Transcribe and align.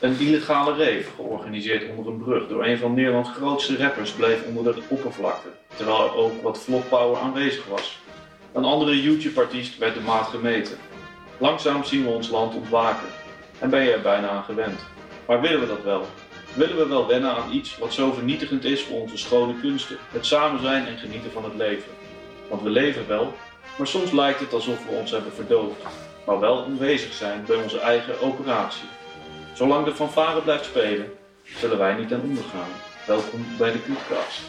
Een 0.00 0.18
illegale 0.18 0.70
rave, 0.70 1.04
georganiseerd 1.16 1.90
onder 1.96 2.12
een 2.12 2.18
brug 2.18 2.48
door 2.48 2.64
een 2.64 2.78
van 2.78 2.94
Nederlands 2.94 3.30
grootste 3.30 3.76
rappers, 3.76 4.10
bleef 4.10 4.44
onder 4.46 4.74
de 4.74 4.82
oppervlakte, 4.88 5.48
terwijl 5.76 6.04
er 6.04 6.14
ook 6.14 6.42
wat 6.42 6.58
flop 6.58 6.88
power 6.88 7.18
aanwezig 7.18 7.66
was. 7.66 7.98
Een 8.52 8.64
andere 8.64 9.02
YouTube-artiest 9.02 9.78
werd 9.78 9.94
de 9.94 10.00
maat 10.00 10.26
gemeten. 10.26 10.76
Langzaam 11.38 11.84
zien 11.84 12.04
we 12.04 12.10
ons 12.10 12.28
land 12.28 12.54
ontwaken 12.54 13.08
en 13.58 13.70
ben 13.70 13.82
je 13.82 13.92
er 13.92 14.00
bijna 14.00 14.28
aan 14.28 14.44
gewend. 14.44 14.80
Maar 15.26 15.40
willen 15.40 15.60
we 15.60 15.66
dat 15.66 15.82
wel? 15.82 16.06
Willen 16.54 16.76
we 16.76 16.86
wel 16.86 17.06
wennen 17.06 17.34
aan 17.34 17.52
iets 17.52 17.78
wat 17.78 17.92
zo 17.92 18.12
vernietigend 18.12 18.64
is 18.64 18.82
voor 18.82 19.00
onze 19.00 19.16
schone 19.16 19.60
kunsten, 19.60 19.96
het 20.12 20.26
samen 20.26 20.60
zijn 20.60 20.86
en 20.86 20.98
genieten 20.98 21.30
van 21.32 21.44
het 21.44 21.54
leven? 21.54 21.92
Want 22.48 22.62
we 22.62 22.70
leven 22.70 23.08
wel, 23.08 23.32
maar 23.78 23.86
soms 23.86 24.12
lijkt 24.12 24.40
het 24.40 24.52
alsof 24.52 24.84
we 24.84 24.90
ons 24.90 25.10
hebben 25.10 25.32
verdoofd, 25.32 25.82
maar 26.26 26.40
wel 26.40 26.64
aanwezig 26.64 27.12
zijn 27.12 27.44
bij 27.46 27.56
onze 27.56 27.80
eigen 27.80 28.20
operatie. 28.20 28.88
Zolang 29.58 29.84
de 29.84 29.94
fanfare 29.94 30.42
blijft 30.42 30.64
spelen, 30.64 31.10
zullen 31.44 31.78
wij 31.78 31.94
niet 31.94 32.12
aan 32.12 32.20
ondergaan. 32.22 32.68
Welkom 33.06 33.46
bij 33.58 33.72
de 33.72 33.82
Clubcast. 33.82 34.40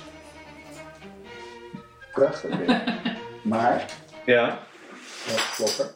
Prachtig. 2.14 2.56
weer. 2.58 2.84
maar, 3.42 3.86
Ja, 4.26 4.60
wat 5.28 5.54
klopper. 5.56 5.96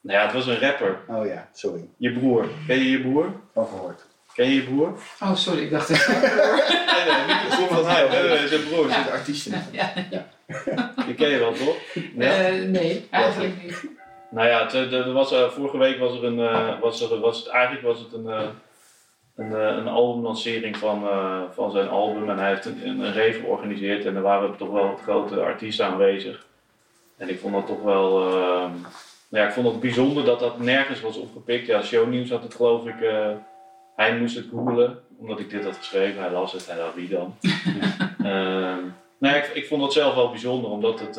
nou 0.00 0.18
ja, 0.18 0.24
het 0.24 0.32
was 0.32 0.46
een 0.46 0.58
rapper. 0.60 0.98
Oh 1.08 1.26
ja, 1.26 1.48
sorry. 1.52 1.88
Je 1.96 2.12
broer. 2.12 2.48
Ken 2.66 2.78
je 2.78 2.90
je 2.90 3.00
broer? 3.00 3.32
Van 3.52 3.66
gehoord. 3.66 4.00
Ken 4.34 4.48
je 4.48 4.54
je 4.54 4.62
broer? 4.62 4.98
Oh, 5.20 5.34
sorry, 5.34 5.62
ik 5.62 5.70
dacht 5.70 5.88
het. 5.88 6.06
Nee, 6.92 7.14
nee, 7.14 7.26
niet 7.26 7.50
de 7.50 7.56
broer 7.56 7.68
van 7.68 7.86
hij. 7.86 8.08
Nee, 8.08 8.38
nee, 8.38 8.48
zijn 8.48 8.64
broer. 8.68 8.86
De 8.88 9.10
artiesten. 9.12 9.64
ja. 9.70 9.92
Die 11.06 11.14
ken 11.14 11.28
je 11.28 11.38
wel, 11.38 11.52
toch? 11.52 11.76
Ja. 12.16 12.36
Eh, 12.36 12.62
nee, 12.62 13.06
eigenlijk 13.10 13.62
niet. 13.62 13.80
Nou 14.32 14.48
ja, 14.48 14.62
het, 14.62 14.92
er 14.92 15.12
was, 15.12 15.32
eh, 15.32 15.48
vorige 15.48 15.78
week 15.78 15.98
was 15.98 16.16
er 16.16 16.24
een, 16.24 16.40
eh, 16.40 16.80
was 16.80 17.10
er, 17.10 17.20
was 17.20 17.38
het, 17.38 17.48
eigenlijk 17.48 17.86
was 17.86 17.98
het 17.98 18.12
een, 18.12 18.28
eh, 18.28 18.48
een, 19.36 19.52
een 19.52 19.88
albumlancering 19.88 20.76
van, 20.76 21.08
van 21.54 21.70
zijn 21.70 21.88
album. 21.88 22.30
En 22.30 22.38
hij 22.38 22.48
heeft 22.48 22.64
een, 22.64 22.88
een, 22.88 23.14
rave 23.14 23.40
georganiseerd 23.40 24.04
en 24.04 24.16
er 24.16 24.22
waren 24.22 24.56
toch 24.56 24.70
wel 24.70 24.96
grote 24.96 25.40
artiesten 25.40 25.86
aanwezig. 25.86 26.46
En 27.16 27.28
ik 27.28 27.40
vond 27.40 27.54
dat 27.54 27.66
toch 27.66 27.82
wel, 27.82 28.26
eh, 28.26 28.70
nou 29.28 29.42
ja, 29.42 29.46
ik 29.46 29.52
vond 29.52 29.66
het 29.66 29.80
bijzonder 29.80 30.24
dat 30.24 30.40
dat 30.40 30.58
nergens 30.58 31.00
was 31.00 31.16
opgepikt. 31.16 31.66
Ja, 31.66 31.82
shownieuws 31.82 32.30
had 32.30 32.42
het 32.42 32.54
geloof 32.54 32.86
ik, 32.86 33.10
hij 33.96 34.18
moest 34.18 34.36
het 34.36 34.48
googelen, 34.50 34.98
omdat 35.18 35.40
ik 35.40 35.50
dit 35.50 35.64
had 35.64 35.76
geschreven. 35.76 36.22
Hij 36.22 36.32
las 36.32 36.52
het, 36.52 36.66
hij 36.66 36.76
dacht 36.76 36.94
wie 36.94 37.08
dan? 37.08 37.34
Ehm, 38.18 38.80
nou 39.18 39.34
ja, 39.34 39.42
ik, 39.42 39.46
ik 39.54 39.66
vond 39.66 39.80
dat 39.80 39.92
zelf 39.92 40.14
wel 40.14 40.30
bijzonder, 40.30 40.70
omdat 40.70 41.00
het... 41.00 41.16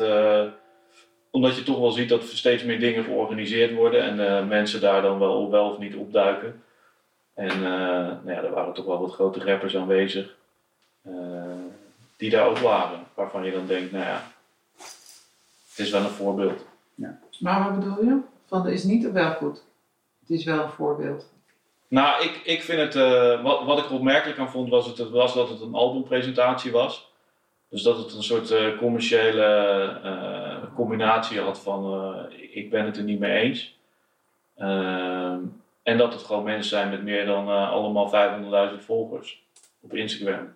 omdat 1.34 1.56
je 1.56 1.62
toch 1.62 1.78
wel 1.78 1.90
ziet 1.90 2.08
dat 2.08 2.22
er 2.22 2.36
steeds 2.36 2.64
meer 2.64 2.80
dingen 2.80 3.04
georganiseerd 3.04 3.74
worden 3.74 4.02
en 4.02 4.38
eh, 4.38 4.46
mensen 4.46 4.80
daar 4.80 5.02
dan 5.02 5.18
wel, 5.18 5.50
wel 5.50 5.70
of 5.70 5.78
niet 5.78 5.96
opduiken. 5.96 6.62
En 7.34 7.50
eh, 7.50 7.60
nou 8.22 8.30
ja, 8.30 8.42
er 8.42 8.50
waren 8.50 8.74
toch 8.74 8.84
wel 8.84 9.00
wat 9.00 9.12
grote 9.12 9.44
rappers 9.44 9.76
aanwezig 9.76 10.36
eh, 11.02 11.12
die 12.16 12.30
daar 12.30 12.46
ook 12.46 12.58
waren. 12.58 13.04
Waarvan 13.14 13.44
je 13.44 13.52
dan 13.52 13.66
denkt, 13.66 13.92
nou 13.92 14.04
ja, 14.04 14.32
het 15.68 15.78
is 15.78 15.90
wel 15.90 16.00
een 16.00 16.08
voorbeeld. 16.08 16.66
Maar 17.40 17.64
wat 17.64 17.78
bedoel 17.78 18.04
je? 18.04 18.18
Van, 18.46 18.68
is 18.68 18.84
niet 18.84 19.12
wel 19.12 19.32
goed. 19.32 19.62
Het 20.20 20.30
is 20.30 20.44
wel 20.44 20.62
een 20.62 20.70
voorbeeld. 20.70 21.32
Nou, 21.88 22.24
ik, 22.24 22.40
ik 22.44 22.62
vind 22.62 22.80
het, 22.80 22.94
wat, 23.42 23.64
wat 23.64 23.78
ik 23.78 23.84
er 23.84 23.94
opmerkelijk 23.94 24.38
aan 24.38 24.50
vond, 24.50 24.68
was, 24.68 24.86
het, 24.86 25.10
was 25.10 25.34
dat 25.34 25.48
het 25.48 25.60
een 25.60 25.74
albumpresentatie 25.74 26.72
was. 26.72 27.12
Dus 27.74 27.82
dat 27.82 27.98
het 27.98 28.12
een 28.14 28.22
soort 28.22 28.50
eh, 28.50 28.78
commerciële 28.78 29.44
eh, 30.02 30.74
combinatie 30.74 31.40
had 31.40 31.60
van 31.60 31.84
eh, 32.30 32.56
ik 32.56 32.70
ben 32.70 32.84
het 32.84 32.96
er 32.96 33.02
niet 33.02 33.18
mee 33.18 33.42
eens. 33.42 33.78
Ehm, 34.56 35.38
en 35.82 35.98
dat 35.98 36.12
het 36.12 36.22
gewoon 36.22 36.44
mensen 36.44 36.68
zijn 36.68 36.90
met 36.90 37.02
meer 37.02 37.26
dan 37.26 37.48
eh, 37.48 37.70
allemaal 37.70 38.10
500.000 38.78 38.84
volgers 38.84 39.42
op 39.80 39.94
Instagram. 39.94 40.54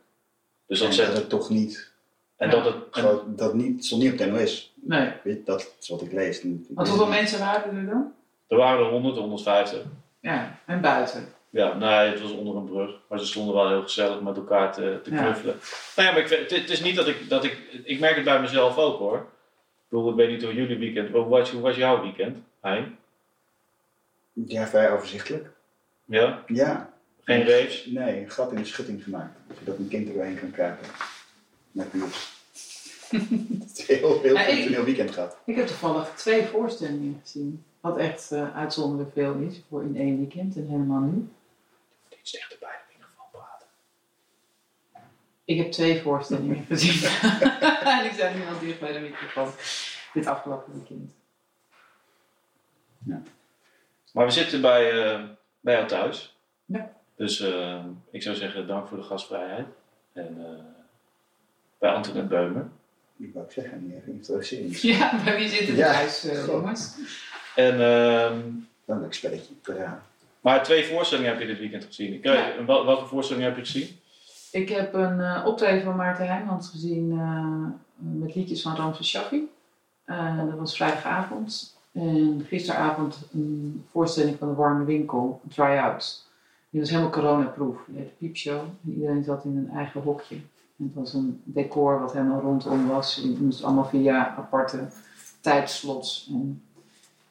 Dus 0.67 0.79
dat 0.79 0.89
en 0.89 0.95
zet 0.95 1.07
dat 1.07 1.17
het 1.17 1.29
toch 1.29 1.51
niet, 1.51 1.93
En 2.37 2.49
Ja. 2.51 2.55
dat 2.55 2.65
het. 2.65 2.75
en- 2.75 3.03
groot, 3.03 3.39
dat 3.39 3.55
niet, 3.55 3.85
stond 3.85 4.03
niet 4.03 4.13
op 4.13 4.19
de 4.19 4.27
NOS. 4.27 4.73
Nee. 4.75 5.13
Weet 5.25 5.47
Dat 5.47 5.77
is 5.81 5.89
wat 5.89 6.03
ik 6.03 6.13
lees. 6.13 6.43
Want 6.69 6.89
hoeveel 6.89 7.07
mensen 7.09 7.39
waren 7.39 7.77
er 7.77 7.87
dan? 7.87 8.13
er 8.49 8.57
waren 8.57 8.85
er 8.87 8.91
100, 8.91 9.17
150. 9.17 9.83
Ja, 10.21 10.59
en 10.67 10.81
buiten. 10.81 11.29
Ja, 11.51 11.75
nee, 11.75 12.11
het 12.11 12.21
was 12.21 12.31
onder 12.31 12.57
een 12.57 12.65
brug. 12.65 12.91
Maar 13.09 13.19
ze 13.19 13.27
stonden 13.27 13.55
wel 13.55 13.69
heel 13.69 13.83
gezellig 13.83 14.21
met 14.21 14.37
elkaar 14.37 14.73
te, 14.73 15.01
te 15.03 15.11
Ja. 15.11 15.23
knuffelen. 15.23 15.55
Nou 15.97 16.09
ja, 16.09 16.15
maar 16.15 16.23
ik, 16.23 16.29
vind- 16.29 16.41
het, 16.51 16.61
het 16.61 16.71
is 16.71 16.81
niet 16.81 16.97
dat 16.97 17.09
ik, 17.09 17.29
dat 17.29 17.45
ik... 17.45 17.59
Ik 17.85 18.01
merk 18.01 18.15
het 18.17 18.25
bij 18.25 18.41
mezelf 18.41 18.77
ook 18.79 18.99
hoor. 18.99 19.17
Ik 19.19 19.25
bedoel, 19.89 20.11
ik 20.11 20.17
weet 20.17 20.29
niet 20.31 20.43
hoe 20.43 20.55
jullie 20.55 20.79
weekend... 20.79 21.09
Hoe 21.11 21.25
was, 21.29 21.51
hoe 21.51 21.61
was 21.61 21.77
jouw 21.77 22.03
weekend, 22.03 22.37
Hein? 22.61 22.97
Ja, 24.33 24.67
vrij 24.67 24.91
overzichtelijk. 24.93 25.51
Ja? 26.05 26.43
Ja. 26.47 26.93
Geen 27.25 27.49
raves? 27.49 27.87
Nee, 27.87 28.21
een 28.21 28.31
gat 28.31 28.51
in 28.53 28.57
de 28.59 28.65
schutting 28.65 29.03
gemaakt. 29.03 29.37
Zodat 29.59 29.79
een 29.79 29.89
kind 29.89 30.09
er 30.09 30.15
doorheen 30.15 30.39
kan 30.41 30.51
kruipen. 30.51 30.87
Met 31.71 31.93
buurt. 31.93 32.15
Het 33.61 33.79
is 33.79 33.87
heel, 33.87 34.21
heel 34.21 34.35
Ja, 34.35 34.41
ik- 34.41 34.49
functioneel 34.53 34.85
weekend 34.85 35.11
gehad. 35.11 35.37
Ik 35.45 35.57
heb 35.57 35.67
toevallig 35.67 36.09
twee 36.17 36.43
voorstellingen 36.47 37.21
gezien. 37.23 37.65
Wat 37.81 37.97
echt 37.97 38.33
eh, 38.33 38.57
uitzonderlijk 38.57 39.11
veel 39.15 39.35
is 39.35 39.61
voor 39.69 39.83
in 39.83 39.97
één 39.97 40.17
weekend 40.19 40.57
en 40.57 40.67
helemaal 40.67 41.01
nu. 41.01 41.29
De 42.31 42.39
microfoon 42.93 43.27
praten. 43.31 43.67
Ik 45.45 45.59
heb 45.59 45.73
twee 45.73 46.01
voorstellingen 46.03 46.65
gezien. 46.65 47.11
en 47.99 48.05
ik 48.05 48.13
sta 48.13 48.33
nu 48.33 48.47
al 48.47 48.59
dicht 48.61 48.81
bij 48.81 48.93
de 48.93 48.99
microfoon. 48.99 49.51
Dit 50.13 50.27
afgelopen 50.27 50.73
weekend. 50.73 51.13
Maar 54.13 54.25
we 54.27 54.33
zitten 54.33 54.61
bij, 54.61 55.05
eh, 55.05 55.25
bij 55.61 55.75
jou 55.75 55.87
thuis. 55.87 56.37
Ja. 56.65 56.93
Dus 57.17 57.41
eh, 57.41 57.85
ik 58.11 58.23
zou 58.23 58.37
zeggen, 58.37 58.67
dank 58.67 58.89
voor 58.89 58.97
de 58.99 59.03
gastvrijheid. 59.05 59.67
En 60.13 60.37
eh, 60.47 60.65
bij 61.79 61.91
Antoinette 61.91 62.29
Beumer. 62.29 62.69
Ik 63.17 63.33
wou 63.33 63.45
ook 63.45 63.53
zeggen, 63.53 63.87
niet 63.87 63.97
even 63.97 64.13
introduceren. 64.13 64.69
Ja, 64.99 65.25
bij 65.25 65.37
wie 65.37 65.49
zitten 65.49 65.75
we 65.75 65.77
Ja. 65.81 65.93
thuis, 65.93 66.25
eh, 66.25 66.47
jongens? 66.47 66.95
En, 67.55 67.81
ehm, 67.81 68.41
Dan 68.85 69.03
een 69.03 69.13
spelletje. 69.13 69.55
Ja. 69.63 70.03
Maar 70.49 70.63
twee 70.65 70.85
voorstellingen 70.87 71.31
heb 71.31 71.41
je 71.41 71.47
dit 71.47 71.59
weekend 71.59 71.85
gezien. 71.85 72.13
Ik, 72.15 72.25
Ja. 72.25 72.53
en 72.53 72.67
wel- 72.67 72.85
welke 72.87 73.07
voorstellingen 73.07 73.49
heb 73.49 73.59
je 73.59 73.65
gezien? 73.65 73.89
Ik 74.53 74.69
heb 74.69 74.95
een 74.95 75.21
eh, 75.21 75.43
optreden 75.47 75.83
van 75.83 75.97
Maarten 75.97 76.27
Heijmans 76.27 76.69
gezien 76.71 77.13
eh, 77.19 77.67
met 77.97 78.35
liedjes 78.35 78.63
van 78.63 78.77
Ramses 78.77 79.09
Shaffi. 79.09 79.49
Eh, 80.05 80.37
dat 80.47 80.59
was 80.59 80.77
vrijdagavond. 80.77 81.77
En 81.93 82.45
gisteravond 82.49 83.19
een 83.33 83.85
voorstelling 83.91 84.37
van 84.39 84.49
de 84.49 84.55
Warme 84.55 84.85
Winkel, 84.85 85.41
try-out. 85.55 86.27
Die 86.71 86.81
was 86.81 86.91
helemaal 86.91 87.11
coronaproof. 87.11 87.77
Die 87.87 87.97
heette 87.99 88.13
Piepshow. 88.19 88.59
En 88.61 88.93
iedereen 88.95 89.25
zat 89.25 89.45
in 89.45 89.57
een 89.57 89.77
eigen 89.77 90.01
hokje. 90.01 90.35
En 90.79 90.85
het 90.85 90.95
was 90.95 91.15
een 91.15 91.41
decor 91.45 92.01
wat 92.01 92.13
helemaal 92.13 92.41
rondom 92.41 92.87
was. 92.89 93.15
Je 93.23 93.37
moest 93.41 93.63
allemaal 93.65 93.85
via 93.89 94.35
aparte 94.37 94.89
tijdslots 95.41 96.29
en 96.33 96.63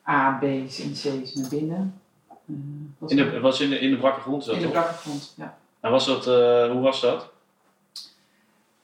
A, 0.10 0.38
B's 0.42 0.80
en 0.80 0.92
C's 0.92 1.34
naar 1.34 1.50
binnen. 1.50 1.94
Eh, 2.48 2.56
was 2.98 3.12
In 3.12 3.18
de, 3.18 3.40
was 3.40 3.60
in 3.60 3.70
de, 3.70 3.80
in 3.80 3.90
de 3.90 3.98
brakke 3.98 4.20
grond 4.20 4.46
dat 4.46 4.56
in 4.56 4.62
de 4.62 4.70
brakke 4.70 4.94
grond, 4.94 5.34
ja. 5.38 5.58
En 5.80 5.92
was 5.92 6.06
dat, 6.06 6.28
eh, 6.28 6.72
hoe 6.72 6.82
was 6.82 7.02
dat? 7.02 7.32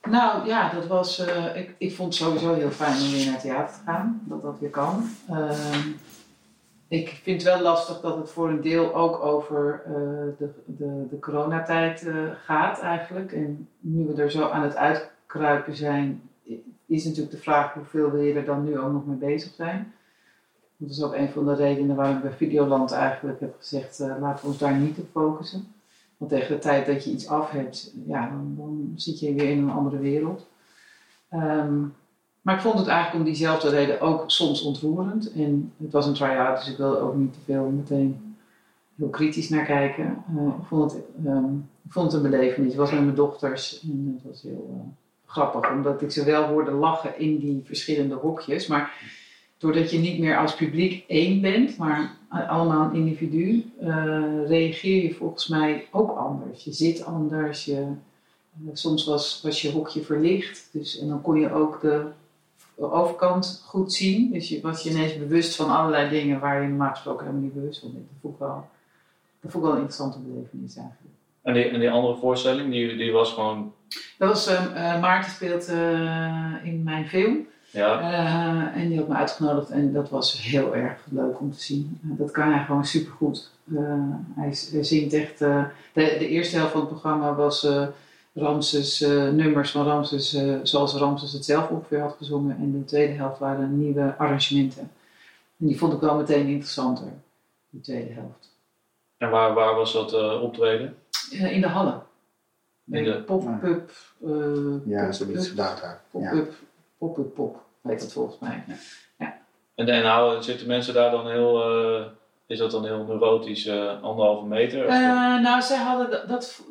Nou 0.02 0.48
ja, 0.48 0.70
dat 0.74 0.88
was, 0.88 1.20
eh, 1.20 1.56
ik, 1.56 1.76
ik 1.78 1.96
vond 1.96 2.14
het 2.14 2.24
sowieso 2.24 2.54
heel 2.54 2.72
fijn 2.72 3.02
om 3.02 3.12
weer 3.12 3.26
naar 3.26 3.34
het 3.34 3.42
theater 3.42 3.76
te 3.76 3.82
gaan, 3.86 4.22
dat 4.26 4.42
dat 4.42 4.60
weer 4.60 4.70
kan. 4.70 5.10
Ehm, 5.30 5.90
ik 6.88 7.10
vind 7.24 7.44
het 7.44 7.54
wel 7.54 7.62
lastig 7.62 8.02
dat 8.02 8.18
het 8.18 8.32
voor 8.32 8.50
een 8.50 8.62
deel 8.62 8.96
ook 8.96 9.26
over 9.26 9.82
de, 10.38 10.50
de, 10.66 11.08
de 11.10 11.20
coronatijd 11.20 12.08
gaat 12.46 12.80
eigenlijk. 12.80 13.32
En 13.32 13.70
nu 13.80 14.06
we 14.06 14.22
er 14.22 14.32
zo 14.32 14.50
aan 14.50 14.64
het 14.64 14.76
uitkruipen 14.76 15.76
zijn, 15.76 16.30
is 16.86 17.06
natuurlijk 17.06 17.36
de 17.36 17.42
vraag 17.42 17.74
hoeveel 17.74 18.12
wil 18.12 18.22
je 18.22 18.34
er 18.34 18.46
dan 18.46 18.64
nu 18.64 18.80
ook 18.80 18.92
nog 18.92 19.06
mee 19.06 19.18
bezig 19.18 19.54
zijn. 19.54 19.94
Dat 20.84 20.92
is 20.92 21.04
ook 21.04 21.14
een 21.14 21.30
van 21.30 21.46
de 21.46 21.56
redenen 21.56 21.96
waarom 21.96 22.16
ik 22.16 22.22
bij 22.22 22.32
Videoland 22.32 22.92
eigenlijk 22.92 23.40
heb 23.40 23.56
gezegd, 23.60 24.00
eh, 24.00 24.16
laten 24.20 24.44
we 24.44 24.52
ons 24.52 24.58
daar 24.58 24.76
niet 24.76 24.98
op 24.98 25.08
focussen. 25.12 25.68
Want 26.18 26.32
tegen 26.32 26.56
de 26.56 26.62
tijd 26.62 26.86
dat 26.86 27.04
je 27.04 27.12
iets 27.12 27.28
af 27.28 27.52
hebt, 27.52 27.94
ja, 28.06 28.32
dan, 28.56 28.94
zit 28.96 29.20
je 29.20 29.34
weer 29.34 29.50
in 29.50 29.58
een 29.58 29.72
andere 29.72 29.98
wereld. 29.98 30.48
Ehm, 31.30 31.82
maar 32.42 32.56
ik 32.56 32.62
vond 32.62 32.80
het 32.80 32.88
eigenlijk 32.88 33.20
om 33.20 33.24
diezelfde 33.24 33.70
reden 33.70 34.02
ook 34.02 34.32
soms 34.32 34.62
ontroerend. 34.62 35.32
En 35.32 35.74
het 35.78 35.92
was 35.92 36.06
een 36.06 36.14
try-out, 36.14 36.58
dus 36.58 36.72
ik 36.72 36.78
wil 36.78 36.96
er 36.96 37.02
ook 37.02 37.16
niet 37.16 37.34
te 37.34 37.40
veel 37.46 37.66
meteen 37.66 38.36
heel 38.96 39.10
kritisch 39.10 39.50
naar 39.50 39.66
kijken. 39.66 40.24
Eh, 40.38 40.46
ik, 40.46 40.66
vond 40.66 40.92
het, 40.92 41.04
ehm, 41.26 41.56
ik 41.86 41.92
vond 41.92 42.12
het 42.12 42.24
een 42.24 42.30
belevenis. 42.30 42.72
Ik 42.72 42.78
was 42.78 42.92
met 42.92 43.04
mijn 43.04 43.16
dochters 43.16 43.82
en 43.82 44.14
het 44.16 44.32
was 44.32 44.42
heel 44.42 44.70
eh, 44.70 44.88
grappig, 45.26 45.72
omdat 45.72 46.02
ik 46.02 46.12
ze 46.12 46.24
wel 46.24 46.44
hoorde 46.44 46.72
lachen 46.72 47.20
in 47.20 47.38
die 47.38 47.62
verschillende 47.66 48.16
hokjes. 48.16 48.68
Maar 48.68 49.22
doordat 49.64 49.92
je 49.92 50.00
niet 50.00 50.20
meer 50.20 50.38
als 50.38 50.56
publiek 50.56 51.04
één 51.08 51.42
bent, 51.42 51.78
maar 51.78 52.18
allemaal 52.30 52.90
een 52.90 52.96
individu, 52.96 53.72
eh, 53.80 53.88
reageer 54.48 55.04
je 55.04 55.14
volgens 55.14 55.48
mij 55.48 55.88
ook 55.92 56.18
anders. 56.18 56.64
Je 56.64 56.72
zit 56.72 57.06
anders, 57.06 57.66
je, 57.66 57.82
eh, 57.82 58.70
soms 58.74 59.06
was, 59.06 59.42
was 59.44 59.62
je 59.62 59.72
hokje 59.72 60.02
verlicht, 60.02 60.70
dus, 60.72 61.00
en 61.00 61.08
dan 61.08 61.22
kon 61.22 61.40
je 61.40 61.54
ook 61.54 61.82
de 61.82 62.12
overkant 62.78 63.64
goed 63.66 63.94
zien. 63.94 64.32
Dus 64.32 64.50
je 64.50 64.62
was 64.62 64.84
je 64.84 64.90
ineens 64.90 65.18
bewust 65.18 65.56
van 65.56 65.70
allerlei 65.70 66.10
dingen 66.10 66.40
waar 66.40 66.62
je 66.62 66.68
normaal 66.68 66.90
gesproken 66.90 67.26
helemaal 67.26 67.44
niet 67.44 67.54
bewust 67.54 67.80
van 67.80 67.92
bent. 67.94 68.06
Dat 68.10 68.22
vond 68.22 68.34
ik 68.34 68.40
wel 68.40 68.68
Dat 69.42 69.52
vond 69.52 69.64
ik 69.64 69.70
wel 69.70 69.72
een 69.72 69.88
interessante 69.88 70.20
belevenis 70.20 70.76
eigenlijk. 70.76 71.14
En 71.42 71.54
die, 71.54 71.64
en 71.64 71.80
die 71.80 71.92
andere 71.92 72.16
voorstelling, 72.16 72.72
die, 72.72 72.96
die 72.96 73.12
was 73.12 73.34
gewoon, 73.34 73.74
Dat 74.18 74.30
was, 74.30 74.48
ehm, 74.48 74.74
eh, 74.74 75.02
Maarten 75.02 75.32
speelt 75.32 75.68
in 76.64 76.82
mijn 76.84 77.08
film. 77.08 77.52
Ja, 77.74 78.00
Eh, 78.02 78.82
en 78.82 78.90
die 78.90 78.98
had 78.98 79.08
me 79.08 79.16
uitgenodigd 79.16 79.70
en 79.70 79.94
dat 79.94 80.10
was 80.10 80.42
heel 80.42 80.76
erg 80.76 81.06
leuk 81.10 81.40
om 81.40 81.52
te 81.52 81.62
zien. 81.62 82.00
Eh, 82.04 82.18
dat 82.18 82.32
kan 82.32 82.52
hij 82.52 82.66
gewoon 82.66 82.86
supergoed. 82.86 83.52
Eh 83.76 83.82
hij, 84.36 84.56
hij 84.72 84.84
zingt 84.84 85.14
echt... 85.14 85.42
eh, 85.42 85.64
de, 85.94 86.16
de 86.20 86.28
eerste 86.28 86.56
helft 86.56 86.72
van 86.72 86.82
het 86.82 86.90
programma 86.90 87.34
was 87.36 87.64
eh 87.64 87.88
Ramses, 88.36 89.02
eh, 89.02 89.30
nummers 89.30 89.72
van 89.72 89.86
Ramses 89.86 90.34
eh, 90.34 90.56
zoals 90.64 90.94
Ramses 90.96 91.32
het 91.34 91.46
zelf 91.46 91.70
ongeveer 91.70 92.00
had 92.02 92.16
gezongen. 92.18 92.58
En 92.58 92.72
de 92.72 92.86
tweede 92.86 93.14
helft 93.14 93.40
waren 93.40 93.78
nieuwe 93.80 94.16
arrangementen. 94.18 94.82
En 95.60 95.68
die 95.68 95.78
vond 95.78 95.94
ik 95.94 96.00
wel 96.00 96.18
meteen 96.18 96.48
interessanter, 96.48 97.08
die 97.70 97.82
tweede 97.82 98.14
helft. 98.14 98.52
en 99.18 99.30
waar, 99.30 99.54
waar 99.54 99.76
was 99.76 99.94
dat 99.94 100.14
eh, 100.14 100.42
optreden? 100.42 100.96
Eh, 101.32 101.52
in 101.56 101.62
de 101.62 101.68
hallen. 101.68 102.02
In 102.92 103.04
de- 103.04 103.22
Pop-up. 103.26 103.92
eh, 104.26 104.32
Ja, 104.86 105.12
zoiets 105.12 105.54
daar. 105.56 105.80
daar. 105.82 106.02
Ja. 106.22 106.30
Pop-up, 106.30 106.54
pop-up 106.98 107.34
pop, 107.36 107.63
heet 107.92 108.00
dat 108.00 108.14
volgens 108.14 108.40
mij. 108.40 108.64
En, 109.76 109.88
en 109.88 110.06
houden, 110.06 110.44
zitten 110.44 110.68
mensen 110.68 110.94
daar 110.94 111.12
dan 111.12 111.30
heel, 111.30 111.64
eh, 111.96 112.06
is 112.48 112.58
dat 112.58 112.72
dan 112.72 112.86
heel 112.86 113.04
neurotisch, 113.06 113.66
eh, 113.66 114.02
anderhalve 114.02 114.46
meter? 114.46 114.84
Of- 114.86 114.90
Eh, 114.92 115.40
nou, 115.42 115.62
zij 115.62 115.78
hadden 115.78 116.10
dat, 116.12 116.28
dat. 116.28 116.62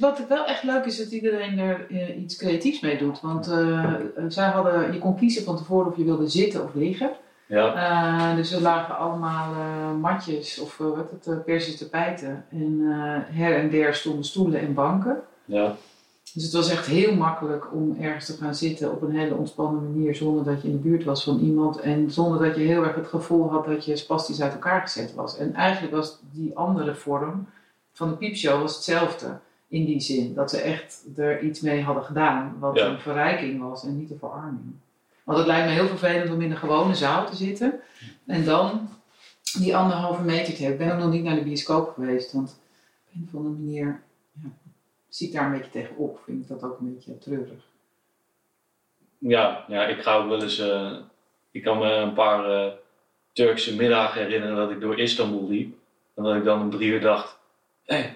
Wat 0.00 0.26
wel 0.28 0.44
echt 0.46 0.62
leuk 0.62 0.84
is, 0.84 0.98
dat 0.98 1.10
iedereen 1.10 1.58
er 1.58 1.86
eh, 1.90 2.20
iets 2.22 2.36
creatiefs 2.36 2.80
mee 2.80 2.98
doet. 2.98 3.20
Want 3.20 3.44
zij 4.28 4.48
hadden, 4.48 4.92
je 4.92 4.98
kon 4.98 5.16
kiezen 5.16 5.44
van 5.44 5.56
tevoren 5.56 5.86
of 5.90 5.96
je 5.96 6.04
wilde 6.04 6.28
zitten 6.28 6.64
of 6.64 6.74
liggen. 6.74 7.10
ja, 7.46 7.74
Eh, 8.30 8.36
dus 8.36 8.52
er 8.52 8.60
lagen 8.60 8.96
allemaal 8.98 9.52
eh, 9.54 9.92
matjes 10.00 10.58
of 10.60 10.76
wat 10.78 11.10
het, 11.10 11.26
uh, 11.26 11.36
persische 11.44 11.78
tapijten. 11.88 12.44
En 12.50 12.78
eh, 12.90 13.36
her 13.38 13.54
en 13.56 13.70
der 13.70 13.94
stonden 13.94 14.24
stoelen 14.24 14.60
en 14.60 14.74
banken. 14.74 15.20
ja, 15.44 15.74
Dus 16.34 16.42
het 16.44 16.52
was 16.52 16.70
echt 16.70 16.86
heel 16.86 17.14
makkelijk 17.14 17.72
om 17.72 17.96
ergens 18.00 18.26
te 18.26 18.32
gaan 18.32 18.54
zitten 18.54 18.92
op 18.92 19.02
een 19.02 19.16
hele 19.16 19.34
ontspannen 19.34 19.82
manier. 19.92 20.14
Zonder 20.14 20.44
dat 20.44 20.62
je 20.62 20.68
in 20.68 20.74
de 20.74 20.88
buurt 20.88 21.04
was 21.04 21.24
van 21.24 21.38
iemand. 21.38 21.80
En 21.80 22.10
zonder 22.10 22.46
dat 22.46 22.56
je 22.56 22.62
heel 22.62 22.84
erg 22.84 22.94
het 22.94 23.06
gevoel 23.06 23.50
had 23.50 23.64
dat 23.66 23.84
je 23.84 23.96
spastisch 23.96 24.40
uit 24.42 24.52
elkaar 24.52 24.80
gezet 24.80 25.14
was. 25.14 25.36
En 25.36 25.54
eigenlijk 25.54 25.94
was 25.94 26.18
die 26.32 26.56
andere 26.56 26.94
vorm 26.94 27.46
van 27.92 28.08
de 28.08 28.16
piepshow 28.16 28.60
was 28.60 28.74
hetzelfde. 28.74 29.38
In 29.68 29.84
die 29.84 30.00
zin 30.00 30.34
dat 30.34 30.50
ze 30.50 30.56
echt 30.60 31.04
er 31.16 31.42
iets 31.42 31.60
mee 31.60 31.82
hadden 31.82 32.04
gedaan. 32.04 32.56
Wat 32.58 32.76
Ja. 32.76 32.86
een 32.86 32.98
verrijking 33.00 33.60
was 33.68 33.84
en 33.84 33.98
niet 33.98 34.10
een 34.10 34.18
verarming. 34.18 34.72
Want 35.24 35.38
het 35.38 35.46
lijkt 35.46 35.66
me 35.66 35.72
heel 35.72 35.86
vervelend 35.88 36.30
om 36.30 36.40
in 36.40 36.50
een 36.50 36.56
gewone 36.56 36.94
zaal 36.94 37.26
te 37.26 37.36
zitten. 37.36 37.80
En 38.26 38.44
dan 38.44 38.88
die 39.58 39.76
anderhalve 39.76 40.22
meter 40.22 40.54
te 40.54 40.62
hebben. 40.62 40.80
Ik 40.80 40.86
ben 40.86 40.96
ook 40.96 41.02
nog 41.02 41.12
niet 41.12 41.22
naar 41.24 41.34
de 41.34 41.42
bioscoop 41.42 41.92
geweest. 41.94 42.32
Want 42.32 42.48
op 43.08 43.14
een 43.14 43.28
of 43.32 43.38
andere 43.38 43.54
manier 43.54 44.00
ja, 45.08 45.14
zie 45.14 45.26
ik 45.26 45.34
daar 45.34 45.44
een 45.44 45.58
beetje 45.58 45.70
tegenop. 45.70 46.20
Vind 46.24 46.42
ik 46.42 46.48
dat 46.48 46.62
ook 46.62 46.78
een 46.78 46.94
beetje 46.94 47.18
treurig. 47.18 47.64
ja, 49.18 49.64
ja, 49.68 49.86
ik 49.86 50.02
ga 50.02 50.16
ook 50.16 50.28
wel 50.28 50.42
eens, 50.42 50.58
eh, 50.58 50.96
ik 51.50 51.62
kan 51.62 51.78
me 51.78 51.92
een 51.92 52.14
paar 52.14 52.50
eh, 52.50 52.72
Turkse 53.32 53.76
middagen 53.76 54.22
herinneren 54.22 54.56
dat 54.56 54.70
ik 54.70 54.80
door 54.80 54.98
Istanbul 54.98 55.48
liep. 55.48 55.76
En 56.14 56.22
dat 56.22 56.36
ik 56.36 56.44
dan 56.44 56.60
om 56.60 56.70
drie 56.70 56.90
uur 56.90 57.00
dacht, 57.00 57.38
hé, 57.84 58.10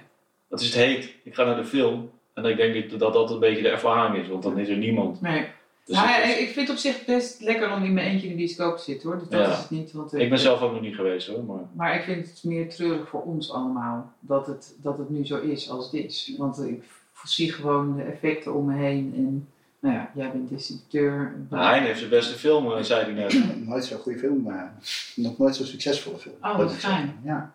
wat 0.48 0.60
is 0.60 0.66
het 0.66 0.84
heet, 0.84 1.14
ik 1.22 1.34
ga 1.34 1.44
naar 1.44 1.56
de 1.56 1.64
film. 1.64 2.10
En 2.34 2.44
ik 2.44 2.56
denk 2.56 2.90
dat 2.90 2.98
dat, 2.98 3.12
dat 3.12 3.30
een 3.30 3.38
beetje 3.38 3.62
de 3.62 3.68
ervaring 3.68 4.24
is, 4.24 4.28
want 4.28 4.42
dan 4.42 4.58
is 4.58 4.68
er 4.68 4.76
niemand. 4.76 5.20
Nee. 5.20 5.46
Dus 5.84 5.96
Nou, 5.96 6.08
ja, 6.08 6.22
is- 6.22 6.38
ik 6.38 6.48
vind 6.48 6.68
het 6.68 6.76
op 6.76 6.82
zich 6.82 7.04
best 7.04 7.40
lekker 7.40 7.72
om 7.72 7.82
in 7.84 7.92
mijn 7.92 8.06
eentje 8.06 8.26
in 8.26 8.32
de 8.32 8.38
bioscoop 8.38 8.76
te 8.76 8.82
zitten 8.82 9.08
hoor. 9.08 9.18
Dus 9.18 9.28
dat 9.28 9.40
Ja. 9.46 9.52
is 9.52 9.58
het 9.58 9.70
niet. 9.70 9.92
Want 9.92 10.14
ik 10.14 10.28
ben 10.28 10.38
zelf 10.38 10.60
ook 10.60 10.72
nog 10.72 10.80
niet 10.80 10.94
geweest 10.94 11.26
hoor, 11.26 11.44
maar... 11.44 11.62
Maar 11.72 11.94
ik 11.96 12.02
vind 12.02 12.26
het 12.28 12.44
meer 12.44 12.68
treurig 12.68 13.08
voor 13.08 13.22
ons 13.22 13.52
allemaal 13.52 14.12
dat 14.20 14.46
het, 14.46 14.74
dat 14.82 14.98
het 14.98 15.10
nu 15.10 15.26
zo 15.26 15.38
is 15.40 15.70
als 15.70 15.84
het 15.84 15.94
is. 15.94 16.34
Want 16.38 16.62
ik 16.64 16.82
zie 17.24 17.52
gewoon 17.52 17.96
de 17.96 18.02
effecten 18.02 18.54
om 18.54 18.66
me 18.66 18.76
heen. 18.76 19.12
En 19.16 19.48
nou 19.78 19.94
ja, 19.94 20.10
jij 20.14 20.30
bent 20.30 20.48
distributeur. 20.48 21.34
Nou, 21.50 21.64
Hein 21.64 21.82
heeft 21.84 21.98
zijn 21.98 22.10
beste 22.10 22.34
film, 22.34 22.72
eh, 22.72 22.82
zei 22.82 23.04
hij 23.04 23.12
net. 23.12 23.44
Nooit 23.68 23.84
zo'n 23.84 23.98
goede 23.98 24.18
film, 24.18 24.42
maar 24.42 24.74
nog 25.16 25.38
nooit 25.38 25.56
zo'n 25.56 25.66
succesvolle 25.66 26.18
film. 26.18 26.34
Oh, 26.40 26.58
Dat 26.58 26.70
wat 26.70 26.76
fijn. 26.76 27.18
Ja. 27.24 27.52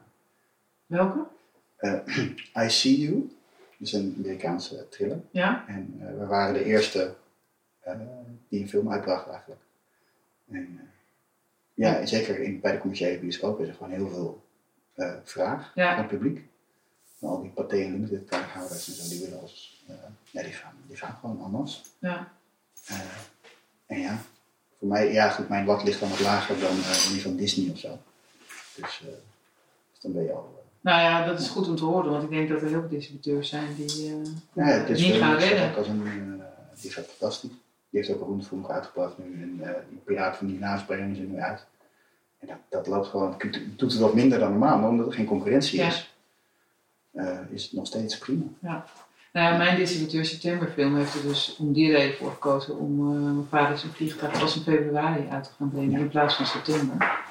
Welke? 0.85 1.19
I 2.63 2.69
See 2.69 2.99
You. 2.99 3.29
Dat 3.77 3.87
is 3.87 3.93
een 3.93 4.15
Amerikaanse 4.17 4.85
thriller. 4.89 5.19
Ja? 5.31 5.63
En 5.67 5.93
eh, 5.99 6.19
we 6.19 6.25
waren 6.25 6.53
de 6.53 6.63
eerste 6.65 7.01
eh, 7.03 7.09
die 8.49 8.61
een 8.61 8.69
film 8.69 8.91
uitbracht 8.91 9.27
eigenlijk. 9.29 9.61
En, 10.51 10.79
eh, 10.79 10.85
ja, 11.73 12.05
zeker 12.05 12.39
in, 12.39 12.59
bij 12.59 12.71
de 12.71 12.77
commerciële 12.79 13.19
bioscoop 13.19 13.59
is 13.59 13.67
er 13.67 13.73
gewoon 13.73 13.91
heel 13.91 14.09
veel 14.09 14.45
eh, 14.93 15.13
vraag 15.23 15.71
Ja. 15.75 15.89
van 15.93 15.97
het 16.03 16.07
publiek. 16.11 16.45
En 17.19 17.27
al 17.27 17.41
die 17.41 17.49
Pathé 17.51 17.75
en 17.83 17.91
Limited 17.91 18.25
kaarthouders 18.25 18.87
en 18.87 18.93
zo, 18.93 19.09
die 19.09 19.19
willen 19.25 19.41
als, 19.41 19.83
eh, 19.87 19.95
ja, 20.31 20.41
die 20.43 20.51
gaan, 20.51 20.73
die 20.87 20.97
gaan 20.97 21.17
gewoon 21.21 21.41
anders. 21.41 21.83
Ja. 21.99 22.31
Eh, 22.85 22.99
en 23.85 23.99
ja, 23.99 24.17
voor 24.79 24.87
mij, 24.87 25.11
ja 25.13 25.29
goed, 25.29 25.49
mijn 25.49 25.65
lat 25.65 25.83
ligt 25.83 25.99
dan 25.99 26.09
wat 26.09 26.19
lager 26.19 26.59
dan 26.59 26.77
eh, 26.77 27.07
die 27.11 27.21
van 27.21 27.35
Disney 27.35 27.71
of 27.71 27.77
zo. 27.79 27.97
Dus, 28.75 29.01
eh, 29.01 29.07
dus 29.91 29.99
dan 30.01 30.13
ben 30.13 30.23
je 30.23 30.31
al... 30.31 30.55
eh, 30.57 30.65
Nou 30.81 31.01
ja, 31.01 31.25
dat 31.25 31.39
is 31.39 31.47
goed 31.47 31.67
om 31.67 31.75
te 31.75 31.83
horen. 31.83 32.11
Want 32.11 32.23
ik 32.23 32.29
denk 32.29 32.49
dat 32.49 32.61
er 32.61 32.67
heel 32.67 32.79
veel 32.79 32.89
distributeurs 32.89 33.49
zijn 33.49 33.75
die 33.75 33.87
eh, 34.13 34.31
Ja, 34.53 34.63
het 34.65 34.89
is 34.89 35.01
niet 35.01 35.15
gaan 35.15 35.37
redden. 35.37 35.75
als 35.75 35.87
een, 35.87 36.07
eh, 36.41 36.45
die 36.81 36.89
is 36.89 36.99
ook 36.99 37.05
fantastisch. 37.05 37.51
Die 37.89 37.99
heeft 37.99 38.13
ook 38.13 38.21
een 38.21 38.27
rondvonk 38.27 38.69
uitgebracht 38.69 39.17
nu. 39.17 39.41
En 39.41 39.59
eh, 39.69 39.81
die 40.05 40.17
van 40.33 40.47
die 40.47 40.59
naamspreking 40.59 41.11
is 41.11 41.19
er 41.19 41.25
nu 41.25 41.39
uit. 41.39 41.65
En 42.39 42.47
dat, 42.47 42.57
dat 42.69 42.87
loopt 42.87 43.07
gewoon, 43.07 43.35
het 43.37 43.59
doet 43.79 43.91
het 43.91 44.01
wat 44.01 44.13
minder 44.13 44.39
dan 44.39 44.49
normaal, 44.49 44.77
maar 44.79 44.89
omdat 44.89 45.07
er 45.07 45.13
geen 45.13 45.25
concurrentie 45.25 45.79
Ja. 45.79 45.87
is, 45.87 46.13
eh, 47.11 47.39
is 47.49 47.63
het 47.63 47.73
nog 47.73 47.87
steeds 47.87 48.17
prima. 48.17 48.43
Nou 49.33 49.51
ja, 49.51 49.57
mijn 49.57 49.75
distributeur 49.77 50.25
Septemberfilm 50.25 50.95
heeft 50.95 51.13
er 51.13 51.21
dus 51.21 51.55
om 51.59 51.73
die 51.73 51.91
reden 51.91 52.17
voor 52.17 52.31
gekozen 52.31 52.77
om 52.77 53.15
eh, 53.15 53.21
mijn 53.21 53.47
vader 53.49 53.77
zijn 53.77 53.91
vliegtuig 53.91 54.39
pas 54.39 54.55
in 54.55 54.61
februari 54.61 55.27
uit 55.29 55.43
te 55.43 55.49
gaan 55.57 55.69
brengen 55.69 55.91
Ja. 55.91 55.97
in 55.97 56.09
plaats 56.09 56.35
van 56.35 56.45
september. 56.45 57.25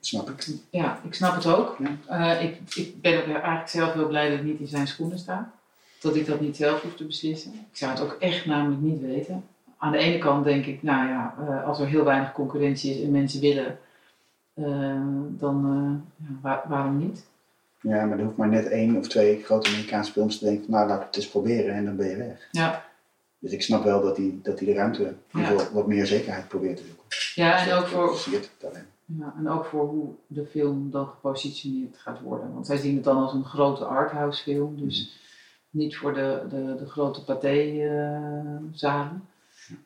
Snap 0.00 0.30
ik. 0.30 0.46
Ja, 0.70 1.00
ik 1.04 1.14
snap 1.14 1.34
het 1.34 1.46
ook. 1.46 1.76
Ja. 2.08 2.38
Ik, 2.38 2.74
ik 2.74 3.00
ben 3.00 3.18
ook 3.20 3.26
eigenlijk 3.26 3.68
zelf 3.68 3.92
heel 3.92 4.06
blij 4.06 4.28
dat 4.30 4.38
ik 4.38 4.44
niet 4.44 4.60
in 4.60 4.66
zijn 4.66 4.86
schoenen 4.86 5.18
sta. 5.18 5.52
Dat 6.02 6.16
ik 6.16 6.26
dat 6.26 6.40
niet 6.40 6.56
zelf 6.56 6.82
hoef 6.82 6.94
te 6.94 7.04
beslissen. 7.04 7.52
Ik 7.52 7.76
zou 7.76 7.90
het 7.92 8.00
ook 8.00 8.16
echt 8.20 8.46
namelijk 8.46 8.80
niet 8.80 9.00
weten. 9.00 9.44
Aan 9.78 9.92
de 9.92 9.98
ene 9.98 10.18
kant 10.18 10.44
denk 10.44 10.66
ik, 10.66 10.82
nou 10.82 11.08
ja, 11.08 11.34
eh, 11.48 11.66
als 11.66 11.78
er 11.80 11.86
heel 11.86 12.04
weinig 12.04 12.32
concurrentie 12.32 12.94
is 12.94 13.02
en 13.04 13.10
mensen 13.10 13.40
willen, 13.40 13.78
eh, 14.54 15.00
dan 15.28 15.66
eh, 16.18 16.26
waar- 16.42 16.62
waarom 16.68 16.98
niet? 16.98 17.24
Ja, 17.80 18.04
maar 18.04 18.18
er 18.18 18.24
hoeft 18.24 18.36
maar 18.36 18.48
net 18.48 18.68
één 18.68 18.96
of 18.96 19.08
twee 19.08 19.42
grote 19.42 19.68
Amerikaanse 19.68 20.12
films 20.12 20.38
te 20.38 20.44
denken 20.44 20.64
van 20.64 20.74
nou 20.74 20.88
laat 20.88 21.00
ik 21.00 21.06
het 21.06 21.16
eens 21.16 21.28
proberen 21.28 21.74
en 21.74 21.84
dan 21.84 21.96
ben 21.96 22.08
je 22.08 22.16
weg. 22.16 22.48
Ja, 22.50 22.84
Dus 23.38 23.52
ik 23.52 23.62
snap 23.62 23.84
wel 23.84 24.02
dat 24.02 24.16
hij 24.16 24.34
dat 24.42 24.58
die 24.58 24.66
de 24.66 24.74
ruimte 24.74 25.14
Ja. 25.32 25.44
voor 25.44 25.68
wat 25.72 25.86
meer 25.86 26.06
zekerheid 26.06 26.48
probeert 26.48 26.76
te 26.76 26.82
zoeken. 26.82 27.04
ja 27.34 27.66
en, 27.66 27.72
ook 27.72 27.86
voor, 27.86 28.16
ja 29.06 29.34
en 29.38 29.48
ook 29.48 29.64
voor 29.64 29.86
hoe 29.88 30.08
de 30.26 30.44
film 30.46 30.90
dan 30.90 31.06
gepositioneerd 31.06 31.96
gaat 31.98 32.20
worden. 32.20 32.52
Want 32.54 32.66
zij 32.66 32.76
zien 32.76 32.94
het 32.94 33.04
dan 33.04 33.16
als 33.16 33.32
een 33.32 33.44
grote 33.44 33.84
arthouse 33.84 34.42
film, 34.42 34.76
dus 34.86 35.20
niet 35.72 35.96
voor 35.96 36.14
de, 36.14 36.42
de, 36.50 36.74
de 36.78 36.86
grote 36.86 37.24
pathé-zalen. 37.24 39.26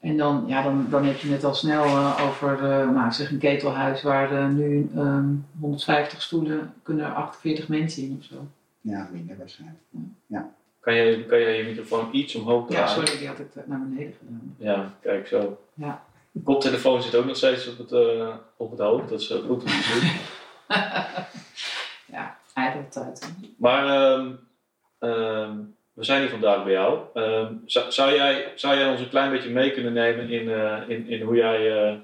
En 0.01 0.17
dan, 0.17 0.45
ja, 0.47 0.63
dan, 0.63 0.87
dan 0.91 1.05
heb 1.05 1.17
je 1.17 1.29
het 1.29 1.45
al 1.45 1.55
snel 1.55 1.85
eh, 1.85 2.21
over 2.29 2.71
eh, 2.71 2.91
nou, 2.91 3.13
zeg 3.13 3.31
een 3.31 3.39
ketelhuis 3.39 4.03
waar 4.03 4.33
eh, 4.33 4.49
nu 4.49 4.91
ehm, 4.97 5.29
150 5.61 6.23
stoelen 6.23 6.75
kunnen 6.83 7.05
er 7.07 7.13
48 7.13 7.69
mensen 7.69 8.03
in 8.03 8.17
of 8.19 8.25
zo. 8.25 8.47
Ja, 8.81 9.09
minder 9.13 9.37
waarschijnlijk. 9.37 9.81
Kan 10.81 10.95
jij, 10.95 11.25
kan 11.25 11.41
jij 11.41 11.57
je 11.57 11.65
microfoon 11.65 12.09
iets 12.13 12.35
omhoog 12.35 12.69
Ja, 12.69 12.75
draaien? 12.75 12.91
sorry, 13.07 13.19
die 13.19 13.29
had 13.29 13.39
ik 13.39 13.55
eh, 13.55 13.63
naar 13.67 13.81
beneden 13.89 14.15
gedaan. 14.19 14.55
Ja, 14.59 14.95
kijk 15.01 15.27
zo. 15.27 15.59
Ja. 15.75 16.05
De 16.33 16.41
koptelefoon 16.43 17.03
zit 17.03 17.15
ook 17.15 17.25
nog 17.25 17.37
steeds 17.37 17.69
op 17.69 17.79
het, 17.79 17.93
eh, 17.93 18.35
op 18.57 18.71
het 18.71 18.81
hoofd, 18.81 19.09
dat 19.09 19.21
is 19.21 19.31
eh, 19.31 19.39
goed 19.39 19.63
om 19.63 19.67
te 19.67 19.99
zien. 20.01 20.11
Ja, 22.17 22.37
ijdeltijd. 22.55 23.33
Maar 23.57 23.87
ehm, 23.87 24.33
ehm, 24.99 25.59
we 25.97 26.05
zijn 26.05 26.21
hier 26.21 26.31
vandaag 26.31 26.65
bij 26.65 26.73
jou. 26.73 26.99
Ehm, 27.15 27.53
zou, 27.67 28.15
jij, 28.15 28.53
zou 28.55 28.77
jij 28.77 28.91
ons 28.91 29.01
een 29.01 29.09
klein 29.09 29.31
beetje 29.31 29.51
mee 29.51 29.71
kunnen 29.71 29.93
nemen 29.93 30.31
in, 30.31 30.51
eh, 30.51 30.83
in, 30.87 31.09
in 31.09 31.21
hoe, 31.23 31.37
jij, 31.37 31.77
eh, 31.77 31.95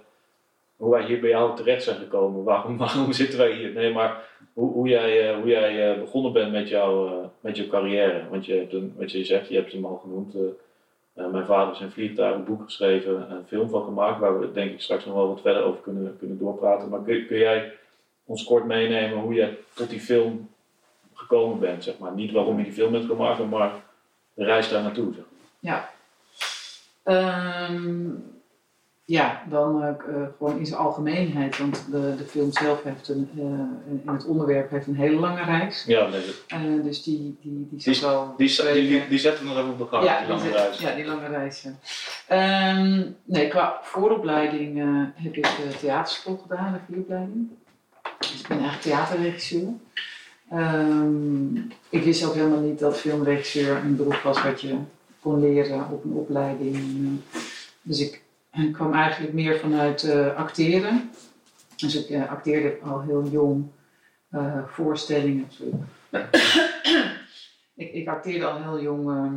hoe 0.77 0.91
wij 0.91 1.05
hier 1.05 1.21
bij 1.21 1.31
jou 1.31 1.57
terecht 1.57 1.83
zijn 1.83 1.97
gekomen? 1.97 2.45
Waarom, 2.53 2.77
waarom 2.77 3.13
zitten 3.13 3.39
wij 3.39 3.53
hier? 3.53 3.73
Nee, 3.73 3.93
maar 3.93 4.29
hoe, 4.53 4.73
hoe 4.73 4.89
jij, 4.89 5.29
eh, 5.29 5.37
hoe 5.37 5.49
jij 5.49 5.99
begonnen 6.01 6.33
bent 6.33 6.53
met, 6.53 6.69
jou, 6.69 7.13
met 7.41 7.57
jouw 7.57 7.67
carrière. 7.67 8.23
Want 8.31 8.47
je 8.47 8.55
hebt 8.55 8.73
een, 8.73 8.95
wat 8.97 9.13
je 9.13 9.25
zegt, 9.25 9.49
je 9.49 9.57
hebt 9.57 9.73
hem 9.73 9.85
al 9.85 9.97
genoemd. 9.97 10.35
mijn 11.15 11.47
vader 11.47 11.75
is 11.75 11.81
een 11.81 11.91
vliegtuig, 11.91 12.35
een 12.35 12.45
boek 12.45 12.63
geschreven, 12.63 13.31
een 13.31 13.47
film 13.47 13.69
van 13.69 13.85
gemaakt, 13.85 14.21
waar 14.21 14.41
we 14.41 14.53
denk 14.53 14.73
ik 14.73 14.81
straks 14.81 15.05
nog 15.05 15.15
wel 15.15 15.29
wat 15.29 15.41
verder 15.41 15.63
over 15.63 15.81
kunnen, 15.81 16.17
kunnen 16.19 16.39
doorpraten. 16.39 16.89
Maar 16.89 17.03
kun, 17.03 17.27
kun 17.27 17.39
jij 17.39 17.73
ons 18.25 18.45
kort 18.45 18.65
meenemen 18.65 19.19
hoe 19.19 19.35
je 19.35 19.59
tot 19.75 19.91
die 19.91 20.01
film 20.01 20.49
gekomen 21.23 21.59
bent, 21.59 21.85
zeg 21.85 21.99
maar. 21.99 22.13
Niet 22.13 22.33
waarom 22.33 22.59
je 22.59 22.65
die 22.65 22.73
film 22.73 22.93
bent 22.93 23.05
gemaakt, 23.05 23.51
maar 23.51 23.73
de 24.35 24.45
reis 24.45 24.69
daar 24.69 24.83
naartoe. 24.83 25.15
Zeg. 25.15 25.25
Ehm, 27.03 28.09
ja, 29.05 29.43
dan 29.51 29.83
eh, 29.83 29.89
eh, 29.89 30.29
gewoon 30.39 30.59
in 30.59 30.67
zijn 30.67 30.81
algemeenheid. 30.81 31.59
Want 31.59 31.85
de, 31.91 32.15
de 32.17 32.25
film 32.25 32.53
zelf 32.53 32.83
heeft 32.83 33.09
een, 33.09 33.31
in 33.87 34.03
het 34.13 34.25
onderwerp 34.27 34.71
heeft 34.71 34.87
een 34.87 34.97
hele 34.97 35.17
lange 35.17 35.43
reis. 35.45 35.85
Ja, 35.87 36.07
nee, 36.09 36.21
Eh, 36.49 36.61
dus 36.85 37.03
die, 37.03 37.19
die, 37.19 37.37
die 37.43 37.69
Die- 37.71 37.95
zit 37.95 38.67
die, 38.67 38.73
die, 38.73 38.89
die, 38.89 39.09
die 39.09 39.19
zetten 39.19 39.43
we 39.45 39.49
nog 39.51 39.59
even 39.59 39.71
op 39.71 39.81
elkaar, 39.81 40.05
ja, 40.05 40.19
die 40.21 40.29
lange 40.29 40.51
reis. 40.51 40.79
ja, 40.79 40.95
die 40.95 41.05
lange 41.05 41.27
reis. 41.29 41.63
Ja. 42.29 42.77
Nee, 43.25 43.49
qua 43.49 43.79
vooropleiding 43.83 44.79
heb 45.15 45.35
ik 45.37 45.43
de 45.45 45.77
theaterschool 45.81 46.37
gedaan, 46.49 46.73
de 46.73 46.79
vieropleiding. 46.89 47.49
Dus 48.19 48.41
ik 48.41 48.49
ben 48.49 48.59
eigenlijk 48.59 48.83
theaterregisseur. 48.83 49.69
Ehm, 50.53 51.57
ik 51.89 52.03
wist 52.03 52.25
ook 52.25 52.35
helemaal 52.35 52.61
niet 52.61 52.79
dat 52.79 52.99
filmregisseur 52.99 53.77
een 53.77 53.97
beroep 53.97 54.21
was 54.25 54.43
wat 54.43 54.61
je 54.61 54.79
kon 55.21 55.41
leren 55.41 55.89
op 55.91 56.05
een 56.05 56.13
opleiding. 56.13 56.77
Dus 57.83 58.01
ik 58.01 58.23
kwam 58.73 58.93
eigenlijk 58.93 59.33
meer 59.33 59.59
vanuit 59.59 60.03
eh, 60.03 60.37
acteren. 60.37 61.11
Dus 61.77 61.95
ik 62.05 62.11
eh, 62.11 62.31
acteerde 62.31 62.79
al 62.83 63.01
heel 63.01 63.29
jong 63.31 63.65
eh, 64.31 64.65
voorstellingen. 64.67 65.49
Ik, 67.75 67.93
ik 67.93 68.09
acteerde 68.09 68.47
al 68.47 68.63
heel 68.63 68.83
jong. 68.83 69.09
ehm, 69.09 69.35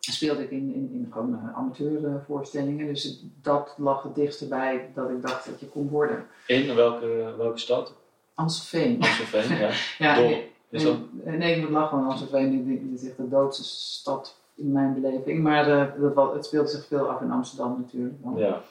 speelde 0.00 0.42
ik 0.42 0.50
in, 0.50 0.74
in, 0.74 0.90
in 0.92 1.36
amateurvoorstellingen. 1.54 2.86
Dus 2.86 3.22
dat 3.42 3.74
lag 3.76 4.02
het 4.02 4.14
dichtst 4.14 4.48
bij 4.48 4.90
dat 4.94 5.10
ik 5.10 5.22
dacht 5.22 5.46
dat 5.46 5.60
je 5.60 5.66
kon 5.66 5.88
worden. 5.88 6.26
In 6.46 6.74
welke, 6.74 7.34
welke 7.36 7.58
stad? 7.58 7.94
Amstelveen. 8.36 9.02
Amstelveen, 9.02 9.58
ja. 9.58 9.70
Ja, 10.06 10.20
nee, 10.20 10.52
Is 10.70 10.82
dat? 10.82 10.96
nee, 11.10 11.36
nee, 11.36 11.54
ik 11.54 11.60
moet 11.60 11.70
lachen, 11.70 12.04
want 12.04 12.20
is 12.94 13.08
echt 13.08 13.16
de 13.16 13.28
doodste 13.28 13.64
stad 13.64 14.36
in 14.54 14.72
mijn 14.72 14.94
beleving. 15.00 15.42
Maar 15.42 15.70
eh, 15.70 16.14
dat, 16.14 16.34
het 16.34 16.44
speelt 16.44 16.70
zich 16.70 16.86
veel 16.86 17.08
af 17.08 17.20
in 17.20 17.30
Amsterdam 17.30 17.76
natuurlijk. 17.80 18.14
Ja. 18.36 18.62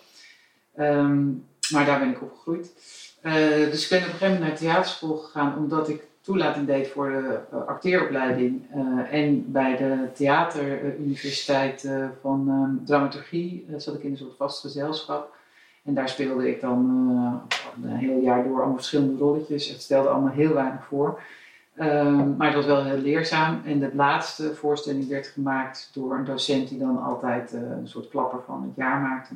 Ehm, 0.75 1.25
maar 1.71 1.85
daar 1.85 1.99
ben 1.99 2.09
ik 2.09 2.21
opgegroeid. 2.21 2.73
Eh, 3.21 3.33
dus 3.71 3.83
ik 3.83 3.89
ben 3.89 3.99
op 3.99 4.05
een 4.05 4.11
gegeven 4.11 4.33
moment 4.33 4.49
naar 4.49 4.57
theaterschool 4.57 5.17
gegaan 5.17 5.57
omdat 5.57 5.89
ik 5.89 6.03
toelating 6.21 6.67
deed 6.67 6.87
voor 6.87 7.09
de 7.09 7.39
eh, 7.51 7.67
acteeropleiding. 7.67 8.67
en 9.11 9.51
bij 9.51 9.77
de 9.77 10.07
theateruniversiteit 10.13 11.89
van 12.21 12.49
ehm, 12.49 12.85
dramaturgie 12.85 13.65
zat 13.77 13.95
ik 13.95 14.03
in 14.03 14.11
een 14.11 14.17
soort 14.17 14.35
vast 14.37 14.61
gezelschap. 14.61 15.33
En 15.85 15.93
daar 15.93 16.09
speelde 16.09 16.49
ik 16.49 16.61
dan 16.61 17.07
eh, 17.09 17.83
een 17.83 17.95
heel 17.95 18.19
jaar 18.19 18.43
door 18.43 18.57
allemaal 18.57 18.75
verschillende 18.75 19.17
rolletjes. 19.17 19.67
Het 19.67 19.81
stelde 19.81 20.09
allemaal 20.09 20.33
heel 20.33 20.53
weinig 20.53 20.85
voor. 20.85 21.21
Ehm, 21.75 22.35
maar 22.35 22.47
het 22.47 22.55
was 22.55 22.65
wel 22.65 22.83
heel 22.83 22.97
leerzaam. 22.97 23.61
En 23.65 23.79
de 23.79 23.95
laatste 23.95 24.55
voorstelling 24.55 25.07
werd 25.07 25.27
gemaakt 25.27 25.89
door 25.93 26.15
een 26.15 26.25
docent 26.25 26.69
die 26.69 26.79
dan 26.79 27.03
altijd 27.03 27.53
eh, 27.53 27.61
een 27.61 27.87
soort 27.87 28.09
klapper 28.09 28.39
van 28.45 28.63
het 28.63 28.75
jaar 28.75 29.01
maakte. 29.01 29.33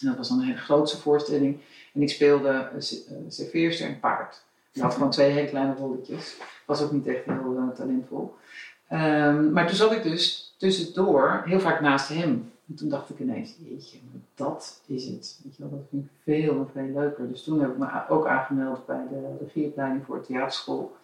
En 0.00 0.06
dat 0.06 0.16
was 0.16 0.28
dan 0.28 0.38
een 0.38 0.44
hele 0.44 0.58
grootste 0.58 1.00
voorstelling. 1.00 1.60
En 1.94 2.02
ik 2.02 2.10
speelde 2.10 2.70
uh, 2.74 2.80
serveerster 3.28 3.86
en 3.86 4.00
paard. 4.00 4.42
Ik 4.72 4.82
had 4.82 4.94
gewoon 4.94 5.10
twee 5.10 5.30
hele 5.30 5.48
kleine 5.48 5.74
rolletjes. 5.74 6.36
Was 6.66 6.82
ook 6.82 6.92
niet 6.92 7.06
echt 7.06 7.24
heel 7.24 7.56
eh, 7.56 7.76
talentvol. 7.76 8.34
Ehm, 8.88 9.52
maar 9.52 9.66
toen 9.66 9.76
zat 9.76 9.92
ik 9.92 10.02
dus 10.02 10.54
tussendoor 10.58 11.42
heel 11.44 11.60
vaak 11.60 11.80
naast 11.80 12.08
hem. 12.08 12.52
En 12.68 12.74
toen 12.74 12.88
dacht 12.88 13.10
ik 13.10 13.18
ineens, 13.18 13.56
jeetje, 13.68 13.98
dat 14.34 14.82
is 14.86 15.04
het. 15.06 15.40
Weet 15.44 15.56
je 15.56 15.62
wel, 15.62 15.70
dat 15.70 15.86
vind 15.90 16.04
ik 16.04 16.10
veel 16.24 16.52
en 16.54 16.68
veel 16.72 17.00
leuker. 17.00 17.28
Dus 17.28 17.42
toen 17.44 17.60
heb 17.60 17.70
ik 17.70 17.78
me 17.78 17.86
ook 18.08 18.26
aangemeld 18.26 18.86
bij 18.86 19.06
de 19.10 19.36
regieopleiding 19.40 20.04
voor 20.04 20.20
theaterschool. 20.26 20.96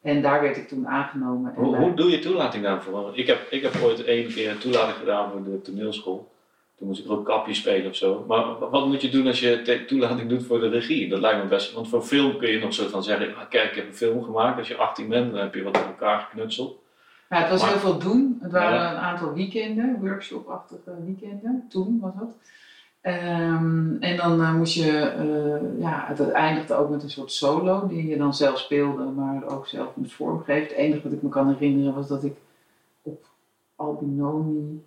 En 0.00 0.22
daar 0.22 0.40
werd 0.42 0.56
ik 0.56 0.68
toen 0.68 0.88
aangenomen. 0.88 1.54
En 1.56 1.62
Hoe, 1.62 1.70
bij- 1.70 1.80
hoe 1.80 1.94
doe 1.94 2.10
je 2.10 2.18
toelating 2.18 2.62
daarvoor? 2.64 2.92
Want 2.92 3.16
ik 3.18 3.26
heb, 3.26 3.46
ik 3.50 3.62
heb 3.62 3.82
ooit 3.82 4.04
één 4.04 4.28
keer 4.28 4.50
een 4.50 4.58
toelating 4.58 4.96
gedaan 4.98 5.30
voor 5.30 5.44
de 5.44 5.60
toneelschool. 5.62 6.34
Toen 6.76 6.86
moest 6.88 7.04
ik 7.04 7.10
ook 7.10 7.24
kapje 7.24 7.54
spelen 7.54 7.90
of 7.90 7.96
zo. 7.96 8.24
Maar 8.28 8.58
wa- 8.58 8.68
wat 8.68 8.86
moet 8.86 9.02
je 9.02 9.08
doen 9.08 9.26
als 9.26 9.40
je 9.40 9.84
toelating 9.86 10.28
doet 10.28 10.44
voor 10.44 10.60
de 10.60 10.68
regie? 10.68 11.08
Dat 11.08 11.20
lijkt 11.20 11.42
me 11.42 11.48
best. 11.48 11.72
Want 11.72 11.88
voor 11.88 12.02
film 12.02 12.38
kun 12.38 12.50
je 12.50 12.58
nog 12.58 12.74
zo 12.74 12.88
van 12.88 13.02
zeggen: 13.02 13.36
ah, 13.36 13.48
Kijk, 13.48 13.70
ik 13.70 13.76
heb 13.76 13.86
een 13.86 13.94
film 13.94 14.22
gemaakt. 14.24 14.58
Als 14.58 14.68
je 14.68 14.76
18 14.76 15.08
bent, 15.08 15.32
dan 15.32 15.40
heb 15.40 15.54
je 15.54 15.62
wat 15.62 15.76
aan 15.76 15.86
elkaar 15.86 16.20
geknutseld. 16.20 16.78
Ja, 17.28 17.36
het 17.40 17.50
was 17.50 17.60
Maar- 17.60 17.70
heel 17.70 17.78
veel 17.78 17.98
doen. 17.98 18.38
Het 18.42 18.52
waren 18.52 18.78
Ja. 18.80 18.90
een 18.90 18.96
aantal 18.98 19.32
weekenden, 19.32 19.96
workshop-achtige 20.00 20.90
weekenden. 21.04 21.66
Toen 21.68 21.98
was 22.00 22.12
dat. 22.18 22.28
Ehm, 23.00 23.96
en 24.00 24.16
dan 24.16 24.40
eh, 24.42 24.54
moest 24.54 24.74
je, 24.74 24.98
eh, 24.98 25.80
ja, 25.80 26.04
het, 26.08 26.30
eindigde 26.30 26.74
ook 26.74 26.90
met 26.90 27.02
een 27.02 27.10
soort 27.10 27.32
solo 27.32 27.86
die 27.88 28.06
je 28.06 28.16
dan 28.16 28.34
zelf 28.34 28.58
speelde, 28.58 29.04
maar 29.04 29.44
ook 29.48 29.66
zelf 29.66 29.88
moest 29.94 30.12
vormgeven. 30.14 30.62
Het 30.68 30.76
enige 30.76 31.02
wat 31.02 31.12
ik 31.12 31.22
me 31.22 31.28
kan 31.28 31.48
herinneren 31.48 31.94
was 31.94 32.08
dat 32.08 32.24
ik 32.24 32.36
op 33.02 33.24
Albinoni, 33.76 34.82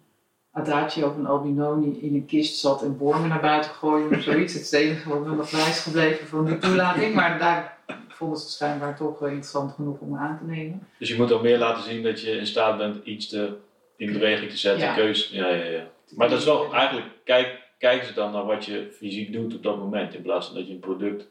Adagio 0.51 1.11
van 1.15 1.25
Albinoni 1.25 1.99
in 2.01 2.15
een 2.15 2.25
kist 2.25 2.59
zat 2.59 2.83
en 2.83 2.97
wormen 2.97 3.29
naar 3.29 3.41
buiten 3.41 3.71
gooide 3.71 4.15
of 4.15 4.21
zoiets. 4.21 4.53
Het 4.53 4.61
is 4.61 4.71
het 4.71 4.79
enige 4.79 5.09
wat 5.09 5.25
me 5.25 5.35
nog 5.35 5.83
gebleven 5.83 6.27
van 6.27 6.45
die 6.45 6.57
toelating. 6.57 7.15
Maar 7.15 7.39
daar 7.39 7.77
vonden 8.19 8.39
ze 8.39 8.49
schijnbaar 8.49 8.95
toch 8.97 9.19
wel 9.19 9.29
interessant 9.29 9.71
genoeg 9.71 9.99
om 9.99 10.17
aan 10.17 10.37
te 10.37 10.43
nemen. 10.45 10.87
Dus 10.97 11.09
je 11.09 11.15
moet 11.17 11.31
ook 11.31 11.41
meer 11.41 11.57
laten 11.57 11.83
zien 11.83 12.03
dat 12.03 12.21
je 12.21 12.31
in 12.31 12.45
staat 12.47 12.77
bent 12.77 13.05
iets 13.05 13.27
te, 13.27 13.57
in 13.95 14.13
beweging 14.13 14.49
te 14.49 14.57
zetten, 14.57 14.87
Ja. 14.87 14.93
keus. 14.93 15.29
Ja, 15.29 15.47
ja, 15.47 15.63
ja. 15.63 15.83
Maar 16.15 16.29
dat 16.29 16.39
is 16.39 16.45
wel 16.45 16.73
eigenlijk, 16.73 17.07
kijk, 17.23 17.59
kijken 17.77 18.07
ze 18.07 18.13
dan 18.13 18.31
naar 18.31 18.45
wat 18.45 18.65
je 18.65 18.89
fysiek 18.97 19.33
doet 19.33 19.55
op 19.55 19.63
dat 19.63 19.77
moment, 19.77 20.13
in 20.13 20.21
plaats 20.21 20.45
van 20.47 20.55
dat 20.55 20.67
je 20.67 20.73
een 20.73 20.79
product. 20.79 21.27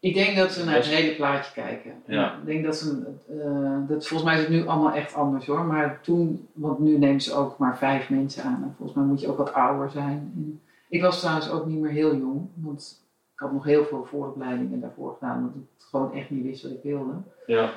Ik 0.00 0.14
denk 0.14 0.36
dat 0.36 0.52
ze 0.52 0.64
naar 0.64 0.74
het 0.74 0.86
hele 0.86 1.14
plaatje 1.14 1.52
kijken. 1.52 1.92
Ja. 2.06 2.32
Ik 2.40 2.46
denk 2.46 2.64
dat 2.64 2.76
ze, 2.76 3.02
eh, 3.28 3.88
dat, 3.88 4.06
volgens 4.06 4.30
mij 4.30 4.34
is 4.34 4.40
het 4.40 4.50
nu 4.50 4.66
allemaal 4.66 4.92
echt 4.92 5.14
anders 5.14 5.46
hoor. 5.46 5.64
Maar 5.64 6.00
toen, 6.02 6.48
want 6.52 6.78
nu 6.78 6.98
nemen 6.98 7.20
ze 7.20 7.34
ook 7.34 7.58
maar 7.58 7.78
vijf 7.78 8.10
mensen 8.10 8.42
aan. 8.42 8.62
En 8.62 8.74
volgens 8.76 8.98
mij 8.98 9.06
moet 9.06 9.20
je 9.20 9.28
ook 9.28 9.36
wat 9.38 9.52
ouder 9.52 9.90
zijn. 9.90 10.32
En 10.36 10.60
ik 10.88 11.02
was 11.02 11.18
trouwens 11.20 11.50
ook 11.50 11.66
niet 11.66 11.78
meer 11.80 11.90
heel 11.90 12.16
jong. 12.16 12.48
Want 12.54 13.06
ik 13.38 13.44
had 13.44 13.52
nog 13.52 13.64
heel 13.64 13.84
veel 13.84 14.04
vooropleidingen 14.04 14.80
daarvoor 14.80 15.16
gedaan. 15.18 15.36
Omdat 15.38 15.54
ik 15.54 15.84
gewoon 15.90 16.12
echt 16.12 16.30
niet 16.30 16.44
wist 16.44 16.62
wat 16.62 16.72
ik 16.72 16.82
wilde. 16.82 17.12
Ja, 17.46 17.70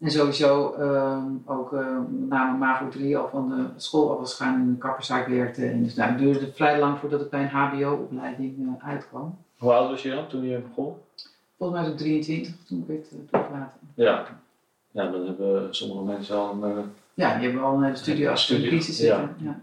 En 0.00 0.10
sowieso 0.10 0.72
ehm, 0.72 1.26
ook 1.44 1.72
eh, 1.72 1.96
met 2.10 2.28
name 2.28 2.58
MAVO 2.58 2.88
3 2.88 3.16
al 3.18 3.28
van 3.28 3.48
de 3.48 3.64
school 3.80 4.10
af 4.12 4.18
was 4.18 4.34
gaan 4.34 4.54
en 4.54 4.60
in 4.60 4.72
de 4.72 4.78
kapperszaak 4.78 5.26
werkte. 5.26 5.66
En 5.66 5.82
dus 5.82 5.94
nou, 5.94 6.10
het 6.10 6.18
duurde 6.18 6.52
vrij 6.52 6.78
lang 6.78 6.98
voordat 6.98 7.20
ik 7.20 7.30
bij 7.30 7.42
een 7.42 7.48
HBO-opleiding 7.48 8.76
eh, 8.80 8.88
uitkwam. 8.88 9.38
hoe 9.58 9.72
oud 9.72 9.90
was 9.90 10.02
je 10.02 10.10
dan 10.10 10.28
toen 10.28 10.44
je 10.44 10.58
begon? 10.58 10.94
Volgens 11.58 11.80
mij 11.80 11.88
was 11.90 12.00
ik 12.00 12.06
23 12.06 12.54
toen 12.66 12.78
ik 12.78 12.86
werd 12.86 13.12
uh, 13.12 13.18
toegelaten. 13.30 13.80
Ja. 13.94 14.26
Ja, 14.90 15.10
dan 15.10 15.26
hebben 15.26 15.74
sommige 15.74 16.02
mensen 16.04 16.36
al 16.36 16.52
een. 16.62 16.76
eh, 16.76 16.84
Ja, 17.14 17.34
die 17.38 17.44
hebben 17.48 17.62
al 17.66 17.74
een 17.76 17.82
hele 17.82 17.96
studie 17.96 18.26
de 18.28 18.36
studie, 18.36 18.80
zitten. 18.80 19.06
Ja. 19.06 19.28
Ja. 19.36 19.60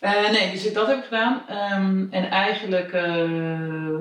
Eh, 0.00 0.30
nee, 0.30 0.50
dus 0.50 0.66
ik- 0.66 0.74
dat 0.74 0.86
heb 0.86 1.04
gedaan. 1.04 1.42
Ehm, 1.48 2.06
en 2.10 2.30
eigenlijk, 2.30 2.92
eh, 2.92 3.94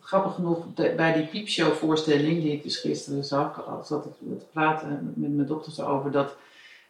grappig 0.00 0.34
genoeg, 0.34 0.64
bij 0.96 1.12
die 1.12 1.26
piepshow 1.26 1.72
voorstelling 1.72 2.42
die 2.42 2.52
ik 2.52 2.62
dus 2.62 2.76
gisteren 2.76 3.24
zag, 3.24 3.64
zat 3.84 4.04
ik 4.04 4.12
te 4.38 4.44
praten 4.52 5.12
met 5.16 5.34
mijn 5.34 5.48
dochters 5.48 5.80
over 5.80 6.10
dat 6.10 6.36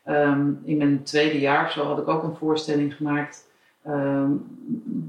ehm, 0.05 0.51
in 0.65 0.77
mijn 0.77 1.03
tweede 1.03 1.39
jaar 1.41 1.65
of 1.65 1.73
zo 1.73 1.85
had 1.85 1.99
ik 1.99 2.09
ook 2.09 2.23
een 2.23 2.35
voorstelling 2.37 2.95
gemaakt 2.95 3.47
ehm, 3.85 4.31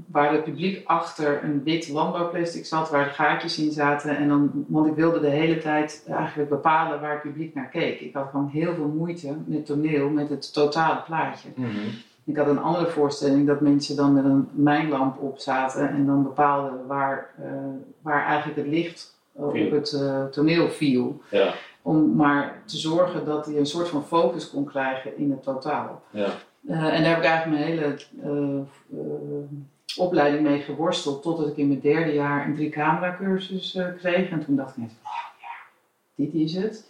waar 0.06 0.32
het 0.32 0.44
publiek 0.44 0.86
achter 0.86 1.44
een 1.44 1.62
wit 1.64 1.88
landbouwplastic 1.88 2.66
zat, 2.66 2.90
waar 2.90 3.04
de 3.04 3.10
gaatjes 3.10 3.58
in 3.58 3.70
zaten. 3.72 4.16
En 4.16 4.28
dan, 4.28 4.64
want 4.68 4.86
ik 4.86 4.94
wilde 4.94 5.20
de 5.20 5.28
hele 5.28 5.58
tijd 5.58 6.04
eigenlijk 6.10 6.48
bepalen 6.48 7.00
waar 7.00 7.12
het 7.12 7.22
publiek 7.22 7.54
naar 7.54 7.68
keek. 7.68 8.00
Ik 8.00 8.14
had 8.14 8.28
gewoon 8.30 8.48
heel 8.52 8.74
veel 8.74 8.92
moeite 8.96 9.36
met 9.44 9.66
toneel, 9.66 10.08
met 10.08 10.28
het 10.28 10.52
totale 10.52 11.00
plaatje. 11.06 11.48
Ik 12.30 12.36
had 12.36 12.46
een 12.46 12.58
andere 12.58 12.86
voorstelling 12.86 13.46
dat 13.46 13.60
mensen 13.60 13.96
dan 13.96 14.12
met 14.12 14.24
een 14.24 14.48
mijnlamp 14.52 15.22
op 15.22 15.38
zaten 15.38 15.88
en 15.88 16.06
dan 16.06 16.22
bepaalden 16.22 16.86
waar, 16.86 17.30
eh, 17.38 17.50
waar 18.02 18.26
eigenlijk 18.26 18.58
het 18.58 18.66
licht 18.66 19.18
eh, 19.36 19.44
op 19.44 19.70
het 19.70 19.92
eh, 19.92 20.24
toneel 20.24 20.68
viel. 20.68 21.20
Ja, 21.30 21.54
Om 21.82 22.14
maar 22.16 22.62
te 22.64 22.76
zorgen 22.76 23.24
dat 23.24 23.46
hij 23.46 23.56
een 23.56 23.66
soort 23.66 23.88
van 23.88 24.04
focus 24.04 24.50
kon 24.50 24.64
krijgen 24.64 25.18
in 25.18 25.30
het 25.30 25.42
totaal. 25.42 26.02
ja. 26.10 26.28
En 26.66 27.02
daar 27.02 27.10
heb 27.10 27.18
ik 27.18 27.24
eigenlijk 27.24 27.46
mijn 27.46 27.64
hele 27.64 28.64
opleiding 29.96 30.42
mee 30.42 30.60
geworsteld. 30.60 31.22
Totdat 31.22 31.48
ik 31.48 31.56
in 31.56 31.68
mijn 31.68 31.80
derde 31.80 32.12
jaar 32.12 32.46
een 32.46 32.54
drie 32.54 32.70
camera 32.70 33.16
cursus 33.16 33.78
kreeg. 33.98 34.30
En 34.30 34.44
toen 34.44 34.56
dacht 34.56 34.70
ik 34.70 34.76
net, 34.76 34.90
oh 35.02 35.40
ja, 35.40 35.48
dit 36.14 36.34
is 36.34 36.56
het. 36.56 36.89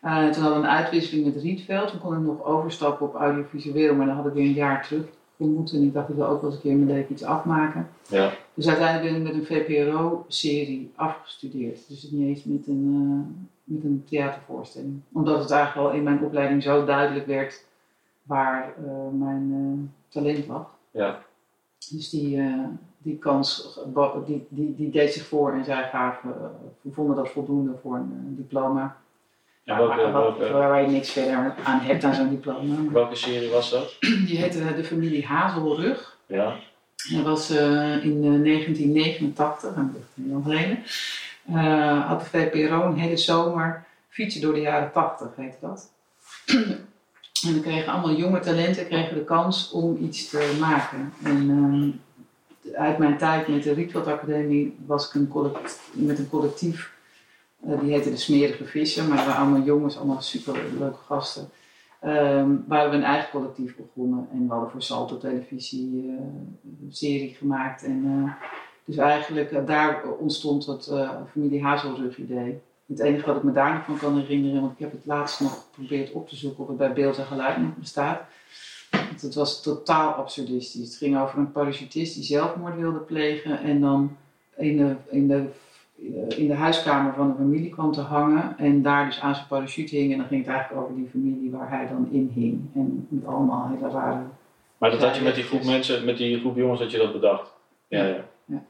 Eh, 0.00 0.28
toen 0.28 0.42
hadden 0.42 0.60
we 0.60 0.66
een 0.66 0.74
uitwisseling 0.74 1.26
met 1.26 1.42
Rietveld. 1.42 1.88
Toen 1.88 2.00
kon 2.00 2.14
ik 2.14 2.20
nog 2.20 2.44
overstappen 2.44 3.06
op 3.06 3.14
audiovisueel. 3.14 3.94
Maar 3.94 4.06
dan 4.06 4.16
had 4.16 4.26
ik 4.26 4.32
weer 4.32 4.44
een 4.44 4.52
jaar 4.52 4.86
terug 4.86 5.04
moeten. 5.36 5.78
En 5.78 5.84
ik 5.84 5.92
dacht, 5.92 6.08
ik 6.08 6.14
wil 6.14 6.26
ook 6.26 6.40
wel 6.40 6.50
eens 6.50 6.54
een 6.54 6.64
keer 6.64 6.76
mijn 6.76 6.96
leven 6.96 7.12
iets 7.12 7.24
afmaken. 7.24 7.88
ja. 8.08 8.32
Dus 8.54 8.68
uiteindelijk 8.68 9.12
ben 9.12 9.16
ik 9.16 9.26
met 9.26 9.34
een 9.34 9.56
VPRO-serie 9.56 10.92
afgestudeerd. 10.94 11.88
Dus 11.88 12.10
niet 12.10 12.28
eens 12.28 12.44
met 12.44 12.66
een, 12.66 12.94
eh, 12.94 13.74
met 13.74 13.84
een 13.84 14.04
theatervoorstelling. 14.08 15.00
Omdat 15.12 15.38
het 15.38 15.50
eigenlijk 15.50 15.88
al 15.88 15.94
in 15.94 16.02
mijn 16.02 16.24
opleiding 16.24 16.62
zo 16.62 16.84
duidelijk 16.84 17.26
werd 17.26 17.64
waar 18.22 18.74
eh, 18.76 19.18
mijn 19.18 19.92
talent 20.08 20.46
lag. 20.46 20.70
Ja. 20.90 21.22
Dus 21.90 22.10
die, 22.10 22.42
die 22.98 23.18
kans 23.18 23.78
die, 24.26 24.46
die, 24.48 24.74
die 24.76 24.90
deed 24.90 25.12
zich 25.12 25.26
voor 25.26 25.52
en 25.52 25.64
zij 25.64 25.88
gaven, 25.88 26.34
vonden 26.90 27.16
dat 27.16 27.28
voldoende 27.28 27.76
voor 27.82 27.94
een 27.94 28.34
diploma. 28.36 28.96
En 29.68 29.76
Waar- 29.76 29.86
welke, 29.86 30.02
waar, 30.02 30.12
welke, 30.22 30.52
waar, 30.52 30.68
waar 30.68 30.82
je 30.82 30.88
niks 30.88 31.10
verder 31.10 31.54
aan 31.64 31.80
hebt 31.80 32.04
aan 32.04 32.14
zo'n 32.14 32.28
diploma. 32.28 32.74
welke 32.92 33.14
serie 33.14 33.50
was 33.50 33.70
dat? 33.70 33.96
Die 34.00 34.38
heette 34.38 34.74
De 34.76 34.84
Familie 34.84 35.26
Hazelrug. 35.26 36.16
Ja. 36.26 36.56
Dat 37.12 37.24
was 37.24 37.50
eh, 37.50 38.04
in 38.04 38.24
eh, 38.24 38.42
1989, 38.42 39.74
dat 39.74 39.84
is 40.16 40.24
heel 40.24 40.40
geleden. 40.42 40.78
eh, 41.46 42.06
had 42.08 42.20
de 42.20 42.26
VPRO 42.26 42.82
een 42.82 42.96
hele 42.98 43.16
zomer 43.16 43.84
fietsen 44.08 44.40
door 44.40 44.54
de 44.54 44.60
jaren 44.60 44.92
80, 44.92 45.28
heette 45.36 45.56
dat. 45.60 45.90
en 47.46 47.52
dan 47.52 47.60
kregen 47.62 47.92
allemaal 47.92 48.14
jonge 48.14 48.40
talenten 48.40 48.86
kregen 48.86 49.14
de 49.14 49.24
kans 49.24 49.70
om 49.70 49.96
iets 50.00 50.28
te 50.30 50.56
maken. 50.60 51.12
En 51.24 51.50
ehm, 51.50 52.80
uit 52.82 52.98
mijn 52.98 53.18
tijd 53.18 53.48
met 53.48 53.62
de 53.62 53.72
Rietveld 53.72 54.06
Academie 54.06 54.76
was 54.86 55.08
ik 55.08 55.14
een 55.14 55.52
met 55.92 56.18
een 56.18 56.28
collectief. 56.28 56.96
Eh, 57.66 57.80
die 57.80 57.92
heette 57.92 58.10
de 58.10 58.16
Smerige 58.16 58.64
Vissen, 58.64 59.08
maar 59.08 59.16
dat 59.16 59.26
waren 59.26 59.40
allemaal 59.40 59.66
jongens, 59.66 59.96
allemaal 59.96 60.20
super 60.20 60.60
leuke 60.78 60.98
gasten. 61.06 61.48
Ehm 62.00 62.56
waren 62.66 62.90
we 62.90 62.96
een 62.96 63.02
eigen 63.02 63.30
collectief 63.30 63.76
begonnen 63.76 64.28
en 64.32 64.46
we 64.46 64.52
hadden 64.52 64.70
voor 64.70 64.82
Salto 64.82 65.18
Televisie 65.18 66.04
eh, 66.08 66.14
een 66.82 66.92
serie 66.92 67.34
gemaakt. 67.34 67.84
En, 67.84 68.04
eh, 68.04 68.48
dus 68.88 68.96
eigenlijk 68.96 69.52
eh, 69.52 69.66
daar 69.66 70.02
ontstond 70.18 70.66
het 70.66 70.86
eh, 70.86 71.10
familie 71.32 71.62
Hazelrug 71.62 72.18
idee. 72.18 72.60
Het 72.86 73.00
enige 73.00 73.26
wat 73.26 73.36
ik 73.36 73.42
me 73.42 73.52
daar 73.52 73.72
nog 73.72 73.84
van 73.84 73.98
kan 73.98 74.18
herinneren, 74.18 74.60
want 74.60 74.72
ik 74.72 74.78
heb 74.78 74.92
het 74.92 75.06
laatst 75.06 75.40
nog 75.40 75.64
geprobeerd 75.64 76.12
op 76.12 76.28
te 76.28 76.36
zoeken 76.36 76.62
of 76.62 76.68
het 76.68 76.76
bij 76.76 76.92
beeld 76.92 77.18
en 77.18 77.24
geluid 77.24 77.58
nog 77.58 77.76
bestaat. 77.76 78.22
Want 78.90 79.22
het 79.22 79.34
was 79.34 79.62
totaal 79.62 80.12
absurdistisch. 80.12 80.84
Het 80.84 80.96
ging 80.96 81.18
over 81.18 81.38
een 81.38 81.52
parachutist 81.52 82.14
die 82.14 82.24
zelfmoord 82.24 82.76
wilde 82.76 82.98
plegen 82.98 83.60
en 83.62 83.80
dan 83.80 84.16
in 84.56 84.76
de, 84.76 84.96
in 85.10 85.28
de, 85.28 85.44
in 86.36 86.46
de 86.46 86.54
huiskamer 86.54 87.12
van 87.14 87.28
de 87.28 87.34
familie 87.36 87.70
kwam 87.70 87.92
te 87.92 88.00
hangen 88.00 88.54
en 88.58 88.82
daar 88.82 89.04
dus 89.06 89.20
aan 89.20 89.34
zijn 89.34 89.46
parachute 89.46 89.96
hing. 89.96 90.12
En 90.12 90.18
dan 90.18 90.26
ging 90.26 90.44
het 90.44 90.54
eigenlijk 90.54 90.82
over 90.84 90.96
die 90.96 91.08
familie 91.10 91.50
waar 91.50 91.70
hij 91.70 91.86
dan 91.88 92.08
in 92.10 92.30
hing. 92.34 92.60
En 92.74 93.06
met 93.08 93.26
allemaal 93.26 93.68
hele 93.74 93.90
rare 93.92 94.20
Maar 94.78 94.90
dat 94.90 95.02
had 95.02 95.16
je 95.16 95.22
met 95.22 95.34
die 95.34 95.44
groep 95.44 95.64
mensen, 95.64 96.04
met 96.04 96.16
die 96.16 96.38
groep 96.40 96.56
jongens, 96.56 96.80
dat 96.80 96.90
je 96.90 96.98
dat 96.98 97.12
bedacht? 97.12 97.52
Ja, 97.88 98.04
ja. 98.04 98.24
Ja. 98.44 98.62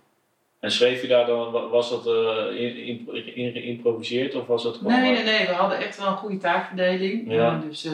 En 0.61 0.71
schreef 0.71 1.03
je 1.03 1.09
daar 1.09 1.27
dan, 1.27 1.51
wa- 1.53 1.69
was 1.69 1.91
dat 1.91 2.07
eh, 2.07 2.61
in, 2.61 2.77
in, 2.77 3.35
in- 3.37 3.53
geïmproviseerd 3.53 4.35
of 4.35 4.47
was 4.47 4.63
dat 4.63 4.77
gewoon... 4.77 4.93
Nee, 4.93 5.13
nee, 5.13 5.23
nee. 5.25 5.47
We 5.47 5.53
hadden 5.53 5.79
echt 5.79 5.99
wel 5.99 6.07
een 6.09 6.17
goede 6.17 6.37
taakverdeling. 6.37 7.33
Ja. 7.33 7.53
Eh, 7.55 7.61
dus 7.69 7.85
eh, 7.85 7.93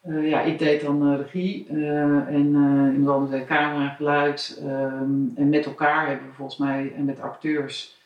eh, 0.00 0.28
ja, 0.30 0.40
ik 0.40 0.58
deed 0.58 0.80
dan 0.80 1.12
eh, 1.12 1.18
regie 1.18 1.66
eh, 1.68 1.76
en 2.12 2.54
eh 2.54 2.94
iemand 2.94 3.08
anders 3.08 3.30
deed 3.30 3.46
camera, 3.46 3.88
geluid. 3.88 4.58
ehm, 4.62 5.22
en 5.34 5.48
met 5.48 5.66
elkaar 5.66 6.06
hebben 6.08 6.26
we 6.26 6.32
volgens 6.34 6.58
mij, 6.58 6.92
en 6.96 7.04
met 7.04 7.20
acteurs, 7.20 7.96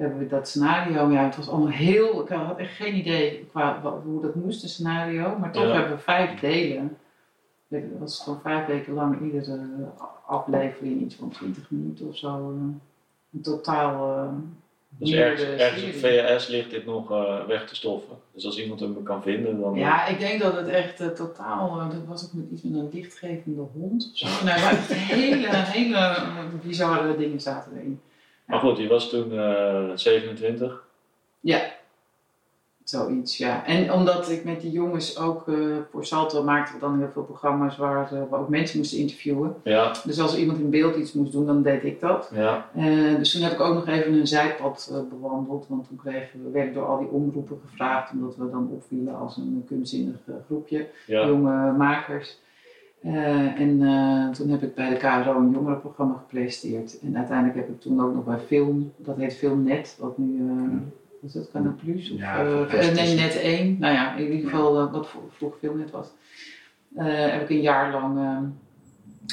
hebben 0.00 0.18
we 0.18 0.26
dat 0.26 0.48
scenario. 0.48 1.10
Ja, 1.10 1.24
het 1.24 1.36
was 1.36 1.48
allemaal 1.48 1.68
heel, 1.68 2.22
ik 2.22 2.28
had 2.28 2.58
echt 2.58 2.74
geen 2.74 2.94
idee 2.96 3.46
qua, 3.50 3.80
hoe 4.04 4.22
dat 4.22 4.34
moest, 4.34 4.62
een 4.62 4.68
scenario. 4.68 5.38
Maar 5.38 5.52
toch 5.52 5.62
Ja. 5.64 5.72
hebben 5.72 5.96
we 5.96 6.02
vijf 6.02 6.40
delen. 6.40 6.96
Het 7.68 7.84
was 7.98 8.22
gewoon 8.22 8.40
vijf 8.42 8.66
weken 8.66 8.92
lang 8.94 9.20
iedere 9.22 9.58
aflevering, 10.26 11.00
iets 11.00 11.14
van 11.14 11.28
20 11.28 11.70
minuten 11.70 12.08
of 12.08 12.16
zo. 12.16 12.28
eh, 12.28 12.62
een 13.32 13.40
totaal. 13.42 14.16
eh, 14.18 14.28
Dus 14.98 15.10
ergens, 15.12 15.60
ergens 15.60 15.84
op. 15.84 15.92
VHS 15.92 16.48
ligt 16.48 16.70
dit 16.70 16.86
nog 16.86 17.10
eh, 17.10 17.46
weg 17.46 17.66
te 17.68 17.74
stoffen. 17.74 18.16
Dus 18.34 18.44
als 18.44 18.58
iemand 18.60 18.80
hem 18.80 19.02
kan 19.02 19.22
vinden, 19.22 19.60
dan... 19.60 19.74
Ja, 19.74 20.06
ik 20.06 20.18
denk 20.18 20.40
dat 20.40 20.56
het 20.56 20.68
echt 20.68 21.00
eh, 21.00 21.06
totaal, 21.08 21.80
eh, 21.80 21.90
dat 21.90 22.04
was 22.06 22.24
ook 22.24 22.32
met 22.32 22.44
iets 22.52 22.62
met 22.62 22.80
een 22.80 22.88
lichtgevende 22.92 23.62
hond 23.72 24.08
of 24.12 24.16
zo. 24.18 24.26
Nou, 24.46 24.60
maar 24.60 24.70
echt 24.70 24.92
hele, 24.92 25.46
hele 25.50 25.96
eh, 25.96 26.44
bizarre 26.62 27.16
dingen 27.16 27.40
zaten 27.40 27.72
erin. 27.76 28.00
Maar 28.50 28.60
goed, 28.60 28.78
je 28.78 28.88
was 28.88 29.10
toen 29.10 29.38
eh 29.38 29.90
27. 29.94 30.84
Ja, 31.40 31.60
zoiets, 32.84 33.38
ja. 33.38 33.66
En 33.66 33.92
omdat 33.92 34.30
ik 34.30 34.44
met 34.44 34.60
die 34.60 34.70
jongens 34.70 35.18
ook 35.18 35.48
eh, 35.48 35.54
voor 35.90 36.04
Salto 36.06 36.42
maakten 36.42 36.74
we 36.74 36.80
dan 36.80 36.98
heel 36.98 37.10
veel 37.12 37.22
programma's 37.22 37.76
waar 37.76 38.12
eh, 38.12 38.22
we 38.30 38.36
ook 38.36 38.48
mensen 38.48 38.78
moesten 38.78 38.98
interviewen. 38.98 39.54
Ja, 39.64 39.92
Dus 40.04 40.20
als 40.20 40.36
iemand 40.36 40.58
in 40.58 40.70
beeld 40.70 40.96
iets 40.96 41.12
moest 41.12 41.32
doen, 41.32 41.46
dan 41.46 41.62
deed 41.62 41.84
ik 41.84 42.00
dat. 42.00 42.30
ja, 42.34 42.70
Eh, 42.74 43.16
dus 43.16 43.32
toen 43.32 43.42
heb 43.42 43.52
ik 43.52 43.60
ook 43.60 43.74
nog 43.74 43.88
even 43.88 44.12
een 44.12 44.26
zijpad 44.26 44.90
eh, 44.92 44.98
bewandeld, 45.10 45.66
want 45.68 45.88
toen 45.88 46.00
kregen 46.04 46.44
we, 46.44 46.50
werden 46.50 46.74
door 46.74 46.86
al 46.86 46.98
die 46.98 47.08
omroepen 47.08 47.60
gevraagd, 47.68 48.12
omdat 48.12 48.36
we 48.36 48.50
dan 48.50 48.68
opvielen 48.72 49.16
als 49.18 49.36
een 49.36 49.64
kunstzinnig 49.68 50.16
eh, 50.26 50.34
groepje. 50.46 50.86
ja. 51.06 51.26
jonge 51.26 51.72
makers. 51.72 52.38
Eh, 53.00 53.60
en 53.60 53.82
eh, 53.82 54.28
toen 54.28 54.48
heb 54.48 54.62
ik 54.62 54.74
bij 54.74 54.88
de 54.88 54.96
KRO 54.96 55.36
een 55.38 55.50
jongerenprogramma 55.50 56.14
gepresenteerd. 56.28 57.00
En 57.00 57.16
uiteindelijk 57.16 57.56
heb 57.58 57.68
ik 57.68 57.80
toen 57.80 58.00
ook 58.02 58.14
nog 58.14 58.24
bij 58.24 58.38
Film, 58.38 58.92
dat 58.96 59.16
heet 59.16 59.34
Filmnet, 59.34 59.96
wat 59.98 60.18
nu, 60.18 60.42
wat 61.20 61.28
is 61.28 61.32
dat, 61.32 61.50
Canal 61.52 61.74
Plus? 61.84 62.10
Of, 62.10 62.18
Ja, 62.18 62.42
nee. 62.94 63.14
Net 63.14 63.40
1. 63.40 63.76
Nou 63.78 63.94
ja, 63.94 64.14
in 64.16 64.32
ieder 64.32 64.50
geval 64.50 64.90
wat 64.90 65.08
vro- 65.08 65.28
vroeger 65.30 65.58
Filmnet 65.58 65.90
was. 65.90 66.06
Heb 66.94 67.42
ik 67.42 67.50
een 67.50 67.60
jaar 67.60 67.92
lang, 67.92 68.18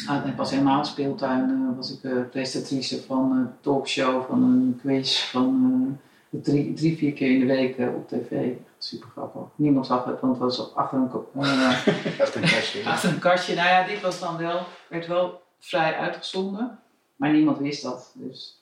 ah, 0.07 0.25
het 0.25 0.35
was 0.35 0.51
helemaal 0.51 0.79
een 0.79 0.85
speeltuin, 0.85 1.75
was 1.75 1.99
ik 2.01 2.29
presentatrice 2.31 3.01
van 3.01 3.31
een 3.31 3.47
talkshow, 3.61 4.23
van 4.25 4.43
een 4.43 4.79
quiz, 4.81 5.19
van 5.23 5.97
drie, 6.29 6.73
drie, 6.73 6.97
vier 6.97 7.13
keer 7.13 7.31
in 7.31 7.39
de 7.39 7.45
week 7.45 7.77
op 7.95 8.07
tv. 8.07 8.51
Super 8.87 9.09
grappig. 9.09 9.41
Niemand 9.55 9.85
zag 9.85 10.05
het, 10.05 10.19
want 10.19 10.33
het 10.33 10.41
was 10.41 10.75
achter 10.75 10.97
een, 10.97 11.09
eh, 11.43 12.19
Echt 12.19 12.35
een 12.35 12.41
kastje. 12.41 12.83
Achter 12.85 13.09
een 13.09 13.19
kastje. 13.19 13.55
Nou 13.55 13.67
ja, 13.67 13.87
dit 13.87 14.01
was 14.01 14.19
dan 14.19 14.37
wel, 14.37 14.59
werd 14.89 15.07
wel 15.07 15.41
vrij 15.59 15.95
uitgezonden. 15.95 16.79
Maar 17.15 17.31
niemand 17.31 17.57
wist 17.57 17.83
dat. 17.83 18.11
Dus 18.15 18.61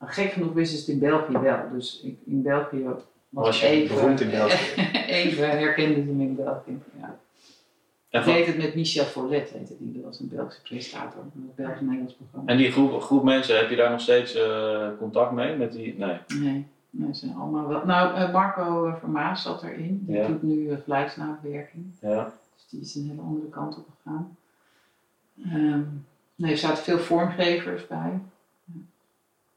gek 0.00 0.32
genoeg 0.32 0.52
wisten 0.52 0.78
ze 0.78 0.84
het 0.84 0.92
in 1.02 1.08
België 1.08 1.38
wel. 1.38 1.58
Dus 1.72 2.00
ik, 2.04 2.18
in 2.26 2.42
België 2.42 2.82
was, 2.84 3.00
Was 3.28 3.60
het 3.60 3.70
je 3.70 3.76
even, 3.76 3.94
Beroemd 3.96 4.20
in 4.20 4.30
België. 4.30 4.82
even 5.24 5.50
herkenden 5.50 6.04
ze 6.04 6.10
me 6.12 6.22
in 6.24 6.36
België. 6.36 6.78
Ja. 7.00 7.18
En, 8.10 8.18
Ik 8.20 8.24
van- 8.24 8.34
deed 8.34 8.46
het 8.46 8.56
met 8.56 8.74
Michel 8.74 9.04
Follet, 9.04 9.50
heette 9.50 9.76
die. 9.78 9.92
Dat 9.92 10.04
was 10.04 10.20
een 10.20 10.28
Belgische 10.28 10.62
presentator. 10.62 11.22
Een 11.34 11.52
Belgisch-Nederlands 11.56 12.14
programma. 12.14 12.50
en 12.52 12.56
die 12.58 12.72
groep, 12.72 13.02
groep 13.02 13.22
mensen, 13.24 13.56
heb 13.56 13.70
je 13.70 13.76
daar 13.76 13.90
nog 13.90 14.00
steeds 14.00 14.34
eh, 14.34 14.88
contact 14.98 15.32
mee? 15.32 15.56
Met 15.56 15.72
die, 15.72 15.94
nee. 15.98 16.16
Nee, 16.38 16.66
nee, 16.98 17.14
ze 17.14 17.26
zijn 17.26 17.36
allemaal 17.38 17.68
wel. 17.68 17.84
Nou, 17.86 18.14
eh, 18.14 18.32
Marco 18.32 18.86
eh, 18.86 18.94
Vermaas 18.96 19.42
zat 19.42 19.62
erin. 19.62 20.04
Die 20.06 20.16
Ja. 20.16 20.26
doet 20.26 20.42
nu 20.42 20.54
uh, 20.54 20.76
geluidsnabewerking. 20.84 21.84
Ja. 22.00 22.32
Dus 22.54 22.66
die 22.68 22.80
is 22.80 22.94
een 22.94 23.08
hele 23.08 23.20
andere 23.22 23.48
kant 23.48 23.76
op 23.76 23.86
gegaan. 23.96 24.36
Ehm, 25.44 25.82
nee, 26.34 26.50
er 26.50 26.58
zaten 26.58 26.84
veel 26.84 26.98
vormgevers 26.98 27.86
bij. 27.86 28.20
Ja. 28.64 28.72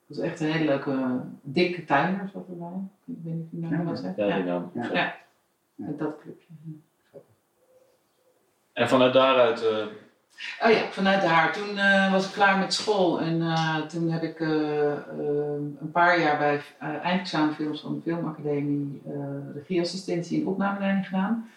Het 0.08 0.18
was 0.18 0.20
echt 0.20 0.40
een 0.40 0.52
hele 0.52 0.66
leuke, 0.66 1.22
dikke 1.42 1.86
tuiner 1.86 2.30
zat 2.34 2.48
erbij. 2.48 2.68
Ik 3.06 3.16
weet 3.24 3.34
niet 3.34 3.44
of 3.44 3.50
je 3.52 3.58
nou 3.60 3.74
Ja, 3.74 3.84
wat 3.84 4.00
zegt. 4.00 4.16
Ja, 4.16 4.26
Ja, 4.26 4.36
die 4.36 4.44
naam. 4.46 4.72
Ja. 4.74 4.92
Ja. 4.94 5.16
met 5.76 6.00
dat 6.00 6.18
clubje. 6.22 6.48
En 8.74 8.90
vanuit 8.90 9.14
daaruit, 9.14 9.64
eh, 9.66 9.86
Oh 10.64 10.72
ja, 10.72 10.92
vanuit 10.92 11.22
daar. 11.22 11.54
Toen 11.54 11.78
eh, 11.78 12.12
was 12.12 12.26
ik 12.26 12.32
klaar 12.32 12.58
met 12.58 12.74
school 12.74 13.22
en 13.22 13.42
eh, 13.42 13.78
toen 13.78 14.12
heb 14.12 14.24
ik 14.24 14.40
eh, 14.40 14.94
een 15.80 15.92
paar 15.92 16.20
jaar 16.20 16.38
bij 16.38 16.62
eindexamenfilms 17.02 17.82
van 17.82 17.94
de 17.94 18.02
Filmacademie 18.02 19.02
regieassistentie 19.54 20.42
en 20.42 20.48
opnameleiding 20.48 21.06
gedaan. 21.06 21.50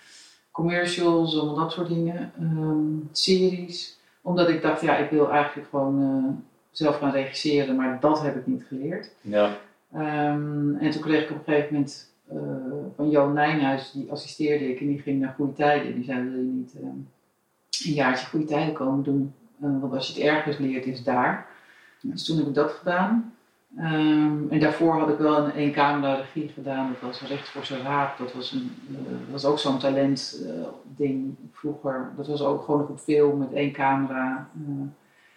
Commercials, 0.51 1.39
allemaal 1.39 1.55
dat 1.55 1.73
soort 1.73 1.89
dingen. 1.89 2.33
Ehm, 2.41 3.13
series. 3.13 3.99
Omdat 4.21 4.49
ik 4.49 4.63
dacht, 4.63 4.81
ja, 4.81 4.97
ik 4.97 5.11
wil 5.11 5.31
eigenlijk 5.31 5.69
gewoon 5.69 6.45
zelf 6.71 6.99
gaan 6.99 7.13
regisseren, 7.13 7.77
maar 7.77 8.01
dat 8.01 8.23
heb 8.23 8.37
ik 8.37 8.47
niet 8.47 8.65
geleerd. 8.69 9.11
ja. 9.21 9.57
Ehm, 9.93 10.77
en 10.77 10.91
toen 10.91 11.03
kreeg 11.03 11.23
ik 11.23 11.31
op 11.31 11.37
een 11.37 11.45
gegeven 11.45 11.75
moment 11.75 12.11
van 12.97 13.11
Johan 13.11 13.33
Nijnhuis, 13.33 13.93
die 13.93 14.11
assisteerde 14.11 14.71
ik 14.71 14.81
en 14.81 14.87
die 14.87 15.01
ging 15.01 15.21
naar 15.21 15.35
Goede 15.37 15.53
Tijden. 15.53 15.95
Die 15.95 16.05
zei, 16.05 16.23
wil 16.23 16.41
je 16.41 16.51
niet 16.51 16.75
ehm, 16.83 16.97
een 17.81 17.93
jaartje 17.93 18.27
Goede 18.27 18.47
Tijden 18.47 18.75
komen 18.75 19.05
doen? 19.05 19.35
Eh, 19.61 19.81
want 19.81 19.93
als 19.93 20.07
je 20.07 20.13
het 20.13 20.31
ergens 20.31 20.59
leert, 20.59 20.87
is 20.87 21.03
daar. 21.03 21.47
Dus 22.01 22.25
toen 22.25 22.37
heb 22.37 22.47
ik 22.47 22.55
dat 22.55 22.71
gedaan. 22.71 23.35
Ehm, 23.77 24.49
en 24.49 24.61
daarvoor 24.61 24.99
had 24.99 25.09
ik 25.09 25.19
wel 25.19 25.37
een 25.39 25.53
één 25.53 25.73
camera 25.73 26.15
regie 26.15 26.49
gedaan. 26.49 26.89
Dat 26.93 27.11
was 27.11 27.29
Recht 27.29 27.49
voor 27.49 27.65
zijn 27.65 27.83
raap. 27.83 28.19
Dat 28.19 28.33
was, 28.33 28.53
een, 28.53 28.75
eh, 28.89 29.33
was 29.33 29.45
ook 29.45 29.59
zo'n 29.59 29.79
talent 29.79 30.41
eh, 30.99 31.15
vroeger. 31.53 32.13
Dat 32.17 32.27
was 32.27 32.43
ook 32.43 32.65
gewoon 32.65 32.81
nog 32.81 32.89
op 32.89 33.01
film 33.01 33.39
met 33.39 33.53
één 33.53 33.73
camera. 33.73 34.49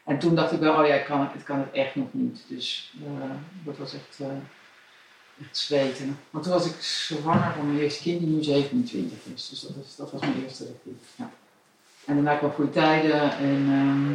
en 0.04 0.20
toen 0.20 0.36
dacht 0.36 0.52
ik 0.52 0.60
wel, 0.60 0.82
oh 0.82 0.88
ja, 0.88 0.94
ik 0.94 1.06
kan, 1.06 1.28
het 1.32 1.44
kan 1.44 1.60
het 1.60 1.72
echt 1.72 1.96
nog 1.96 2.08
niet. 2.12 2.46
Dus 2.48 2.94
dat 3.64 3.78
was 3.78 3.94
echt, 3.94 4.20
echt 5.42 5.58
zweten. 5.58 6.18
Want 6.30 6.44
toen 6.44 6.54
was 6.54 6.66
ik 6.66 6.82
zwanger 6.82 7.54
van 7.54 7.68
mijn 7.68 7.80
eerste 7.80 8.02
kind, 8.04 8.20
die 8.20 8.30
nu 8.30 8.44
27 8.44 9.18
is. 9.34 9.50
Dus 9.50 9.62
dat, 9.62 9.84
is, 9.86 9.96
dat 9.96 10.12
was 10.12 10.22
mijn 10.22 10.44
eerste 10.44 10.64
regie. 10.64 10.98
Ja. 11.16 11.30
En 12.06 12.16
daarna 12.16 12.36
kwam 12.36 12.52
Goede 12.52 12.72
Tijden 12.72 13.32
en 13.32 13.66
ehm, 13.70 14.14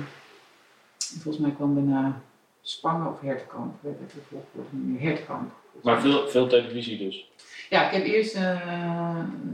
volgens 0.99 1.39
mij 1.39 1.51
kwam 1.51 1.75
daarna 1.75 2.21
Spangen 2.61 3.13
of 3.13 3.21
Hertekamp. 3.21 3.75
Ik 3.75 3.81
weet 3.83 4.13
het 4.13 4.23
volgorde 4.29 4.69
niet 4.71 5.01
meer. 5.01 5.09
Hertekamp. 5.09 5.51
Maar 5.83 6.01
veel, 6.01 6.29
veel 6.29 6.47
televisie 6.47 6.99
dus. 6.99 7.31
Ja, 7.69 7.87
ik 7.87 7.93
heb 7.93 8.05
eerst 8.05 8.35
eh, 8.35 8.61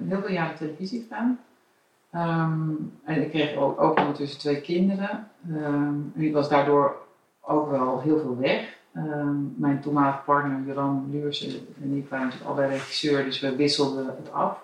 heel 0.08 0.20
veel 0.20 0.32
jaren 0.32 0.56
televisie 0.56 1.02
gedaan. 1.02 1.40
Ehm, 2.10 2.70
en 3.04 3.22
ik 3.22 3.30
kreeg 3.30 3.56
ook, 3.56 3.80
ook 3.80 3.98
ondertussen 3.98 4.38
twee 4.38 4.60
kinderen. 4.60 5.30
Ehm, 5.48 5.94
en 6.14 6.22
ik 6.22 6.32
was 6.32 6.48
daardoor 6.48 6.96
ook 7.40 7.70
wel 7.70 8.00
heel 8.00 8.18
veel 8.18 8.36
weg. 8.36 8.74
Mijn 9.56 9.80
toenmalige 9.80 10.18
partner 10.24 10.66
Joran 10.66 11.08
Luursen 11.10 11.66
en 11.82 11.96
ik 11.96 12.08
waren 12.08 12.24
natuurlijk 12.24 12.50
allebei 12.50 12.72
regisseur, 12.72 13.24
dus 13.24 13.40
we 13.40 13.56
wisselden 13.56 14.06
het 14.06 14.32
af. 14.32 14.58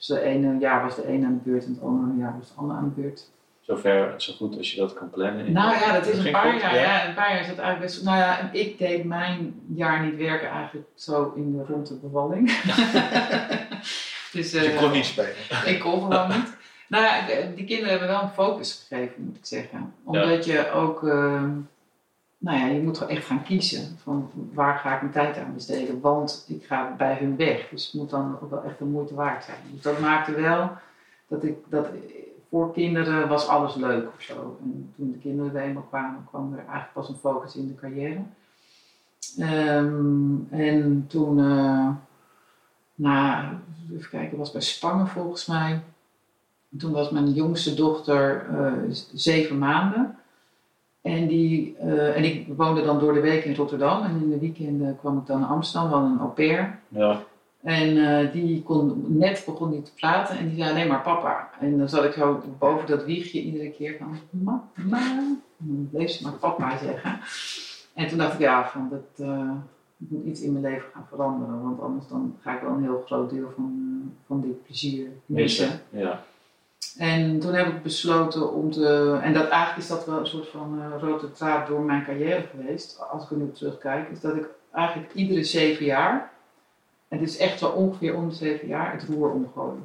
Dus 0.00 0.08
de 0.08 0.20
ene 0.20 0.58
jaar 0.58 0.82
was 0.82 0.96
de 0.96 1.08
een 1.08 1.24
aan 1.24 1.40
de 1.42 1.50
beurt 1.50 1.64
en 1.64 1.72
het 1.72 1.82
andere 1.82 2.18
jaar 2.18 2.36
was 2.38 2.48
de 2.48 2.54
ander 2.56 2.76
aan 2.76 2.92
de 2.94 3.00
beurt. 3.00 3.30
Zover 3.60 4.14
zo 4.16 4.32
goed 4.32 4.56
als 4.56 4.72
je 4.72 4.80
dat 4.80 4.94
kan 4.94 5.10
plannen? 5.10 5.52
Nou 5.52 5.74
ja, 5.74 5.92
dat 5.92 6.06
is 6.06 6.24
een 6.24 6.32
paar 6.32 6.52
goed, 6.52 6.60
jaar. 6.60 6.74
Ja. 6.74 7.08
een 7.08 7.14
paar 7.14 7.30
jaar 7.30 7.40
is 7.40 7.46
dat 7.46 7.58
eigenlijk 7.58 7.92
best. 7.92 8.04
Nou 8.04 8.18
ja, 8.18 8.50
ik 8.52 8.78
deed 8.78 9.04
mijn 9.04 9.60
jaar 9.74 10.04
niet 10.04 10.16
werken 10.16 10.48
eigenlijk 10.48 10.88
zo 10.94 11.32
in 11.36 11.56
de 11.56 11.64
rond 11.64 11.86
de 11.86 11.94
bevalling. 11.94 12.46
dus, 14.32 14.50
Dus 14.50 14.62
je 14.62 14.70
eh, 14.70 14.78
kon 14.78 14.90
niet 14.90 15.04
spelen. 15.04 15.34
Ik 15.64 15.80
kon 15.80 16.00
gewoon 16.00 16.28
niet. 16.28 16.56
Nou 16.88 17.04
ja, 17.04 17.26
die 17.54 17.64
kinderen 17.64 17.90
hebben 17.90 18.08
wel 18.08 18.22
een 18.22 18.30
focus 18.30 18.86
gegeven, 18.88 19.24
moet 19.24 19.36
ik 19.36 19.46
zeggen. 19.46 19.94
Omdat 20.04 20.44
je 20.44 20.70
ook, 20.70 21.08
ehm, 21.08 21.50
nou 22.40 22.58
ja, 22.58 22.66
je 22.66 22.82
moet 22.82 22.98
gewoon 22.98 23.16
echt 23.16 23.26
gaan 23.26 23.42
kiezen 23.42 23.98
van 24.02 24.30
waar 24.52 24.78
ga 24.78 24.94
ik 24.94 25.00
mijn 25.00 25.12
tijd 25.12 25.38
aan 25.38 25.54
besteden. 25.54 26.00
Want 26.00 26.44
ik 26.48 26.64
ga 26.64 26.94
bij 26.96 27.16
hun 27.20 27.36
weg, 27.36 27.68
dus 27.68 27.84
het 27.84 27.94
moet 27.94 28.10
dan 28.10 28.38
ook 28.42 28.50
wel 28.50 28.64
echt 28.64 28.78
de 28.78 28.84
moeite 28.84 29.14
waard 29.14 29.44
zijn. 29.44 29.58
Dus 29.72 29.82
dat 29.82 30.00
maakte 30.00 30.32
wel 30.32 30.70
dat 31.28 31.44
ik, 31.44 31.56
dat 31.68 31.86
voor 32.50 32.72
kinderen 32.72 33.28
was 33.28 33.46
alles 33.46 33.74
leuk 33.74 34.08
of 34.14 34.22
zo. 34.22 34.58
En 34.62 34.92
toen 34.96 35.12
de 35.12 35.18
kinderen 35.18 35.54
er 35.54 35.62
eenmaal 35.62 35.82
kwamen, 35.82 36.26
kwam 36.28 36.52
er 36.52 36.58
eigenlijk 36.58 36.92
pas 36.92 37.08
een 37.08 37.14
focus 37.14 37.56
in 37.56 37.66
de 37.66 37.74
carrière. 37.74 38.22
Ehm, 39.38 40.34
en 40.50 41.04
toen, 41.08 41.38
eh, 41.38 41.88
na, 42.94 43.52
even 43.92 44.10
kijken, 44.10 44.38
was 44.38 44.52
bij 44.52 44.60
Spangen 44.60 45.06
volgens 45.06 45.46
mij. 45.46 45.82
Toen 46.78 46.92
was 46.92 47.10
mijn 47.10 47.32
jongste 47.32 47.74
dochter 47.74 48.46
eh, 48.48 48.72
zeven 49.12 49.58
maanden. 49.58 50.18
En, 51.02 51.26
die, 51.26 51.76
eh, 51.78 52.16
en 52.16 52.24
ik 52.24 52.46
woonde 52.56 52.82
dan 52.82 52.98
door 52.98 53.12
de 53.12 53.20
week 53.20 53.44
in 53.44 53.54
Rotterdam. 53.54 54.02
En 54.02 54.20
in 54.22 54.30
de 54.30 54.38
weekenden 54.38 54.96
kwam 54.98 55.18
ik 55.18 55.26
dan 55.26 55.40
naar 55.40 55.48
Amsterdam, 55.48 55.90
hadden 55.90 56.10
een 56.10 56.18
au 56.18 56.30
pair. 56.30 56.78
Ja, 56.88 57.22
En 57.62 57.96
eh, 57.96 58.32
die 58.32 58.62
kon, 58.62 59.04
net 59.08 59.42
begon 59.46 59.70
die 59.70 59.82
te 59.82 59.94
praten 59.94 60.38
en 60.38 60.48
die 60.48 60.56
zei 60.56 60.70
alleen 60.70 60.88
maar 60.88 61.02
papa. 61.02 61.50
En 61.60 61.78
dan 61.78 61.88
zat 61.88 62.04
ik 62.04 62.12
zo 62.12 62.42
boven 62.58 62.86
dat 62.86 63.04
wiegje 63.04 63.40
iedere 63.42 63.70
keer 63.70 63.96
van 63.98 64.18
mama. 64.30 64.64
En 64.74 65.42
dan 65.56 65.88
bleef 65.90 66.10
ze 66.10 66.22
maar 66.22 66.32
papa 66.32 66.78
zeggen. 66.78 67.18
En 67.94 68.08
toen 68.08 68.18
dacht 68.18 68.34
ik, 68.34 68.40
ja, 68.40 68.68
van 68.68 68.88
dat, 68.90 69.26
eh, 69.26 69.50
ik 69.98 70.06
moet 70.10 70.24
iets 70.24 70.40
in 70.40 70.52
mijn 70.52 70.64
leven 70.64 70.88
gaan 70.92 71.06
veranderen. 71.08 71.62
Want 71.62 71.80
anders 71.80 72.08
dan 72.08 72.36
ga 72.40 72.54
ik 72.54 72.62
wel 72.62 72.70
een 72.70 72.82
heel 72.82 73.02
groot 73.06 73.30
deel 73.30 73.52
van, 73.54 74.00
eh, 74.02 74.26
van 74.26 74.40
dit 74.40 74.64
plezier 74.64 75.08
missen. 75.26 75.68
missen. 75.68 75.80
Ja. 75.90 76.24
En 76.96 77.40
toen 77.40 77.54
heb 77.54 77.66
ik 77.66 77.82
besloten 77.82 78.52
om 78.52 78.70
te. 78.70 79.18
En 79.22 79.32
dat, 79.32 79.48
eigenlijk 79.48 79.78
is 79.78 79.88
dat 79.88 80.06
wel 80.06 80.18
een 80.18 80.26
soort 80.26 80.48
van 80.48 80.80
eh, 80.80 81.00
rode 81.00 81.32
draad 81.32 81.66
door 81.66 81.80
mijn 81.80 82.04
carrière 82.04 82.46
geweest. 82.50 83.00
Als 83.10 83.24
ik 83.24 83.30
er 83.30 83.36
nu 83.36 83.44
op 83.44 83.54
terugkijk. 83.54 84.10
Is 84.10 84.20
dat 84.20 84.36
ik 84.36 84.48
eigenlijk 84.72 85.14
iedere 85.14 85.44
zeven 85.44 85.84
jaar. 85.84 86.30
Het 87.08 87.20
is 87.20 87.36
echt 87.38 87.60
wel 87.60 87.70
ongeveer 87.70 88.14
om 88.16 88.28
de 88.28 88.34
zeven 88.34 88.68
jaar 88.68 88.92
het 88.92 89.04
roer 89.08 89.30
omgooi. 89.30 89.78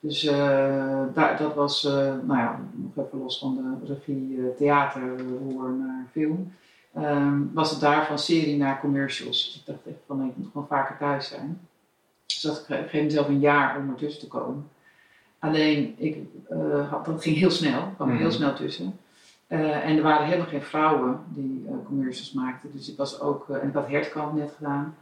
Dus 0.00 0.24
eh, 0.24 1.02
daar, 1.14 1.36
dat 1.38 1.54
was, 1.54 1.84
eh, 1.84 1.92
nou 2.22 2.38
ja, 2.38 2.60
nog 2.72 3.06
even 3.06 3.18
los 3.18 3.38
van 3.38 3.54
de 3.54 3.94
regie 3.94 4.54
theater, 4.56 5.18
roer 5.18 5.70
naar 5.70 6.06
film. 6.12 6.54
ehm, 6.94 7.40
was 7.52 7.70
het 7.70 7.80
daar 7.80 8.06
van 8.06 8.18
serie 8.18 8.56
naar 8.56 8.80
commercials. 8.80 9.44
Dus 9.44 9.56
ik 9.60 9.66
dacht 9.66 9.86
echt 9.86 10.04
van, 10.06 10.26
ik 10.26 10.36
moet 10.36 10.48
gewoon 10.52 10.66
vaker 10.66 10.96
thuis 10.98 11.28
zijn. 11.28 11.68
Dus 12.26 12.40
dat 12.40 12.66
ik 12.68 12.88
geef 12.88 13.02
mezelf 13.02 13.28
een 13.28 13.40
jaar 13.40 13.78
om 13.78 13.90
ertussen 13.90 14.20
te 14.20 14.28
komen. 14.28 14.68
Alleen, 15.42 15.94
ik, 15.98 16.16
eh, 16.48 16.90
had, 16.90 17.04
dat 17.04 17.22
ging 17.22 17.36
heel 17.36 17.50
snel, 17.50 17.82
kwam 17.96 18.08
er 18.10 18.16
heel 18.16 18.26
Mhm. 18.26 18.34
snel 18.36 18.54
tussen. 18.54 18.96
Eh, 19.46 19.84
en 19.88 19.96
er 19.96 20.02
waren 20.02 20.26
helemaal 20.26 20.46
geen 20.46 20.62
vrouwen 20.62 21.18
die 21.28 21.64
eh, 21.68 21.74
commercials 21.86 22.32
maakten. 22.32 22.70
Dus 22.72 22.90
ik 22.90 22.96
was 22.96 23.20
ook, 23.20 23.48
en 23.48 23.68
ik 23.68 23.74
had 23.74 23.88
Hertkamp 23.88 24.34
net 24.34 24.52
gedaan. 24.56 24.94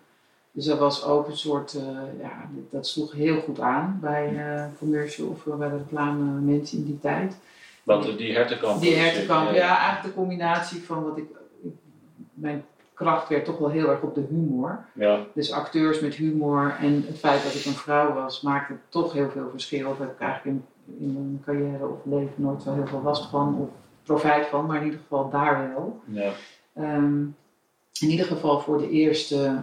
Dus 0.52 0.64
dat 0.64 0.78
was 0.78 1.04
ook 1.04 1.28
een 1.28 1.36
soort, 1.36 1.72
ja, 2.20 2.48
dat 2.70 2.86
sloeg 2.86 3.12
heel 3.12 3.40
goed 3.40 3.60
aan 3.60 3.98
bij 4.00 4.36
eh 4.36 4.64
commercial 4.78 5.28
of 5.28 5.44
bij 5.58 5.68
de 5.68 5.76
reclame 5.76 6.22
mensen 6.40 6.78
in 6.78 6.84
die 6.84 6.98
tijd. 7.00 7.36
Want 7.82 8.18
die 8.18 8.32
hertenkamp. 8.34 8.80
Die 8.80 8.94
hertenkamp, 8.94 9.50
ja, 9.54 9.78
eigenlijk 9.78 10.02
de 10.14 10.20
combinatie 10.20 10.82
van 10.82 11.02
wat 11.04 11.16
ik, 11.18 11.24
ik- 11.62 11.70
mijn 12.34 12.64
kracht 13.00 13.28
werd 13.28 13.44
toch 13.44 13.58
wel 13.58 13.68
heel 13.68 13.90
erg 13.90 14.00
op 14.00 14.14
de 14.14 14.26
humor. 14.28 14.84
Ja, 14.92 15.18
Dus 15.34 15.52
acteurs 15.52 16.00
met 16.00 16.14
humor 16.14 16.76
en 16.80 17.04
het 17.06 17.18
feit 17.18 17.42
dat 17.42 17.54
ik 17.54 17.64
een 17.64 17.72
vrouw 17.72 18.12
was, 18.14 18.40
maakte 18.40 18.74
toch 18.88 19.12
heel 19.12 19.30
veel 19.30 19.48
verschil. 19.50 19.88
Daar 19.88 20.06
heb 20.06 20.14
ik 20.14 20.20
eigenlijk 20.20 20.56
in, 20.56 20.64
in 20.98 21.12
mijn 21.12 21.42
carrière 21.44 21.86
of 21.86 21.98
leven 22.04 22.32
nooit 22.36 22.62
zo 22.62 22.74
heel 22.74 22.86
veel 22.86 23.02
last 23.02 23.30
van 23.30 23.56
of 23.58 23.68
profijt 24.02 24.46
van, 24.46 24.66
maar 24.66 24.76
in 24.76 24.84
ieder 24.84 25.00
geval 25.00 25.30
daar 25.30 25.72
wel. 25.74 26.00
ja. 26.04 26.30
Ehm, 26.74 27.22
in 28.00 28.08
ieder 28.08 28.26
geval 28.26 28.60
voor 28.60 28.78
de 28.78 28.90
eerste 28.90 29.62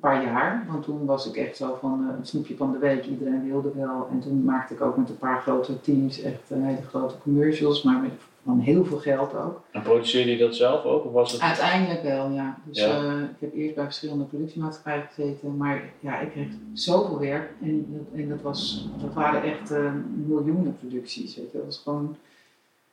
paar 0.00 0.24
jaar, 0.24 0.66
want 0.70 0.84
toen 0.84 1.06
was 1.06 1.28
ik 1.28 1.36
echt 1.36 1.56
zo 1.56 1.76
van 1.80 2.06
eh, 2.08 2.16
het 2.16 2.28
snoepje 2.28 2.56
van 2.56 2.72
de 2.72 2.78
week, 2.78 3.04
iedereen 3.04 3.46
wilde 3.48 3.72
wel. 3.74 4.08
En 4.10 4.20
toen 4.20 4.44
maakte 4.44 4.74
ik 4.74 4.80
ook 4.80 4.96
met 4.96 5.08
een 5.08 5.18
paar 5.18 5.42
grote 5.42 5.80
teams 5.80 6.22
echt 6.22 6.50
een 6.50 6.64
hele 6.64 6.82
grote 6.82 7.14
commercials, 7.22 7.82
maar 7.82 8.00
met 8.00 8.12
van 8.46 8.58
heel 8.60 8.84
veel 8.84 8.98
geld 8.98 9.34
ook. 9.34 9.62
En 9.70 9.82
produceerde 9.82 10.30
je 10.30 10.36
dat 10.38 10.56
zelf 10.56 10.84
ook? 10.84 11.04
Of 11.04 11.12
was 11.12 11.32
het... 11.32 11.40
Uiteindelijk 11.40 12.02
wel, 12.02 12.30
ja. 12.30 12.58
Dus 12.64 12.78
Ja. 12.78 13.02
eh, 13.04 13.20
ik 13.22 13.36
heb 13.38 13.54
eerst 13.54 13.74
bij 13.74 13.84
verschillende 13.84 14.24
productiemaatschappijen 14.24 15.08
gezeten, 15.14 15.56
maar 15.56 15.82
ja, 16.00 16.20
ik 16.20 16.30
kreeg 16.30 16.46
zoveel 16.72 17.18
werk 17.18 17.50
en, 17.62 17.86
dat- 17.88 18.20
en 18.20 18.28
dat, 18.28 18.40
was, 18.42 18.88
dat 19.00 19.14
waren 19.14 19.42
echt 19.42 19.70
eh, 19.70 19.92
miljoenen 20.26 20.76
producties. 20.80 21.36
Weet 21.36 21.50
je. 21.50 21.56
Dat 21.56 21.66
was 21.66 21.80
gewoon 21.84 22.16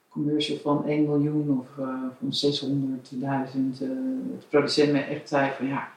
commercial 0.10 0.58
van 0.58 0.86
1 0.88 1.04
miljoen 1.04 1.60
of 1.60 1.84
eh, 1.86 1.88
van 2.20 2.34
600, 2.34 3.10
1000. 3.12 3.82
eh 3.82 3.88
de 3.88 4.46
producent 4.50 4.92
me 4.92 5.00
echt 5.00 5.30
zei 5.30 5.52
van 5.58 5.68
ja, 5.68 5.88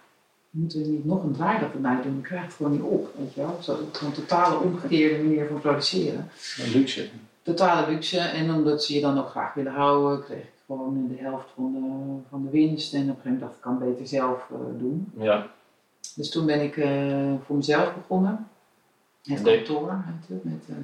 moeten 0.50 0.80
we 0.82 0.86
niet 0.88 1.04
nog 1.04 1.22
een 1.22 1.32
draaidag 1.32 1.72
erbij 1.72 1.98
doen? 2.02 2.16
Ik 2.16 2.22
krijg 2.22 2.42
het 2.44 2.52
gewoon 2.54 2.72
niet 2.72 2.80
op, 2.82 3.08
weet 3.18 3.34
je 3.34 3.40
wel. 3.40 3.58
Een 4.02 4.12
totale 4.12 4.58
omgekeerde 4.58 5.22
manier 5.24 5.46
van 5.46 5.60
produceren 5.60 6.28
Een 6.64 6.70
luxe. 6.70 7.08
Totale 7.46 7.90
luxe. 7.90 8.18
En 8.18 8.54
omdat 8.54 8.84
ze 8.84 8.94
je 8.94 9.00
dan 9.00 9.18
ook 9.18 9.28
graag 9.28 9.54
willen 9.54 9.72
houden, 9.72 10.24
kreeg 10.24 10.38
ik 10.42 10.52
gewoon 10.66 11.06
de 11.08 11.22
helft 11.22 11.48
van 11.54 11.72
de, 11.72 12.28
van 12.30 12.42
de 12.44 12.50
winst. 12.50 12.94
En 12.94 13.00
op 13.00 13.08
een 13.08 13.14
gegeven 13.14 13.30
moment 13.32 13.40
dacht 13.40 13.52
ik, 13.52 13.56
ik 13.58 13.62
kan 13.62 13.80
het 13.80 13.88
beter 13.90 14.06
zelf 14.06 14.46
eh, 14.50 14.78
doen. 14.78 15.12
Ja, 15.18 15.46
Dus 16.14 16.30
toen 16.30 16.46
ben 16.46 16.60
ik 16.62 16.76
eh, 16.76 17.32
voor 17.46 17.56
mezelf 17.56 17.94
begonnen. 17.94 18.48
Het 19.22 19.42
Nee. 19.42 19.56
kantoor 19.62 19.90
het, 20.28 20.44
met 20.44 20.64
uh, 20.70 20.76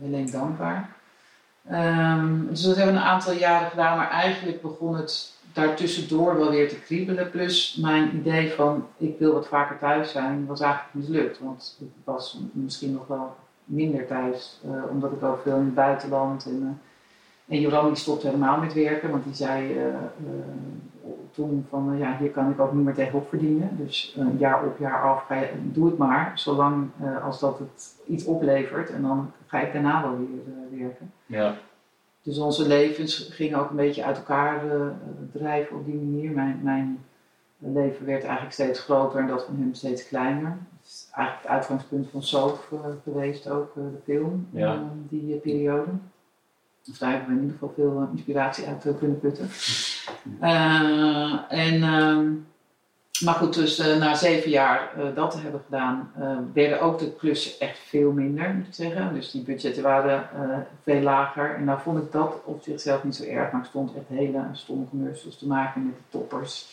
Helene 0.00 0.30
Dankbaar. 0.30 0.94
Ehm, 1.68 2.46
dus 2.48 2.62
dat 2.62 2.76
hebben 2.76 2.94
we 2.94 3.00
een 3.00 3.06
aantal 3.06 3.32
jaren 3.32 3.70
gedaan, 3.70 3.96
maar 3.96 4.10
eigenlijk 4.10 4.62
begon 4.62 4.96
het 4.96 5.32
daartussendoor 5.52 6.38
wel 6.38 6.50
weer 6.50 6.68
te 6.68 6.80
kriebelen. 6.80 7.30
Plus 7.30 7.76
mijn 7.80 8.16
idee 8.16 8.50
van 8.50 8.86
ik 8.96 9.18
wil 9.18 9.32
wat 9.32 9.48
vaker 9.48 9.78
thuis 9.78 10.10
zijn, 10.10 10.46
was 10.46 10.60
eigenlijk 10.60 10.94
mislukt. 10.94 11.38
Want 11.38 11.76
ik 11.80 11.88
was 12.04 12.38
misschien 12.52 12.92
nog 12.92 13.06
wel 13.06 13.36
minder 13.66 14.06
thuis, 14.06 14.60
eh, 14.64 14.90
omdat 14.90 15.12
ik 15.12 15.22
ook 15.22 15.40
veel 15.42 15.56
in 15.56 15.64
het 15.64 15.74
buitenland. 15.74 16.46
En, 16.46 16.62
eh, 16.62 17.54
en 17.54 17.60
Joran 17.60 17.86
die 17.86 17.96
stopte 17.96 18.26
helemaal 18.26 18.60
met 18.60 18.72
werken, 18.72 19.10
want 19.10 19.24
die 19.24 19.34
zei 19.34 19.78
eh, 19.78 19.94
toen 21.30 21.66
van 21.68 21.96
ja, 21.98 22.16
hier 22.18 22.30
kan 22.30 22.50
ik 22.50 22.60
ook 22.60 22.72
niet 22.72 22.84
meer 22.84 22.94
tegenop 22.94 23.28
verdienen. 23.28 23.76
Dus 23.76 24.16
eh, 24.18 24.26
jaar 24.38 24.64
op 24.64 24.78
jaar 24.78 25.02
af, 25.02 25.26
ga 25.26 25.34
je, 25.34 25.48
doe 25.62 25.86
het 25.86 25.98
maar, 25.98 26.32
zolang 26.34 26.88
als 27.22 27.40
dat 27.40 27.58
het 27.58 27.94
iets 28.06 28.24
oplevert. 28.24 28.90
En 28.90 29.02
dan 29.02 29.32
ga 29.46 29.60
ik 29.60 29.72
daarna 29.72 30.02
wel 30.02 30.18
weer 30.18 30.80
werken. 30.80 31.12
ja. 31.26 31.54
Dus 32.22 32.38
onze 32.38 32.66
levens 32.66 33.28
gingen 33.32 33.58
ook 33.58 33.70
een 33.70 33.76
beetje 33.76 34.04
uit 34.04 34.16
elkaar 34.16 34.60
drijven 35.32 35.76
op 35.76 35.84
die 35.84 35.94
manier. 35.94 36.30
Mijn, 36.30 36.60
mijn 36.62 37.04
leven 37.58 38.06
werd 38.06 38.22
eigenlijk 38.22 38.52
steeds 38.52 38.80
groter 38.80 39.20
en 39.20 39.26
dat 39.26 39.44
van 39.44 39.56
hem 39.58 39.74
steeds 39.74 40.08
kleiner. 40.08 40.56
Eigenlijk 41.16 41.42
het 41.48 41.56
uitgangspunt 41.56 42.08
van 42.10 42.22
Soap 42.22 42.68
eh, 42.72 42.78
geweest, 43.04 43.48
ook 43.50 43.76
eh, 43.76 43.82
de 43.82 43.98
film, 44.04 44.48
Ja. 44.50 44.72
eh, 44.74 44.80
die 45.08 45.36
periode. 45.36 45.90
Of 46.90 46.98
daar 46.98 47.10
hebben 47.10 47.28
we 47.28 47.34
in 47.34 47.40
ieder 47.40 47.58
geval 47.58 47.72
veel 47.76 48.08
inspiratie 48.12 48.66
uit 48.66 48.98
kunnen 48.98 49.20
putten. 49.20 49.48
En, 51.48 51.82
ehm, 51.82 52.32
maar 53.24 53.34
goed, 53.34 53.54
dus 53.54 53.78
na 53.78 54.14
zeven 54.14 54.50
jaar 54.50 54.90
dat 55.14 55.30
te 55.30 55.38
hebben 55.38 55.60
gedaan, 55.64 56.10
werden 56.52 56.80
ook 56.80 56.98
de 56.98 57.12
klussen 57.14 57.60
echt 57.66 57.78
veel 57.78 58.12
minder, 58.12 58.54
moet 58.54 58.66
ik 58.66 58.74
zeggen. 58.74 59.14
Dus 59.14 59.30
die 59.30 59.42
budgetten 59.42 59.82
waren 59.82 60.28
veel 60.82 61.00
lager. 61.00 61.54
En 61.54 61.64
nou 61.64 61.80
vond 61.80 62.02
ik 62.02 62.12
dat 62.12 62.40
op 62.44 62.62
zichzelf 62.62 63.04
niet 63.04 63.14
zo 63.16 63.24
erg, 63.24 63.52
maar 63.52 63.60
ik 63.60 63.66
stond 63.66 63.94
echt 63.96 64.08
hele 64.08 64.42
stomme 64.52 64.88
commercials 64.90 65.38
te 65.38 65.46
maken 65.46 65.86
met 65.86 65.94
de 65.96 66.18
toppers. 66.18 66.68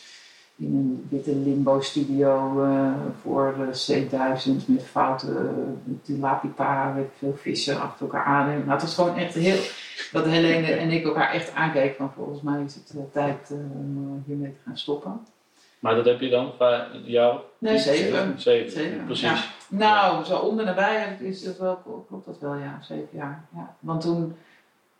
In 0.56 0.74
een 0.74 1.06
witte 1.10 1.36
limbo-studio 1.36 2.62
eh, 2.64 2.92
voor 3.22 3.54
eh, 3.60 4.02
C1000 4.02 4.66
met 4.66 4.82
foute 4.82 5.50
tilapia, 6.02 6.92
weet 6.94 7.04
ik 7.04 7.10
veel 7.18 7.36
vissen 7.36 7.80
achter 7.80 8.06
elkaar 8.06 8.24
aan. 8.24 8.48
En, 8.48 8.58
nou, 8.58 8.70
het 8.70 8.82
was 8.82 8.94
gewoon 8.94 9.16
echt 9.16 9.34
heel. 9.34 9.58
Dat 10.12 10.26
Helene 10.26 10.72
en 10.72 10.90
ik 10.90 11.04
elkaar 11.04 11.32
echt 11.32 11.54
aankeken 11.54 11.96
van 11.96 12.12
volgens 12.16 12.42
mij 12.42 12.62
is 12.62 12.74
het 12.74 12.92
eh, 12.96 13.02
tijd 13.12 13.50
eh, 13.50 13.56
om 13.56 14.22
hiermee 14.26 14.52
te 14.52 14.58
gaan 14.64 14.78
stoppen. 14.78 15.20
Maar 15.78 15.94
dat 15.94 16.04
heb 16.04 16.20
je 16.20 16.28
dan 16.28 16.52
vijf 16.58 16.86
jaar? 17.04 17.38
Nee, 17.58 17.78
zeven. 17.78 18.40
Zeven, 18.40 18.70
Zeven, 18.72 19.04
precies. 19.04 19.22
ja. 19.22 19.44
Nou, 19.68 20.24
zo 20.24 20.58
en 20.58 20.64
nabij 20.64 21.16
is 21.20 21.44
dat 21.44 21.58
wel, 21.58 22.04
klopt 22.08 22.26
dat 22.26 22.38
wel, 22.38 22.54
ja, 22.54 22.78
zeven 22.82 23.08
jaar. 23.10 23.44
Ja. 23.54 23.76
Want 23.80 24.00
toen 24.00 24.36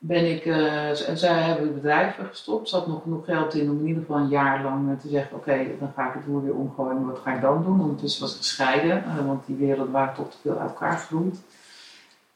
ben 0.07 0.31
ik, 0.31 0.45
uh, 0.45 0.91
zij 1.15 1.43
hebben 1.43 1.65
het 1.65 1.75
bedrijf 1.75 2.17
gestopt, 2.29 2.69
zat 2.69 2.87
nog 2.87 3.03
genoeg 3.03 3.25
geld 3.25 3.55
in 3.55 3.71
om 3.71 3.79
in 3.79 3.87
ieder 3.87 4.03
geval 4.03 4.17
een 4.17 4.29
jaar 4.29 4.63
lang 4.63 4.89
uh, 4.89 4.99
te 5.01 5.09
zeggen, 5.09 5.37
oké, 5.37 5.51
okay, 5.51 5.77
dan 5.79 5.93
ga 5.97 6.09
ik 6.09 6.15
het 6.15 6.25
roer 6.27 6.45
weer 6.45 6.55
omgooien, 6.55 7.07
wat 7.07 7.19
ga 7.19 7.35
ik 7.35 7.41
dan 7.41 7.63
doen? 7.65 7.81
Ondertussen 7.81 8.23
was 8.23 8.33
ik 8.33 8.37
gescheiden, 8.37 9.05
uh, 9.07 9.27
want 9.27 9.47
die 9.47 9.57
werelden 9.57 9.93
waren 9.93 10.15
toch 10.15 10.31
te 10.31 10.37
veel 10.43 10.59
uit 10.59 10.71
elkaar 10.71 10.99
gegroeid. 10.99 11.41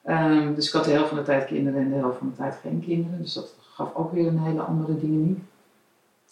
Ehm, 0.04 0.54
dus 0.54 0.66
ik 0.66 0.72
had 0.72 0.84
de 0.84 0.90
helft 0.90 1.08
van 1.08 1.18
de 1.18 1.24
tijd 1.24 1.44
kinderen 1.44 1.80
en 1.80 1.88
de 1.88 1.96
helft 1.96 2.18
van 2.18 2.28
de 2.28 2.36
tijd 2.36 2.58
geen 2.62 2.82
kinderen. 2.86 3.22
Dus 3.22 3.32
dat 3.32 3.54
gaf 3.60 3.94
ook 3.94 4.12
weer 4.12 4.26
een 4.26 4.38
hele 4.38 4.60
andere 4.60 4.98
dynamiek. 4.98 5.40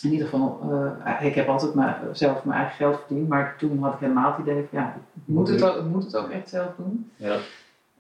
In 0.01 0.13
ieder 0.13 0.29
geval, 0.29 0.61
eh, 1.05 1.27
ik 1.27 1.35
heb 1.35 1.49
altijd 1.49 1.75
maar, 1.75 2.01
zelf 2.13 2.45
mijn 2.45 2.59
eigen 2.59 2.77
geld 2.77 3.01
verdiend, 3.07 3.29
maar 3.29 3.57
toen 3.59 3.83
had 3.83 3.93
ik 3.93 4.01
helemaal 4.01 4.33
het 4.33 4.41
idee 4.41 4.67
van 4.71 4.79
ja, 4.81 4.95
ik 5.15 5.23
moet 5.25 5.49
het 5.49 5.63
ook, 5.63 5.77
ik 5.77 5.85
moet 5.85 6.05
het 6.05 6.17
ook 6.17 6.31
echt 6.31 6.49
zelf 6.49 6.71
doen. 6.77 7.11
Ja. 7.17 7.37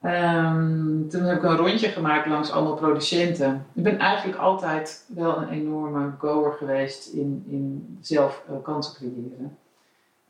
Ehm, 0.02 1.08
toen 1.08 1.22
heb 1.22 1.36
ik 1.36 1.42
een 1.42 1.56
rondje 1.56 1.88
gemaakt 1.88 2.26
langs 2.26 2.50
allemaal 2.50 2.74
producenten. 2.74 3.66
Ik 3.72 3.82
ben 3.82 3.98
eigenlijk 3.98 4.38
altijd 4.38 5.04
wel 5.14 5.36
een 5.36 5.48
enorme 5.48 6.10
goer 6.18 6.52
geweest 6.58 7.12
in, 7.12 7.44
in 7.48 7.98
zelf 8.00 8.44
uh, 8.50 8.56
kansen 8.62 8.94
creëren. 8.94 9.56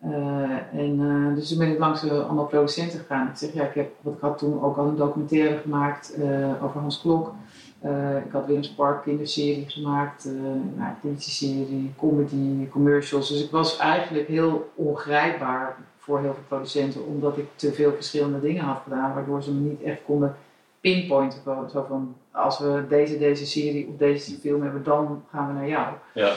Uh, 0.05 0.81
en, 0.81 1.01
uh, 1.01 1.35
dus 1.35 1.49
toen 1.49 1.59
ben 1.59 1.73
ik 1.73 1.79
langs 1.79 2.11
allemaal 2.11 2.47
producenten 2.47 2.99
gegaan. 2.99 3.29
Ik 3.29 3.37
zeg, 3.37 3.53
ja, 3.53 3.63
ik, 3.63 3.75
heb, 3.75 3.93
wat 4.01 4.15
ik 4.15 4.21
had 4.21 4.39
toen 4.39 4.63
ook 4.63 4.77
al 4.77 4.87
een 4.87 4.97
documentaire 4.97 5.57
gemaakt 5.57 6.15
over 6.63 6.81
Hans 6.81 7.01
Klok. 7.01 7.33
ik 8.27 8.33
had 8.33 8.47
Willem 8.47 8.63
Spark 8.63 9.07
in 9.07 9.17
de 9.17 9.27
serie 9.27 9.69
gemaakt, 9.69 10.29
nou, 10.77 10.93
politie-serie, 11.01 11.95
comedy, 11.99 12.69
commercials. 12.69 13.29
Dus 13.29 13.45
ik 13.45 13.51
was 13.51 13.77
eigenlijk 13.77 14.29
heel 14.29 14.73
ongrijpbaar 14.75 15.77
voor 16.07 16.21
heel 16.21 16.35
veel 16.35 16.43
producenten, 16.49 17.07
omdat 17.07 17.37
ik 17.39 17.47
te 17.55 17.73
veel 17.73 17.93
verschillende 17.93 18.41
dingen 18.41 18.65
had 18.65 18.81
gedaan, 18.83 19.15
waardoor 19.15 19.43
ze 19.43 19.53
me 19.53 19.61
niet 19.61 19.83
echt 19.83 20.01
konden 20.05 20.37
pinpointen. 20.81 21.71
Zo 21.71 21.85
van, 21.89 22.15
als 22.31 22.59
we 22.59 22.85
deze, 22.89 23.19
deze 23.19 23.47
serie 23.47 23.89
of 23.89 23.97
deze 23.97 24.39
film 24.39 24.63
hebben, 24.63 24.85
dan 24.85 25.25
gaan 25.31 25.47
we 25.47 25.53
naar 25.53 25.69
jou. 25.69 25.95
Ja. 26.15 26.35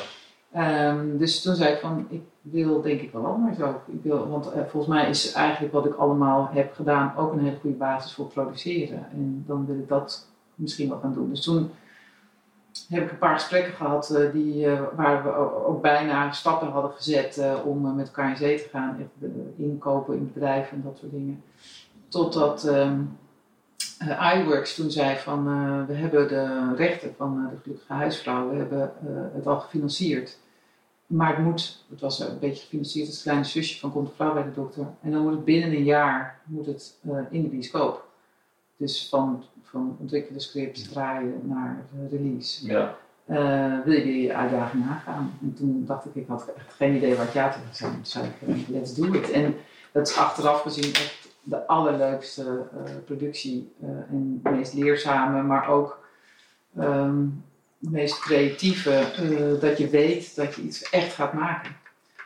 Um, 0.92 1.18
dus 1.18 1.42
toen 1.42 1.56
zei 1.56 1.74
ik 1.74 1.80
van, 1.80 2.08
ik 2.10 2.22
wil 2.42 2.82
denk 2.82 3.02
ik 3.02 3.12
wel 3.12 3.38
maar 3.38 3.54
zo. 3.54 3.82
Ik 3.86 4.04
wil, 4.04 4.30
want 4.30 4.46
uh, 4.46 4.62
volgens 4.68 4.96
mij 4.96 5.10
is 5.10 5.32
eigenlijk 5.32 5.74
wat 5.74 5.86
ik 5.86 5.96
allemaal 5.96 6.50
heb 6.52 6.74
gedaan 6.74 7.14
ook 7.18 7.34
een 7.34 7.44
hele 7.44 7.58
goede 7.62 7.78
basis 7.78 8.14
voor 8.14 8.26
produceren. 8.26 9.08
En 9.12 9.44
dan 9.48 9.66
wil 9.66 9.76
ik 9.76 9.88
dat 9.88 10.28
misschien 10.56 10.90
wel 10.90 11.00
gaan 11.00 11.14
doen. 11.14 11.30
Dus 11.30 11.44
toen 11.44 11.72
heb 12.90 13.04
ik 13.04 13.12
een 13.12 13.18
paar 13.18 13.40
gesprekken 13.40 13.74
gehad 13.74 14.12
uh, 14.12 14.32
die, 14.32 14.66
uh, 14.66 14.82
waar 14.96 15.24
we 15.24 15.34
ook 15.66 15.82
bijna 15.82 16.32
stappen 16.32 16.68
hadden 16.68 16.92
gezet 16.92 17.38
uh, 17.38 17.66
om 17.66 17.96
met 17.96 18.08
elkaar 18.08 18.30
in 18.30 18.38
zee 18.38 18.62
te 18.62 18.70
gaan. 18.70 19.10
inkopen 19.58 20.16
in 20.16 20.32
bedrijven 20.34 20.78
en 20.78 20.84
dat 20.84 20.98
soort 20.98 21.12
dingen. 21.12 21.44
Totdat 22.08 22.68
um, 22.68 23.18
iWorks 24.36 24.76
toen 24.76 24.92
zei 24.92 25.18
van 25.18 25.44
we 25.88 25.94
hebben 25.94 26.28
de 26.28 26.76
rechten 26.76 27.14
van 27.18 27.50
de 27.52 27.58
gelukkige 27.62 27.94
huisvrouw, 27.94 28.50
we 28.50 28.56
hebben 28.56 28.92
het 29.34 29.48
al 29.48 29.60
gefinancierd. 29.60 30.38
Maar 31.08 31.36
het 31.36 31.46
moet, 31.46 31.86
het 31.90 32.02
was 32.02 32.20
een 32.20 32.40
beetje 32.40 32.64
gefinancierd 32.64 33.08
als 33.08 33.22
kleine 33.22 33.44
zusje 33.44 33.80
van 33.80 33.92
komt 33.92 34.08
de 34.08 34.14
vrouw 34.16 34.34
bij 34.34 34.44
de 34.44 34.54
dokter. 34.54 34.86
En 35.02 35.12
dan 35.12 35.22
moet 35.22 35.32
het 35.32 35.46
binnen 35.46 35.70
een 35.70 35.84
jaar 35.84 36.40
moet 36.44 36.66
het 36.66 36.98
in 37.30 37.42
de 37.42 37.48
bioscoop. 37.48 38.08
Dus 38.78 39.10
van, 39.10 39.44
van 39.72 39.98
ontwikkelde 40.00 40.40
script 40.40 40.92
draaien 40.92 41.42
naar 41.44 41.86
release. 42.10 42.68
Ja. 42.68 42.96
Uh, 43.30 43.86
wil 43.86 43.94
je 43.94 44.04
die 44.04 44.36
uitdaging 44.36 44.84
aangaan? 44.90 45.38
En 45.42 45.54
toen 45.54 45.86
dacht 45.86 46.06
ik, 46.06 46.16
ik 46.16 46.28
had 46.28 46.48
echt 46.58 46.74
geen 46.74 46.96
idee 46.96 47.12
ik 47.12 47.34
ja 47.34 47.50
tegen 47.50 47.76
zou. 47.76 47.92
Toen 47.92 48.06
zei 48.06 48.26
ik, 48.26 48.48
uh, 48.48 48.70
let's 48.70 48.96
do 48.96 49.14
it. 49.14 49.32
En 49.32 49.56
dat 49.92 50.08
is 50.08 50.18
achteraf 50.18 50.62
gezien 50.62 50.94
echt 50.94 51.30
de 51.44 51.68
allerleukste 51.68 52.44
uh, 52.44 52.92
productie 53.06 53.74
en 53.82 54.40
meest 54.44 54.74
leerzame, 54.74 55.44
maar 55.44 55.68
ook 55.68 56.04
um, 56.80 57.44
meest 57.78 58.20
creatieve. 58.20 59.58
dat 59.62 59.78
je 59.78 59.88
weet 59.90 60.36
dat 60.36 60.56
je 60.56 60.62
iets 60.62 60.90
echt 60.90 61.14
gaat 61.14 61.34
maken. 61.34 61.76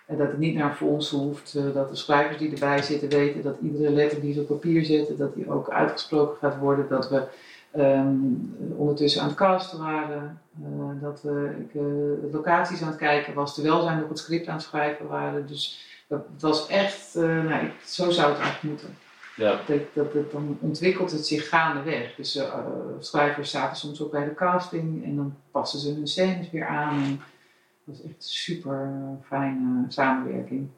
En 0.06 0.18
dat 0.18 0.28
het 0.28 0.38
niet 0.38 0.56
naar 0.56 0.74
fonds 0.74 1.10
hoeft, 1.10 1.56
uh, 1.56 1.74
dat 1.74 1.89
de 1.89 1.96
schrijvers 1.96 2.38
die 2.38 2.52
erbij 2.52 2.82
zitten 2.82 3.10
weten 3.10 3.42
dat 3.42 3.56
iedere 3.62 3.89
letter 3.89 4.22
die 4.22 4.34
ze 4.34 4.39
op 4.39 4.48
papier 4.48 4.86
zetten, 4.86 5.18
dat 5.18 5.34
die 5.34 5.50
ook 5.50 5.70
uitgesproken 5.70 6.38
gaat 6.38 6.58
worden. 6.58 6.86
Dat 6.89 7.10
we 7.10 7.24
um, 7.78 8.56
ondertussen 8.76 9.22
aan 9.22 9.28
het 9.28 9.38
casten 9.38 9.80
waren, 9.80 10.42
uh, 10.62 11.02
dat 11.02 11.22
we 11.22 11.56
ik, 11.60 11.74
uh, 11.74 12.34
locaties 12.34 12.82
aan 12.82 12.88
het 12.88 12.98
kijken 12.98 13.34
was, 13.34 13.54
terwijl 13.54 13.82
zij 13.82 13.96
nog 13.96 14.10
het 14.10 14.20
script 14.20 14.48
aan 14.48 14.56
het 14.56 14.63
schrijven 14.63 15.08
waren. 15.08 15.48
Dus 15.48 15.88
dat, 16.08 16.26
het 16.34 16.42
was 16.42 16.68
echt, 16.68 17.13
nou, 17.16 17.66
ik, 17.66 17.74
zo 17.86 18.10
zou 18.10 18.32
het 18.32 18.42
eigenlijk 18.42 18.63
moeten. 18.63 18.98
Ja. 19.36 19.60
Dat, 19.68 19.80
dat, 19.94 20.13
dat, 20.13 20.32
dan 20.32 20.58
ontwikkelt 20.60 21.12
het 21.12 21.28
zich 21.28 21.50
gaandeweg. 21.50 22.16
Dus 22.16 22.42
schrijvers 23.00 23.52
zaten 23.52 23.78
soms 23.78 24.02
ook 24.02 24.12
bij 24.12 24.24
de 24.24 24.34
casting 24.34 25.04
en 25.04 25.16
dan 25.16 25.36
passen 25.52 25.80
ze 25.80 25.94
hun 25.94 26.08
scènes 26.08 26.52
weer 26.52 26.68
aan. 26.68 27.04
En, 27.04 27.22
dat 27.86 27.96
was 27.96 28.06
echt 28.06 28.24
super 28.24 28.91
fijne 29.22 29.86
samenwerking. 29.88 30.69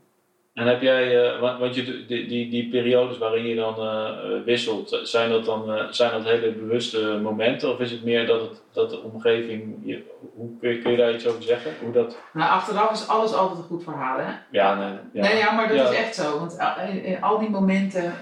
En 0.55 0.67
heb 0.67 0.81
jij, 0.81 1.33
uh, 1.35 1.59
want 1.59 1.75
je, 1.75 2.05
die, 2.07 2.27
die, 2.27 2.49
die 2.49 2.69
periodes 2.69 3.17
waarin 3.17 3.45
je 3.45 3.55
dan 3.55 3.75
uh, 3.79 4.43
wisselt, 4.45 4.99
zijn 5.03 5.29
dat 5.29 5.45
dan 5.45 5.69
uh, 5.69 5.83
zijn 5.89 6.11
dat 6.11 6.23
hele 6.23 6.51
bewuste 6.51 7.19
momenten? 7.23 7.71
Of 7.71 7.79
is 7.79 7.91
het 7.91 8.03
meer 8.03 8.27
dat, 8.27 8.41
het, 8.41 8.61
dat 8.71 8.89
de 8.89 9.01
omgeving, 9.01 9.75
je, 9.83 10.03
hoe 10.35 10.49
kun 10.59 10.69
je, 10.69 10.79
kun 10.79 10.91
je 10.91 10.97
daar 10.97 11.13
iets 11.13 11.27
over 11.27 11.43
zeggen? 11.43 11.71
Hoe 11.81 11.91
dat... 11.91 12.17
Nou, 12.33 12.51
achteraf 12.51 12.91
is 12.91 13.07
alles 13.07 13.33
altijd 13.33 13.59
een 13.59 13.65
goed 13.65 13.83
verhaal, 13.83 14.17
hè? 14.17 14.31
Ja, 14.51 14.75
nee. 14.75 14.97
Ja, 15.13 15.29
nee, 15.29 15.37
ja 15.37 15.51
maar 15.51 15.67
dat 15.67 15.77
ja. 15.77 15.89
is 15.89 15.97
echt 15.97 16.15
zo. 16.15 16.39
Want 16.39 16.57
in 17.03 17.21
al 17.21 17.39
die 17.39 17.49
momenten 17.49 18.13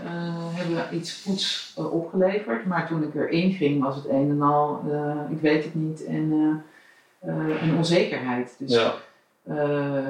hebben 0.54 0.96
iets 0.96 1.24
goeds 1.24 1.74
opgeleverd. 1.76 2.66
Maar 2.66 2.88
toen 2.88 3.04
ik 3.04 3.16
erin 3.16 3.52
ging, 3.52 3.84
was 3.84 3.96
het 3.96 4.10
een 4.10 4.30
en 4.30 4.42
al, 4.42 4.82
ik 5.30 5.42
weet 5.42 5.64
het 5.64 5.76
niet. 5.76 6.06
En 6.06 6.32
een 7.26 7.78
onzekerheid. 7.78 8.56
Dus, 8.60 8.74
ja. 8.74 8.94
uh, 9.44 10.10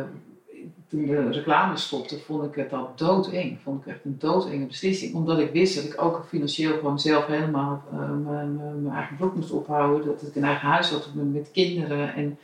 toen 0.88 1.06
de 1.06 1.30
reclame 1.32 1.78
stopte, 1.78 2.20
vond 2.20 2.44
ik 2.44 2.56
het 2.56 2.74
al 2.74 2.92
doodeng. 2.96 3.60
Vond 3.64 3.82
ik 3.82 3.94
echt 3.94 4.06
een 4.06 4.16
doodenge 4.20 4.66
beslissing. 4.66 5.16
Omdat 5.16 5.40
ik 5.40 5.52
wist 5.52 5.76
dat 5.76 5.84
ik 5.84 6.02
ook 6.02 6.26
financieel 6.28 6.74
gewoon 6.78 7.00
zelf 7.00 7.26
helemaal 7.26 7.84
uh, 7.94 8.00
mijn 8.82 8.96
eigen 8.96 9.16
broek 9.16 9.36
moest 9.36 9.52
ophouden. 9.52 10.06
Dat 10.06 10.22
ik 10.22 10.36
een 10.36 10.44
eigen 10.44 10.68
huis 10.68 10.90
had 10.90 11.10
met, 11.14 11.52
kinderen. 11.52 12.14
En 12.14 12.38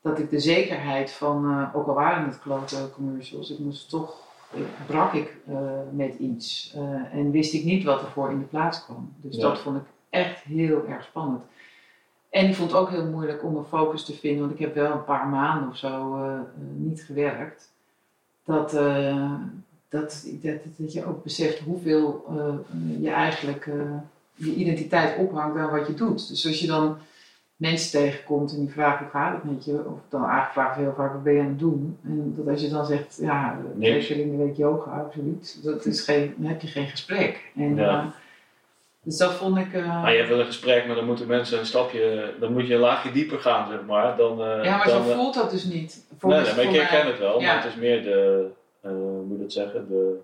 dat 0.00 0.18
ik 0.18 0.30
de 0.30 0.40
zekerheid 0.40 1.10
van, 1.10 1.50
uh, 1.50 1.76
ook 1.76 1.86
al 1.86 1.94
waren 1.94 2.26
het 2.26 2.40
klote 2.40 2.90
commercials, 2.94 3.50
ik 3.50 3.58
moest 3.58 3.90
toch, 3.90 4.22
brak 4.86 5.12
ik 5.12 5.36
met 5.90 6.14
iets. 6.18 6.76
en 7.12 7.30
wist 7.30 7.54
ik 7.54 7.64
niet 7.64 7.84
wat 7.84 8.00
er 8.02 8.08
voor 8.08 8.30
in 8.30 8.38
de 8.38 8.44
plaats 8.44 8.84
kwam. 8.84 9.12
Dus 9.16 9.36
Ja. 9.36 9.42
dat 9.42 9.58
vond 9.58 9.76
ik 9.76 9.86
echt 10.10 10.42
heel 10.42 10.86
erg 10.88 11.04
spannend. 11.04 11.42
En 12.34 12.48
ik 12.48 12.54
vond 12.54 12.70
het 12.70 12.80
ook 12.80 12.90
heel 12.90 13.06
moeilijk 13.06 13.44
om 13.44 13.56
een 13.56 13.64
focus 13.64 14.04
te 14.04 14.14
vinden, 14.14 14.40
want 14.40 14.52
ik 14.52 14.58
heb 14.58 14.74
wel 14.74 14.92
een 14.92 15.04
paar 15.04 15.26
maanden 15.26 15.68
of 15.68 15.76
zo 15.76 16.16
uh, 16.16 16.40
niet 16.76 17.02
gewerkt. 17.02 17.70
Dat, 18.44 18.74
uh, 18.74 19.32
dat, 19.88 20.26
dat, 20.42 20.58
dat 20.76 20.92
je 20.92 21.06
ook 21.06 21.22
beseft 21.22 21.58
hoeveel 21.58 22.24
uh, 22.30 23.02
je 23.02 23.10
eigenlijk 23.10 23.70
je 24.34 24.54
identiteit 24.54 25.18
ophangt 25.18 25.58
aan 25.58 25.70
wat 25.70 25.86
je 25.86 25.94
doet. 25.94 26.28
Dus 26.28 26.46
als 26.46 26.60
je 26.60 26.66
dan 26.66 26.96
mensen 27.56 27.90
tegenkomt 27.90 28.52
en 28.52 28.58
die 28.58 28.70
vragen 28.70 28.98
hoe 28.98 29.10
gaat 29.10 29.34
het 29.34 29.52
met 29.52 29.64
je, 29.64 29.72
of 29.72 29.98
dan 30.08 30.20
eigenlijk 30.20 30.52
vragen 30.52 30.82
heel 30.82 30.94
vaak 30.96 31.12
wat 31.12 31.22
ben 31.22 31.34
je 31.34 31.40
aan 31.40 31.46
het 31.46 31.58
doen. 31.58 31.98
En 32.02 32.34
dat 32.36 32.48
als 32.48 32.60
je 32.60 32.68
dan 32.68 32.86
zegt, 32.86 33.18
ja, 33.20 33.58
twee 33.78 34.06
keer 34.06 34.18
in 34.18 34.30
de 34.30 34.44
week 34.44 34.56
yoga, 34.56 34.90
absoluut, 34.90 35.58
dat 35.62 35.86
is 35.86 36.00
geen, 36.00 36.34
dan 36.36 36.50
heb 36.50 36.60
je 36.60 36.68
geen 36.68 36.88
gesprek. 36.88 37.50
En, 37.56 37.76
Ja. 37.76 38.14
Dus 39.04 39.16
dat 39.16 39.32
vond 39.34 39.58
ik. 39.58 39.72
uh, 39.72 40.02
Maar 40.02 40.10
je 40.12 40.16
hebt 40.18 40.28
wel 40.30 40.38
een 40.40 40.46
gesprek, 40.46 40.86
maar 40.86 40.96
dan 40.96 41.04
moeten 41.04 41.26
mensen 41.26 41.58
een 41.58 41.66
stapje, 41.66 42.34
dan 42.40 42.52
moet 42.52 42.66
je 42.66 42.74
een 42.74 42.80
laagje 42.80 43.12
dieper 43.12 43.38
gaan, 43.38 43.68
zeg 43.68 43.80
maar. 43.86 44.16
Dan, 44.16 44.40
uh, 44.40 44.64
ja, 44.64 44.76
maar 44.76 44.86
dan, 44.88 45.04
zo 45.04 45.12
voelt 45.14 45.34
dat 45.34 45.50
dus 45.50 45.64
niet. 45.64 46.06
Voor 46.18 46.30
nee, 46.30 46.40
nee, 46.40 46.54
maar 46.54 46.64
ik 46.64 46.70
mij- 46.70 46.80
herken 46.80 47.06
het 47.10 47.18
wel, 47.18 47.40
ja. 47.40 47.46
maar 47.46 47.62
het 47.62 47.72
is 47.72 47.78
meer 47.78 48.02
de, 48.02 48.46
uh, 48.84 48.90
hoe 48.90 49.22
moet 49.22 49.36
ik 49.36 49.42
dat 49.42 49.52
zeggen, 49.52 49.86
de, 49.88 50.18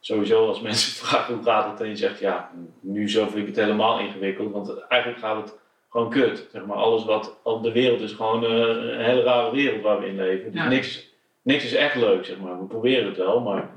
sowieso 0.00 0.46
als 0.48 0.60
mensen 0.60 0.92
vragen 1.06 1.34
hoe 1.34 1.44
gaat 1.44 1.70
het 1.70 1.80
en 1.80 1.88
je 1.88 1.96
zegt 1.96 2.18
ja, 2.18 2.50
nu 2.80 3.10
zo 3.10 3.24
vind 3.24 3.36
ik 3.36 3.46
het 3.46 3.64
helemaal 3.64 3.98
ingewikkeld, 3.98 4.52
want 4.52 4.78
eigenlijk 4.88 5.20
gaat 5.22 5.36
het 5.42 5.54
gewoon 5.90 6.10
kut. 6.10 6.48
Zeg 6.52 6.64
maar. 6.66 6.76
Alles 6.76 7.04
wat 7.04 7.36
op 7.42 7.62
de 7.62 7.72
wereld 7.72 8.00
is 8.00 8.12
gewoon 8.12 8.44
een 8.44 9.00
hele 9.00 9.22
rare 9.22 9.50
wereld 9.52 9.82
waar 9.82 10.00
we 10.00 10.06
in 10.06 10.16
leven. 10.16 10.52
Dus 10.52 10.60
Ja. 10.62 10.68
niks, 10.68 11.08
niks 11.42 11.64
is 11.64 11.74
echt 11.74 11.94
leuk, 11.94 12.24
zeg 12.24 12.38
maar. 12.38 12.58
We 12.58 12.64
proberen 12.64 13.06
het 13.06 13.16
wel, 13.16 13.40
maar 13.40 13.70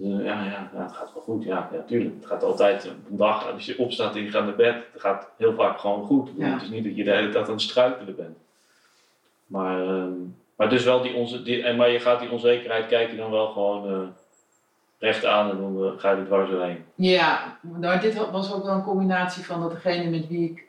uh, 0.00 0.24
ja, 0.24 0.44
ja, 0.44 0.70
ja, 0.74 0.82
het 0.82 0.92
gaat 0.92 1.12
wel 1.14 1.22
goed. 1.22 1.44
Ja, 1.44 1.68
ja, 1.72 1.82
tuurlijk. 1.86 2.14
Het 2.14 2.26
gaat 2.26 2.42
altijd 2.42 2.86
op 2.86 3.10
een 3.10 3.16
dag, 3.16 3.52
als 3.52 3.66
je 3.66 3.78
opstaat 3.78 4.14
en 4.14 4.22
je 4.22 4.30
gaat 4.30 4.44
naar 4.44 4.54
bed, 4.56 4.74
het 4.92 5.00
gaat 5.00 5.28
heel 5.36 5.54
vaak 5.54 5.78
gewoon 5.78 6.04
goed. 6.04 6.30
Ja. 6.36 6.52
Het 6.52 6.62
is 6.62 6.68
niet 6.68 6.84
dat 6.84 6.96
je 6.96 7.04
de 7.04 7.10
hele 7.10 7.30
tijd 7.30 7.46
aan 7.46 7.52
het 7.52 7.62
struikelen 7.62 8.16
bent. 8.16 8.36
Maar, 9.46 9.80
ehm, 9.82 10.10
maar 10.56 10.68
dus 10.68 10.84
wel 10.84 11.02
die, 11.02 11.14
onze, 11.14 11.42
die, 11.42 11.72
maar 11.74 11.90
je 11.90 12.00
gaat 12.00 12.20
die 12.20 12.30
onzekerheid, 12.30 12.86
kijk 12.86 13.10
je 13.10 13.16
dan 13.16 13.30
wel 13.30 13.46
gewoon 13.46 13.92
uh, 13.92 14.08
recht 14.98 15.24
aan 15.24 15.50
en 15.50 15.56
dan 15.56 15.84
uh, 15.84 15.90
ga 15.96 16.10
je 16.10 16.16
er 16.16 16.24
dwars 16.24 16.50
doorheen. 16.50 16.84
Ja, 16.94 17.58
maar 17.60 18.00
dit 18.00 18.30
was 18.30 18.52
ook 18.52 18.64
wel 18.64 18.74
een 18.74 18.82
combinatie 18.82 19.44
van 19.44 19.60
dat 19.60 19.70
degene 19.70 20.10
met 20.10 20.28
wie 20.28 20.50
ik 20.50 20.66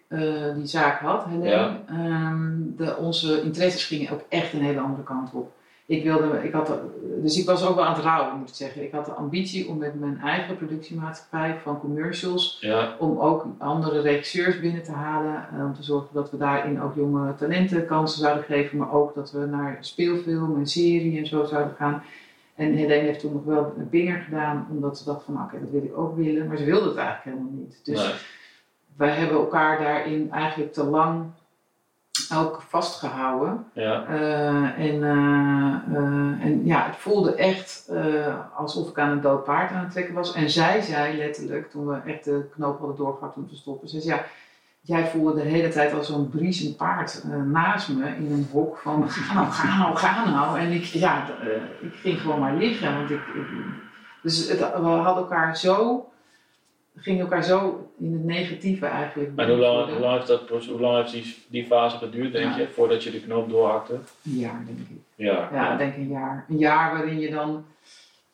die 0.55 0.65
zaak 0.67 0.99
had, 0.99 1.25
Helene, 1.25 1.49
Ja. 1.49 1.81
um, 1.89 2.73
de, 2.77 2.95
onze 2.95 3.41
interesses 3.41 3.85
gingen 3.85 4.11
ook 4.11 4.23
echt 4.29 4.53
een 4.53 4.63
hele 4.63 4.79
andere 4.79 5.03
kant 5.03 5.33
op. 5.33 5.51
Ik 5.89 6.03
wilde, 6.03 6.43
ik 6.43 6.53
had, 6.53 6.71
dus 7.21 7.37
ik 7.39 7.45
was 7.45 7.65
ook 7.67 7.75
wel 7.75 7.85
aan 7.85 7.93
het 7.95 8.03
rouwen, 8.03 8.37
moet 8.39 8.49
ik 8.49 8.55
zeggen. 8.55 8.83
Ik 8.83 8.91
had 8.91 9.05
de 9.05 9.11
ambitie 9.11 9.67
om 9.67 9.77
met 9.77 9.99
mijn 9.99 10.19
eigen 10.19 10.57
productiemaatschappij 10.57 11.59
van 11.63 11.79
commercials, 11.79 12.57
Ja, 12.61 12.95
om 12.99 13.19
ook 13.19 13.45
andere 13.57 14.01
regisseurs 14.01 14.59
binnen 14.59 14.83
te 14.83 14.91
halen. 14.91 15.47
eh, 15.53 15.65
Om 15.65 15.73
te 15.73 15.83
zorgen 15.83 16.09
dat 16.13 16.31
we 16.31 16.37
daarin 16.37 16.81
ook 16.81 16.95
jonge 16.95 17.35
talenten 17.35 17.85
kansen 17.85 18.19
zouden 18.19 18.43
geven, 18.43 18.77
maar 18.77 18.91
ook 18.93 19.15
dat 19.15 19.31
we 19.31 19.45
naar 19.45 19.77
speelfilm 19.79 20.55
en 20.57 20.67
serie 20.67 21.17
en 21.19 21.25
zo 21.27 21.45
zouden 21.45 21.75
gaan. 21.75 22.03
En 22.55 22.73
Helene 22.73 23.03
heeft 23.07 23.19
toen 23.19 23.33
nog 23.33 23.43
wel 23.43 23.73
een 23.77 23.89
binger 23.89 24.17
gedaan, 24.21 24.67
omdat 24.71 24.97
ze 24.97 25.05
dacht 25.05 25.23
van, 25.23 25.33
nou, 25.33 25.45
oké, 25.45 25.59
dat 25.59 25.69
wil 25.71 25.83
ik 25.83 25.97
ook 25.97 26.15
willen. 26.15 26.47
Maar 26.47 26.57
ze 26.57 26.63
wilde 26.65 26.87
het 26.87 26.97
eigenlijk 26.97 27.37
helemaal 27.37 27.59
niet. 27.63 27.79
Dus 27.83 28.03
Nee. 28.03 28.13
wij 28.97 29.09
hebben 29.15 29.37
elkaar 29.37 29.79
daarin 29.79 30.31
eigenlijk 30.31 30.73
te 30.73 30.83
lang 30.83 31.25
ook 32.35 32.61
vastgehouden. 32.67 33.65
Ja. 33.73 34.05
Eh, 34.05 34.79
en, 34.79 35.03
eh, 35.03 35.95
eh, 35.97 36.45
en 36.45 36.65
ja, 36.65 36.85
het 36.85 36.95
voelde 36.95 37.35
echt 37.35 37.91
alsof 38.55 38.89
ik 38.89 38.99
aan 38.99 39.09
een 39.09 39.21
dood 39.21 39.43
paard 39.43 39.71
aan 39.71 39.83
het 39.83 39.91
trekken 39.91 40.13
was. 40.13 40.33
En 40.33 40.49
zij 40.49 40.81
zei 40.81 41.17
letterlijk, 41.17 41.69
toen 41.71 41.87
we 41.87 41.97
echt 42.05 42.23
de 42.23 42.49
knoop 42.55 42.79
hadden 42.79 42.97
doorgehakt 42.97 43.35
om 43.35 43.47
te 43.49 43.55
stoppen, 43.55 43.89
zei 43.89 44.01
ze, 44.01 44.07
ja, 44.07 44.23
jij 44.81 45.07
voelde 45.07 45.33
de 45.33 45.47
hele 45.49 45.69
tijd 45.69 45.93
als 45.93 46.07
zo'n 46.07 46.29
briesend 46.29 46.77
paard 46.77 47.23
naast 47.45 47.89
me 47.89 48.05
in 48.07 48.31
een 48.31 48.47
hok 48.51 48.77
van 48.77 49.09
ga 49.09 49.33
nou, 49.33 49.47
ga 49.51 49.77
nou, 49.77 49.95
ga 49.95 50.29
nou. 50.29 50.59
En 50.59 50.71
ik, 50.71 50.83
ja, 50.83 51.23
ik 51.81 51.93
ging 51.93 52.21
gewoon 52.21 52.39
maar 52.39 52.55
liggen. 52.55 52.95
Want 52.95 53.09
ik, 53.09 53.19
ik- 53.35 53.87
dus 54.21 54.49
het, 54.49 54.59
we 54.59 54.65
hadden 54.87 55.23
elkaar 55.23 55.57
zo, 55.57 56.08
gingen 56.95 57.21
elkaar 57.21 57.43
zo 57.43 57.89
in 57.99 58.13
het 58.13 58.23
negatieve 58.23 58.85
eigenlijk. 58.85 59.31
En 59.35 59.47
hoe 59.49 59.57
lang, 59.57 59.89
hoe 59.91 59.99
lang 59.99 60.13
heeft, 60.15 60.27
dat, 60.27 60.65
hoe 60.65 60.79
lang 60.79 60.97
heeft 60.97 61.11
die, 61.11 61.35
die 61.47 61.65
fase 61.65 61.97
geduurd, 61.97 62.31
denk 62.31 62.51
Ja. 62.51 62.57
je, 62.57 62.67
voordat 62.67 63.03
je 63.03 63.11
de 63.11 63.21
knoop 63.21 63.49
doorhakte? 63.49 63.93
Een 63.93 64.37
jaar, 64.37 64.63
denk 64.65 64.79
ik. 64.79 64.97
Ja. 65.15 65.49
Ja, 65.53 65.77
denk 65.77 65.95
een 65.95 66.07
jaar. 66.09 66.45
Een 66.49 66.57
jaar 66.57 66.93
waarin 66.93 67.19
je 67.19 67.29
dan. 67.29 67.65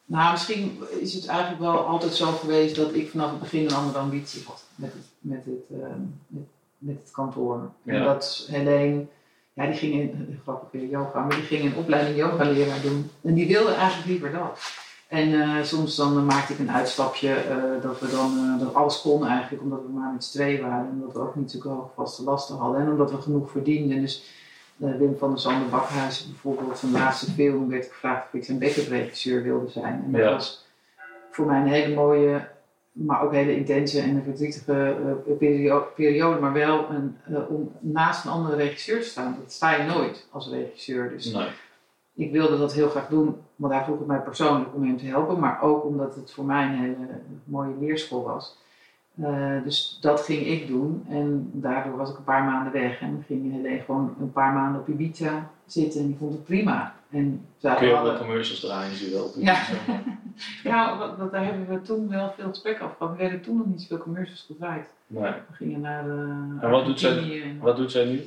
Nou, 0.05 0.31
misschien 0.31 0.79
is 0.99 1.13
het 1.13 1.27
eigenlijk 1.27 1.59
wel 1.61 1.77
altijd 1.85 2.13
zo 2.13 2.25
geweest 2.25 2.75
dat 2.75 2.93
ik 2.95 3.09
vanaf 3.09 3.29
het 3.31 3.39
begin 3.39 3.65
een 3.65 3.73
andere 3.73 3.97
ambitie 3.99 4.43
had 4.47 4.63
met 4.75 4.93
het, 4.93 5.05
met 5.19 5.45
het, 5.45 5.79
ehm, 5.81 5.99
met, 6.27 6.43
met 6.77 6.95
het 6.99 7.11
kantoor. 7.11 7.71
En 7.85 7.95
Ja. 7.95 8.03
dat 8.03 8.47
Helene, 8.51 9.05
ja, 9.53 9.65
die 9.65 9.75
ging 9.75 9.93
in, 9.93 10.39
grappig 10.43 10.81
yoga, 10.89 11.19
maar 11.19 11.35
die 11.35 11.45
ging 11.45 11.63
een 11.63 11.75
opleiding 11.75 12.17
yoga-leraar 12.17 12.81
doen. 12.81 13.09
En 13.21 13.33
die 13.33 13.47
wilde 13.47 13.73
eigenlijk 13.73 14.07
liever 14.09 14.31
dat. 14.31 14.59
En 15.07 15.41
eh, 15.41 15.63
soms 15.63 15.95
dan 15.95 16.17
eh, 16.17 16.23
maakte 16.23 16.53
ik 16.53 16.59
een 16.59 16.71
uitstapje 16.71 17.33
eh, 17.33 17.57
dat 17.81 17.99
we 17.99 18.09
dan 18.11 18.57
dat 18.59 18.73
alles 18.73 19.01
kon 19.01 19.25
eigenlijk, 19.27 19.63
omdat 19.63 19.79
we 19.81 19.91
maar 19.93 20.11
met 20.13 20.23
z'n 20.23 20.37
tweeën 20.37 20.61
waren. 20.61 20.89
En 20.89 21.01
dat 21.05 21.13
we 21.13 21.19
ook 21.19 21.35
niet 21.35 21.51
zulke 21.51 21.67
hoge 21.67 21.89
vaste 21.95 22.23
lasten 22.23 22.57
hadden. 22.57 22.81
En 22.81 22.89
omdat 22.89 23.11
we 23.11 23.21
genoeg 23.21 23.51
verdienden. 23.51 24.01
Dus 24.01 24.23
Wim 24.77 25.15
van 25.17 25.29
der 25.29 25.39
Zanden 25.39 25.69
Bakhuis 25.69 26.25
bijvoorbeeld, 26.27 26.77
zijn 26.77 26.91
laatste 26.91 27.31
film 27.31 27.69
werd 27.69 27.85
ik 27.85 27.91
gevraagd 27.91 28.25
of 28.27 28.33
ik 28.33 28.45
zijn 28.45 28.59
backup 28.59 28.87
regisseur 28.87 29.43
wilde 29.43 29.69
zijn. 29.71 30.03
En 30.05 30.11
dat 30.11 30.21
Ja. 30.21 30.31
was 30.31 30.65
voor 31.31 31.45
mij 31.45 31.59
een 31.61 31.67
hele 31.67 31.95
mooie, 31.95 32.47
maar 32.91 33.21
ook 33.21 33.31
hele 33.31 33.55
intense 33.55 33.99
en 33.99 34.21
verdrietige 34.23 35.15
perio- 35.39 35.87
periode. 35.95 36.39
Maar 36.39 36.53
wel 36.53 36.85
een, 36.89 37.17
om 37.49 37.71
naast 37.79 38.25
een 38.25 38.31
andere 38.31 38.55
regisseur 38.55 39.01
te 39.01 39.07
staan. 39.07 39.37
Dat 39.41 39.51
sta 39.51 39.75
je 39.75 39.83
nooit 39.83 40.27
als 40.31 40.49
regisseur. 40.49 41.09
Dus 41.09 41.33
Nee. 41.33 41.47
Ik 42.15 42.31
wilde 42.31 42.57
dat 42.57 42.73
heel 42.73 42.89
graag 42.89 43.07
doen, 43.07 43.35
want 43.55 43.73
hij 43.73 43.83
vroeg 43.83 43.97
het 43.97 44.07
mij 44.07 44.19
persoonlijk 44.19 44.73
om 44.75 44.83
hem 44.83 44.97
te 44.97 45.05
helpen, 45.05 45.39
maar 45.39 45.61
ook 45.61 45.83
omdat 45.85 46.15
het 46.15 46.31
voor 46.33 46.45
mij 46.45 46.63
een 46.65 46.75
hele 46.75 46.95
mooie 47.43 47.73
leerschool 47.79 48.23
was. 48.23 48.57
Eh, 49.21 49.63
dus 49.63 49.97
dat 50.01 50.21
ging 50.21 50.45
ik 50.47 50.67
doen 50.67 51.05
en 51.09 51.49
daardoor 51.53 51.97
was 51.97 52.09
ik 52.09 52.17
een 52.17 52.23
paar 52.23 52.43
maanden 52.43 52.73
weg 52.73 53.01
en 53.01 53.23
ging 53.27 53.51
Helene 53.51 53.79
gewoon 53.81 54.15
een 54.19 54.31
paar 54.31 54.53
maanden 54.53 54.81
op 54.81 54.87
Ibiza 54.87 55.49
zitten 55.65 55.99
en 56.01 56.07
die 56.07 56.15
vond 56.19 56.31
het 56.33 56.43
prima. 56.45 56.95
En 57.09 57.45
Kun 57.61 57.87
je 57.87 57.93
ook 57.95 58.03
wel 58.03 58.17
commercials 58.17 58.59
draaien, 58.59 58.95
zie 58.95 59.09
je 59.09 59.13
wel. 59.15 59.31
Ja. 59.43 59.57
Nou, 60.63 60.97
wat- 60.99 61.17
wat- 61.17 61.31
daar 61.31 61.45
hebben 61.45 61.67
we 61.67 61.81
toen 61.81 62.09
wel 62.09 62.33
veel 62.37 62.47
gesprek 62.49 62.81
over 62.83 62.95
gehad. 62.97 63.11
We 63.15 63.19
werden 63.21 63.41
toen 63.41 63.57
nog 63.57 63.65
niet 63.65 63.81
zoveel 63.81 63.97
commercials 63.97 64.43
gedraaid. 64.47 64.85
Nee. 65.07 65.23
We 65.23 65.53
gingen 65.53 65.81
naar 65.81 66.03
de 66.03 66.57
En 66.61 66.69
wat 66.69 66.85
doet 66.85 66.99
zij- 66.99 67.41
en- 67.43 67.59
Wat 67.59 67.77
doet 67.77 67.91
zij 67.91 68.05
nu? 68.05 68.21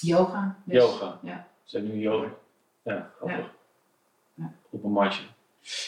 Yoga. 0.00 0.56
dus. 0.64 0.82
Yoga. 0.82 1.18
Ja. 1.22 1.46
Zij 1.64 1.80
nu 1.80 1.92
yoga. 1.98 2.26
Ja, 2.84 3.10
grappig. 3.16 3.36
Ja. 3.38 3.50
Ja. 4.34 4.52
Op 4.70 4.84
een 4.84 4.90
matje. 4.92 5.22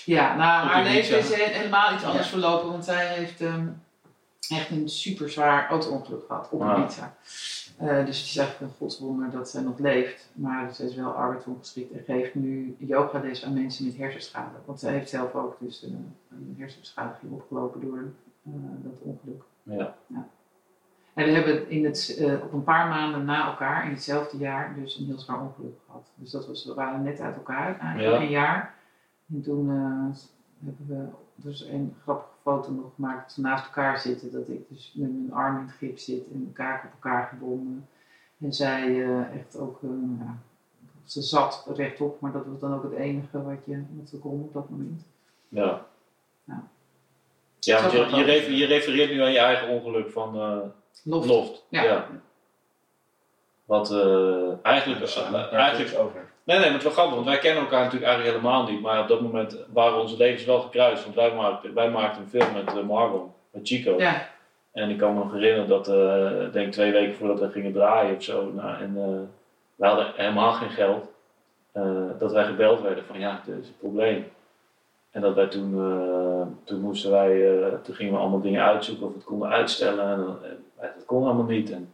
Ja, 0.04 0.36
nou, 0.36 0.66
haar 0.68 0.82
leven 0.82 1.18
is 1.18 1.34
he- 1.34 1.42
helemaal 1.44 1.94
iets 1.94 2.04
anders 2.04 2.24
Ja. 2.24 2.30
verlopen, 2.30 2.68
want 2.70 2.84
zij 2.84 3.06
heeft 3.06 3.40
ehm, 3.40 3.68
echt 4.48 4.70
een 4.70 4.88
super 4.88 5.30
zwaar 5.30 5.68
auto-ongeluk 5.68 6.26
gehad 6.26 6.48
op 6.50 6.62
Ah. 6.62 6.78
Ibiza. 6.78 7.14
Eh, 7.78 8.04
dus 8.06 8.18
het 8.18 8.26
is 8.26 8.36
eigenlijk 8.36 8.60
een 8.72 8.76
godswonder 8.78 9.30
dat 9.30 9.48
zij 9.50 9.62
nog 9.62 9.78
leeft, 9.78 10.28
maar 10.34 10.74
ze 10.74 10.84
is 10.84 10.94
wel 10.94 11.10
arbeidsongeschikt 11.10 11.92
en 11.92 12.02
geeft 12.04 12.34
nu 12.34 12.76
yogales 12.78 13.44
aan 13.44 13.52
mensen 13.54 13.84
met 13.86 13.96
hersenschade. 13.96 14.54
Want 14.64 14.80
zij 14.80 14.92
heeft 14.92 15.08
zelf 15.10 15.34
ook 15.34 15.56
dus 15.60 15.84
eh, 15.84 15.90
een 16.30 16.54
hersenschadiging 16.58 17.32
opgelopen 17.32 17.80
door 17.80 17.98
eh, 18.46 18.52
dat 18.82 18.92
ongeluk. 19.00 19.42
Ja. 19.62 19.94
En 21.16 21.24
we 21.24 21.30
hebben 21.30 21.70
in 21.70 21.84
het, 21.84 22.16
eh, 22.18 22.42
op 22.42 22.52
een 22.52 22.64
paar 22.64 22.88
maanden 22.88 23.24
na 23.24 23.46
elkaar, 23.46 23.84
in 23.84 23.90
hetzelfde 23.90 24.38
jaar, 24.38 24.74
dus 24.74 24.98
een 24.98 25.06
heel 25.06 25.18
zwaar 25.18 25.40
ongeluk 25.40 25.78
gehad. 25.86 26.12
Dus 26.14 26.30
dat 26.30 26.46
was, 26.46 26.64
we 26.64 26.74
waren 26.74 27.02
net 27.02 27.20
uit 27.20 27.36
elkaar, 27.36 27.78
eigenlijk 27.78 28.16
Ja. 28.16 28.22
een 28.22 28.30
jaar. 28.30 28.74
En 29.32 29.42
toen 29.42 29.70
eh, 29.70 30.18
hebben 30.64 30.86
we 30.86 31.08
dus 31.34 31.60
een 31.64 31.94
grappige 32.02 32.36
foto 32.42 32.72
nog 32.72 32.94
gemaakt 32.94 33.26
dat 33.26 33.36
we 33.36 33.42
naast 33.42 33.64
elkaar 33.64 33.98
zitten. 33.98 34.32
Dat 34.32 34.48
ik 34.48 34.68
dus 34.68 34.92
met 34.94 35.12
mijn 35.12 35.32
arm 35.32 35.58
in 35.58 35.66
het 35.66 35.74
gips 35.74 36.04
zit 36.04 36.24
en 36.32 36.44
elkaar 36.46 36.82
op 36.84 36.92
elkaar 36.92 37.26
gebonden. 37.26 37.88
En 38.40 38.52
zij 38.52 39.04
eh, 39.04 39.34
echt 39.34 39.58
ook, 39.58 39.78
ja, 40.18 40.36
ze 41.04 41.22
zat 41.22 41.70
rechtop, 41.74 42.20
maar 42.20 42.32
dat 42.32 42.46
was 42.46 42.60
dan 42.60 42.74
ook 42.74 42.82
het 42.82 42.92
enige 42.92 43.42
wat 43.42 43.64
je 43.64 43.82
met 43.90 44.08
ze 44.08 44.18
kon 44.18 44.40
op 44.40 44.52
dat 44.52 44.68
moment. 44.70 45.02
Ja. 45.48 45.86
Ja. 46.44 46.68
Ja, 47.58 47.80
want 47.80 47.92
je, 47.92 48.56
je, 48.56 48.66
refereert 48.66 49.10
nu 49.10 49.20
aan 49.20 49.32
je 49.32 49.38
eigen 49.38 49.68
ongeluk 49.68 50.10
van 50.10 50.34
Loft. 51.04 51.28
Loft. 51.28 51.66
Ja. 51.68 52.06
Wat 53.64 53.90
eh, 53.90 54.52
eigenlijk, 54.62 55.00
Dus, 55.00 55.16
eh, 55.16 55.52
eigenlijk 55.52 55.90
is 55.90 55.96
over. 55.96 56.26
Nee, 56.44 56.58
nee, 56.58 56.70
maar 56.70 56.78
het 56.78 56.78
is 56.78 56.82
wel 56.82 56.92
grappig, 56.92 57.14
want 57.14 57.26
wij 57.26 57.38
kennen 57.38 57.62
elkaar 57.62 57.84
natuurlijk 57.84 58.10
eigenlijk 58.10 58.36
helemaal 58.36 58.66
niet. 58.66 58.80
Maar 58.80 59.00
op 59.00 59.08
dat 59.08 59.20
moment 59.20 59.56
waren 59.72 60.00
onze 60.00 60.16
levens 60.16 60.44
wel 60.44 60.60
gekruist. 60.60 61.02
Want 61.02 61.14
wij 61.14 61.34
maakten, 61.34 61.74
wij 61.74 61.90
maakten 61.90 62.22
een 62.22 62.28
film 62.28 62.52
met 62.52 62.74
uh, 62.74 62.82
Margot, 62.82 63.28
met 63.50 63.68
Chico. 63.68 63.98
Ja, 63.98 64.28
En 64.72 64.90
ik 64.90 64.98
kan 64.98 65.12
me 65.14 65.18
nog 65.18 65.32
herinneren 65.32 65.68
dat, 65.68 65.88
eh, 65.88 66.42
ik 66.42 66.52
denk 66.52 66.72
twee 66.72 66.92
weken 66.92 67.16
voordat 67.16 67.40
we 67.40 67.50
gingen 67.50 67.72
draaien 67.72 68.16
of 68.16 68.22
zo. 68.22 68.50
Nou, 68.54 68.80
en 68.80 68.94
uh, 68.96 69.20
wij 69.74 69.88
hadden 69.88 70.12
helemaal 70.16 70.52
geen 70.52 70.70
geld. 70.70 71.04
Uh, 71.74 72.10
dat 72.18 72.32
wij 72.32 72.44
gebeld 72.44 72.80
werden 72.80 73.04
van 73.04 73.18
ja, 73.18 73.42
dit 73.44 73.58
is 73.62 73.68
een 73.68 73.78
probleem. 73.78 74.30
En 75.10 75.20
dat 75.20 75.34
wij 75.34 75.46
toen, 75.46 75.74
uh, 75.74 76.46
toen 76.64 76.80
moesten 76.80 77.10
wij, 77.10 77.60
toen 77.82 77.94
gingen 77.94 78.12
we 78.12 78.18
allemaal 78.18 78.40
dingen 78.40 78.62
uitzoeken 78.62 79.06
of 79.06 79.12
we 79.12 79.18
het 79.18 79.26
konden 79.26 79.48
uitstellen. 79.48 80.10
En, 80.10 80.56
dat 80.80 81.04
kon 81.04 81.24
allemaal 81.24 81.44
niet. 81.44 81.70
En 81.70 81.92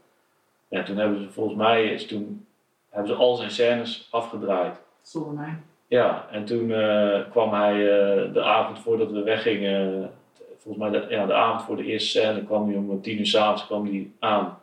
ja, 0.69 0.83
toen 0.83 0.97
hebben 0.97 1.23
ze 1.23 1.31
volgens 1.31 1.57
mij, 1.57 1.85
is 1.85 2.07
toen 2.07 2.47
hebben 2.89 3.09
ze 3.11 3.19
al 3.19 3.37
zijn 3.37 3.51
scènes 3.51 4.09
afgedraaid. 4.11 4.81
Zonder 5.03 5.33
mij. 5.33 5.57
Ja, 5.87 6.27
en 6.31 6.45
toen 6.45 6.69
uh, 6.69 7.21
kwam 7.31 7.53
hij 7.53 7.75
uh, 7.75 8.33
de 8.33 8.43
avond 8.43 8.79
voordat 8.79 9.11
we 9.11 9.23
weggingen, 9.23 10.11
volgens 10.59 10.91
mij 10.91 11.01
de, 11.01 11.07
ja, 11.09 11.27
de 11.27 11.35
avond 11.35 11.63
voor 11.63 11.77
de 11.77 11.85
eerste 11.85 12.09
scène, 12.09 12.45
kwam 12.45 12.69
hij 12.69 12.77
om 12.77 13.03
tien 13.03 13.19
uur 13.19 13.27
s'avonds 13.27 13.67
kwam 13.67 13.85
hij 13.85 14.11
aan. 14.19 14.59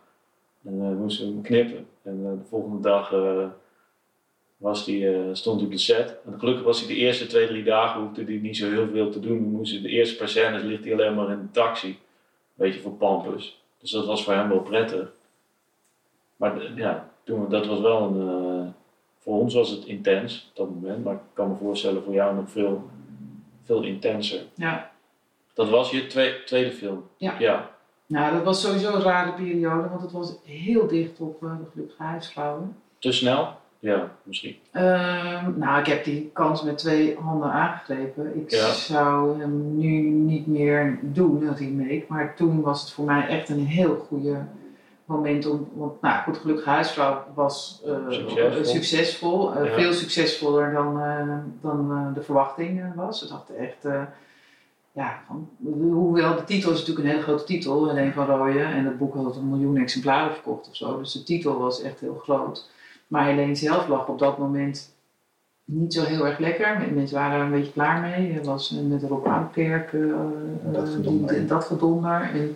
En 0.66 0.98
moesten 0.98 1.28
we 1.28 1.34
hem 1.34 1.42
knippen. 1.42 1.88
En 2.04 2.22
de 2.22 2.48
volgende 2.50 2.80
dag 2.80 3.14
was 4.60 4.86
die, 4.86 5.36
stond 5.36 5.56
hij 5.56 5.66
op 5.66 5.72
de 5.72 5.80
set. 5.80 6.18
En 6.26 6.40
gelukkig 6.40 6.64
was 6.64 6.80
hij 6.80 6.88
de 6.88 6.96
eerste 6.96 7.28
twee, 7.28 7.48
drie 7.48 7.64
dagen, 7.64 8.02
hoefde 8.02 8.24
hij 8.24 8.36
niet 8.36 8.58
zo 8.58 8.70
heel 8.70 8.88
veel 8.88 9.10
te 9.10 9.20
doen. 9.20 9.38
We 9.38 9.58
moesten 9.58 9.82
de 9.82 9.90
eerste 9.90 10.16
paar 10.16 10.30
scènes 10.30 10.64
ligt 10.64 10.84
hij 10.84 10.94
alleen 10.94 11.16
maar 11.16 11.30
in 11.30 11.42
de 11.42 11.52
taxi. 11.52 11.88
Een 11.88 11.98
beetje 12.56 12.80
voor 12.80 12.92
Pampus. 12.92 13.62
Dus 13.80 13.92
dat 13.92 14.06
was 14.06 14.24
voor 14.24 14.34
hem 14.34 14.50
wel 14.50 14.62
prettig. 14.62 15.12
Maar 16.36 16.76
ja, 16.76 17.10
toen, 17.24 17.50
dat 17.50 17.66
was 17.66 17.80
wel 17.80 18.02
een 18.02 18.18
uh, 18.18 18.68
voor 19.20 19.40
ons 19.40 19.54
was 19.54 19.70
het 19.70 19.86
intens 19.86 20.48
op 20.50 20.56
dat 20.56 20.70
moment, 20.70 21.04
maar 21.04 21.14
ik 21.14 21.20
kan 21.34 21.50
me 21.50 21.56
voorstellen 21.56 22.04
voor 22.04 22.14
jou 22.14 22.36
nog 22.36 22.50
veel, 22.50 22.90
veel 23.64 23.84
intenser. 23.84 24.42
Ja. 24.54 24.92
Dat 25.54 25.70
was 25.70 25.92
je 25.92 26.08
tweede, 26.08 26.44
tweede 26.44 26.72
film? 26.72 27.04
Ja. 27.18 27.40
ja. 27.40 27.72
Nou, 28.06 28.34
dat 28.34 28.44
was 28.44 28.62
sowieso 28.62 28.94
een 28.94 29.02
rare 29.02 29.34
periode, 29.34 29.90
want 29.90 30.02
het 30.02 30.12
was 30.12 30.36
heel 30.44 30.88
dicht 30.88 31.20
op 31.20 31.44
uh, 31.44 31.58
de 31.58 31.66
gelukkige 31.72 32.04
huisvrouwen. 32.04 32.76
Te 33.00 33.12
snel? 33.12 33.58
Ja, 33.80 34.12
misschien. 34.24 34.56
Uh, 34.74 35.48
nou, 35.56 35.80
ik 35.80 35.86
heb 35.86 36.04
die 36.04 36.30
kans 36.34 36.64
met 36.64 36.78
twee 36.78 37.18
handen 37.18 37.52
aangegrepen. 37.52 38.38
Ik 38.38 38.52
ja. 38.52 38.72
zou 38.72 39.40
hem 39.40 39.78
nu 39.78 40.00
niet 40.10 40.48
meer 40.48 41.00
doen, 41.02 41.48
een 41.48 41.56
remake, 41.56 42.06
maar 42.08 42.36
toen 42.36 42.62
was 42.62 42.82
het 42.82 42.92
voor 42.92 43.06
mij 43.06 43.28
echt 43.28 43.50
een 43.50 43.66
heel 43.66 44.06
goede 44.08 44.38
moment 45.06 45.46
om, 45.46 45.70
want 45.74 46.02
nou 46.02 46.24
goed, 46.24 46.38
gelukkig 46.38 46.66
huisvrouw 46.66 47.26
was 47.34 47.82
uh, 47.86 47.96
succesvol, 48.10 48.66
succesvol 48.66 49.58
uh, 49.58 49.66
ja. 49.66 49.74
veel 49.74 49.94
succesvoller 49.94 50.74
dan, 50.74 50.98
uh, 50.98 51.38
dan 51.62 52.12
de 52.14 52.22
verwachting 52.22 52.96
was. 52.96 53.20
Ze 53.20 53.28
dachten 53.28 53.58
echt, 53.58 53.88
ja, 54.92 55.20
van, 55.28 55.50
hoewel 55.92 56.36
de 56.36 56.44
titel 56.44 56.72
is 56.72 56.80
natuurlijk 56.80 57.06
een 57.06 57.12
hele 57.12 57.24
grote 57.24 57.44
titel, 57.44 57.88
Helene 57.88 58.14
van 58.14 58.26
Rooyen, 58.26 58.66
en 58.66 58.86
het 58.86 58.98
boek 58.98 59.16
had 59.16 59.36
een 59.36 59.50
miljoen 59.50 59.78
exemplaren 59.78 60.34
verkocht 60.34 60.70
of 60.70 60.76
zo, 60.76 60.98
dus 60.98 61.12
de 61.12 61.24
titel 61.24 61.60
was 61.60 61.82
echt 61.82 62.00
heel 62.00 62.22
groot. 62.24 62.70
Maar 63.10 63.26
Helene 63.26 63.56
zelf 63.56 63.88
lag 63.88 64.08
op 64.08 64.20
dat 64.20 64.38
moment 64.38 64.98
niet 65.64 65.94
zo 65.94 66.04
heel 66.04 66.28
erg 66.28 66.40
lekker. 66.40 66.92
Mensen 66.94 67.18
waren 67.18 67.40
er 67.40 67.46
een 67.46 67.52
beetje 67.52 67.72
klaar 67.72 68.02
mee. 68.02 68.34
Er 68.34 68.44
was 68.44 68.72
met 68.72 69.04
Rob 69.04 69.26
Oudkerk 69.26 69.92
uh, 69.92 70.16
dat 70.72 70.90
gedonder. 70.90 71.48
dat 71.48 71.66
gedonder. 71.66 72.22
En, 72.34 72.56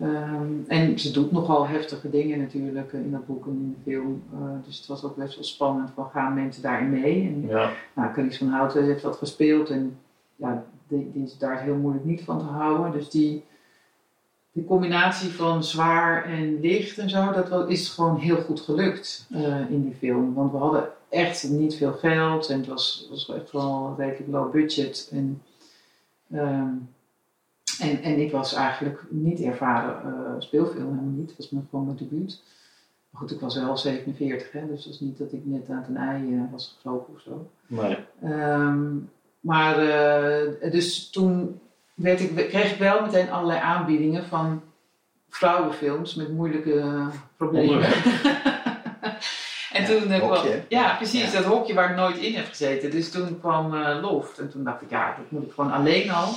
Ehm, 0.00 0.52
en 0.66 0.98
ze 0.98 1.10
doet 1.12 1.32
nogal 1.32 1.66
heftige 1.66 2.10
dingen 2.10 2.38
natuurlijk 2.38 2.92
eh, 2.92 3.00
in 3.00 3.10
dat 3.10 3.26
boek 3.26 3.46
en 3.46 3.52
in 3.52 3.76
de 3.76 3.90
film. 3.90 4.22
Eh, 4.32 4.66
dus 4.66 4.76
het 4.76 4.86
was 4.86 5.04
ook 5.04 5.16
best 5.16 5.34
wel 5.34 5.44
spannend 5.44 5.90
van 5.94 6.10
gaan 6.12 6.34
mensen 6.34 6.62
daarin 6.62 6.90
mee. 6.90 7.22
En, 7.22 7.48
Ja, 7.48 7.70
nou, 7.94 8.12
Carice 8.12 8.38
van 8.38 8.48
Houten 8.48 8.84
heeft 8.84 9.02
dat 9.02 9.16
gespeeld 9.16 9.70
en 9.70 9.98
ja, 10.36 10.64
die, 10.88 11.10
die 11.12 11.24
is 11.24 11.38
daar 11.38 11.62
heel 11.62 11.76
moeilijk 11.76 12.04
niet 12.04 12.22
van 12.22 12.38
te 12.38 12.44
houden. 12.44 12.92
Dus 12.92 13.10
die, 13.10 13.44
die 14.52 14.64
combinatie 14.64 15.30
van 15.30 15.64
zwaar 15.64 16.24
en 16.24 16.60
licht 16.60 16.98
en 16.98 17.10
zo, 17.10 17.32
dat 17.32 17.68
is 17.70 17.88
gewoon 17.88 18.16
heel 18.16 18.36
goed 18.40 18.60
gelukt 18.60 19.26
eh, 19.30 19.70
in 19.70 19.82
die 19.82 19.94
film. 19.94 20.34
Want 20.34 20.52
we 20.52 20.58
hadden 20.58 20.88
echt 21.08 21.48
niet 21.48 21.74
veel 21.74 21.92
geld 21.92 22.48
en 22.48 22.58
het 22.58 22.66
was, 22.66 23.06
was 23.10 23.28
echt 23.28 23.52
wel 23.52 23.94
redelijk 23.98 24.28
low 24.30 24.52
budget. 24.52 25.08
En, 25.12 25.42
ehm, 26.30 26.72
en, 27.80 28.02
en 28.02 28.20
ik 28.20 28.32
was 28.32 28.54
eigenlijk 28.54 29.04
niet 29.08 29.40
ervaren 29.40 30.02
eh, 30.04 30.32
speelfilm, 30.40 30.84
helemaal 30.84 31.02
niet. 31.04 31.28
Het 31.28 31.36
was 31.38 31.50
mijn- 31.50 31.66
gewoon 31.70 31.84
mijn 31.84 31.96
debuut. 31.96 32.42
Maar 33.10 33.20
goed, 33.20 33.30
ik 33.30 33.40
was 33.40 33.54
wel 33.54 33.76
47, 33.76 34.52
hè, 34.52 34.66
dus 34.66 34.78
het 34.78 34.86
was 34.86 35.00
niet 35.00 35.18
dat 35.18 35.32
ik 35.32 35.40
net 35.44 35.68
aan 35.70 35.84
het 35.88 35.96
ei 35.96 36.34
eh, 36.34 36.52
was 36.52 36.72
gevlogen 36.76 37.14
of 37.14 37.20
zo. 37.20 37.50
nee. 37.66 37.96
Ehm, 38.22 38.86
maar 39.40 39.76
dus 40.70 41.10
toen 41.10 41.60
werd 42.02 42.20
ik, 42.20 42.48
kreeg 42.48 42.72
ik 42.72 42.78
wel 42.78 43.00
meteen 43.02 43.30
allerlei 43.30 43.60
aanbiedingen 43.60 44.24
van 44.26 44.62
vrouwenfilms 45.28 46.14
met 46.14 46.32
moeilijke 46.32 46.94
problemen. 47.36 47.82
en 49.72 49.82
Ja, 49.82 49.86
toen 49.86 50.10
eh, 50.10 50.18
kwam, 50.18 50.44
ja, 50.68 50.94
precies, 50.96 51.32
Ja. 51.32 51.40
dat 51.40 51.44
hokje 51.44 51.74
waar 51.74 51.90
ik 51.90 51.96
nooit 51.96 52.16
in 52.18 52.34
heb 52.34 52.46
gezeten. 52.48 52.90
Dus 52.90 53.10
toen 53.10 53.40
kwam 53.40 53.74
eh, 53.74 53.98
Loft 54.02 54.38
en 54.38 54.50
toen 54.50 54.64
dacht 54.64 54.82
ik, 54.82 54.90
ja, 54.90 55.06
dat 55.16 55.30
moet 55.30 55.42
ik 55.46 55.52
gewoon 55.52 55.72
alleen 55.72 56.10
al. 56.10 56.28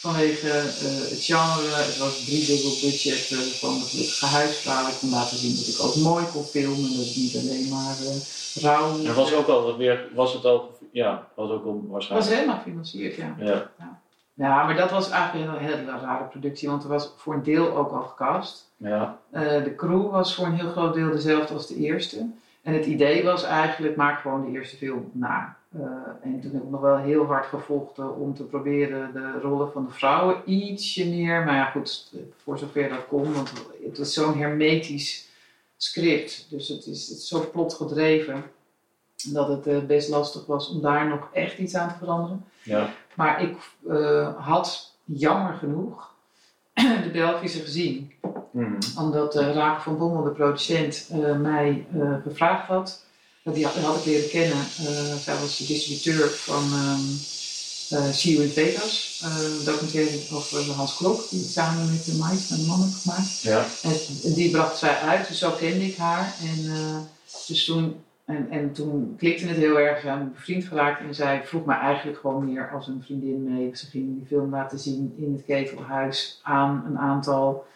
Vanwege 0.00 0.48
eh, 0.48 1.10
het 1.10 1.24
genre, 1.24 1.74
het 1.74 1.98
was 1.98 2.24
driedubbel 2.24 2.70
budget 2.82 3.30
eh, 3.30 3.38
van 3.38 3.78
de 3.78 3.84
gelukkige 3.84 4.26
huisvrouw. 4.26 4.88
Ik 4.88 4.94
kon 5.00 5.10
laten 5.10 5.36
zien 5.36 5.56
dat 5.56 5.66
ik 5.74 5.82
ook 5.82 5.96
mooi 5.96 6.24
kon 6.32 6.44
filmen, 6.44 6.96
dat 6.96 7.06
het 7.06 7.16
niet 7.16 7.36
alleen 7.36 7.68
maar 7.68 7.96
eh 8.06 8.40
rauw 8.62 9.04
Er 9.04 9.14
was 9.14 9.32
ook 9.34 9.46
al 9.48 9.76
weer, 9.76 10.08
was 10.14 10.32
het 10.32 10.44
al, 10.44 10.78
ja, 10.92 11.28
was 11.36 11.50
ook 11.50 11.64
al 11.64 11.72
Het 11.72 11.82
was 11.90 12.08
waarschijnlijk. 12.08 12.34
helemaal 12.34 12.56
gefinancierd, 12.56 13.14
ja. 13.16 13.34
Ja, 13.38 13.72
Ja, 14.34 14.64
maar 14.64 14.76
dat 14.76 14.90
was 14.90 15.10
eigenlijk 15.10 15.52
een 15.52 15.58
hele 15.58 15.84
rare 15.84 16.24
productie, 16.24 16.68
want 16.68 16.82
er 16.82 16.88
was 16.88 17.14
voor 17.16 17.34
een 17.34 17.42
deel 17.42 17.76
ook 17.76 17.92
al 17.92 18.02
gecast. 18.02 18.70
ja, 18.76 19.18
Eh, 19.30 19.64
de 19.64 19.74
crew 19.74 20.10
was 20.10 20.34
voor 20.34 20.46
een 20.46 20.54
heel 20.54 20.70
groot 20.70 20.94
deel 20.94 21.10
dezelfde 21.10 21.54
als 21.54 21.66
de 21.66 21.76
eerste. 21.76 22.26
En 22.62 22.74
het 22.74 22.86
idee 22.86 23.24
was 23.24 23.44
eigenlijk, 23.44 23.96
maak 23.96 24.20
gewoon 24.20 24.44
de 24.44 24.58
eerste 24.58 24.76
film 24.76 25.10
na. 25.12 25.56
Eh, 25.72 25.80
en 26.22 26.40
toen 26.40 26.52
heb 26.52 26.62
ik 26.62 26.70
nog 26.70 26.80
wel 26.80 26.96
heel 26.96 27.24
hard 27.24 27.46
gevochten 27.46 28.16
om 28.16 28.34
te 28.34 28.42
proberen 28.44 29.12
de 29.12 29.40
rollen 29.40 29.72
van 29.72 29.84
de 29.84 29.92
vrouwen 29.92 30.36
ietsje 30.44 31.08
meer. 31.08 31.44
Maar 31.44 31.54
ja, 31.54 31.64
goed, 31.64 32.12
voor 32.36 32.58
zover 32.58 32.88
dat 32.88 33.06
kon, 33.08 33.32
want 33.32 33.52
het 33.84 33.98
is 33.98 34.12
zo'n 34.12 34.38
hermetisch 34.38 35.28
script. 35.76 36.46
Dus 36.50 36.68
het 36.68 36.86
is, 36.86 37.08
het 37.08 37.18
is 37.18 37.28
zo 37.28 37.48
plot 37.52 37.74
gedreven 37.74 38.44
dat 39.22 39.48
het 39.48 39.66
eh, 39.66 39.78
best 39.78 40.08
lastig 40.08 40.46
was 40.46 40.68
om 40.68 40.80
daar 40.80 41.08
nog 41.08 41.28
echt 41.32 41.58
iets 41.58 41.74
aan 41.74 41.88
te 41.88 41.98
veranderen. 41.98 42.44
ja. 42.62 42.90
Maar 43.14 43.42
ik 43.42 43.56
eh, 43.88 44.46
had 44.46 44.94
jammer 45.04 45.54
genoeg 45.54 46.10
de 47.04 47.10
Belgische 47.12 47.60
gezien. 47.60 48.12
Mhm. 48.50 48.78
Omdat 48.98 49.36
uh, 49.36 49.54
Rakel 49.54 49.82
van 49.82 49.98
Bommel, 49.98 50.22
de 50.22 50.30
producent, 50.30 51.08
mij 51.40 51.86
gevraagd 52.22 52.66
had. 52.66 53.04
Dat 53.42 53.54
die 53.54 53.64
had, 53.64 53.74
had 53.74 53.96
ik 53.96 54.04
leren 54.04 54.28
kennen. 54.28 54.64
Zij 55.18 55.34
was 55.40 55.58
de 55.58 55.66
distributeur 55.66 56.28
van 56.28 56.62
um, 56.62 57.18
See 58.12 58.32
You 58.32 58.44
in 58.44 58.50
Vegas. 58.50 59.24
Documentaire 59.64 60.18
over 60.32 60.72
Hans 60.72 60.96
Klok. 60.96 61.30
Die 61.30 61.44
samen 61.44 61.90
met 61.90 62.04
de 62.04 62.14
Mais 62.14 62.50
en 62.50 62.56
de 62.56 62.66
man 62.66 62.82
heeft 62.82 63.02
gemaakt. 63.02 63.40
Ja, 63.40 63.66
En 64.22 64.32
die 64.32 64.50
bracht 64.50 64.78
zij 64.78 64.96
uit. 64.96 65.28
Dus 65.28 65.38
zo 65.38 65.50
kende 65.50 65.86
ik 65.86 65.96
haar. 65.96 66.34
En, 66.42 66.70
dus 67.46 67.64
toen 67.64 68.02
en, 68.36 68.50
en 68.50 68.72
toen 68.72 69.14
klikte 69.18 69.46
het 69.46 69.56
heel 69.56 69.78
erg. 69.78 69.94
We 69.94 70.06
zijn 70.06 70.32
bevriend 70.34 70.64
geraakt 70.64 71.00
en 71.00 71.14
zij 71.14 71.44
vroeg 71.44 71.64
me 71.64 71.74
eigenlijk 71.74 72.18
gewoon 72.18 72.52
meer 72.52 72.70
als 72.70 72.88
een 72.88 73.02
vriendin 73.02 73.54
mee. 73.54 73.76
Ze 73.76 73.86
ging 73.86 74.14
die 74.14 74.26
film 74.26 74.50
laten 74.50 74.78
zien 74.78 75.14
in 75.16 75.32
het 75.32 75.44
ketelhuis 75.44 76.40
aan 76.42 76.84
een 76.86 76.98
aantal 76.98 77.66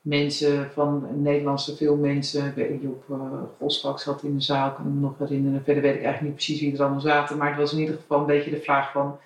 mensen 0.00 0.70
van 0.72 1.06
Nederlandse 1.22 1.76
filmmensen. 1.76 2.54
Job 2.82 3.04
uh, 3.10 3.16
Gosbak 3.58 3.98
zat 3.98 4.22
in 4.22 4.34
de 4.34 4.40
zaal, 4.40 4.72
kan 4.72 4.86
ik 4.86 4.92
me 4.92 5.00
nog 5.00 5.18
herinneren. 5.18 5.64
Verder 5.64 5.82
weet 5.82 5.94
ik 5.94 6.02
eigenlijk 6.02 6.22
niet 6.22 6.44
precies 6.44 6.60
wie 6.60 6.74
er 6.74 6.80
allemaal 6.80 7.00
zaten. 7.00 7.36
Maar 7.36 7.48
het 7.48 7.58
was 7.58 7.72
in 7.72 7.78
ieder 7.78 7.94
geval 7.94 8.18
een 8.18 8.26
beetje 8.26 8.50
de 8.50 8.60
vraag 8.60 8.92
van... 8.92 9.18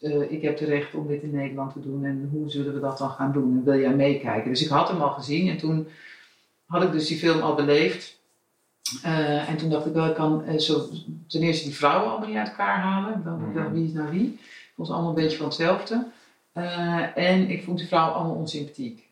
Uh, 0.00 0.30
ik 0.30 0.42
heb 0.42 0.58
de 0.58 0.64
recht 0.64 0.94
om 0.94 1.06
dit 1.06 1.22
in 1.22 1.30
Nederland 1.30 1.72
te 1.72 1.80
doen 1.80 2.04
en 2.04 2.28
hoe 2.32 2.50
zullen 2.50 2.74
we 2.74 2.80
dat 2.80 2.98
dan 2.98 3.10
gaan 3.10 3.32
doen? 3.32 3.52
En 3.52 3.64
wil 3.64 3.80
jij 3.80 3.94
meekijken? 3.94 4.50
Dus 4.50 4.62
ik 4.62 4.68
had 4.68 4.88
hem 4.88 5.00
al 5.00 5.10
gezien 5.10 5.48
en 5.48 5.56
toen 5.56 5.88
had 6.66 6.82
ik 6.82 6.92
dus 6.92 7.06
die 7.06 7.16
film 7.16 7.40
al 7.40 7.54
beleefd. 7.54 8.15
Uh, 9.04 9.48
en 9.48 9.56
toen 9.56 9.70
dacht 9.70 9.86
ik 9.86 9.92
wel, 9.92 10.06
ik 10.06 10.14
kan 10.14 10.42
uh, 10.48 10.58
zo, 10.58 10.88
ten 11.26 11.42
eerste 11.42 11.64
die 11.64 11.76
vrouwen 11.76 12.10
allemaal 12.10 12.28
niet 12.28 12.36
uit 12.36 12.48
elkaar 12.48 12.80
halen. 12.80 13.22
Dan 13.24 13.38
mm 13.38 13.56
-hmm. 13.56 13.72
wie 13.72 13.84
is 13.84 13.92
nou 13.92 14.10
wie. 14.10 14.38
Het 14.40 14.74
was 14.74 14.90
allemaal 14.90 15.08
een 15.08 15.22
beetje 15.22 15.36
van 15.36 15.46
hetzelfde. 15.46 16.06
Uh, 16.54 17.16
en 17.16 17.50
ik 17.50 17.64
vond 17.64 17.78
die 17.78 17.86
vrouwen 17.86 18.14
allemaal 18.14 18.36
onsympathiek. 18.36 19.08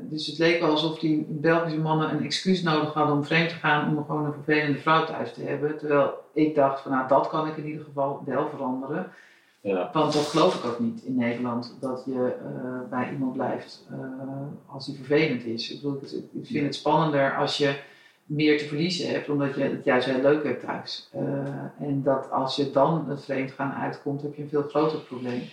dus 0.00 0.26
het 0.26 0.38
leek 0.38 0.60
wel 0.60 0.70
alsof 0.70 0.98
die 0.98 1.26
Belgische 1.28 1.78
mannen 1.78 2.10
een 2.10 2.24
excuus 2.24 2.62
nodig 2.62 2.92
hadden 2.92 3.16
om 3.16 3.24
vreemd 3.24 3.48
te 3.48 3.54
gaan 3.54 3.96
om 3.96 4.04
gewoon 4.04 4.24
een 4.24 4.32
vervelende 4.32 4.78
vrouw 4.78 5.04
thuis 5.04 5.32
te 5.32 5.42
hebben. 5.42 5.78
Terwijl 5.78 6.14
ik 6.32 6.54
dacht 6.54 6.80
van 6.80 6.92
nou 6.92 7.08
dat 7.08 7.28
kan 7.28 7.46
ik 7.46 7.56
in 7.56 7.66
ieder 7.66 7.84
geval 7.84 8.22
wel 8.26 8.48
veranderen. 8.48 9.12
Ja. 9.60 9.90
Want 9.92 10.12
dat 10.12 10.26
geloof 10.26 10.54
ik 10.54 10.64
ook 10.64 10.78
niet 10.78 11.02
in 11.02 11.14
Nederland, 11.14 11.76
dat 11.80 12.02
je 12.06 12.34
bij 12.90 13.10
iemand 13.12 13.32
blijft 13.32 13.86
als 14.66 14.86
die 14.86 14.96
vervelend 14.96 15.44
is. 15.44 15.70
Ik, 15.70 15.82
bedoel, 15.82 16.00
ik 16.32 16.46
vind 16.46 16.64
het 16.64 16.74
spannender 16.74 17.36
als 17.36 17.56
je 17.56 17.78
meer 18.32 18.58
te 18.58 18.66
verliezen 18.66 19.08
hebt, 19.08 19.28
omdat 19.28 19.54
je 19.54 19.62
het 19.62 19.84
juist 19.84 20.06
heel 20.06 20.20
leuk 20.20 20.44
hebt 20.44 20.64
thuis. 20.64 21.08
Uh, 21.14 21.20
en 21.80 22.00
dat 22.04 22.30
als 22.30 22.56
je 22.56 22.70
dan 22.70 23.06
het 23.08 23.24
vreemdgaan 23.24 23.72
uitkomt, 23.72 24.22
heb 24.22 24.34
je 24.36 24.42
een 24.42 24.48
veel 24.48 24.68
groter 24.68 24.98
probleem. 24.98 25.50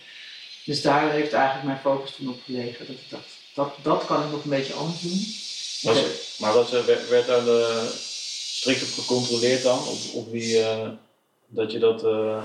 Dus 0.64 0.82
daar 0.82 1.10
heeft 1.10 1.32
eigenlijk 1.32 1.66
mijn 1.66 1.78
focus 1.78 2.16
toen 2.16 2.28
op 2.28 2.40
gelegen. 2.44 2.86
Dat, 2.86 2.96
dat, 3.10 3.20
dat, 3.54 3.74
dat 3.82 4.06
kan 4.06 4.24
ik 4.24 4.30
nog 4.30 4.44
een 4.44 4.50
beetje 4.50 4.74
anders 4.74 5.00
doen. 5.00 5.38
Was 5.82 6.38
maar 6.38 6.52
was 6.52 6.72
er, 6.72 6.86
werd 7.10 7.26
daar 7.26 7.44
de, 7.44 7.88
strikt 7.98 8.82
op 8.82 9.04
gecontroleerd 9.04 9.62
dan? 9.62 9.78
Op, 9.78 9.98
op 10.14 10.30
wie 10.30 10.58
uh, 10.58 10.88
dat 11.46 11.72
je 11.72 11.78
dat. 11.78 12.04
Uh, 12.04 12.42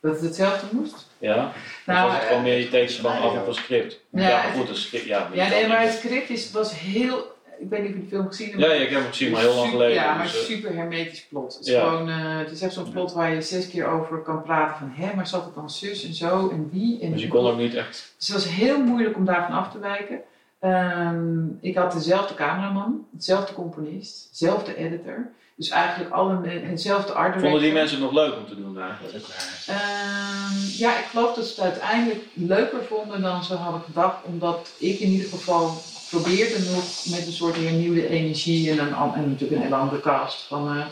dat 0.00 0.12
het 0.12 0.20
hetzelfde 0.20 0.66
moest? 0.70 1.06
Ja. 1.18 1.52
Nou, 1.86 2.06
of 2.06 2.12
was 2.12 2.20
het 2.20 2.28
gewoon 2.28 2.42
meer 2.42 2.58
je 2.58 2.68
tekst 2.68 2.96
van 2.96 3.18
af 3.18 3.38
op 3.38 3.46
een 3.46 3.54
script? 3.54 4.00
Ja, 4.10 4.28
ja 4.28 4.50
goed, 4.50 4.68
een 4.68 4.76
script. 4.76 5.04
Ja, 5.04 5.30
ja 5.32 5.48
nee, 5.48 5.66
maar 5.66 5.82
het 5.82 5.92
script 5.92 6.30
is, 6.30 6.50
was 6.50 6.78
heel 6.78 7.36
ik 7.58 7.68
weet 7.68 7.82
niet 7.82 7.90
of 7.90 7.96
je 7.96 8.02
de 8.02 8.08
film 8.08 8.26
gezien 8.26 8.48
hebt. 8.48 8.62
Ja, 8.62 8.72
ja 8.72 8.80
ik 8.80 8.90
heb 8.90 9.00
hem 9.00 9.08
gezien, 9.08 9.30
maar 9.30 9.40
heel 9.40 9.54
lang 9.54 9.70
geleden. 9.70 9.94
Ja, 9.94 10.14
maar 10.14 10.22
dus, 10.22 10.46
super 10.46 10.74
hermetisch 10.74 11.26
plot. 11.26 11.54
Het 11.54 11.66
is, 11.66 11.72
ja. 11.72 11.88
gewoon, 11.88 12.08
uh, 12.08 12.38
het 12.38 12.50
is 12.50 12.62
echt 12.62 12.72
zo'n 12.72 12.90
plot 12.90 13.12
waar 13.12 13.34
je 13.34 13.42
zes 13.42 13.68
keer 13.68 13.86
over 13.86 14.18
kan 14.18 14.42
praten 14.42 14.76
van 14.76 14.92
hé, 14.94 15.14
maar 15.14 15.26
zat 15.26 15.44
het 15.44 15.54
dan 15.54 15.70
zus 15.70 16.04
en 16.04 16.14
zo 16.14 16.48
en 16.48 16.68
wie? 16.72 17.00
En 17.00 17.12
dus 17.12 17.22
je 17.22 17.28
kon 17.28 17.46
ook 17.46 17.58
niet 17.58 17.74
echt. 17.74 18.14
Dus 18.18 18.26
het 18.26 18.36
was 18.36 18.48
heel 18.48 18.80
moeilijk 18.80 19.16
om 19.16 19.24
daarvan 19.24 19.56
af 19.56 19.70
te 19.70 19.78
wijken. 19.78 20.20
Um, 20.60 21.58
ik 21.60 21.76
had 21.76 21.92
dezelfde 21.92 22.34
cameraman, 22.34 23.06
dezelfde 23.10 23.54
componist, 23.54 24.28
dezelfde 24.30 24.76
editor. 24.76 25.30
Dus 25.56 25.68
eigenlijk 25.68 26.10
alle 26.10 26.48
hetzelfde 26.48 27.12
art 27.12 27.34
director. 27.34 27.40
Vonden 27.40 27.60
die 27.60 27.72
mensen 27.72 27.96
het 27.96 28.12
nog 28.12 28.14
leuk 28.24 28.36
om 28.36 28.46
te 28.46 28.56
doen 28.56 28.80
eigenlijk? 28.80 29.24
Um, 29.68 30.68
ja, 30.76 30.98
ik 30.98 31.04
geloof 31.04 31.34
dat 31.34 31.46
ze 31.46 31.62
het 31.62 31.70
uiteindelijk 31.70 32.24
leuker 32.32 32.84
vonden 32.84 33.22
dan 33.22 33.44
ze 33.44 33.54
hadden 33.54 33.80
gedacht. 33.80 34.24
Omdat 34.24 34.70
ik 34.78 34.98
in 34.98 35.08
ieder 35.08 35.28
geval 35.28 35.82
probeerde 36.10 36.58
nog 36.58 36.84
met 37.10 37.26
een 37.26 37.32
soort 37.32 37.56
hernieuwde 37.56 38.08
energie 38.08 38.70
en, 38.70 38.78
een, 38.78 38.94
en 39.14 39.28
natuurlijk 39.28 39.52
een 39.52 39.62
hele 39.62 39.74
andere 39.74 40.00
cast 40.00 40.42
van 40.42 40.76
uh, 40.76 40.86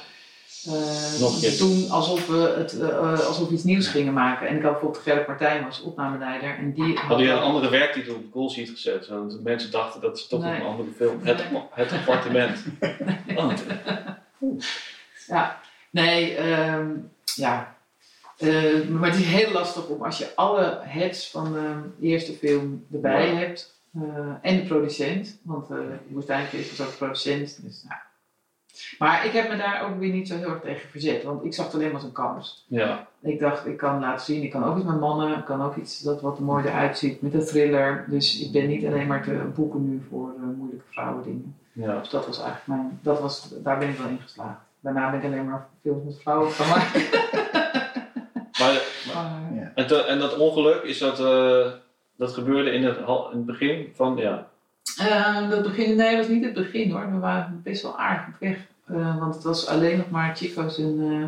uh, 0.69 1.53
toen 1.59 1.91
alsof 1.91 2.27
we 2.27 2.55
het, 2.57 2.75
uh, 2.75 3.27
alsof 3.27 3.49
we 3.49 3.55
iets 3.55 3.64
nieuws 3.64 3.89
gingen 3.89 4.12
maken. 4.12 4.49
En 4.49 4.57
ik 4.57 4.62
had 4.62 4.73
bijvoorbeeld 4.73 5.03
Gerrit 5.03 5.27
Martijn 5.27 5.64
als 5.64 5.83
opnameleider. 5.83 6.59
En 6.59 6.73
die 6.73 6.99
had 6.99 7.19
je 7.19 7.31
een 7.31 7.39
andere 7.39 7.71
werktitel 7.71 8.14
op 8.14 8.23
de 8.23 8.31
call 8.31 8.49
sheet 8.49 8.69
gezet? 8.69 9.09
Want 9.09 9.43
mensen 9.43 9.71
dachten 9.71 10.01
dat 10.01 10.17
is 10.17 10.27
toch 10.27 10.43
nee. 10.43 10.61
een 10.61 10.67
andere 10.67 10.91
film. 10.97 11.21
Het, 11.23 11.45
het 11.71 11.93
appartement. 11.93 12.64
Nee. 13.27 13.39
Oh. 13.39 13.53
Ja, 15.27 15.61
nee, 15.91 16.39
um, 16.39 17.11
ja. 17.35 17.77
Uh, 18.39 18.89
maar 18.89 19.11
het 19.11 19.19
is 19.19 19.27
heel 19.27 19.53
lastig 19.53 19.87
om 19.87 20.03
als 20.03 20.19
je 20.19 20.33
alle 20.35 20.81
heads 20.83 21.31
van 21.31 21.53
de 21.53 22.07
eerste 22.07 22.33
film 22.33 22.87
erbij 22.93 23.29
ja. 23.29 23.35
hebt. 23.35 23.76
Uh, 23.97 24.34
en 24.40 24.57
de 24.57 24.62
producent, 24.62 25.38
want 25.42 25.70
uh, 25.70 25.78
Woestijn 26.09 26.47
was 26.53 26.80
ook 26.80 26.90
de 26.90 26.97
producent. 26.97 27.62
Dus, 27.62 27.84
nou. 27.88 28.01
Maar 28.99 29.26
ik 29.26 29.32
heb 29.32 29.49
me 29.49 29.57
daar 29.57 29.88
ook 29.88 29.99
weer 29.99 30.12
niet 30.12 30.28
zo 30.28 30.36
heel 30.36 30.49
erg 30.49 30.61
tegen 30.61 30.88
verzet, 30.90 31.22
want 31.22 31.44
ik 31.44 31.55
zag 31.55 31.64
het 31.64 31.74
alleen 31.74 31.86
maar 31.86 31.94
als 31.94 32.05
een 32.05 32.12
kans. 32.12 32.64
Ja. 32.68 33.09
Ik 33.20 33.38
dacht, 33.40 33.66
ik 33.66 33.76
kan 33.76 34.01
laten 34.01 34.24
zien, 34.24 34.42
ik 34.42 34.51
kan 34.51 34.64
ook 34.64 34.76
iets 34.76 34.86
met 34.86 35.01
mannen, 35.01 35.38
ik 35.38 35.44
kan 35.44 35.62
ook 35.62 35.76
iets 35.76 36.01
dat 36.01 36.20
wat 36.20 36.38
er 36.38 36.44
mooi 36.44 36.64
eruit 36.64 36.99
ziet 36.99 37.22
met 37.22 37.34
een 37.34 37.44
thriller. 37.44 38.05
Dus 38.09 38.40
ik 38.40 38.53
ben 38.53 38.68
niet 38.68 38.86
alleen 38.86 39.07
maar 39.07 39.22
te 39.22 39.51
boeken 39.55 39.88
nu 39.88 40.03
voor 40.09 40.34
uh, 40.38 40.57
moeilijke 40.57 40.84
vrouwen 40.90 41.24
dingen. 41.24 41.57
Ja. 41.72 41.99
Dus 41.99 42.11
dat 42.11 42.26
was 42.26 42.38
eigenlijk 42.38 42.66
mijn, 42.66 42.99
dat 43.03 43.20
was, 43.20 43.49
daar 43.62 43.78
ben 43.78 43.88
ik 43.88 43.99
wel 43.99 44.09
in 44.09 44.20
geslaagd. 44.22 44.61
Daarna 44.80 45.11
ben 45.11 45.18
ik 45.18 45.26
alleen 45.26 45.49
maar 45.49 45.68
films 45.82 46.05
met 46.05 46.20
vrouwen 46.20 46.51
gaan 46.51 46.68
maken. 46.68 47.01
maar, 48.61 48.82
maar, 49.14 49.55
ja. 49.55 49.72
en, 49.74 49.86
te, 49.86 50.05
en 50.05 50.18
dat 50.18 50.36
ongeluk, 50.36 50.82
is 50.82 50.99
dat, 50.99 51.20
uh, 51.20 51.66
dat 52.17 52.33
gebeurde 52.33 52.71
in 52.71 52.85
het, 52.85 52.97
in 52.99 53.37
het 53.37 53.47
begin 53.47 53.93
van, 53.95 54.17
ja, 54.17 54.49
Ehm, 54.99 55.51
dat 55.51 55.62
begin, 55.62 55.97
nee, 55.97 56.17
dat 56.17 56.27
was 56.27 56.35
niet 56.35 56.45
het 56.45 56.55
begin 56.55 56.91
hoor. 56.91 57.11
We 57.12 57.19
waren 57.19 57.61
best 57.62 57.83
wel 57.83 57.99
aardig 57.99 58.27
op 58.35 58.41
weg. 58.41 58.59
Eh, 58.85 59.19
want 59.19 59.35
het 59.35 59.45
was 59.45 59.67
alleen 59.67 59.99
nog 59.99 60.11
maar 60.11 60.37
Chico 60.37 60.69
zijn, 60.69 61.01
eh, 61.01 61.27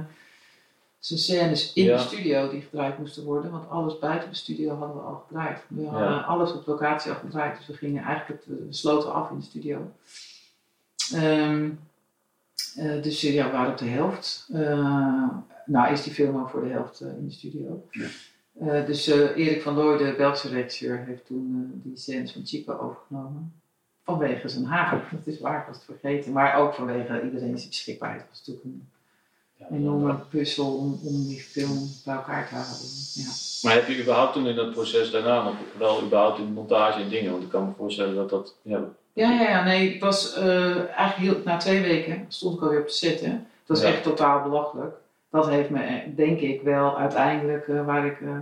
zijn 0.99 1.19
scènes 1.19 1.73
in 1.73 1.85
Ja. 1.85 1.97
de 1.97 2.03
studio 2.03 2.51
die 2.51 2.61
gedraaid 2.61 2.99
moesten 2.99 3.25
worden. 3.25 3.51
Want 3.51 3.71
alles 3.71 3.99
buiten 3.99 4.29
de 4.31 4.37
studio 4.37 4.77
hadden 4.77 4.97
we 4.97 5.03
al 5.03 5.25
gedraaid. 5.29 5.63
We 5.69 5.87
hadden 5.87 6.27
alles 6.27 6.53
op 6.53 6.67
locatie 6.67 7.11
al 7.11 7.17
gedraaid. 7.19 7.57
Dus 7.57 7.67
we 7.67 7.73
gingen 7.75 8.03
eigenlijk, 8.05 8.45
het, 8.47 8.59
we 8.59 8.67
sloten 8.71 9.13
af 9.15 9.31
in 9.31 9.39
de 9.39 9.45
studio. 9.45 9.93
Ehm, 11.15 11.71
eh, 12.77 13.03
dus 13.03 13.21
ja, 13.21 13.45
we 13.47 13.53
waren 13.53 13.71
op 13.73 13.79
de 13.79 13.85
helft. 13.89 14.49
Eh, 14.53 15.29
nou 15.67 15.93
is 15.93 16.03
die 16.03 16.13
film 16.13 16.41
ook 16.41 16.51
voor 16.51 16.61
de 16.65 16.71
helft 16.71 17.01
in 17.01 17.27
de 17.27 17.33
studio. 17.33 17.87
Ja. 17.91 18.07
Eh, 18.61 18.87
dus 18.87 19.07
eh, 19.07 19.37
Erik 19.37 19.63
van 19.63 19.75
Looy, 19.75 19.97
de 19.99 20.15
Belgische 20.17 20.49
regisseur, 20.49 21.05
heeft 21.07 21.27
toen 21.27 21.73
eh, 21.75 21.81
die 21.89 21.97
scènes 21.99 22.33
van 22.33 22.47
Chico 22.47 22.73
overgenomen. 22.79 23.53
Vanwege 24.05 24.49
zijn 24.49 24.65
haar. 24.65 25.09
Dat 25.13 25.35
is 25.35 25.41
waar, 25.41 25.61
ik 25.61 25.67
was 25.67 25.77
het 25.77 25.85
vergeten. 25.85 26.33
Maar 26.33 26.57
ook 26.57 26.75
vanwege 26.75 27.23
iedereen 27.23 27.59
zijn 27.59 27.69
beschikbaarheid. 27.69 28.21
Het 28.21 28.29
was 28.31 28.39
natuurlijk 28.47 28.65
een 28.67 28.89
Ja, 29.55 29.67
enorme 29.77 30.15
puzzel 30.31 30.77
om, 30.77 30.99
om 31.05 31.27
die 31.27 31.41
film 31.41 31.89
bij 32.05 32.15
elkaar 32.15 32.49
te 32.49 32.55
houden. 32.55 32.87
Ja. 33.15 33.29
Maar 33.63 33.75
heb 33.75 33.89
je 33.89 34.01
überhaupt 34.03 34.33
toen 34.33 34.47
in 34.47 34.57
dat 34.57 34.71
proces 34.73 35.11
daarna 35.11 35.43
nog 35.43 35.55
wel 35.79 36.03
überhaupt 36.03 36.39
in 36.39 36.45
de 36.47 36.53
montage 36.53 37.03
en 37.03 37.09
dingen? 37.09 37.31
Want 37.31 37.43
ik 37.43 37.49
kan 37.49 37.65
me 37.67 37.73
voorstellen 37.77 38.15
dat 38.15 38.31
dat. 38.31 38.55
Ja, 38.63 38.85
Ja, 39.13 39.31
ja, 39.31 39.49
ja, 39.49 39.65
nee, 39.65 39.95
ik 39.95 40.01
was 40.01 40.35
eigenlijk 40.35 41.15
heel, 41.17 41.37
na 41.45 41.57
twee 41.57 41.83
weken 41.83 42.25
stond 42.29 42.57
ik 42.57 42.63
alweer 42.63 42.81
op 42.81 42.87
de 42.87 42.93
set. 42.93 43.21
Hè. 43.21 43.31
Dat 43.31 43.41
was 43.67 43.81
Ja. 43.81 43.89
echt 43.89 44.03
totaal 44.03 44.43
belachelijk. 44.43 44.97
Dat 45.31 45.49
heeft 45.49 45.71
me, 45.71 45.83
eh, 45.83 46.17
denk 46.17 46.41
ik, 46.41 46.63
wel 46.63 46.99
uiteindelijk, 46.99 47.69
eh, 47.69 47.87
waar 47.87 48.07
ik 48.07 48.21
eh, 48.21 48.39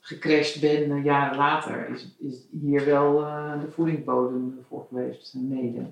gecrashed 0.00 0.60
ben 0.60 1.02
jaren 1.02 1.36
later, 1.36 1.88
is, 1.88 2.08
is 2.18 2.34
hier 2.60 2.84
wel 2.84 3.16
de 3.60 3.70
voedingsbodem 3.70 4.64
voor 4.68 4.86
geweest, 4.88 5.34
mede. 5.34 5.82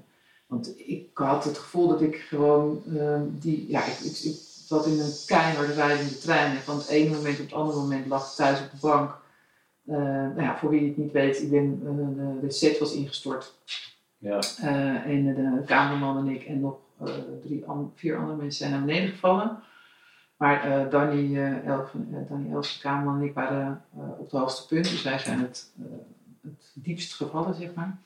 Want 0.46 0.74
ik 0.76 1.08
had 1.14 1.44
het 1.44 1.58
gevoel 1.58 1.88
dat 1.88 2.00
ik 2.02 2.16
gewoon, 2.16 2.82
eh, 2.98 3.20
die, 3.28 3.68
ja, 3.68 3.84
ik, 3.84 3.98
ik, 3.98 4.18
ik 4.24 4.36
zat 4.66 4.86
in 4.86 4.98
een 5.00 5.12
keiharde 5.26 5.72
rijdende 5.72 6.18
trein. 6.18 6.50
En 6.50 6.62
van 6.62 6.76
het 6.76 6.88
ene 6.88 7.14
moment 7.16 7.38
op 7.38 7.44
het 7.44 7.54
andere 7.54 7.78
moment 7.78 8.06
lag 8.06 8.30
ik 8.30 8.34
thuis 8.36 8.60
op 8.60 8.70
de 8.70 8.76
bank. 8.80 9.18
Nou 9.84 10.42
ja, 10.42 10.58
voor 10.58 10.70
wie 10.70 10.88
het 10.88 10.96
niet 10.96 11.12
weet, 11.12 11.42
ik 11.42 11.50
ben, 11.50 11.80
de, 11.82 12.46
de 12.46 12.52
set 12.52 12.78
was 12.78 12.94
ingestort. 12.94 13.54
ja. 14.18 14.38
En 15.04 15.24
de 15.34 15.62
cameraman 15.66 16.18
en 16.18 16.34
ik 16.34 16.44
en 16.44 16.60
nog 16.60 16.76
drie, 17.42 17.64
an- 17.66 17.92
vier 17.94 18.16
andere 18.16 18.36
mensen 18.36 18.58
zijn 18.58 18.70
naar 18.70 18.84
beneden 18.84 19.08
gevallen. 19.10 19.58
Maar 20.40 20.64
eh 20.64 20.90
Danny, 20.90 21.36
eh 21.36 21.66
Elf, 21.66 21.90
Danny 22.28 22.50
de 22.50 22.84
en 22.84 23.22
ik 23.22 23.34
waren 23.34 23.84
eh, 23.94 24.10
op 24.18 24.30
het 24.30 24.40
hoogste 24.40 24.66
punt. 24.66 24.90
Dus 24.90 25.02
wij 25.02 25.18
zijn 25.18 25.38
het, 25.40 25.72
eh, 25.78 25.84
het 26.40 26.72
diepst 26.74 27.14
gevallen, 27.14 27.54
zeg 27.54 27.74
maar. 27.74 27.98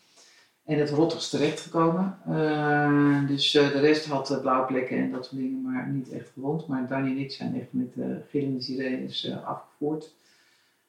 En 0.65 0.79
het 0.79 0.91
rottigst 0.91 1.31
terechtgekomen. 1.31 2.19
Eh 2.27 3.27
dus 3.27 3.53
de 3.53 3.81
rest 3.81 4.07
had 4.07 4.39
blauwe 4.41 4.67
plekken 4.67 4.97
en 4.97 5.11
dat 5.11 5.25
soort 5.25 5.37
dingen, 5.37 5.63
maar 5.63 5.89
niet 5.89 6.13
echt 6.13 6.31
gewond. 6.35 6.67
Maar 6.67 6.87
Danny 6.87 7.11
en 7.11 7.19
ik 7.19 7.33
zijn 7.33 7.61
echt 7.61 7.73
met 7.73 7.95
gillende 8.29 8.61
sirenes 8.61 9.33
afgevoerd. 9.45 10.15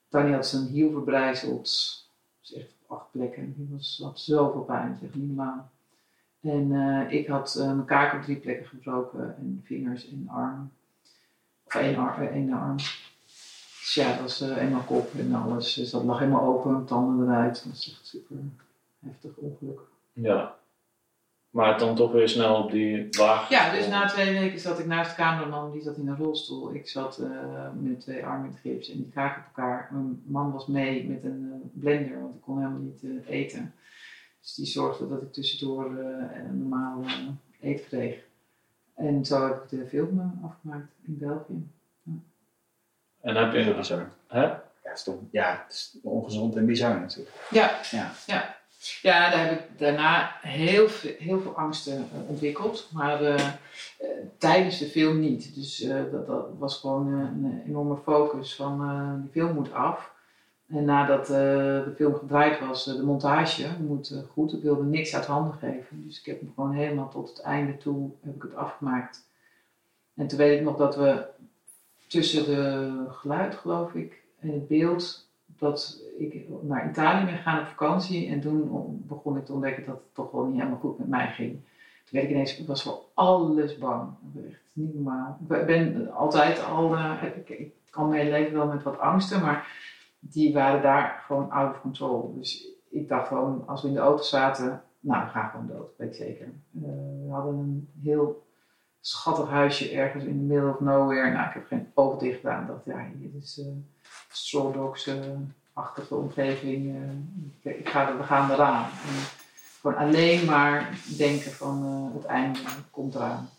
Danny 0.10 0.34
had 0.34 0.48
zijn 0.48 0.66
hiel 0.66 0.91
verbrijzeld. 0.91 1.68
Is 2.43 2.54
echt 2.54 2.70
op 2.88 2.98
acht 2.98 3.12
plekken. 3.12 3.54
Die 3.58 3.68
was, 3.72 4.00
had 4.04 4.20
zoveel 4.20 4.62
pijn, 4.62 5.00
echt 5.04 5.16
niet 5.16 5.28
normaal. 5.28 5.70
En 6.41 6.72
ik 7.10 7.28
had 7.28 7.56
eh, 7.56 7.66
mijn 7.66 7.86
kaak 7.86 8.14
op 8.14 8.22
drie 8.22 8.38
plekken 8.38 8.66
gebroken. 8.66 9.38
En 9.38 9.62
vingers 9.64 10.10
en 10.10 10.28
armen. 10.30 10.72
Of 11.66 11.76
één, 11.76 11.95
ar 11.97 12.22
eh, 12.22 12.36
één 12.36 12.53
arm. 12.53 12.76
Dus 13.80 13.93
ja, 13.93 14.11
dat 14.11 14.20
was 14.22 14.41
eh, 14.41 14.57
en 14.57 14.72
mijn 14.72 14.86
kop 14.86 15.13
en 15.18 15.34
alles. 15.34 15.74
Dus 15.74 15.89
dat 15.89 16.03
lag 16.03 16.20
helemaal 16.20 16.45
open, 16.55 16.86
tanden 16.86 17.28
eruit. 17.28 17.63
Dat 17.66 17.74
is 17.74 17.89
echt 17.91 18.07
super 18.07 18.38
heftig 19.05 19.32
ongeluk. 19.36 19.80
ja. 20.13 20.55
Maar 21.49 21.78
dan 21.78 21.95
toch 21.95 22.11
weer 22.11 22.30
snel 22.30 22.55
op 22.63 22.72
die 22.72 23.07
wagen. 23.11 23.55
Ja, 23.55 23.72
dus 23.74 23.88
na 23.88 24.07
twee 24.07 24.39
weken 24.39 24.59
zat 24.59 24.80
ik 24.80 24.86
naast 24.86 25.09
de 25.09 25.16
cameraman, 25.16 25.72
die 25.72 25.82
zat 25.82 25.97
in 25.97 26.07
een 26.07 26.18
rolstoel. 26.18 26.74
Ik 26.74 26.89
zat 26.89 27.18
eh, 27.18 27.30
met 27.80 27.99
twee 27.99 28.26
armen 28.26 28.49
in 28.49 28.57
gips 28.57 28.89
en 28.89 28.97
die 28.97 29.09
kaak 29.13 29.38
op 29.38 29.43
elkaar. 29.45 29.89
Mijn 29.91 30.22
man 30.26 30.51
was 30.51 30.68
mee 30.68 31.07
met 31.09 31.24
een 31.24 31.49
eh, 31.53 31.82
blender, 31.82 32.22
want 32.22 32.36
ik 32.36 32.41
kon 32.41 32.57
helemaal 32.57 32.80
niet 32.80 33.03
eh, 33.03 33.36
eten. 33.39 33.74
Dus 34.41 34.53
die 34.53 34.66
zorgde 34.66 35.07
dat 35.07 35.22
ik 35.22 35.34
tussendoor 35.34 35.86
eh, 35.97 36.38
een 36.45 36.57
normaal 36.57 37.03
eh, 37.03 37.70
eten 37.70 37.86
kreeg. 37.86 38.16
En 38.96 39.26
zo 39.26 39.48
heb 39.48 39.64
ik 39.64 39.70
de 39.80 39.86
film 39.88 40.20
eh, 40.20 40.46
afgemaakt 40.50 40.88
in 41.08 41.18
België. 41.18 41.68
En 43.22 43.36
heb 43.36 43.52
Heel 43.52 43.64
je. 43.64 43.76
bizar. 43.76 44.10
Hè? 44.28 44.41
Ja, 44.43 44.64
het 44.84 44.98
is, 44.98 45.04
toch, 45.04 45.16
ja, 45.32 45.64
het 45.66 45.74
is 45.74 45.98
ongezond 46.04 46.56
en 46.56 46.66
bizar 46.66 47.00
natuurlijk. 47.00 47.36
Ja, 47.50 47.80
Ja. 47.91 48.12
ja. 48.28 48.54
Ja, 49.02 49.30
daar 49.30 49.46
heb 49.48 49.60
ik 49.60 49.80
daarna 49.80 50.32
heel 50.41 50.89
veel, 50.89 51.14
heel 51.18 51.41
veel 51.41 51.56
angsten 51.58 51.98
eh, 51.98 52.30
ontwikkeld, 52.30 52.89
maar 52.93 53.22
eh, 53.24 53.52
tijdens 54.38 54.78
de 54.80 54.86
film 54.86 55.20
niet. 55.20 55.56
Dus 55.56 55.82
eh, 55.82 56.02
dat, 56.12 56.28
dat 56.28 56.48
was 56.58 56.80
gewoon 56.80 57.08
een 57.14 57.64
enorme 57.68 57.98
focus 57.98 58.56
van 58.56 58.82
eh, 58.89 59.22
die 59.22 59.32
film 59.32 59.54
moet 59.54 59.74
af. 59.74 60.14
En 60.68 60.86
nadat 60.86 61.30
eh, 61.30 61.36
de 61.84 61.93
film 61.95 62.16
gedraaid 62.16 62.59
was, 62.59 62.88
eh, 62.88 62.95
de 62.95 63.03
montage 63.03 63.68
moet 63.80 64.09
eh, 64.09 64.18
goed. 64.32 64.53
Ik 64.53 64.61
wilde 64.61 64.84
niks 64.84 65.16
uit 65.16 65.26
handen 65.26 65.53
geven. 65.53 66.03
Dus 66.05 66.20
ik 66.20 66.26
heb 66.26 66.39
hem 66.39 66.51
gewoon 66.55 66.72
helemaal 66.74 67.09
tot 67.09 67.30
het 67.30 67.41
einde 67.41 67.78
toe 67.78 68.11
heb 68.22 68.36
ik 68.36 68.41
het 68.41 68.55
afgemaakt. 68.55 69.28
En 70.13 70.28
toen 70.28 70.38
weet 70.38 70.59
ik 70.59 70.66
nog 70.66 70.78
dat 70.78 70.95
we 70.95 71.26
tussen 72.07 72.45
de 72.45 72.91
geluid, 73.09 73.55
geloof 73.55 73.93
ik, 73.93 74.24
en 74.39 74.49
het 74.49 74.68
beeld 74.68 75.28
dat 75.45 76.01
ik 76.18 76.45
naar 76.61 76.89
Italië 76.89 77.26
ben 77.26 77.36
gegaan 77.36 77.59
op 77.59 77.68
vakantie 77.68 78.28
en 78.28 78.41
toen 78.41 79.03
begon 79.07 79.38
ik 79.38 79.45
te 79.45 79.53
ontdekken 79.53 79.86
dat 79.86 79.95
het 79.95 80.13
toch 80.13 80.32
wel 80.32 80.45
niet 80.45 80.55
helemaal 80.55 80.80
goed 80.80 80.97
met 80.97 81.07
mij 81.07 81.28
ging. 81.28 81.51
Toen 81.51 82.20
werd 82.20 82.26
ik 82.26 82.32
ineens, 82.32 82.57
ik 82.57 82.68
was 82.68 82.84
voor 82.84 82.99
alles 83.13 83.78
bang. 83.78 84.09
Echt 84.49 84.61
niet 84.74 84.93
normaal. 84.93 85.38
Ik 85.49 85.66
ben 85.66 86.11
altijd 86.13 86.63
al, 86.63 86.97
ik, 87.36 87.49
ik, 87.49 87.72
kan 87.89 88.09
mijn 88.09 88.30
leven 88.30 88.53
wel 88.53 88.68
met 88.68 88.84
wat 88.84 88.99
angsten, 88.99 89.41
maar 89.41 89.68
die 90.32 90.54
waren 90.54 90.82
daar 90.82 91.24
gewoon 91.26 91.52
out 91.52 91.72
of 91.72 91.82
control. 91.82 92.34
Dus 92.38 92.68
ik 92.90 93.08
dacht 93.08 93.28
gewoon, 93.28 93.64
als 93.68 93.82
we 93.82 93.88
in 93.88 93.94
de 93.94 94.00
auto 94.00 94.24
zaten, 94.24 94.84
nou, 95.00 95.24
we 95.24 95.30
gaan 95.30 95.50
gewoon 95.50 95.68
dood, 95.68 95.90
weet 95.98 96.10
ik 96.10 96.16
zeker. 96.16 96.46
Uh, 96.72 96.84
we 97.26 97.32
hadden 97.32 97.56
een 97.56 97.90
heel 98.02 98.44
schattig 99.02 99.50
huisje 99.50 99.92
ergens 99.92 100.24
in 100.24 100.38
the 100.38 100.54
middle 100.54 100.70
of 100.70 100.80
nowhere. 100.80 101.32
Nou, 101.32 101.48
ik 101.48 101.54
heb 101.54 101.68
geen 101.68 101.92
oog 101.94 102.20
dicht 102.20 102.40
gedaan. 102.40 102.62
Ik 102.62 102.68
dacht, 102.68 102.86
ja, 102.86 103.06
dit 103.14 103.44
is 103.44 103.58
uh, 103.58 103.66
Straw 104.30 104.74
Dogs-achtige 104.74 106.16
omgeving. 106.16 106.86
Uh, 107.64 107.78
ik 107.78 107.90
ga, 107.90 108.18
we 108.18 108.24
gaan 108.24 108.52
eraan. 108.52 108.86
Gewoon 109.82 109.98
alleen 109.98 110.46
maar 110.46 111.00
denken 111.18 111.52
van 111.52 111.86
uh, 111.86 112.16
het 112.16 112.26
einde 112.26 112.60
komt 112.92 113.16
eraan. 113.16 113.50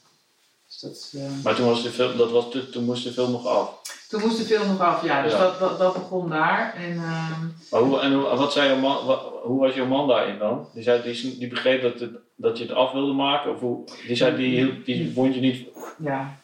Dus 0.80 1.12
dat, 1.12 1.20
uh, 1.22 1.44
maar 1.44 1.54
toen, 1.54 1.66
was 1.66 1.82
de 1.82 1.90
film, 1.90 2.16
dat 2.16 2.30
was, 2.30 2.46
toen 2.72 2.84
moest 2.84 3.04
de 3.04 3.12
film 3.12 3.30
nog 3.30 3.46
af? 3.46 3.80
Toen 4.08 4.20
moest 4.20 4.36
de 4.36 4.44
film 4.44 4.68
nog 4.68 4.80
af, 4.80 5.04
ja. 5.04 5.22
Dus 5.22 5.32
ja. 5.32 5.38
Dat, 5.38 5.58
dat, 5.58 5.78
dat, 5.78 5.92
begon 5.92 6.28
daar. 6.28 6.74
En, 6.74 6.92
uh, 6.92 7.38
maar 7.70 7.80
hoe, 7.80 8.00
en 8.00 8.12
hoe, 8.12 8.36
wat 8.36 8.52
zei 8.52 8.68
jouw 8.68 8.78
man, 8.78 9.06
wat, 9.06 9.32
hoe 9.42 9.60
was 9.60 9.74
jouw 9.74 9.86
man 9.86 10.08
daarin 10.08 10.38
dan? 10.38 10.68
Die, 10.74 10.82
zei, 10.82 11.02
die, 11.02 11.38
die 11.38 11.48
begreep 11.48 11.82
dat, 11.82 12.00
het, 12.00 12.10
dat 12.34 12.58
je 12.58 12.64
het 12.64 12.72
af 12.72 12.92
wilde 12.92 13.12
maken? 13.12 13.50
Of 13.50 13.60
hoe, 13.60 13.84
die 14.06 14.16
zei, 14.16 14.36
die, 14.36 14.82
die 14.82 15.12
vond 15.12 15.34
je 15.34 15.40
niet... 15.40 15.66
Ja, 15.98 16.36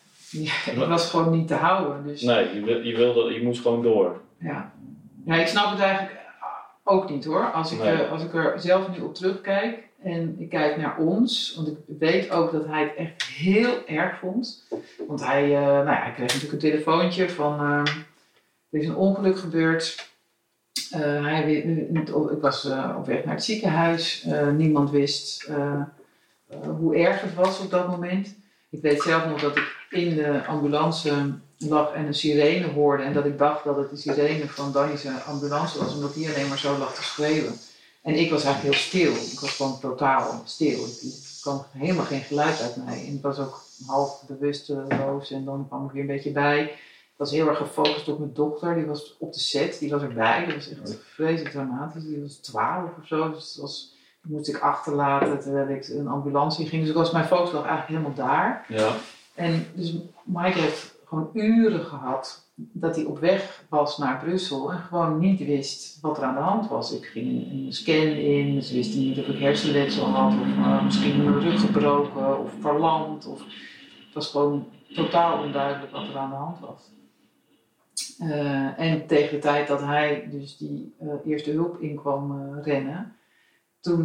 ik 0.67 0.75
was 0.89 1.11
gewoon 1.11 1.31
niet 1.31 1.49
te 1.49 1.55
houden. 1.55 2.07
Dus... 2.07 2.23
Nee, 2.23 2.55
je, 2.55 2.85
je, 2.85 2.97
wilde, 2.97 3.33
je 3.33 3.43
moest 3.43 3.61
gewoon 3.61 3.83
door. 3.83 4.21
Ja. 4.39 4.73
ja, 5.25 5.35
ik 5.35 5.47
snap 5.47 5.71
het 5.71 5.81
eigenlijk 5.81 6.21
ook 6.85 7.11
niet 7.11 7.25
hoor. 7.25 7.53
Als 7.53 7.73
ik, 7.73 7.83
nee. 7.83 7.95
uh, 7.95 8.13
als 8.13 8.23
ik 8.23 8.35
er 8.35 8.61
zelf 8.61 8.89
nu 8.89 9.01
op 9.01 9.15
terugkijk 9.15 9.91
en 10.03 10.37
ik 10.39 10.49
kijk 10.49 10.77
naar 10.77 10.99
ons, 10.99 11.53
want 11.57 11.69
ik 11.69 11.77
weet 11.99 12.31
ook 12.31 12.53
dat 12.53 12.67
hij 12.67 12.83
het 12.83 12.95
echt 12.95 13.23
heel 13.23 13.87
erg 13.87 14.19
vond. 14.19 14.65
Want 15.07 15.25
hij, 15.25 15.45
uh, 15.45 15.61
nou 15.61 15.87
ja, 15.87 16.03
hij 16.03 16.13
kreeg 16.13 16.27
natuurlijk 16.27 16.53
een 16.53 16.71
telefoontje 16.71 17.31
van 17.31 17.61
uh, 17.61 17.95
er 18.71 18.81
is 18.81 18.87
een 18.87 18.97
ongeluk 18.97 19.39
gebeurd. 19.39 20.11
hij, 20.91 21.55
ik 22.33 22.41
was 22.41 22.65
op 22.97 23.07
weg 23.07 23.25
naar 23.25 23.35
het 23.35 23.45
ziekenhuis. 23.45 24.27
niemand 24.57 24.91
wist 24.91 25.51
hoe 26.79 26.97
erg 26.97 27.21
het 27.21 27.35
was 27.35 27.61
op 27.61 27.71
dat 27.71 27.89
moment. 27.89 28.35
Ik 28.71 28.83
weet 28.83 29.03
zelf 29.03 29.27
nog 29.27 29.41
dat 29.41 29.57
ik 29.57 29.77
in 29.91 30.15
de 30.15 30.45
ambulance 30.47 31.35
lag 31.59 31.93
en 31.93 32.07
een 32.07 32.15
sirene 32.15 32.67
hoorde. 32.67 33.03
En 33.03 33.13
dat 33.13 33.25
ik 33.25 33.39
dacht 33.39 33.65
dat 33.65 33.77
het 33.77 33.91
de 33.91 33.97
sirene 33.97 34.49
van 34.49 34.73
Danny's 34.73 35.07
ambulance 35.27 35.79
was, 35.79 35.95
omdat 35.95 36.15
die 36.15 36.29
alleen 36.29 36.49
maar 36.49 36.59
zo 36.59 36.79
lag 36.79 36.95
te 36.95 37.03
schreeuwen. 37.03 37.55
En 38.03 38.15
ik 38.15 38.31
was 38.31 38.45
eigenlijk 38.45 38.75
heel 38.75 38.85
stil. 38.85 39.33
Ik 39.33 39.41
was 39.41 39.57
gewoon 39.57 39.81
totaal 39.81 40.43
stil. 40.45 40.85
Ik 40.85 41.41
kwam 41.41 41.65
helemaal 41.71 42.05
geen 42.05 42.21
geluid 42.21 42.61
uit 42.61 42.77
mij. 42.77 43.07
En 43.07 43.15
ik 43.15 43.23
was 43.23 43.39
ook 43.39 43.63
half 43.87 44.23
bewusteloos 44.27 45.31
en 45.31 45.45
dan 45.45 45.67
kwam 45.69 45.85
ik 45.85 45.91
weer 45.91 46.01
een 46.01 46.07
beetje 46.07 46.33
bij. 46.33 46.63
Ik 46.63 47.19
was 47.19 47.31
heel 47.31 47.49
erg 47.49 47.59
gefocust 47.59 48.09
op 48.09 48.19
mijn 48.19 48.35
dochter. 48.35 48.75
Die 48.75 48.87
was 48.87 49.17
op 49.19 49.33
de 49.33 49.39
set. 49.39 49.79
Die 49.79 49.91
was 49.91 50.03
erbij. 50.03 50.47
Dat 50.47 50.55
was 50.55 50.69
echt 50.69 50.99
vreselijk 51.15 51.55
dramatisch. 51.55 52.05
Die 52.05 52.21
was 52.21 52.35
twaalf 52.35 52.91
of 53.01 53.07
zo. 53.07 53.31
Dus 53.31 53.59
was, 53.61 53.95
die 54.23 54.37
moest 54.37 54.49
ik 54.49 54.59
achterlaten 54.59 55.41
terwijl 55.41 55.69
ik 55.69 55.89
een 55.89 56.09
ambulance 56.09 56.63
in 56.63 56.69
ging. 56.69 56.81
Dus 56.81 56.91
ik 56.91 56.97
was 56.97 57.13
mijn 57.13 57.27
focus 57.27 57.53
lag 57.53 57.67
eigenlijk 57.67 57.89
helemaal 57.89 58.27
daar. 58.29 58.67
Ja. 58.69 58.95
En 59.35 59.67
dus 59.75 59.95
Mike 60.25 60.59
heeft 60.59 60.95
gewoon 61.05 61.31
uren 61.33 61.85
gehad 61.85 62.42
dat 62.55 62.97
hij 62.97 63.05
op 63.05 63.19
weg 63.19 63.65
was 63.69 63.99
naar 63.99 64.19
Brussel 64.25 64.73
en 64.73 64.79
gewoon 64.79 65.19
niet 65.19 65.45
wist 65.45 66.01
wat 66.01 66.17
er 66.17 66.25
aan 66.25 66.35
de 66.35 66.41
hand 66.41 66.69
was. 66.69 66.93
Ik 66.93 67.05
ging 67.05 67.51
een 67.51 67.73
scan 67.73 67.95
in, 67.95 68.63
ze 68.63 68.75
wisten 68.75 69.01
niet 69.01 69.19
of 69.19 69.27
ik 69.27 69.39
hersenletsel 69.39 70.05
had, 70.05 70.33
of 70.33 70.47
uh, 70.47 70.85
misschien 70.85 71.25
mijn 71.25 71.41
rug 71.41 71.61
gebroken, 71.61 72.39
of 72.39 72.53
verlamd. 72.61 73.27
Of, 73.27 73.39
het 74.05 74.15
was 74.15 74.31
gewoon 74.31 74.67
totaal 74.95 75.43
onduidelijk 75.43 75.93
wat 75.93 76.09
er 76.09 76.17
aan 76.17 76.31
de 76.31 76.37
hand 76.37 76.61
was. 76.61 76.91
Uh, 78.23 78.81
en 78.81 79.07
tegen 79.07 79.31
de 79.31 79.39
tijd 79.39 79.69
dat 79.69 79.81
hij 79.81 80.29
dus 80.31 80.57
die 80.57 80.95
uh, 81.03 81.13
eerste 81.25 81.51
hulp 81.51 81.81
in 81.81 81.97
kwam 81.97 82.55
rennen, 82.63 83.17
toen 83.81 84.05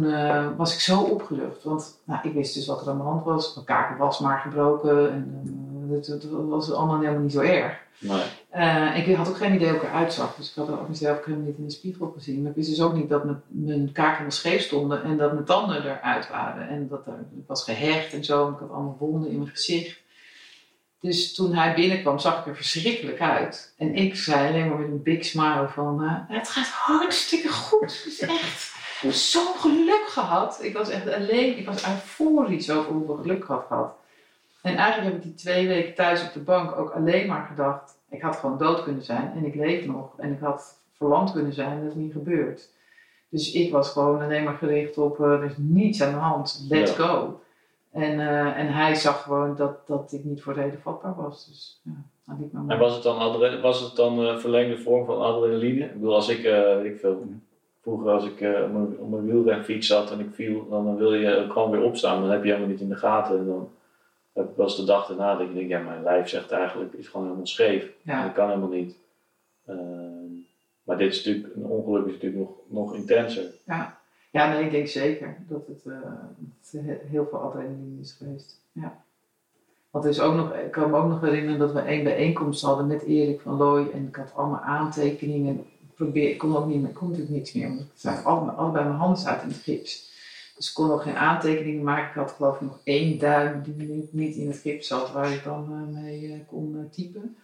was 0.56 0.74
ik 0.74 0.80
zo 0.80 1.00
opgelucht. 1.00 1.62
Want 1.64 2.00
nou, 2.04 2.28
ik 2.28 2.34
wist 2.34 2.54
dus 2.54 2.66
wat 2.66 2.82
er 2.82 2.88
aan 2.88 2.96
de 2.96 3.02
hand 3.02 3.24
was. 3.24 3.54
Mijn 3.54 3.66
kaken 3.66 3.96
was 3.96 4.18
maar 4.18 4.38
gebroken. 4.38 5.10
En 5.12 5.88
het, 5.90 6.06
het, 6.06 6.30
was 6.30 6.72
allemaal 6.72 7.00
helemaal 7.00 7.22
niet 7.22 7.32
zo 7.32 7.40
erg. 7.40 7.86
Nee. 7.98 8.24
Uh, 8.54 9.08
ik 9.08 9.16
had 9.16 9.28
ook 9.28 9.36
geen 9.36 9.54
idee 9.54 9.68
hoe 9.68 9.76
ik 9.76 9.82
eruit 9.82 10.12
zag. 10.12 10.34
Dus 10.34 10.48
ik 10.48 10.54
had 10.54 10.70
ook 10.70 10.88
mezelf 10.88 11.24
helemaal 11.24 11.46
niet 11.46 11.58
in 11.58 11.64
de 11.64 11.72
spiegel 11.72 12.12
gezien. 12.16 12.40
Maar 12.42 12.50
ik 12.50 12.56
wist 12.56 12.68
dus 12.68 12.80
ook 12.80 12.94
niet 12.94 13.08
dat 13.08 13.24
mijn, 13.24 13.42
mijn 13.46 13.92
kaken 13.92 14.10
helemaal 14.10 14.30
scheef 14.30 14.62
stonden. 14.62 15.02
En 15.02 15.16
dat 15.16 15.32
mijn 15.32 15.44
tanden 15.44 15.84
eruit 15.84 16.28
waren. 16.28 16.68
En 16.68 16.88
dat 16.88 17.06
er, 17.06 17.18
ik 17.36 17.46
was 17.46 17.64
gehecht 17.64 18.12
en 18.12 18.24
zo. 18.24 18.46
En 18.46 18.52
ik 18.52 18.58
had 18.58 18.70
allemaal 18.70 18.96
wonden 18.98 19.30
in 19.30 19.38
mijn 19.38 19.50
gezicht. 19.50 20.00
Dus 21.00 21.34
toen 21.34 21.54
hij 21.54 21.74
binnenkwam, 21.74 22.18
zag 22.18 22.40
ik 22.40 22.46
er 22.46 22.56
verschrikkelijk 22.56 23.20
uit. 23.20 23.74
En 23.76 23.94
ik 23.94 24.16
zei 24.16 24.48
alleen 24.48 24.68
maar 24.68 24.78
met 24.78 24.88
een 24.88 25.02
big 25.02 25.24
smile 25.24 25.68
van... 25.68 26.02
het 26.28 26.48
gaat 26.48 26.66
hartstikke 26.66 27.48
goed. 27.48 27.80
Het 27.80 28.06
is 28.06 28.20
echt 28.20 28.72
zo'n 29.10 29.54
geluk 29.58 30.04
gehad. 30.08 30.58
Ik 30.62 30.76
was 30.76 30.88
echt 30.88 31.12
alleen, 31.12 31.58
ik 31.58 31.66
was 31.66 31.86
euforisch 31.86 32.70
over 32.70 32.92
hoeveel 32.92 33.16
geluk 33.16 33.36
ik 33.36 33.48
had 33.48 33.64
gehad. 33.68 33.96
En 34.62 34.76
eigenlijk 34.76 35.12
heb 35.12 35.22
ik 35.22 35.22
die 35.22 35.34
twee 35.34 35.66
weken 35.66 35.94
thuis 35.94 36.22
op 36.22 36.32
de 36.32 36.40
bank 36.40 36.78
ook 36.78 36.90
alleen 36.90 37.26
maar 37.26 37.46
gedacht, 37.46 37.97
ik 38.10 38.22
had 38.22 38.36
gewoon 38.36 38.58
dood 38.58 38.82
kunnen 38.82 39.02
zijn 39.02 39.32
en 39.36 39.44
ik 39.44 39.54
leef 39.54 39.86
nog. 39.86 40.18
En 40.18 40.32
ik 40.32 40.40
had 40.40 40.80
verlamd 40.92 41.32
kunnen 41.32 41.52
zijn, 41.52 41.80
dat 41.82 41.90
is 41.90 41.96
niet 41.96 42.12
gebeurd. 42.12 42.70
Dus 43.28 43.52
ik 43.52 43.72
was 43.72 43.90
gewoon 43.92 44.22
alleen 44.22 44.44
maar 44.44 44.54
gericht 44.54 44.98
op, 44.98 45.18
uh, 45.18 45.26
er 45.26 45.44
is 45.44 45.56
niets 45.56 46.02
aan 46.02 46.12
de 46.12 46.18
hand, 46.18 46.66
let's 46.68 46.96
ja. 46.96 47.06
go. 47.06 47.40
En, 47.90 48.18
uh, 48.18 48.58
en 48.58 48.72
hij 48.72 48.94
zag 48.94 49.22
gewoon 49.22 49.56
dat, 49.56 49.86
dat 49.86 50.12
ik 50.12 50.24
niet 50.24 50.42
voor 50.42 50.54
reden 50.54 50.80
vatbaar 50.80 51.14
was. 51.16 51.46
Dus 51.46 51.80
ja, 51.82 51.92
dat 52.24 52.36
liep 52.38 52.52
me 52.52 52.72
En 52.72 52.78
was 52.78 52.94
het 52.94 53.02
dan, 53.02 53.60
was 53.60 53.80
het 53.80 53.96
dan 53.96 54.20
uh, 54.20 54.36
verlengde 54.36 54.78
vorm 54.78 55.06
van 55.06 55.20
adrenaline? 55.20 55.84
Ik 55.84 55.92
bedoel, 55.92 56.14
als 56.14 56.28
ik, 56.28 56.38
ik 56.84 56.98
veel 56.98 57.26
vroeger 57.82 58.10
als 58.10 58.24
ik 58.24 58.40
uh, 58.40 58.62
op 58.98 59.10
mijn 59.10 59.26
wielrenfiets 59.26 59.86
zat 59.86 60.10
en 60.10 60.20
ik 60.20 60.28
viel, 60.32 60.68
dan 60.68 60.96
wil 60.96 61.14
je 61.14 61.46
gewoon 61.48 61.70
weer 61.70 61.82
opstaan. 61.82 62.20
Dan 62.20 62.30
heb 62.30 62.42
je 62.42 62.48
helemaal 62.48 62.70
niet 62.70 62.80
in 62.80 62.88
de 62.88 62.96
gaten. 62.96 63.38
En 63.38 63.46
dan 63.46 63.68
was 64.56 64.76
de 64.76 64.84
dag 64.84 65.06
daarna 65.06 65.36
dat 65.36 65.48
ik 65.48 65.54
denk, 65.54 65.68
ja, 65.68 65.80
mijn 65.80 66.02
lijf 66.02 66.28
zegt 66.28 66.50
eigenlijk, 66.50 66.92
is 66.92 67.08
gewoon 67.08 67.26
helemaal 67.26 67.46
scheef. 67.46 67.92
Ja. 68.02 68.22
Dat 68.24 68.32
kan 68.32 68.48
helemaal 68.48 68.68
niet. 68.68 68.96
Uh, 69.68 69.76
maar 70.82 70.98
dit 70.98 71.12
is 71.12 71.24
natuurlijk, 71.24 71.54
een 71.56 71.64
ongeluk 71.64 72.06
is 72.06 72.12
natuurlijk 72.12 72.40
nog, 72.40 72.56
nog 72.66 72.94
intenser. 72.94 73.44
Ja. 73.66 73.98
ja, 74.30 74.52
nee, 74.52 74.64
ik 74.64 74.70
denk 74.70 74.86
zeker 74.86 75.36
dat 75.48 75.66
het, 75.66 75.84
uh, 75.84 75.94
het 76.70 77.00
heel 77.06 77.26
veel 77.30 77.38
adrenaline 77.38 78.00
is 78.00 78.12
geweest. 78.12 78.60
Ja. 78.72 79.02
Want 79.90 80.04
er 80.04 80.10
is 80.10 80.20
ook 80.20 80.34
nog, 80.34 80.54
ik 80.54 80.70
kan 80.70 80.90
me 80.90 80.96
ook 80.96 81.08
nog 81.08 81.20
herinneren 81.20 81.58
dat 81.58 81.72
we 81.72 81.80
één 81.80 82.04
bijeenkomst 82.04 82.62
hadden 82.62 82.86
met 82.86 83.02
Erik 83.02 83.40
van 83.40 83.56
Looy 83.56 83.90
en 83.90 84.06
ik 84.06 84.16
had 84.16 84.34
allemaal 84.34 84.60
aantekeningen 84.60 85.64
probeer, 85.94 86.30
ik 86.30 86.38
kon 86.38 86.56
ook 86.56 86.66
niet 86.66 86.80
meer, 86.80 86.90
ik 86.90 86.94
kon 86.94 87.08
natuurlijk 87.08 87.36
niks 87.36 87.52
meer, 87.52 87.68
want 87.68 87.80
ik 87.80 87.86
zag 87.94 88.24
allebei, 88.24 88.56
allebei 88.56 88.84
mijn 88.84 88.96
handen 88.96 89.24
uit 89.24 89.42
in 89.42 89.48
het 89.48 89.56
gips. 89.56 90.16
Dus 90.58 90.68
ik 90.68 90.74
kon 90.74 90.90
ook 90.90 91.02
geen 91.02 91.16
aantekeningen 91.16 91.84
maken. 91.84 92.08
Ik 92.08 92.14
had 92.14 92.30
geloof 92.30 92.54
ik 92.54 92.60
nog 92.60 92.80
één 92.84 93.18
duim 93.18 93.62
die 93.62 94.08
niet, 94.10 94.36
in 94.36 94.48
het 94.48 94.58
gips 94.58 94.86
zat, 94.86 95.12
waar 95.12 95.32
ik 95.32 95.44
dan 95.44 95.66
uh, 95.70 96.02
mee 96.02 96.22
uh, 96.22 96.34
kon 96.46 96.74
uh, 96.76 96.90
typen. 96.90 97.36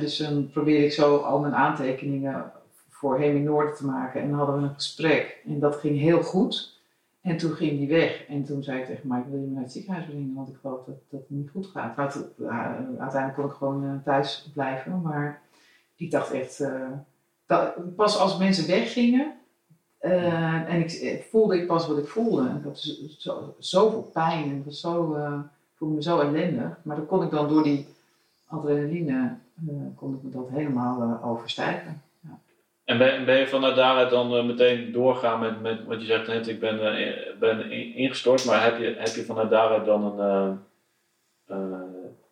dus 0.00 0.16
dan 0.16 0.50
probeerde 0.50 0.84
ik 0.84 0.92
zo 0.92 1.16
al 1.16 1.40
mijn 1.40 1.54
aantekeningen 1.54 2.52
voor 2.88 3.20
hem 3.20 3.36
in 3.36 3.74
te 3.76 3.86
maken. 3.86 4.20
En 4.20 4.28
dan 4.28 4.38
hadden 4.38 4.56
we 4.56 4.62
een 4.62 4.74
gesprek. 4.74 5.42
En 5.46 5.58
dat 5.58 5.76
ging 5.76 5.98
heel 5.98 6.22
goed. 6.22 6.78
En 7.20 7.36
toen 7.36 7.52
ging 7.52 7.78
die 7.78 7.88
weg. 7.88 8.26
En 8.28 8.44
toen 8.44 8.62
zei 8.62 8.80
ik 8.80 8.86
tegen 8.86 9.08
mij, 9.08 9.24
wil 9.30 9.40
je 9.40 9.46
me 9.46 9.52
naar 9.52 9.62
het 9.62 9.72
ziekenhuis 9.72 10.06
brengen? 10.06 10.34
Want 10.34 10.48
ik 10.48 10.56
geloof 10.60 10.84
dat, 10.84 10.96
dat 11.08 11.20
het 11.20 11.30
niet 11.30 11.50
goed 11.50 11.66
gaat. 11.66 11.96
uiteindelijk 11.96 13.34
kon 13.34 13.44
ik 13.44 13.52
gewoon 13.52 14.02
thuis 14.04 14.50
blijven. 14.52 15.00
Maar 15.02 15.42
ik 15.96 16.10
dacht 16.10 16.30
echt, 16.30 16.64
dat, 17.46 17.96
pas 17.96 18.18
als 18.18 18.38
mensen 18.38 18.66
weggingen 18.66 19.39
uh, 20.00 20.72
en 20.72 20.80
ik, 20.80 21.24
voelde 21.30 21.56
ik 21.56 21.66
pas 21.66 21.86
wat 21.86 21.98
ik 21.98 22.08
voelde. 22.08 22.42
Ik 22.42 22.64
had 22.64 22.78
zo, 23.18 23.54
zoveel 23.58 24.10
pijn 24.12 24.42
en 24.42 24.62
was 24.64 24.80
zo, 24.80 25.14
ik 25.14 25.76
voelde 25.76 25.94
me 25.94 26.02
zo 26.02 26.20
ellendig. 26.20 26.76
Maar 26.82 26.96
dan 26.96 27.06
kon 27.06 27.22
ik 27.22 27.30
dan 27.30 27.48
door 27.48 27.62
die 27.62 27.86
adrenaline, 28.46 29.36
uh, 29.68 29.74
kon 29.96 30.14
ik 30.14 30.22
me 30.22 30.30
dat 30.30 30.48
helemaal 30.48 31.20
overstijgen. 31.22 32.02
Ja. 32.20 32.38
En 32.84 32.98
ben, 32.98 33.24
ben, 33.24 33.38
je 33.38 33.46
vanuit 33.46 33.76
daaruit 33.76 34.10
dan 34.10 34.46
meteen 34.46 34.92
doorgaan 34.92 35.40
met, 35.40 35.60
met 35.60 35.84
wat 35.84 36.00
je 36.00 36.06
zegt 36.06 36.26
net, 36.26 36.48
ik 36.48 36.60
ben, 36.60 36.78
ben 37.38 37.70
ingestort, 37.94 38.44
maar 38.44 38.64
heb 38.64 38.78
je, 38.78 38.94
heb 38.98 39.14
je 39.14 39.24
vanuit 39.24 39.50
daaruit 39.50 39.84
dan 39.84 40.20
een, 40.20 40.58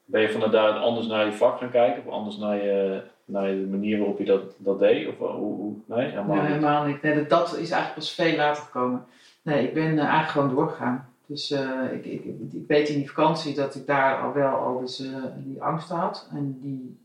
ben 0.04 0.20
je 0.20 0.28
vanuit 0.28 0.52
daaruit 0.52 0.82
anders 0.82 1.06
naar 1.06 1.24
je 1.24 1.32
vak 1.32 1.58
gaan 1.58 1.70
kijken 1.70 2.06
of 2.06 2.12
anders 2.12 2.36
naar 2.36 2.56
je 2.56 3.02
naar 3.28 3.48
de 3.48 3.66
manier 3.70 3.98
waarop 3.98 4.18
je 4.18 4.24
dat, 4.24 4.42
dat 4.56 4.78
deed? 4.78 5.08
Of 5.08 5.18
hoe, 5.18 5.28
hoe, 5.28 5.74
nee, 5.86 6.08
helemaal 6.08 6.34
nee, 6.34 6.44
niet. 6.44 6.52
helemaal 6.52 6.84
niet. 6.84 7.02
Nee, 7.02 7.14
dat, 7.14 7.28
dat 7.28 7.48
is 7.48 7.70
eigenlijk 7.70 7.94
pas 7.94 8.12
veel 8.12 8.36
later 8.36 8.62
gekomen. 8.62 9.04
Nee, 9.42 9.66
ik 9.66 9.74
ben 9.74 9.92
uh, 9.92 9.98
eigenlijk 9.98 10.28
gewoon 10.28 10.54
doorgegaan. 10.54 11.08
Dus 11.26 11.50
uh, 11.50 11.92
ik, 11.92 12.04
ik, 12.04 12.24
ik, 12.52 12.64
weet 12.66 12.88
in 12.88 12.96
die 12.96 13.10
vakantie 13.10 13.54
dat 13.54 13.74
ik 13.74 13.86
daar 13.86 14.22
al 14.22 14.32
wel 14.32 14.54
al 14.54 14.80
dus, 14.80 15.00
uh, 15.00 15.16
die 15.36 15.62
angst 15.62 15.88
had. 15.88 16.28
En 16.32 16.58
die, 16.60 16.98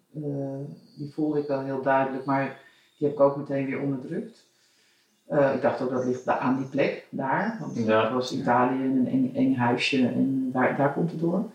die 0.97 1.11
voelde 1.13 1.39
ik 1.39 1.47
wel 1.47 1.61
heel 1.63 1.81
duidelijk, 1.81 2.25
maar 2.25 2.59
die 2.97 3.07
heb 3.07 3.17
ik 3.17 3.23
ook 3.23 3.37
meteen 3.37 3.65
weer 3.65 3.81
onderdrukt. 3.81 4.45
ik 5.27 5.61
dacht 5.61 5.81
ook 5.81 5.89
dat 5.89 6.05
ligt 6.05 6.27
aan 6.27 6.57
die 6.57 6.67
plek, 6.67 7.07
daar. 7.09 7.57
Want 7.59 7.77
ja. 7.77 8.01
dat 8.01 8.11
was 8.11 8.33
Italië, 8.33 8.83
een 8.83 9.07
eng, 9.07 9.31
eng 9.35 9.55
huisje 9.55 10.07
en 10.07 10.49
daar, 10.53 10.77
daar 10.77 10.93
komt 10.93 11.11
het 11.11 11.19
door. 11.19 11.49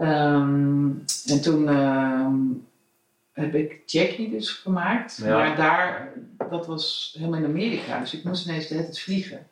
Um, 0.00 1.04
en 1.26 1.42
toen 1.42 1.68
heb 3.32 3.54
ik 3.54 3.82
Jackie 3.86 4.30
dus 4.30 4.50
gemaakt. 4.50 5.20
Ja. 5.22 5.36
Maar 5.36 5.56
daar, 5.56 6.12
dat 6.48 6.66
was 6.66 7.14
helemaal 7.18 7.38
in 7.38 7.44
Amerika. 7.44 7.98
Dus 7.98 8.14
ik 8.14 8.24
moest 8.24 8.46
ineens 8.46 8.66
de 8.66 8.74
hele 8.74 8.86
tijd 8.86 9.00
vliegen. 9.00 9.46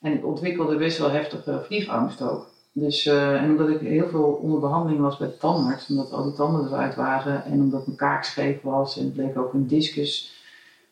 En 0.00 0.12
ik 0.12 0.26
ontwikkelde 0.26 0.76
best 0.76 0.98
wel 0.98 1.10
heftige 1.10 1.62
vliegangst 1.66 2.22
ook. 2.22 2.52
Dus, 2.72 3.06
uh, 3.06 3.42
en 3.42 3.50
omdat 3.50 3.68
ik 3.68 3.80
heel 3.80 4.08
veel 4.08 4.38
onder 4.42 4.60
behandeling 4.60 5.00
was 5.00 5.16
bij 5.16 5.28
de 5.28 5.36
tandarts, 5.36 5.88
omdat 5.88 6.12
al 6.12 6.24
die 6.24 6.32
tanden 6.32 6.66
eruit 6.66 6.94
waren 6.94 7.44
en 7.44 7.52
omdat 7.52 7.86
mijn 7.86 7.98
kaak 7.98 8.24
scheef 8.24 8.62
was 8.62 8.96
en 8.98 9.04
het 9.04 9.12
bleek 9.12 9.38
ook 9.38 9.52
een 9.52 9.66
discus. 9.66 10.42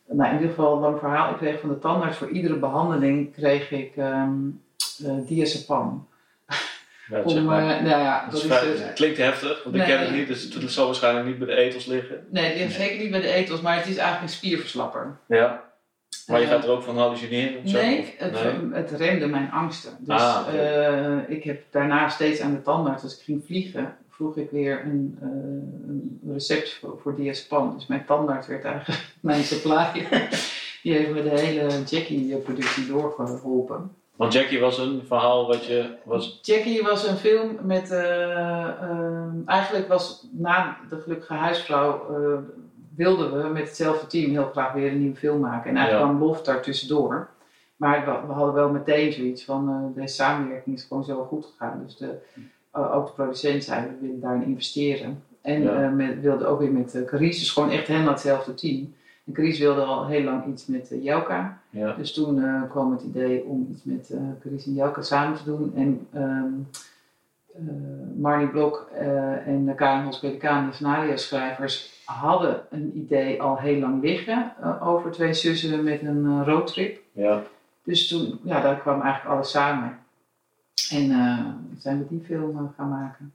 Nou, 0.07 0.29
in 0.29 0.35
ieder 0.35 0.49
geval 0.49 0.75
een 0.75 0.81
lang 0.81 0.99
verhaal. 0.99 1.31
Ik 1.31 1.37
kreeg 1.37 1.59
van 1.59 1.69
de 1.69 1.79
tandarts 1.79 2.17
voor 2.17 2.29
iedere 2.29 2.55
behandeling 2.55 3.33
kreeg 3.33 3.71
ik 3.71 3.95
um, 3.97 4.61
uh, 5.01 5.27
diazepam. 5.27 6.07
Ja, 7.09 7.21
Om, 7.21 7.29
zeg 7.29 7.43
maar. 7.43 7.61
uh, 7.63 7.67
nou 7.89 8.01
ja, 8.01 8.25
dat 8.25 8.33
is 8.33 8.39
is, 8.45 8.57
vrij- 8.57 8.67
het 8.69 8.93
klinkt 8.93 9.17
heftig, 9.17 9.63
want 9.63 9.75
ik 9.75 9.83
ken 9.83 9.99
het 9.99 10.11
niet, 10.11 10.27
dus 10.27 10.53
het 10.53 10.71
zal 10.71 10.85
waarschijnlijk 10.85 11.25
niet 11.25 11.37
bij 11.37 11.47
de 11.47 11.55
etels 11.61 11.85
liggen. 11.85 12.25
nee, 12.29 12.53
die 12.53 12.61
heeft 12.61 12.75
zeker 12.75 12.97
niet 13.01 13.11
bij 13.11 13.21
de 13.21 13.31
etels, 13.33 13.61
maar 13.61 13.75
het 13.77 13.87
is 13.87 13.97
eigenlijk 13.97 14.21
een 14.31 14.37
spierverslapper. 14.37 15.17
Ja. 15.27 15.63
Maar 16.27 16.39
je 16.39 16.45
Eh, 16.45 16.51
gaat 16.51 16.63
er 16.63 16.69
ook 16.69 16.83
van 16.83 16.97
hallucineren? 16.97 17.63
of 17.63 17.69
zo? 17.69 17.77
Nee, 17.77 18.13
het, 18.17 18.31
nee? 18.31 18.53
het 18.73 18.91
remde 18.91 19.27
mijn 19.27 19.51
angsten. 19.51 19.91
Dus 19.99 20.19
Ah, 20.21 20.47
eh, 20.53 21.17
ik 21.29 21.43
heb 21.43 21.63
daarna 21.71 22.09
steeds 22.09 22.39
aan 22.41 22.51
de 22.53 22.61
tandarts, 22.61 23.03
als 23.03 23.17
ik 23.17 23.23
ging 23.23 23.43
vliegen, 23.45 23.95
vroeg 24.09 24.37
ik 24.37 24.51
weer 24.51 24.81
een, 24.85 25.17
eh, 25.21 25.27
een 25.87 26.19
recept 26.33 26.73
voor, 26.73 26.99
voor 27.01 27.15
diazepam. 27.15 27.73
Dus 27.77 27.87
mijn 27.87 28.05
tandarts 28.05 28.47
werd 28.47 28.63
eigenlijk 28.63 29.03
mijn 29.21 29.43
supplier. 29.43 30.07
Die 30.83 30.93
heeft 30.93 31.09
me 31.11 31.23
de 31.23 31.39
hele 31.39 31.83
Jackie-productie 31.83 32.87
doorgeholpen. 32.87 33.91
Want 34.23 34.33
Jackie 34.35 34.59
was 34.59 34.77
een 34.77 35.01
verhaal 35.07 35.47
wat 35.47 35.65
je 35.65 35.95
was. 36.03 36.39
Jackie 36.41 36.81
was 36.83 37.07
een 37.07 37.15
film 37.17 37.57
met. 37.61 37.91
eh, 37.91 38.67
eh, 38.67 39.23
eigenlijk 39.45 39.87
was 39.87 40.27
na 40.31 40.77
De 40.89 40.99
Gelukkige 41.01 41.33
Huisvrouw. 41.33 42.05
eh, 42.09 42.37
wilden 42.95 43.43
we 43.43 43.49
met 43.49 43.67
hetzelfde 43.67 44.07
team 44.07 44.31
heel 44.31 44.49
graag 44.51 44.73
weer 44.73 44.91
een 44.91 44.99
nieuwe 44.99 45.15
film 45.15 45.39
maken. 45.39 45.69
En 45.69 45.75
eigenlijk 45.77 46.07
Ja. 46.07 46.13
kwam 46.15 46.27
Lof 46.27 46.41
daar 46.41 46.61
tussendoor. 46.61 47.29
Maar 47.75 48.05
we, 48.05 48.27
we 48.27 48.33
hadden 48.33 48.53
wel 48.53 48.69
meteen 48.69 49.13
zoiets 49.13 49.43
van. 49.45 49.69
eh, 49.69 50.01
deze 50.01 50.13
samenwerking 50.15 50.75
is 50.75 50.83
gewoon 50.83 51.03
zo 51.03 51.23
goed 51.23 51.45
gegaan. 51.45 51.81
Dus 51.85 51.97
de, 51.97 52.17
ook 52.71 53.05
de 53.07 53.13
producent 53.13 53.63
zei: 53.63 53.81
we 53.87 53.93
willen 54.01 54.19
daarin 54.21 54.43
investeren. 54.45 55.23
En 55.41 55.61
Ja. 55.63 55.89
met, 55.89 56.21
wilde 56.21 56.45
ook 56.45 56.59
weer 56.59 56.71
met 56.71 56.95
uh, 56.95 57.05
Carice, 57.05 57.39
dus 57.39 57.51
gewoon 57.51 57.69
echt 57.71 57.87
helemaal 57.87 58.11
hetzelfde 58.13 58.53
team. 58.53 58.93
En 59.25 59.33
Carice 59.33 59.61
wilde 59.61 59.81
al 59.81 60.07
heel 60.07 60.23
lang 60.23 60.45
iets 60.45 60.65
met 60.65 60.91
uh, 60.91 61.03
Jelka. 61.03 61.59
Ja. 61.69 61.93
Dus 61.93 62.13
toen 62.13 62.43
eh, 62.43 62.61
kwam 62.69 62.91
het 62.91 63.01
idee 63.01 63.43
om 63.43 63.67
iets 63.71 63.83
met 63.83 64.09
uh, 64.13 64.19
Carice 64.41 64.67
en 64.67 64.73
Jelka 64.73 65.01
samen 65.01 65.37
te 65.37 65.43
doen. 65.43 65.73
En 65.75 66.07
um, 66.21 66.67
Marnie 68.15 68.47
Blok 68.47 68.89
en 69.45 69.73
Karin 69.75 70.05
Hospelikaan, 70.05 70.67
de 70.67 70.73
scenario-schrijvers, 70.73 72.01
hadden 72.05 72.61
een 72.69 72.91
idee 72.97 73.41
al 73.41 73.57
heel 73.57 73.79
lang 73.79 74.01
liggen 74.01 74.53
over 74.81 75.11
twee 75.11 75.33
zussen 75.33 75.83
met 75.83 76.01
een 76.01 76.45
roadtrip. 76.45 77.01
Ja. 77.11 77.41
Dus 77.83 78.07
toen, 78.07 78.39
ja, 78.43 78.61
daar 78.61 78.77
kwam 78.77 79.01
eigenlijk 79.01 79.35
alles 79.35 79.51
samen. 79.51 79.99
En 80.91 81.07
zijn 81.77 81.97
we 81.97 82.07
die 82.07 82.23
film 82.25 82.73
gaan 82.77 82.89
maken. 82.89 83.33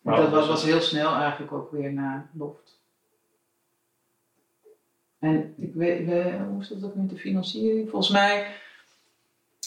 Maar 0.00 0.16
dat 0.16 0.30
was, 0.30 0.38
was 0.38 0.48
was 0.48 0.64
heel 0.64 0.80
snel 0.80 1.14
eigenlijk 1.14 1.52
ook 1.52 1.70
weer 1.72 1.92
naar 1.92 2.28
Loft. 2.32 2.77
En 5.18 5.54
ik 5.56 5.74
weet, 5.74 6.06
we, 6.06 6.36
hoe 6.50 6.60
is 6.60 6.68
dat 6.68 6.84
ook 6.84 6.94
met 6.94 7.10
de 7.10 7.16
financiering? 7.16 7.90
Volgens 7.90 8.12
mij 8.12 8.46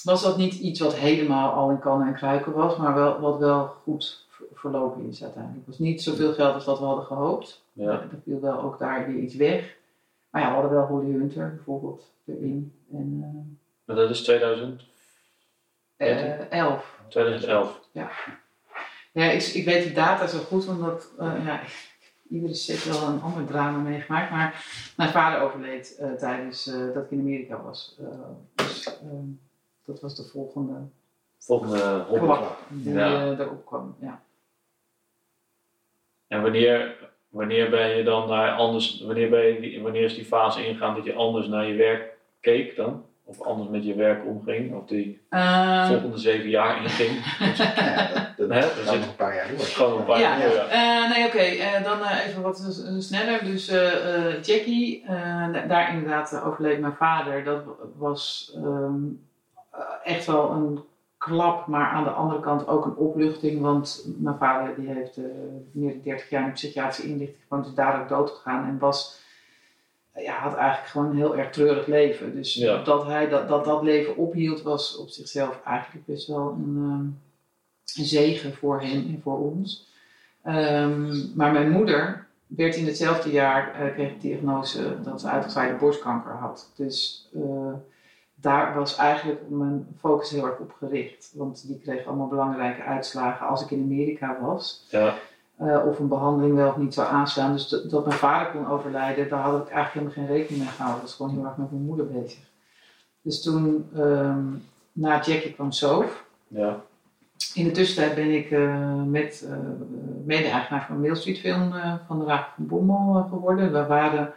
was 0.04 0.22
dat 0.24 0.38
niet 0.38 0.54
iets 0.54 0.80
wat 0.80 0.96
helemaal 0.96 1.52
al 1.52 1.70
in 1.70 1.80
kannen 1.80 2.08
en 2.08 2.14
kruiken 2.14 2.52
was, 2.54 2.78
maar 2.78 2.94
wel, 2.94 3.20
wat 3.20 3.40
wel 3.40 3.66
goed 3.68 4.26
ver- 4.30 4.46
verlopen 4.54 5.08
is 5.10 5.24
uiteindelijk. 5.24 5.66
Het 5.66 5.78
was 5.78 5.88
niet 5.88 6.02
zoveel 6.02 6.34
geld 6.34 6.54
als 6.54 6.66
dat 6.66 6.80
we 6.80 6.86
hadden 6.86 7.06
gehoopt. 7.06 7.64
Ja. 7.74 7.90
Er 7.92 8.10
viel 8.24 8.40
wel 8.40 8.62
ook 8.62 8.80
daar 8.80 9.08
weer 9.08 9.22
iets 9.22 9.36
weg. 9.36 9.76
Maar 10.30 10.42
ja, 10.42 10.48
we 10.48 10.54
hadden 10.54 10.72
wel 10.72 10.86
Holly 10.86 11.12
Hunter 11.12 11.54
bijvoorbeeld 11.56 12.12
erin. 12.26 12.74
En 12.92 13.20
Maar 13.86 13.96
dat 13.96 14.10
is 14.10 14.22
2000, 14.24 14.82
eh 15.98 16.32
eh, 16.40 16.52
elf. 16.52 17.00
2011. 17.10 17.80
Ja, 19.12 19.30
ik, 19.32 19.42
ik 19.44 19.66
weet 19.66 19.84
die 19.84 19.94
data 19.94 20.28
zo 20.28 20.38
goed, 20.38 20.68
omdat 20.68 21.12
eh, 21.20 21.46
ja, 21.46 21.60
iedere 22.32 22.54
set 22.54 22.84
wel 22.84 23.08
een 23.08 23.22
ander 23.22 23.46
drama 23.46 23.78
meegemaakt. 23.78 24.32
Maar 24.32 24.66
mijn 24.98 25.10
vader 25.10 25.42
overleed 25.42 25.98
eh, 26.00 26.12
tijdens 26.12 26.68
eh, 26.68 26.94
dat 26.94 27.04
ik 27.04 27.12
in 27.12 27.20
Amerika 27.20 27.62
was. 27.62 27.96
Eh, 28.00 28.08
dus 28.56 28.86
ehm, 28.86 29.26
dat 29.86 30.00
was 30.02 30.16
de 30.16 30.24
volgende 30.24 30.74
Volgende 31.38 32.06
klap 32.10 32.58
die 32.70 32.94
Ja. 32.94 33.32
erop 33.32 33.66
kwam. 33.66 33.96
Ja. 34.00 34.22
En 36.28 36.42
wanneer, 36.42 36.96
wanneer 37.30 37.70
ben 37.70 37.98
je 37.98 38.04
dan 38.04 38.30
naar 38.30 38.52
anders, 38.56 39.02
wanneer, 39.02 39.30
ben 39.30 39.62
je 39.62 39.82
wanneer 39.82 40.04
is 40.04 40.16
die 40.16 40.26
fase 40.26 40.66
ingegaan 40.66 40.96
dat 40.96 41.04
je 41.06 41.14
anders 41.14 41.48
naar 41.48 41.66
je 41.68 41.76
werk 41.76 42.18
keek 42.40 42.76
dan? 42.76 43.06
Of 43.32 43.42
anders 43.42 43.70
met 43.70 43.86
je 43.86 43.96
werk 43.96 44.26
omging? 44.26 44.74
Of 44.76 44.86
die 44.86 45.22
Ehm, 45.30 45.88
volgende 45.88 46.18
zeven 46.18 46.50
jaar 46.50 46.82
inging? 46.84 47.12
Ja, 47.58 48.08
dat, 48.38 48.50
dat, 48.50 48.50
Hè, 48.50 48.60
dat 48.60 48.72
zit- 48.76 48.86
nog 49.00 49.08
een 49.10 49.16
paar 49.16 49.36
jaar 49.36 49.48
door. 49.50 49.60
Gewoon 49.60 50.00
een 50.00 50.06
paar 50.06 50.20
Ja. 50.20 50.38
jaar. 50.40 50.54
Ja. 50.54 50.68
Eh, 50.68 51.10
nee, 51.16 51.26
oké. 51.28 51.38
eh, 51.38 51.84
dan 51.84 52.04
eh, 52.04 52.28
even 52.28 52.42
wat 52.42 52.86
sneller. 53.00 53.44
Dus 53.44 53.66
Jackie, 54.42 55.06
da- 55.52 55.66
daar 55.68 55.94
inderdaad 55.94 56.42
overleed 56.46 56.80
mijn 56.80 56.96
vader. 56.96 57.44
Dat 57.44 57.64
was 57.98 58.52
ehm, 58.56 58.94
eh, 59.72 59.80
echt 60.04 60.26
wel 60.26 60.52
een 60.52 60.80
klap, 61.18 61.68
maar 61.68 61.88
aan 61.90 62.04
de 62.04 62.10
andere 62.10 62.40
kant 62.42 62.68
ook 62.68 62.86
een 62.86 62.96
opluchting. 62.96 63.62
Want 63.62 64.06
mijn 64.18 64.38
vader 64.38 64.76
die 64.76 64.88
heeft 64.94 65.18
meer 65.72 65.92
dan 65.92 66.02
30 66.04 66.30
jaar 66.30 66.46
in 66.46 66.52
psychiatrische 66.52 67.04
inrichting 67.08 67.40
gewoond, 67.48 67.66
is 67.68 67.74
daar 67.74 68.02
ook 68.02 68.10
dood 68.10 68.30
gegaan 68.30 68.66
en 68.68 68.78
was... 68.80 69.20
Ja, 70.16 70.34
had 70.40 70.56
eigenlijk 70.56 70.90
gewoon 70.90 71.10
een 71.10 71.16
heel 71.16 71.38
erg 71.38 71.50
treurig 71.52 71.86
leven. 71.86 72.36
Dus 72.36 72.54
Ja. 72.54 72.84
dat 72.84 73.06
hij 73.06 73.30
dat, 73.30 73.48
dat, 73.48 73.66
dat 73.66 73.84
leven 73.84 74.16
ophield, 74.18 74.62
was 74.62 74.98
op 74.98 75.10
zichzelf 75.10 75.60
eigenlijk 75.66 76.06
best 76.06 76.28
wel 76.28 76.50
een, 76.50 76.76
ehm, 76.78 78.00
een 78.00 78.06
zegen 78.08 78.54
voor 78.54 78.82
hem 78.82 78.92
en 78.92 79.20
voor 79.24 79.38
ons. 79.40 79.90
Ehm, 80.44 81.36
maar 81.36 81.52
mijn 81.52 81.72
moeder 81.72 82.28
werd 82.48 82.76
in 82.76 82.86
hetzelfde 82.86 83.32
jaar, 83.32 83.74
eh, 83.74 83.94
kreeg 83.94 84.14
de 84.14 84.18
diagnose 84.28 85.02
dat 85.02 85.22
ze 85.22 85.28
uitgezaaide 85.28 85.78
borstkanker 85.78 86.32
had. 86.32 86.72
Dus 86.76 87.30
eh, 87.36 87.74
daar 88.36 88.76
was 88.76 88.96
eigenlijk 88.96 89.42
mijn 89.50 89.88
focus 90.00 90.30
heel 90.30 90.46
erg 90.46 90.60
op 90.60 90.72
gericht. 90.78 91.32
Want 91.36 91.68
die 91.68 91.80
kreeg 91.80 92.06
allemaal 92.06 92.28
belangrijke 92.28 92.82
uitslagen 92.84 93.48
als 93.48 93.62
ik 93.64 93.72
in 93.72 93.82
Amerika 93.84 94.38
was. 94.42 94.86
Ja. 94.90 95.16
Eh, 95.62 95.86
of 95.86 96.00
een 96.00 96.08
behandeling 96.08 96.56
wel 96.56 96.70
of 96.70 96.78
niet 96.78 96.94
zou 96.94 97.08
aanslaan. 97.08 97.54
Dus 97.54 97.68
dat, 97.68 97.90
dat 97.90 98.06
mijn 98.06 98.18
vader 98.18 98.52
kon 98.52 98.68
overlijden, 98.68 99.30
daar 99.30 99.40
had 99.40 99.62
ik 99.62 99.74
eigenlijk 99.74 99.94
helemaal 99.94 100.14
geen 100.14 100.38
rekening 100.38 100.64
mee 100.64 100.72
gehouden. 100.72 101.02
Ik 101.02 101.08
was 101.08 101.16
gewoon 101.16 101.32
heel 101.32 101.46
erg 101.46 101.58
met 101.58 101.72
mijn 101.72 101.84
moeder 101.84 102.08
bezig. 102.08 102.40
Dus 103.22 103.42
toen, 103.42 103.90
ehm, 103.96 104.46
na 104.92 105.22
Jackie 105.22 105.54
kwam 105.54 105.72
Soof. 105.72 106.26
Ja. 106.48 106.82
In 107.54 107.64
de 107.64 107.72
tussentijd 107.72 108.16
ben 108.16 108.32
ik 108.32 108.52
eh, 108.52 109.04
met 109.04 109.46
eh, 109.50 109.58
mede-eigenaar 110.26 110.86
van 110.88 111.02
Mail 111.02 111.16
Street 111.16 111.40
Film 111.40 111.74
van 112.08 112.20
de 112.20 112.26
Raad 112.26 112.48
van 112.56 112.68
Bommel 112.68 113.28
geworden. 113.30 113.72
We 113.72 113.86
waren 113.86 114.34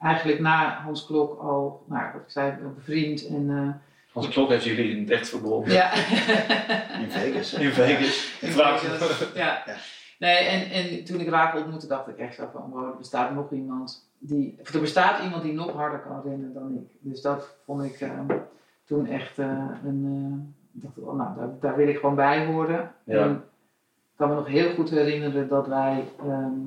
eigenlijk 0.00 0.40
na 0.40 0.80
Hans 0.84 1.06
Klok 1.06 1.40
al, 1.40 1.84
nou, 1.88 2.12
wat 2.12 2.22
ik 2.22 2.30
zei, 2.30 2.54
bevriend. 2.74 3.26
En, 3.26 3.80
Hans 4.12 4.28
Klok 4.28 4.48
heeft 4.48 4.64
jullie 4.64 4.90
in 4.90 5.00
het 5.00 5.10
echt 5.10 5.28
verbonden. 5.28 5.72
ja. 5.72 5.92
In 7.02 7.10
Vegas. 7.10 7.52
In 7.52 7.70
Vegas. 7.70 8.38
In 8.40 8.48
Ik 8.48 8.54
vraag 8.54 8.80
Vegas, 8.80 9.32
ja. 9.34 9.62
Ja. 9.66 9.76
Nee, 10.18 10.36
en, 10.36 10.70
en 10.70 11.04
toen 11.04 11.20
ik 11.20 11.28
Rakel 11.28 11.60
ontmoette, 11.60 11.86
dacht 11.86 12.08
ik 12.08 12.18
echt 12.18 12.34
zo 12.34 12.48
van, 12.52 12.70
wow, 12.70 12.88
er 12.88 12.96
bestaat 12.96 13.34
nog 13.34 13.50
iemand 13.50 14.10
die, 14.18 14.58
er 14.72 14.80
bestaat 14.80 15.22
iemand 15.22 15.42
die 15.42 15.52
nog 15.52 15.72
harder 15.72 16.00
kan 16.00 16.22
rennen 16.24 16.52
dan 16.52 16.74
ik. 16.74 16.96
Dus 17.00 17.20
dat 17.20 17.56
vond 17.64 17.82
ik 17.82 18.00
eh, 18.00 18.20
toen 18.84 19.06
echt 19.06 19.38
eh, 19.38 19.68
een, 19.84 20.54
ik 20.74 20.82
dacht, 20.82 20.98
oh, 20.98 21.14
nou, 21.14 21.36
daar, 21.36 21.48
daar 21.60 21.76
wil 21.76 21.88
ik 21.88 21.98
gewoon 21.98 22.14
bij 22.14 22.46
horen. 22.46 22.92
Ja. 23.04 23.22
En 23.22 23.32
ik 24.10 24.16
kan 24.16 24.28
me 24.28 24.34
nog 24.34 24.46
heel 24.46 24.74
goed 24.74 24.90
herinneren 24.90 25.48
dat 25.48 25.66
wij 25.66 26.08
ehm, 26.18 26.60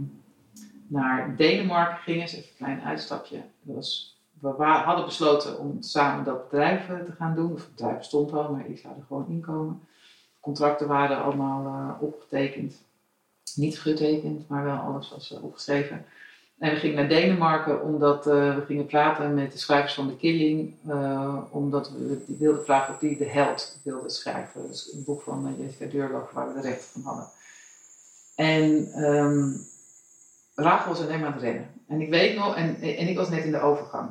naar 0.87 1.35
Denemarken 1.35 1.97
gingen, 1.97 2.23
is 2.23 2.35
even 2.35 2.49
een 2.49 2.55
klein 2.57 2.81
uitstapje. 2.81 3.41
Dat 3.61 3.75
was, 3.75 4.19
we 4.39 4.63
hadden 4.63 5.05
besloten 5.05 5.59
om 5.59 5.81
samen 5.81 6.23
dat 6.23 6.49
bedrijf 6.49 6.85
te 7.05 7.11
gaan 7.11 7.35
doen. 7.35 7.53
Of 7.53 7.61
het 7.61 7.75
bedrijf 7.75 7.97
bestond 7.97 8.33
al, 8.33 8.51
maar 8.51 8.65
ik 8.65 8.77
zou 8.77 8.95
er 8.95 9.03
gewoon 9.07 9.27
inkomen. 9.29 9.81
Contracten 10.39 10.87
waren 10.87 11.23
allemaal 11.23 11.97
opgetekend. 11.99 12.87
Niet 13.55 13.79
getekend, 13.79 14.47
maar 14.47 14.63
wel 14.63 14.77
alles 14.77 15.09
was 15.09 15.33
eh, 15.33 15.43
opgeschreven. 15.43 16.05
En 16.59 16.73
we 16.73 16.79
gingen 16.79 16.95
naar 16.95 17.07
Denemarken 17.07 17.83
omdat 17.83 18.27
eh, 18.27 18.55
we 18.55 18.63
gingen 18.65 18.85
praten 18.85 19.33
met 19.33 19.51
de 19.51 19.57
schrijvers 19.57 19.93
van 19.93 20.07
The 20.07 20.15
Killing. 20.15 20.75
eh, 20.87 21.37
omdat 21.51 21.91
we 21.91 22.23
die 22.27 22.37
wilden 22.39 22.65
vragen 22.65 22.93
of 22.93 22.99
die 22.99 23.17
De 23.17 23.25
Held 23.25 23.79
wilden 23.83 24.11
schrijven. 24.11 24.67
Dus 24.67 24.93
een 24.93 25.03
boek 25.03 25.21
van 25.21 25.47
eh, 25.47 25.65
Jessica 25.65 26.07
waar 26.33 26.47
we 26.47 26.61
de 26.61 26.67
rechten 26.67 26.91
van 26.91 27.01
hadden. 27.01 27.27
En 28.35 28.87
Rachel 30.55 30.91
was 30.91 31.01
alleen 31.01 31.19
maar 31.19 31.27
aan 31.27 31.33
het 31.33 31.41
rennen. 31.41 31.69
En 31.87 32.01
ik 32.01 32.09
weet 32.09 32.35
nog, 32.35 32.55
en, 32.55 32.81
en 32.81 33.07
ik 33.07 33.17
was 33.17 33.29
net 33.29 33.43
in 33.43 33.51
de 33.51 33.59
overgang. 33.61 34.09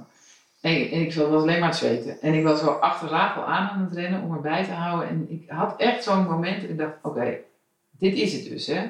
En, 0.60 0.72
en 0.90 1.00
ik 1.00 1.14
was 1.14 1.24
alleen 1.26 1.44
maar 1.44 1.56
aan 1.56 1.68
het 1.68 1.76
zweten. 1.76 2.20
En 2.20 2.34
ik 2.34 2.44
was 2.44 2.60
zo 2.60 2.70
achter 2.70 3.08
Rachel 3.08 3.44
aan 3.44 3.68
aan 3.68 3.84
het 3.84 3.94
rennen 3.94 4.22
om 4.22 4.34
erbij 4.34 4.64
te 4.64 4.70
houden. 4.70 5.08
En 5.08 5.26
ik 5.30 5.50
had 5.50 5.74
echt 5.76 6.04
zo'n 6.04 6.24
moment 6.24 6.62
en 6.62 6.70
ik 6.70 6.78
dacht, 6.78 6.94
oké, 7.02 7.38
dit 7.98 8.14
is 8.14 8.32
het 8.32 8.44
dus. 8.44 8.66
Hè? 8.66 8.86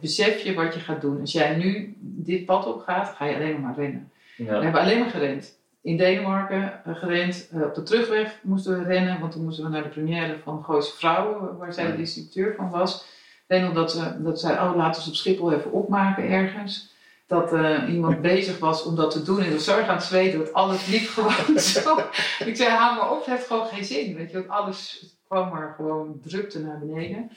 Besef 0.00 0.42
je 0.42 0.54
wat 0.54 0.74
je 0.74 0.80
gaat 0.80 1.00
doen. 1.00 1.20
Als 1.20 1.32
jij 1.32 1.56
nu 1.56 1.96
dit 1.98 2.44
pad 2.44 2.66
op 2.66 2.80
gaat, 2.80 3.08
ga 3.16 3.24
je 3.24 3.34
alleen 3.34 3.60
maar 3.60 3.74
rennen. 3.76 4.10
We 4.36 4.44
hebben 4.44 4.80
alleen 4.80 4.98
maar 4.98 5.10
gerend. 5.10 5.60
In 5.82 5.96
Denemarken 5.96 6.84
eh, 6.84 6.94
gerend. 6.96 7.48
Eh, 7.52 7.62
op 7.62 7.74
de 7.74 7.82
terugweg 7.82 8.38
moesten 8.42 8.78
we 8.78 8.84
rennen, 8.84 9.20
want 9.20 9.32
toen 9.32 9.44
moesten 9.44 9.64
we 9.64 9.70
naar 9.70 9.82
de 9.82 9.88
première 9.88 10.38
van 10.42 10.64
Gooise 10.64 10.96
Vrouwen, 10.96 11.56
waar 11.56 11.72
zij 11.72 11.90
de 11.90 11.96
distributeur 11.96 12.54
van 12.54 12.70
was. 12.70 13.00
Ik 13.02 13.44
weet 13.46 13.62
nog 13.62 13.72
dat 13.72 13.90
ze, 13.90 14.22
dat 14.22 14.40
zei, 14.40 14.54
oh 14.54 14.76
laten 14.76 15.02
we 15.02 15.08
op 15.08 15.14
Schiphol 15.14 15.52
even 15.52 15.72
opmaken 15.72 16.28
ergens. 16.28 16.90
Dat 17.26 17.52
eh, 17.52 17.82
iemand 17.88 18.20
bezig 18.32 18.58
was 18.58 18.84
om 18.84 18.96
dat 18.96 19.10
te 19.10 19.22
doen. 19.22 19.40
En 19.40 19.50
we 19.50 19.60
zo 19.60 19.76
erg 19.78 19.88
aan 19.88 19.94
het 19.94 20.04
zweten, 20.04 20.38
dat 20.38 20.52
alles 20.52 20.86
liep 20.86 21.08
gewoon 21.08 21.58
zo. 21.74 21.98
Ik 22.44 22.56
zei, 22.56 22.70
haal 22.70 22.94
maar 22.94 23.10
op, 23.10 23.18
het 23.18 23.26
heeft 23.26 23.46
gewoon 23.46 23.66
geen 23.66 23.84
zin. 23.84 24.14
Weet 24.14 24.30
je, 24.30 24.36
want 24.36 24.48
alles 24.48 25.04
kwam 25.28 25.50
maar 25.50 25.74
gewoon 25.76 26.20
drukte 26.24 26.60
naar 26.60 26.78
beneden. 26.78 27.30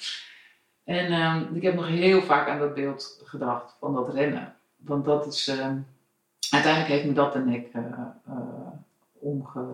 En 0.86 1.12
ehm, 1.12 1.56
ik 1.56 1.62
heb 1.62 1.76
nog 1.76 1.88
heel 1.88 2.22
vaak 2.22 2.50
aan 2.50 2.60
dat 2.60 2.74
beeld 2.74 3.22
gedacht, 3.24 3.76
van 3.80 3.94
dat 3.94 4.14
rennen. 4.14 4.56
Want 4.76 5.06
dat 5.06 5.28
is, 5.28 5.48
ehm, 5.48 5.78
uiteindelijk 6.50 6.94
heeft 6.94 7.06
me 7.06 7.14
dat 7.14 7.34
de 7.34 7.40
nek 7.40 7.68
eh, 7.74 8.38
omge... 9.20 9.66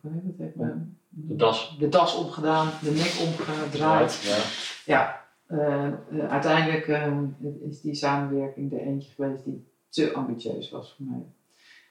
Hoe 0.00 0.12
heet 0.12 0.38
het? 0.38 0.74
De 1.08 1.36
das. 1.36 1.76
de 1.78 1.88
das 1.88 2.14
omgedaan, 2.14 2.70
de 2.82 2.90
nek 2.90 3.28
omgedraaid. 3.28 4.22
Ja. 4.22 4.36
Ja, 4.84 5.24
eh, 5.46 5.86
eh, 5.86 6.30
uiteindelijk 6.30 6.88
eh, 6.88 7.12
is 7.68 7.80
die 7.80 7.94
samenwerking 7.94 8.70
de 8.70 8.80
eentje 8.80 9.10
geweest 9.14 9.44
die 9.44 9.66
te 9.88 10.12
ambitieus 10.12 10.70
was 10.70 10.94
voor 10.96 11.06
mij. 11.06 11.22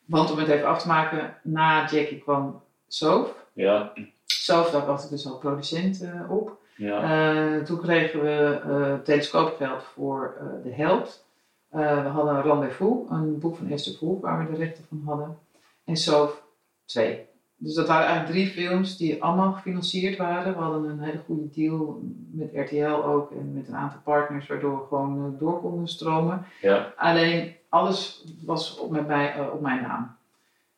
Want 0.05 0.31
om 0.31 0.37
het 0.37 0.47
even 0.47 0.67
af 0.67 0.81
te 0.81 0.87
maken, 0.87 1.37
na 1.43 1.89
Jackie 1.89 2.19
kwam 2.19 2.61
Soof. 2.87 3.45
Ja. 3.53 3.93
Soof, 4.25 4.71
daar 4.71 4.85
was 4.85 5.03
ik 5.03 5.09
dus 5.09 5.27
al 5.27 5.37
producent 5.37 6.01
eh, 6.01 6.31
op. 6.31 6.59
Ja. 6.81 7.55
Eh, 7.57 7.63
toen 7.63 7.79
kregen 7.79 8.21
we 8.21 8.61
eh, 8.63 8.93
telescoopgeld 9.03 9.83
voor 9.83 10.35
eh, 10.39 10.45
de 10.63 10.73
held. 10.73 11.25
We 11.69 11.83
hadden 11.83 12.35
een 12.35 12.41
rendezvous, 12.41 13.09
een 13.09 13.39
boek 13.39 13.55
van 13.55 13.69
Esther 13.69 13.97
Verhoef, 13.97 14.21
waar 14.21 14.45
we 14.45 14.51
de 14.51 14.57
rechten 14.57 14.83
van 14.89 15.01
hadden. 15.05 15.37
En 15.85 15.95
Soof 15.95 16.43
2. 16.85 17.25
Dus 17.57 17.73
dat 17.73 17.87
waren 17.87 18.07
eigenlijk 18.07 18.35
drie 18.35 18.65
films 18.65 18.97
die 18.97 19.23
allemaal 19.23 19.51
gefinancierd 19.51 20.17
waren. 20.17 20.53
We 20.53 20.59
hadden 20.59 20.89
een 20.89 20.99
hele 20.99 21.21
goede 21.25 21.49
deal 21.49 22.01
met 22.31 22.49
RTL 22.53 23.03
ook 23.05 23.31
en 23.31 23.53
met 23.53 23.67
een 23.67 23.75
aantal 23.75 23.99
partners, 24.03 24.47
waardoor 24.47 24.79
we 24.79 24.87
gewoon 24.87 25.35
door 25.39 25.61
konden 25.61 25.87
stromen. 25.87 26.45
Ja. 26.61 26.93
Alleen 26.97 27.55
alles 27.69 28.25
was 28.45 28.77
op, 28.77 28.91
met 28.91 29.07
mij, 29.07 29.33
eh, 29.33 29.53
op 29.53 29.61
mijn 29.61 29.81
naam. 29.81 30.15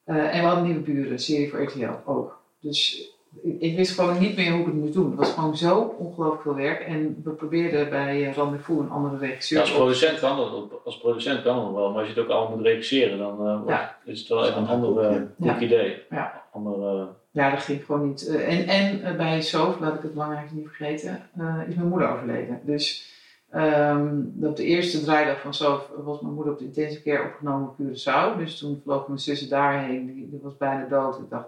En 0.03 0.41
we 0.41 0.47
hadden 0.47 0.63
nieuwe 0.63 0.79
buren, 0.79 1.19
serie 1.19 1.49
voor 1.49 1.63
RTL 1.63 1.91
ook. 2.05 2.41
Dus 2.59 3.11
ik, 3.59 3.75
wist 3.75 3.99
gewoon 3.99 4.19
niet 4.19 4.35
meer 4.35 4.51
hoe 4.51 4.59
ik 4.59 4.65
het 4.65 4.75
moest 4.75 4.93
doen. 4.93 5.09
Het 5.09 5.19
was 5.19 5.33
gewoon 5.33 5.57
zo 5.57 5.95
ongelooflijk 5.97 6.41
veel 6.41 6.55
werk. 6.55 6.79
En 6.81 7.21
we 7.23 7.29
probeerden 7.29 7.89
bij 7.89 8.25
eh, 8.27 8.33
Rendezvous 8.35 8.79
een 8.79 8.89
andere 8.89 9.17
regisseur. 9.17 9.57
Ja, 9.57 9.63
als 9.63 9.73
producent 9.73 10.19
kan 10.19 10.37
dat, 10.37 10.51
als 10.85 10.97
producent 10.97 11.41
kan 11.43 11.55
dat 11.55 11.73
wel, 11.73 11.89
maar 11.91 11.99
als 11.99 12.07
je 12.07 12.13
het 12.13 12.23
ook 12.23 12.29
allemaal 12.29 12.55
moet 12.57 12.65
regisseren, 12.65 13.17
dan 13.17 13.47
eh, 13.47 13.59
Ja. 13.67 13.97
is 14.05 14.19
het 14.19 14.27
wel 14.29 14.45
even 14.45 14.61
een 14.61 14.67
ander 14.67 14.99
eh, 15.03 15.21
Ja. 15.37 15.53
goed 15.53 15.61
idee. 15.61 16.01
Ja. 16.09 16.41
Andere, 16.53 17.07
Ja, 17.31 17.49
dat 17.49 17.59
ging 17.63 17.85
gewoon 17.85 18.07
niet. 18.07 18.27
En 18.27 18.67
en 18.67 19.17
bij 19.17 19.41
Soof, 19.41 19.79
laat 19.79 19.93
ik 19.95 20.01
het 20.01 20.13
belangrijkste 20.13 20.55
niet 20.55 20.67
vergeten, 20.67 21.29
eh, 21.37 21.55
is 21.67 21.75
mijn 21.75 21.87
moeder 21.87 22.09
overleden. 22.09 22.59
Dus 22.65 23.11
Ehm, 23.53 24.21
op 24.41 24.55
de 24.55 24.63
eerste 24.63 25.01
draaidag 25.03 25.41
van 25.41 25.53
zo 25.53 25.81
was 26.03 26.21
mijn 26.21 26.33
moeder 26.33 26.53
op 26.53 26.59
de 26.59 26.65
intensive 26.65 27.01
care 27.03 27.23
opgenomen 27.27 27.67
op 27.67 27.75
Curaçao. 27.81 28.37
Dus 28.37 28.57
toen 28.57 28.81
vloog 28.83 29.07
mijn 29.07 29.19
zussen 29.19 29.49
daarheen. 29.49 30.05
Die, 30.05 30.29
die 30.29 30.39
was 30.43 30.57
bijna 30.57 30.85
dood. 30.85 31.17
Ik 31.19 31.29
dacht, 31.29 31.45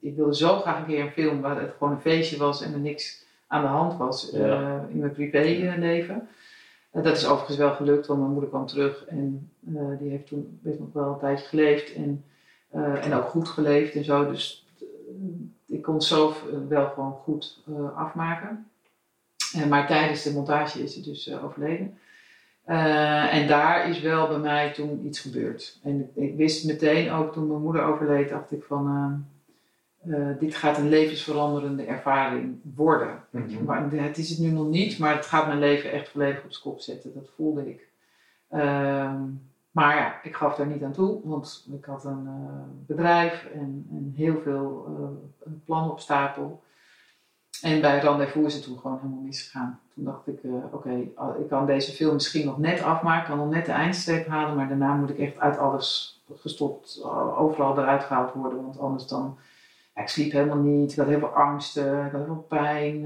ik 0.00 0.16
wilde 0.16 0.36
zo 0.36 0.58
graag 0.60 0.78
een 0.78 0.86
keer 0.86 1.00
een 1.00 1.10
film 1.10 1.40
waar 1.40 1.60
het 1.60 1.72
gewoon 1.78 1.92
een 1.92 2.00
feestje 2.00 2.36
was 2.36 2.62
en 2.62 2.72
er 2.72 2.78
niks 2.78 3.24
aan 3.46 3.60
de 3.62 3.68
hand 3.68 3.96
was 3.98 4.30
Ja. 4.32 4.38
eh, 4.84 4.90
in 4.90 4.98
mijn 4.98 5.12
privéleven. 5.12 6.28
Uh, 6.92 7.02
dat 7.04 7.16
is 7.16 7.26
overigens 7.26 7.56
wel 7.56 7.72
gelukt, 7.72 8.06
want 8.06 8.18
mijn 8.20 8.32
moeder 8.32 8.50
kwam 8.50 8.66
terug 8.66 9.04
en 9.06 9.50
eh, 9.74 9.82
die 9.98 10.10
heeft 10.10 10.26
toen 10.26 10.58
best 10.62 10.78
nog 10.78 10.88
wel 10.92 11.12
een 11.12 11.18
tijdje 11.18 11.46
geleefd 11.46 11.94
en, 11.94 12.24
eh, 12.70 13.04
en 13.06 13.14
ook 13.14 13.24
goed 13.28 13.48
geleefd 13.48 13.94
en 13.94 14.04
zo. 14.04 14.30
Dus 14.30 14.66
eh, 14.80 14.86
ik 15.76 15.82
kon 15.82 16.02
zelf 16.02 16.44
eh, 16.48 16.56
wel 16.68 16.86
gewoon 16.88 17.12
goed 17.12 17.62
eh, 17.66 17.96
afmaken. 17.96 18.66
Eh, 19.54 19.66
maar 19.66 19.86
tijdens 19.86 20.22
de 20.22 20.32
montage 20.32 20.82
is 20.82 20.94
ze 20.94 21.00
dus 21.00 21.28
eh, 21.28 21.44
overleden. 21.44 21.98
Eh, 22.64 23.34
en 23.34 23.46
daar 23.48 23.88
is 23.88 24.00
wel 24.00 24.28
bij 24.28 24.38
mij 24.38 24.72
toen 24.72 25.06
iets 25.06 25.20
gebeurd. 25.20 25.80
En 25.82 26.10
ik, 26.14 26.36
wist 26.36 26.66
meteen 26.66 27.10
ook 27.10 27.32
toen 27.32 27.46
mijn 27.46 27.62
moeder 27.62 27.82
overleed, 27.82 28.28
dacht 28.28 28.52
ik 28.52 28.62
van 28.62 29.26
dit 30.38 30.54
gaat 30.54 30.78
een 30.78 30.88
levensveranderende 30.88 31.84
ervaring 31.84 32.58
worden. 32.74 33.24
Mhm. 33.30 33.64
Maar 33.64 33.90
het 33.90 34.18
is 34.18 34.30
het 34.30 34.38
nu 34.38 34.50
nog 34.50 34.68
niet, 34.68 34.98
maar 34.98 35.14
het 35.14 35.26
gaat 35.26 35.46
mijn 35.46 35.58
leven 35.58 35.92
echt 35.92 36.08
volledig 36.08 36.44
op 36.44 36.52
zijn 36.52 36.62
kop 36.62 36.80
zetten. 36.80 37.14
Dat 37.14 37.30
voelde 37.36 37.68
ik. 37.68 37.88
Ehm, 38.48 39.20
maar 39.70 39.96
ja, 39.96 40.22
ik 40.22 40.36
gaf 40.36 40.56
daar 40.56 40.66
niet 40.66 40.82
aan 40.82 40.92
toe, 40.92 41.20
want 41.24 41.68
ik 41.72 41.84
had 41.84 42.04
een 42.04 42.28
bedrijf 42.86 43.48
en, 43.54 43.86
en 43.90 44.12
heel 44.16 44.40
veel 44.42 44.86
plannen 45.64 45.90
op 45.90 46.00
stapel. 46.00 46.62
En 47.62 47.80
bij 47.80 47.98
Rendezvous 47.98 48.46
is 48.46 48.54
het 48.54 48.62
toen 48.64 48.78
gewoon 48.78 48.98
helemaal 49.02 49.22
misgegaan. 49.22 49.80
Toen 49.94 50.04
dacht 50.04 50.26
ik, 50.26 50.42
eh, 50.42 50.50
oké, 50.72 51.00
al- 51.14 51.36
ik 51.40 51.48
kan 51.48 51.66
deze 51.66 51.92
film 51.92 52.14
misschien 52.14 52.46
nog 52.46 52.58
net 52.58 52.82
afmaken, 52.82 53.28
kan 53.28 53.38
nog 53.38 53.50
net 53.50 53.66
de 53.66 53.72
eindstreep 53.72 54.26
halen, 54.26 54.56
maar 54.56 54.68
daarna 54.68 54.94
moet 54.94 55.10
ik 55.10 55.18
echt 55.18 55.38
uit 55.38 55.58
alles 55.58 56.20
gestopt, 56.36 57.00
eh, 57.02 57.40
overal 57.40 57.78
eruit 57.78 58.02
gehaald 58.04 58.32
worden, 58.32 58.62
want 58.62 58.78
anders 58.78 59.06
dan 59.06 59.38
ik 59.94 60.08
sliep 60.08 60.32
helemaal 60.32 60.56
niet, 60.56 60.90
ik 60.92 60.98
had 60.98 61.06
heel 61.06 61.18
veel 61.18 61.28
angsten, 61.28 62.06
ik 62.06 62.12
had 62.12 62.24
heel 62.24 62.24
veel 62.34 62.46
pijn. 62.48 63.04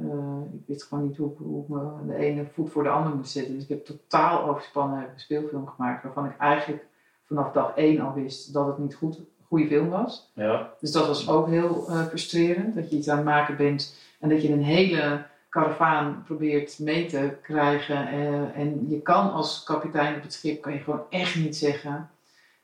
eh, 0.00 0.54
ik 0.54 0.66
wist 0.66 0.82
gewoon 0.82 1.06
niet 1.06 1.16
hoe, 1.16 1.30
hoe 1.38 1.62
ik 1.62 1.68
me 1.68 2.06
de 2.06 2.14
ene 2.16 2.46
voet 2.52 2.70
voor 2.70 2.82
de 2.82 2.88
andere 2.88 3.16
moest 3.16 3.30
zetten. 3.32 3.54
Dus 3.54 3.62
ik 3.62 3.68
heb 3.68 3.84
totaal 3.84 4.48
overspannen 4.48 4.98
een 4.98 5.20
speelfilm 5.20 5.66
gemaakt 5.66 6.02
waarvan 6.02 6.24
ik 6.26 6.36
eigenlijk 6.38 6.86
vanaf 7.26 7.52
dag 7.52 7.72
één 7.74 8.00
al 8.00 8.12
wist 8.12 8.52
dat 8.52 8.66
het 8.66 8.78
niet 8.78 8.94
goed, 8.94 9.20
goede 9.50 9.66
film 9.66 9.88
was. 9.88 10.30
Ja, 10.34 10.70
Dus 10.80 10.92
dat 10.92 11.06
was 11.06 11.28
ook 11.28 11.48
heel 11.48 11.86
eh, 11.88 12.06
frustrerend, 12.06 12.74
dat 12.74 12.90
je 12.90 12.96
iets 12.96 13.08
aan 13.08 13.16
het 13.16 13.24
maken 13.26 13.56
bent 13.56 13.96
en 14.20 14.28
dat 14.28 14.42
je 14.42 14.52
een 14.52 14.62
hele 14.64 15.22
karavaan 15.48 16.22
probeert 16.26 16.78
mee 16.78 17.06
te 17.06 17.36
krijgen. 17.42 18.08
eh, 18.08 18.58
en 18.60 18.86
je 18.88 19.00
kan 19.00 19.32
als 19.32 19.62
kapitein 19.62 20.16
op 20.16 20.22
het 20.22 20.32
schip, 20.32 20.62
kan 20.62 20.72
je 20.72 20.78
gewoon 20.78 21.02
echt 21.10 21.34
niet 21.36 21.56
zeggen 21.56 22.10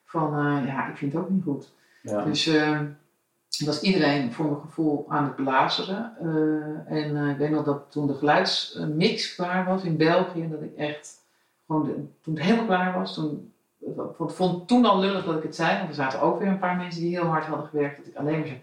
van, 0.05 0.35
eh, 0.39 0.67
ja, 0.67 0.89
ik 0.89 0.97
vind 0.97 1.13
het 1.13 1.23
ook 1.23 1.31
niet 1.31 1.43
goed. 1.45 1.73
ja. 2.03 2.25
Dus 2.25 2.47
eh, 2.47 2.81
was 3.65 3.81
iedereen 3.81 4.33
voor 4.33 4.45
mijn 4.45 4.61
gevoel 4.61 5.05
aan 5.09 5.25
het 5.25 5.37
belazeren. 5.37 6.13
Eh, 6.21 6.97
en 6.99 7.29
ik 7.31 7.37
weet 7.37 7.51
nog 7.51 7.65
dat 7.65 7.87
toen 7.93 8.07
de 8.07 8.15
geluidsmix 8.15 9.35
klaar 9.35 9.65
was 9.65 9.83
in 9.83 9.97
België, 9.97 10.49
dat 10.51 10.63
ik 10.63 10.77
echt 10.77 11.15
gewoon, 11.67 11.85
de- 11.85 12.05
toen 12.23 12.35
het 12.35 12.43
helemaal 12.43 12.65
klaar 12.67 12.99
was, 12.99 13.15
toen, 13.15 13.53
ik 14.19 14.31
vond 14.31 14.69
toen 14.69 14.85
al 14.85 14.99
lullig 15.01 15.25
dat 15.25 15.37
ik 15.37 15.43
het 15.43 15.55
zei, 15.55 15.77
want 15.77 15.89
er 15.89 15.95
zaten 15.95 16.21
ook 16.21 16.39
weer 16.39 16.49
een 16.49 16.59
paar 16.59 16.77
mensen 16.77 17.01
die 17.01 17.17
heel 17.17 17.27
hard 17.27 17.45
hadden 17.45 17.67
gewerkt, 17.67 17.97
dat 17.97 18.07
ik 18.07 18.17
alleen 18.17 18.39
maar 18.39 18.47
zei, 18.47 18.63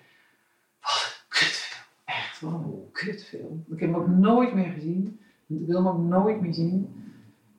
wat 0.81 1.03
een 1.03 1.27
kutfilm, 1.27 1.83
echt, 2.05 2.41
wat 2.41 2.53
een 2.53 2.89
kutfilm. 2.91 3.65
Ik 3.71 3.79
heb 3.79 3.91
hem 3.91 4.01
ook 4.01 4.07
nooit 4.07 4.53
meer 4.53 4.71
gezien, 4.71 5.19
ik 5.47 5.65
wil 5.67 5.75
hem 5.75 5.87
ook 5.87 5.97
nooit 5.97 6.41
meer 6.41 6.53
zien. 6.53 7.01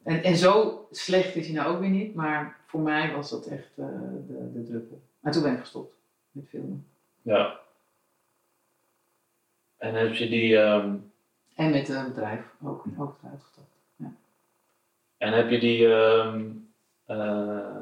En, 0.02 0.22
en 0.22 0.36
zo 0.36 0.86
slecht 0.90 1.34
is 1.34 1.46
hij 1.46 1.54
nou 1.56 1.74
ook 1.74 1.80
weer 1.80 1.90
niet, 1.90 2.14
maar 2.14 2.56
voor 2.66 2.80
mij 2.80 3.12
was 3.14 3.30
dat 3.30 3.46
echt 3.46 3.70
eh, 3.78 3.86
de, 4.26 4.50
de 4.52 4.64
druppel. 4.64 5.00
En 5.20 5.32
toen 5.32 5.42
ben 5.42 5.52
ik 5.52 5.58
gestopt 5.60 5.94
met 6.30 6.48
filmen. 6.48 6.86
ja. 7.22 7.62
En 9.76 9.94
heb 9.94 10.12
je 10.14 10.28
die, 10.28 10.58
ehm, 10.58 10.94
En 11.54 11.70
met 11.70 11.88
het 11.88 12.06
bedrijf 12.08 12.40
ook, 12.62 12.84
ook 12.98 13.16
eruit 13.22 13.42
gestapt. 13.42 13.72
en 15.16 15.32
heb 15.32 15.50
je 15.50 15.58
die, 15.58 15.94
ehm, 15.94 16.50
eh, 17.06 17.76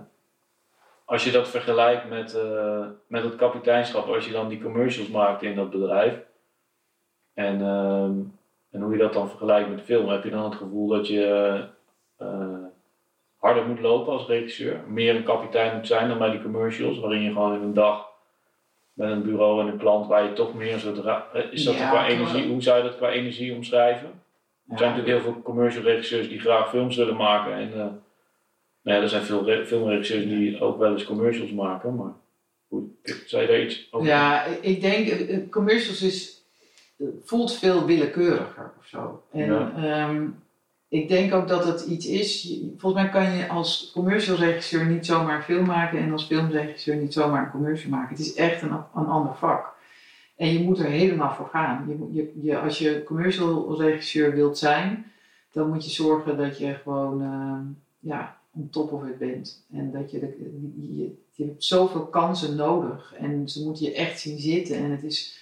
als 1.04 1.24
je 1.24 1.30
dat 1.30 1.48
vergelijkt 1.48 2.08
met, 2.08 2.34
eh, 2.34 2.86
met 3.06 3.22
het 3.22 3.36
kapiteinschap, 3.36 4.08
als 4.08 4.26
je 4.26 4.32
dan 4.32 4.48
die 4.48 4.62
commercials 4.62 5.08
maakt 5.08 5.42
in 5.42 5.54
dat 5.54 5.70
bedrijf, 5.70 6.14
en, 7.34 7.60
ehm, 7.60 8.12
en 8.70 8.80
hoe 8.80 8.92
je 8.92 8.98
dat 8.98 9.12
dan 9.12 9.28
vergelijkt 9.28 9.68
met 9.68 9.78
de 9.78 9.84
film, 9.84 10.08
heb 10.08 10.24
je 10.24 10.30
dan 10.30 10.44
het 10.44 10.54
gevoel 10.54 10.88
dat 10.88 11.06
je 11.08 11.64
eh, 12.16 12.64
harder 13.36 13.66
moet 13.66 13.80
lopen 13.80 14.12
als 14.12 14.26
regisseur, 14.26 14.80
meer 14.86 15.16
een 15.16 15.24
kapitein 15.24 15.76
moet 15.76 15.86
zijn 15.86 16.08
dan 16.08 16.18
bij 16.18 16.30
die 16.30 16.42
commercials, 16.42 16.98
waarin 16.98 17.22
je 17.22 17.32
gewoon 17.32 17.54
in 17.54 17.62
een 17.62 17.74
dag 17.74 18.10
met 18.92 19.10
een 19.10 19.22
bureau 19.22 19.60
en 19.60 19.66
een 19.66 19.78
klant 19.78 20.06
waar 20.06 20.24
je 20.24 20.32
toch 20.32 20.54
meer 20.54 20.72
eh, 20.74 21.42
Is 21.50 21.64
dat 21.64 21.74
Ja, 21.74 21.90
qua 21.90 22.06
energie? 22.06 22.48
Hoe 22.48 22.62
zou 22.62 22.76
je 22.76 22.82
dat 22.82 22.96
qua 22.96 23.10
energie 23.10 23.54
omschrijven? 23.54 24.08
Er 24.68 24.78
zijn 24.78 24.90
natuurlijk 24.90 25.22
heel 25.22 25.32
veel 25.32 25.42
commercial 25.42 25.84
regisseurs 25.84 26.28
die 26.28 26.40
graag 26.40 26.68
films 26.68 26.96
willen 26.96 27.16
maken. 27.16 27.52
En 27.52 27.72
eh, 27.80 27.86
nou 28.82 28.96
ja, 28.96 29.02
er 29.02 29.08
zijn 29.08 29.22
veel 29.22 29.44
re- 29.44 29.66
filmregisseurs 29.66 30.24
die 30.24 30.60
ook 30.60 30.78
wel 30.78 30.92
eens 30.92 31.04
commercials 31.04 31.52
maken. 31.52 31.96
Maar 31.96 32.12
hoe, 32.68 32.82
zou 33.26 33.42
je 33.42 33.48
daar 33.48 33.60
iets 33.62 33.88
over 33.90 34.06
Ja, 34.08 34.44
ik- 34.44 34.80
denk, 34.80 35.08
eh, 35.08 35.34
eh, 35.36 35.50
commercials 35.50 36.02
is, 36.02 36.42
voelt 37.24 37.52
veel 37.54 37.84
willekeuriger 37.84 38.72
of 38.78 38.86
zo. 38.86 39.22
En 39.32 39.46
Ja. 39.46 39.72
ehm, 39.76 40.26
ik 40.88 41.08
denk 41.08 41.34
ook 41.34 41.48
dat 41.48 41.64
het 41.64 41.84
iets 41.86 42.06
is, 42.06 42.56
volgens 42.76 43.02
mij 43.02 43.10
kan 43.12 43.32
je 43.36 43.48
als 43.48 43.90
commercial 43.94 44.36
regisseur 44.36 44.86
niet 44.86 45.06
zomaar 45.06 45.36
een 45.36 45.42
film 45.42 45.66
maken 45.66 45.98
en 45.98 46.12
als 46.12 46.24
filmregisseur 46.24 46.96
niet 46.96 47.12
zomaar 47.12 47.44
een 47.44 47.50
commercial 47.50 47.90
maken. 47.90 48.08
Het 48.16 48.26
is 48.26 48.34
echt 48.34 48.62
een, 48.62 48.72
een 48.72 49.06
ander 49.06 49.34
vak. 49.34 49.70
En 50.36 50.52
je 50.52 50.58
moet 50.60 50.78
er 50.78 50.84
helemaal 50.84 51.34
voor 51.34 51.48
gaan. 51.52 51.84
Je, 51.88 52.12
je, 52.12 52.32
je, 52.42 52.58
als 52.58 52.78
je 52.78 53.02
commercial 53.04 53.80
regisseur 53.80 54.34
wilt 54.34 54.58
zijn, 54.58 55.12
dan 55.52 55.68
moet 55.68 55.84
je 55.84 55.90
zorgen 55.90 56.36
dat 56.36 56.58
je 56.58 56.74
gewoon 56.82 57.22
ehm, 57.22 57.62
ja, 58.12 58.36
on 58.54 58.68
top 58.70 58.92
of 58.92 59.06
it 59.06 59.18
bent. 59.18 59.66
En 59.72 59.90
dat 59.90 60.10
je, 60.10 60.18
de, 60.18 60.36
je, 60.96 61.14
je 61.34 61.44
hebt 61.44 61.64
zoveel 61.64 62.06
kansen 62.06 62.56
nodig 62.56 63.14
en 63.14 63.48
ze 63.48 63.64
moeten 63.64 63.84
je 63.84 63.94
echt 63.94 64.20
zien 64.20 64.38
zitten. 64.38 64.76
En 64.76 64.90
het 64.90 65.02
is 65.02 65.40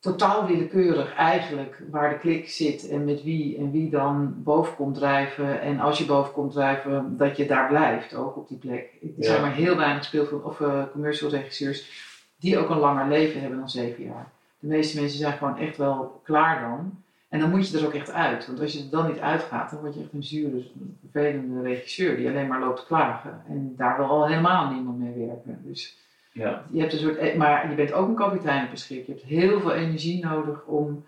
totaal 0.00 0.46
willekeurig 0.46 1.14
eigenlijk 1.14 1.82
waar 1.90 2.10
de 2.10 2.18
klik 2.18 2.48
zit 2.48 2.88
en 2.88 3.04
met 3.04 3.22
wie 3.22 3.56
en 3.58 3.70
wie 3.70 3.90
dan 3.90 4.42
boven 4.42 4.74
komt 4.76 4.94
drijven. 4.94 5.60
En 5.60 5.80
als 5.80 5.98
je 5.98 6.04
boven 6.04 6.32
komt 6.32 6.52
drijven, 6.52 7.16
dat 7.16 7.36
je 7.36 7.46
daar 7.46 7.68
blijft, 7.68 8.14
ook 8.14 8.36
op 8.36 8.48
die 8.48 8.58
plek. 8.58 8.92
Er 9.02 9.08
Ja. 9.16 9.24
zijn 9.24 9.40
maar 9.40 9.54
heel 9.54 9.76
weinig 9.76 10.04
speelfilm 10.04 10.42
of 10.42 10.60
eh, 10.60 10.82
commercial 10.92 11.30
regisseurs 11.30 12.08
die 12.38 12.58
ook 12.58 12.68
een 12.70 12.78
langer 12.78 13.08
leven 13.08 13.40
hebben 13.40 13.58
dan 13.58 13.70
zeven 13.70 14.04
jaar. 14.04 14.32
De 14.58 14.66
meeste 14.66 15.00
mensen 15.00 15.18
zijn 15.18 15.38
gewoon 15.38 15.58
echt 15.58 15.76
wel 15.76 16.20
klaar 16.24 16.60
dan. 16.60 17.02
En 17.30 17.40
dan 17.40 17.50
moet 17.50 17.68
je 17.68 17.78
er 17.78 17.86
ook 17.86 17.94
echt 17.94 18.10
uit. 18.12 18.46
Want 18.46 18.60
als 18.60 18.72
je 18.72 18.78
er 18.84 18.90
dan 18.90 19.06
niet 19.06 19.18
uitgaat, 19.18 19.70
dan 19.70 19.80
word 19.80 19.94
je 19.94 20.00
echt 20.00 20.12
een 20.12 20.22
zure, 20.22 20.62
vervelende 21.10 21.62
regisseur 21.62 22.16
die 22.16 22.28
alleen 22.28 22.46
maar 22.46 22.60
loopt 22.60 22.80
te 22.80 22.86
klagen. 22.86 23.42
En 23.48 23.74
daar 23.76 23.96
wil 23.96 24.06
al 24.06 24.26
helemaal 24.28 24.72
niemand 24.72 24.98
mee 24.98 25.26
werken. 25.26 25.60
Dus 25.64 25.98
Ja, 26.32 26.64
je 26.70 26.80
hebt 26.80 26.92
een 26.92 26.98
soort, 26.98 27.36
maar 27.36 27.68
je 27.70 27.74
bent 27.76 27.92
ook 27.92 28.08
een 28.08 28.14
kapitein 28.14 28.64
op 28.64 28.70
een 28.70 28.76
schip. 28.76 29.06
Je 29.06 29.12
hebt 29.12 29.24
heel 29.24 29.60
veel 29.60 29.72
energie 29.72 30.24
nodig 30.24 30.64
om, 30.64 31.04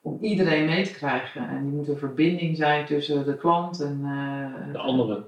om 0.00 0.18
iedereen 0.20 0.64
mee 0.66 0.84
te 0.84 0.92
krijgen. 0.92 1.48
En 1.48 1.62
die 1.62 1.72
moet 1.72 1.88
een 1.88 1.98
verbinding 1.98 2.56
zijn 2.56 2.86
tussen 2.86 3.24
de 3.24 3.36
klant 3.36 3.80
en 3.80 4.00
eh, 4.04 4.72
de 4.72 4.78
andere. 4.78 5.24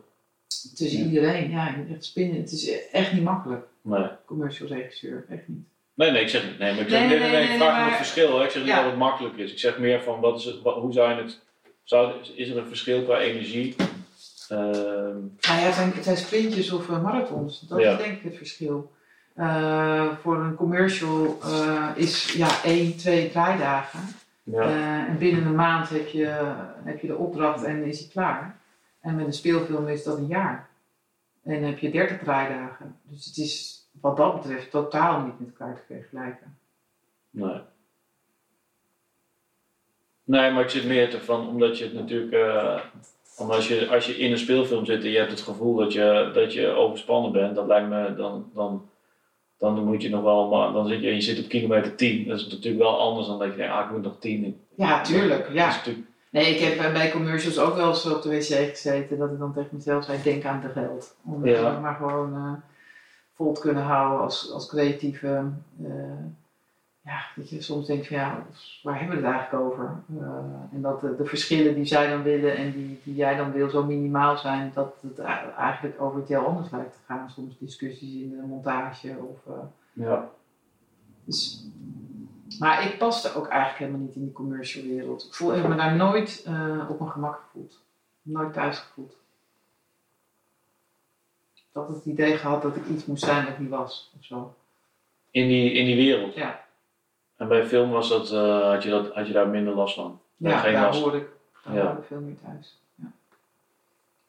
tussen 0.75 0.99
Ja. 1.01 1.05
iedereen. 1.05 1.51
Ja, 1.51 1.69
je 1.69 1.95
echt 1.95 2.05
spinnen. 2.05 2.37
Het 2.37 2.53
is 2.53 2.89
echt 2.91 3.13
niet 3.13 3.23
makkelijk, 3.23 3.67
Nee. 3.83 4.07
commercial 4.25 4.69
regisseur. 4.69 5.25
Echt 5.29 5.49
niet. 5.49 5.67
Nee, 5.97 6.11
nee, 6.11 6.23
ik 6.23 6.29
zeg 6.29 6.45
niet. 6.45 6.59
Nee, 6.59 6.73
maar 6.73 6.81
ik 6.83 6.89
zeg, 6.89 7.01
Nee, 7.01 7.09
nee, 7.09 7.19
nee, 7.19 7.29
nee, 7.29 7.37
nee, 7.39 7.47
nee, 7.47 7.57
ik 7.57 7.63
vraag 7.63 7.75
me 7.75 7.81
maar- 7.81 7.89
het 7.89 7.97
verschil. 7.97 8.39
hè. 8.39 8.45
Ik 8.45 8.51
zeg 8.51 8.63
niet 8.63 8.71
Ja. 8.71 8.77
dat 8.83 8.91
het 8.91 8.99
makkelijk 8.99 9.37
is. 9.37 9.53
Ik 9.53 9.59
zeg 9.59 9.79
meer 9.79 10.01
van, 10.03 10.21
wat 10.21 10.39
is 10.39 10.45
het, 10.45 10.63
wat- 10.63 10.77
hoe 10.77 10.93
je 10.93 11.01
het... 11.01 11.41
Zou, 11.83 12.13
is 12.35 12.49
er 12.49 12.57
een 12.59 12.67
verschil 12.67 13.03
qua 13.03 13.19
energie? 13.19 13.77
Ehm, 14.49 14.59
Nou 14.61 15.31
ja, 15.41 15.53
het 15.53 15.75
zijn, 15.75 15.93
het 15.95 16.05
zijn 16.05 16.17
sprintjes 16.17 16.71
of 16.73 16.89
eh, 16.91 17.03
marathons. 17.03 17.61
Dat 17.61 17.81
Ja. 17.81 17.91
is 17.93 17.99
denk 18.05 18.17
ik 18.17 18.23
het 18.23 18.37
verschil. 18.37 18.93
Eh, 19.35 20.07
voor 20.23 20.37
een 20.45 20.55
commercial 20.55 21.39
eh, 21.43 21.89
is 21.95 22.33
ja, 22.33 22.49
één, 22.65 22.97
twee 22.97 23.31
draaidagen. 23.31 24.01
ja. 24.43 24.61
Eh, 24.61 25.09
en 25.09 25.19
binnen 25.19 25.47
een 25.47 25.55
maand 25.55 25.89
heb 25.89 26.09
je, 26.09 26.55
heb 26.85 27.01
je 27.01 27.07
de 27.07 27.17
opdracht 27.17 27.65
en 27.65 27.85
is 27.85 27.99
hij 27.99 28.09
klaar. 28.13 28.57
En 29.01 29.17
met 29.17 29.27
een 29.27 29.33
speelfilm 29.33 29.89
is 29.89 30.05
dat 30.05 30.17
een 30.19 30.27
jaar. 30.27 30.69
En 31.45 31.55
dan 31.61 31.63
heb 31.71 31.79
je 31.79 31.91
30 31.91 32.19
draaidagen. 32.19 32.97
Dus 33.03 33.25
het 33.25 33.37
is 33.37 33.76
wat 34.01 34.17
dat 34.17 34.35
betreft 34.35 34.71
totaal 34.71 35.21
niet 35.21 35.41
met 35.41 35.49
elkaar 35.49 35.75
te 35.75 35.95
vergelijken. 35.95 36.59
Nee. 37.31 37.61
Nee, 40.25 40.51
maar 40.51 40.63
ik 40.63 40.71
zit 40.71 40.85
meer 40.85 41.11
te 41.11 41.21
van, 41.21 41.49
omdat 41.49 41.79
je 41.79 41.85
het 41.85 41.95
natuurlijk, 41.95 42.33
eh, 42.33 42.81
omdat 43.37 43.57
als 43.57 43.69
je, 43.69 43.89
als 43.89 44.07
je 44.07 44.17
in 44.19 44.33
een 44.33 44.39
speelfilm 44.39 44.85
zit 44.85 45.05
en 45.05 45.11
je 45.11 45.19
hebt 45.19 45.31
het 45.31 45.41
gevoel 45.41 45.75
dat 45.75 45.93
je, 45.93 46.31
dat 46.35 46.53
je 46.53 46.67
overspannen 46.67 47.33
bent, 47.33 47.55
dat 47.55 47.67
lijkt 47.67 47.89
me, 47.89 48.15
dan, 48.15 48.51
dan, 48.55 48.89
dan 49.59 49.85
moet 49.85 50.03
je 50.03 50.11
nog 50.11 50.23
wel, 50.23 50.49
maar 50.49 50.73
dan 50.73 50.87
zit 50.87 51.01
je, 51.01 51.15
je 51.15 51.21
zit 51.21 51.39
op 51.39 51.49
kilometer 51.49 51.95
10. 51.95 52.29
Dat 52.29 52.39
is 52.39 52.49
natuurlijk 52.49 52.83
wel 52.83 53.01
anders 53.01 53.27
dan 53.27 53.39
dat 53.39 53.51
je 53.51 53.57
denkt, 53.57 53.73
ah 53.73 53.85
ik 53.85 53.91
moet 53.91 54.03
nog 54.03 54.19
10. 54.19 54.61
Ja, 54.75 55.01
tuurlijk. 55.03 55.53
Ja. 55.53 55.67
natuurlijk, 55.67 56.07
Nee, 56.37 56.55
ik 56.55 56.61
heb 56.61 56.79
eh, 56.79 56.93
bij 56.93 57.11
commercials 57.11 57.59
ook 57.59 57.77
wel 57.77 57.89
eens 57.89 58.07
op 58.07 58.23
de 58.23 58.29
wc 58.29 58.69
gezeten 58.69 59.19
dat 59.19 59.31
ik 59.31 59.39
dan 59.39 59.53
tegen 59.53 59.77
mezelf 59.77 60.05
zei, 60.05 60.23
denk 60.23 60.45
aan 60.45 60.61
de 60.61 60.69
geld. 60.69 61.17
Om 61.25 61.47
Ja. 61.47 61.79
maar 61.79 61.95
gewoon 61.95 62.35
eh, 62.35 62.53
vol 63.37 63.53
te 63.53 63.61
kunnen 63.61 63.83
houden 63.83 64.21
als, 64.21 64.51
als 64.53 64.67
creatieve. 64.67 65.45
eh, 65.85 66.25
ja, 67.01 67.21
dat 67.37 67.49
je 67.51 67.63
soms 67.63 67.87
denkt 67.87 68.07
van 68.07 68.17
ja, 68.17 68.47
waar 68.83 68.99
hebben 68.99 69.21
we 69.21 69.27
het 69.27 69.35
eigenlijk 69.35 69.65
over? 69.65 69.91
Eh, 70.21 70.27
en 70.73 70.81
dat 70.83 71.01
de, 71.01 71.17
de 71.17 71.25
verschillen 71.25 71.75
die 71.75 71.85
zij 71.85 72.09
dan 72.11 72.23
willen 72.23 72.57
en 72.57 72.73
die, 72.73 73.01
die 73.05 73.15
jij 73.15 73.37
dan 73.37 73.53
wil 73.53 73.69
zo 73.71 73.85
minimaal 73.85 74.37
zijn, 74.37 74.71
dat 74.75 74.95
het 75.01 75.19
eigenlijk 75.57 76.01
over 76.01 76.19
het 76.21 76.29
heel 76.29 76.47
anders 76.47 76.71
lijkt 76.71 76.93
te 76.93 76.99
gaan. 77.07 77.31
Soms 77.31 77.59
discussies 77.59 78.23
in 78.23 78.31
de 78.31 78.47
montage 78.47 79.17
of... 79.19 79.55
eh, 79.55 79.63
Ja. 79.93 80.29
dus, 81.25 81.67
maar 82.59 82.85
ik 82.87 82.99
paste 82.99 83.35
ook 83.35 83.47
eigenlijk 83.49 83.79
helemaal 83.79 84.01
niet 84.07 84.15
in 84.15 84.23
die 84.23 84.33
commercial 84.33 84.87
wereld. 84.87 85.25
Ik 85.25 85.35
voel, 85.35 85.51
heb 85.51 85.69
me 85.69 85.75
daar 85.77 85.97
nooit 85.97 86.47
op 86.89 86.99
mijn 87.01 87.11
gemak 87.11 87.41
gevoeld. 87.45 87.81
Nooit 88.23 88.53
thuis 88.53 88.79
gevoeld. 88.79 89.17
Ik 91.77 91.83
had 91.83 91.95
het 91.97 92.05
idee 92.05 92.37
gehad 92.37 92.63
dat 92.63 92.77
ik 92.77 92.87
iets 92.87 93.05
moest 93.05 93.25
zijn 93.25 93.45
wat 93.45 93.53
ik 93.53 93.59
niet 93.59 93.69
was. 93.69 94.11
Of 94.19 94.25
zo. 94.25 94.55
In, 95.31 95.49
die, 95.49 95.73
in 95.73 95.85
die 95.85 95.97
wereld. 95.97 96.35
Ja. 96.35 96.65
En 97.37 97.49
bij 97.49 97.67
film 97.67 97.91
was 97.91 98.09
dat, 98.09 98.31
eh, 98.33 98.61
had, 98.71 98.83
je 98.83 98.91
dat, 98.91 99.15
had 99.15 99.27
je 99.27 99.33
daar 99.33 99.49
minder 99.49 99.75
last 99.75 99.95
van. 99.95 100.21
Ja, 100.37 100.59
geen 100.59 100.73
daar 100.73 100.83
last. 100.87 101.01
hoorde 101.01 101.17
ik, 101.19 101.27
daar 101.65 101.75
Ja. 101.75 101.85
hoorde 101.85 102.01
ik 102.01 102.07
veel 102.07 102.21
meer 102.21 102.37
thuis. 102.45 102.81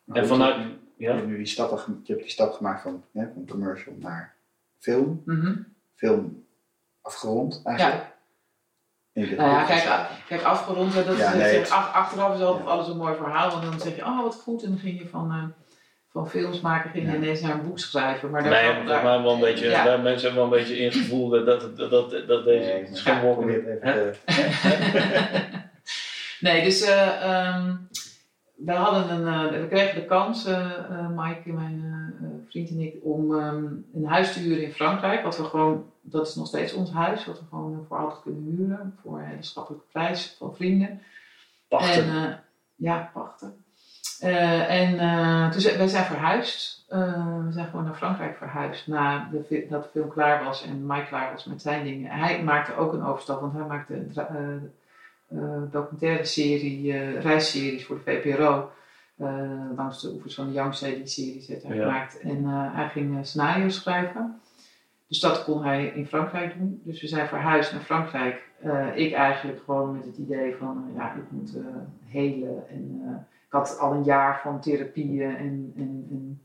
Maar 0.03 0.17
En 0.17 0.27
vanuit- 0.27 0.55
je- 0.55 0.61
ja. 0.97 1.09
Je 1.09 1.15
hebt 1.15 1.27
nu 1.27 1.37
die 1.37 1.45
stap, 1.45 1.77
ge- 1.77 1.91
je 2.03 2.11
hebt 2.11 2.23
die 2.23 2.31
stap 2.31 2.53
gemaakt 2.53 2.81
van, 2.81 3.03
hè, 3.11 3.25
van 3.33 3.45
commercial 3.49 3.95
naar 3.99 4.35
film. 4.79 5.21
Mhm. 5.25 5.55
Film 5.95 6.45
afgerond 7.01 7.61
eigenlijk. 7.63 8.15
Bent 9.13 9.37
Nou 9.37 9.49
ja, 9.49 10.07
kijk, 10.27 10.43
afgerond, 10.43 10.93
dat 10.93 11.05
Ja, 11.05 11.11
is, 11.11 11.33
nee, 11.33 11.49
zeg, 11.49 11.59
het- 11.59 11.69
ach- 11.71 11.93
achteraf 11.93 12.35
is 12.35 12.41
altijd 12.41 12.65
Ja. 12.65 12.71
alles 12.71 12.87
een 12.87 12.97
mooi 12.97 13.15
verhaal. 13.15 13.49
Want 13.49 13.63
dan 13.63 13.79
zeg 13.79 13.95
je, 13.95 14.05
oh 14.05 14.21
wat 14.21 14.35
goed. 14.35 14.63
En 14.63 14.69
dan 14.69 14.79
ging 14.79 14.99
je 14.99 15.07
van, 15.07 15.31
eh, 15.31 15.43
van 16.09 16.29
films 16.29 16.61
maken, 16.61 16.89
ging 16.91 17.07
Ja. 17.07 17.15
ineens 17.15 17.41
naar 17.41 17.51
een 17.51 17.65
boek 17.67 17.79
schrijven. 17.79 18.29
Maar 18.29 18.43
daar 18.43 18.51
Nee, 18.51 18.73
volgens 18.73 19.03
mij 19.03 19.21
wel 19.21 19.33
een 19.33 19.39
beetje, 19.39 19.69
Ja. 19.69 19.83
daar 19.83 19.99
mensen 19.99 20.27
hebben 20.31 20.49
wel 20.49 20.57
een 20.57 20.63
beetje 20.63 20.77
ingevoeld 20.83 21.31
dat, 21.31 21.45
dat, 21.45 21.77
dat, 21.77 21.89
dat, 21.89 22.27
dat 22.27 22.45
deze 22.45 22.69
Nee, 23.45 23.61
Hè? 23.79 24.11
te- 24.11 24.13
nee, 26.39 26.63
dus 26.63 26.81
eh, 26.81 27.23
ehm, 27.23 27.75
we 28.55 28.71
hadden 28.71 29.09
een, 29.09 29.27
eh, 29.53 29.61
we 29.61 29.67
kregen 29.67 29.95
de 30.01 30.05
kans, 30.05 30.45
eh 30.45 30.71
eh, 30.89 31.09
Mike, 31.09 31.49
mijn 31.51 31.85
vriend 32.49 32.69
en 32.69 32.79
ik, 32.79 32.95
om 33.03 33.35
ehm, 33.39 33.65
een 33.93 34.05
huis 34.05 34.33
te 34.33 34.39
huren 34.39 34.63
in 34.63 34.73
Frankrijk. 34.73 35.23
Wat 35.23 35.37
we 35.37 35.43
gewoon, 35.43 35.91
dat 36.01 36.27
is 36.27 36.35
nog 36.35 36.47
steeds 36.47 36.73
ons 36.73 36.91
huis, 36.91 37.25
wat 37.25 37.39
we 37.39 37.45
gewoon 37.49 37.85
voor 37.87 37.97
altijd 37.97 38.21
kunnen 38.21 38.55
huren. 38.57 38.95
Voor 39.03 39.17
een 39.19 39.25
hele 39.25 39.43
schappelijke 39.43 39.85
prijs 39.91 40.35
van 40.39 40.55
vrienden. 40.55 41.01
Pachten. 41.67 42.03
En, 42.09 42.39
ja, 42.75 43.09
pachten. 43.13 43.65
Eh, 44.19 44.81
en 44.81 45.51
toen 45.51 45.61
zijn, 45.61 45.77
wij 45.77 45.87
zijn 45.87 46.05
verhuisd. 46.05 46.85
Eh, 46.89 47.37
we 47.45 47.51
zijn 47.51 47.65
gewoon 47.67 47.85
naar 47.85 47.95
Frankrijk 47.95 48.37
verhuisd 48.37 48.87
na 48.87 49.29
de, 49.31 49.65
dat 49.69 49.83
de 49.83 49.89
film 49.89 50.09
klaar 50.09 50.43
was 50.43 50.65
en 50.65 50.85
Mike 50.85 51.05
klaar 51.05 51.31
was 51.31 51.45
met 51.45 51.61
zijn 51.61 51.83
dingen. 51.83 52.11
Hij 52.11 52.43
maakte 52.43 52.75
ook 52.75 52.93
een 52.93 53.03
overstap, 53.03 53.41
want 53.41 53.53
hij 53.53 53.65
maakte 53.65 54.05
een 55.29 55.69
documentaire 55.71 56.25
serie, 56.25 56.91
reisseries 57.19 57.85
voor 57.85 57.99
de 58.03 58.11
VPRO. 58.11 58.71
langs 59.75 60.01
de 60.01 60.09
oevers 60.11 60.35
van 60.35 60.47
de 60.47 60.53
Yangtze, 60.53 60.95
die 60.95 61.07
series 61.07 61.47
heeft 61.47 61.63
hij 61.63 61.75
Ja. 61.75 61.83
gemaakt. 61.83 62.19
En 62.19 62.45
hij 62.45 62.89
ging 62.89 63.25
scenario's 63.25 63.75
schrijven. 63.75 64.39
Dus 65.07 65.19
dat 65.19 65.43
kon 65.43 65.63
hij 65.63 65.85
in 65.85 66.05
Frankrijk 66.05 66.57
doen. 66.57 66.81
Dus 66.83 67.01
we 67.01 67.07
zijn 67.07 67.27
verhuisd 67.27 67.71
naar 67.71 67.81
Frankrijk. 67.81 68.41
Ik 68.95 69.13
eigenlijk 69.13 69.59
gewoon 69.65 69.93
met 69.95 70.05
het 70.05 70.17
idee 70.17 70.55
van, 70.55 70.91
ja, 70.95 71.13
ik 71.13 71.31
moet 71.31 71.53
helen. 72.05 72.69
En 72.69 73.01
had 73.47 73.79
al 73.79 73.93
een 73.93 74.03
jaar 74.03 74.39
van 74.43 74.61
therapieën 74.61 75.35
en, 75.35 75.73
en, 75.75 76.41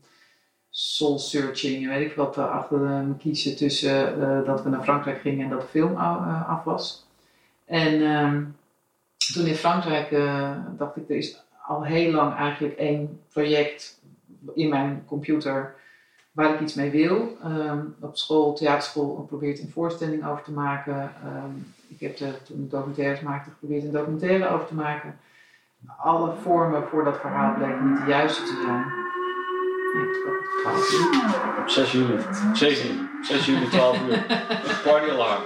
soul 0.75 1.19
searching 1.19 1.83
en 1.83 1.89
weet 1.89 2.09
ik 2.09 2.15
wat 2.15 2.37
eh, 2.37 2.51
achter 2.51 2.77
me 2.79 3.17
kiezen 3.17 3.55
tussen 3.55 4.21
eh, 4.21 4.45
dat 4.45 4.63
we 4.63 4.69
naar 4.69 4.83
Frankrijk 4.83 5.21
gingen 5.21 5.43
en 5.43 5.49
dat 5.49 5.61
de 5.61 5.67
film 5.67 5.97
a- 5.97 6.43
eh, 6.43 6.49
af 6.49 6.63
was. 6.63 7.05
En 7.65 8.01
ehm, 8.01 8.43
toen 9.33 9.45
in 9.45 9.55
Frankrijk 9.55 10.09
dacht 10.77 10.95
ik, 10.95 11.09
er 11.09 11.15
is 11.15 11.43
al 11.65 11.83
heel 11.83 12.11
lang 12.11 12.35
eigenlijk 12.35 12.75
één 12.75 13.21
project 13.29 14.01
in 14.53 14.69
mijn 14.69 15.03
computer 15.05 15.75
waar 16.31 16.53
ik 16.53 16.59
iets 16.59 16.73
mee 16.73 16.89
wil. 16.89 17.37
Ehm, 17.43 17.85
op 17.99 18.17
school, 18.17 18.53
theaterschool, 18.53 19.15
geprobeerd 19.15 19.59
een 19.59 19.69
voorstelling 19.69 20.25
over 20.25 20.43
te 20.43 20.51
maken. 20.51 21.11
Ehm, 21.23 21.55
ik 21.87 21.99
heb 21.99 22.19
er, 22.19 22.43
toen 22.43 22.63
ik 22.63 22.71
documentaires 22.71 23.21
maakte, 23.21 23.49
geprobeerd 23.49 23.83
een 23.83 23.91
documentaire 23.91 24.49
over 24.49 24.67
te 24.67 24.75
maken. 24.75 25.19
Alle 25.97 26.33
vormen 26.43 26.83
voor 26.89 27.03
dat 27.03 27.19
verhaal 27.19 27.53
bleken 27.53 27.89
niet 27.89 28.05
de 28.05 28.11
juiste 28.11 28.43
te 28.43 28.61
zijn. 28.65 28.85
Nee, 29.93 30.05
het 30.05 30.91
doen. 30.91 31.69
6 31.69 31.91
juli. 31.91 32.17
7 32.53 32.87
juli. 32.87 33.09
6 33.21 33.45
juli, 33.45 33.67
12 33.67 34.01
uur. 34.07 34.25
Party 34.83 35.09
alarm. 35.09 35.41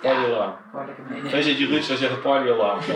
Party 0.00 0.24
alarm. 0.26 0.54
Wij 1.30 1.42
zitten 1.42 1.66
Ruud 1.66 1.82
zou 1.82 1.98
zeggen 1.98 2.20
party 2.20 2.50
alarm. 2.50 2.80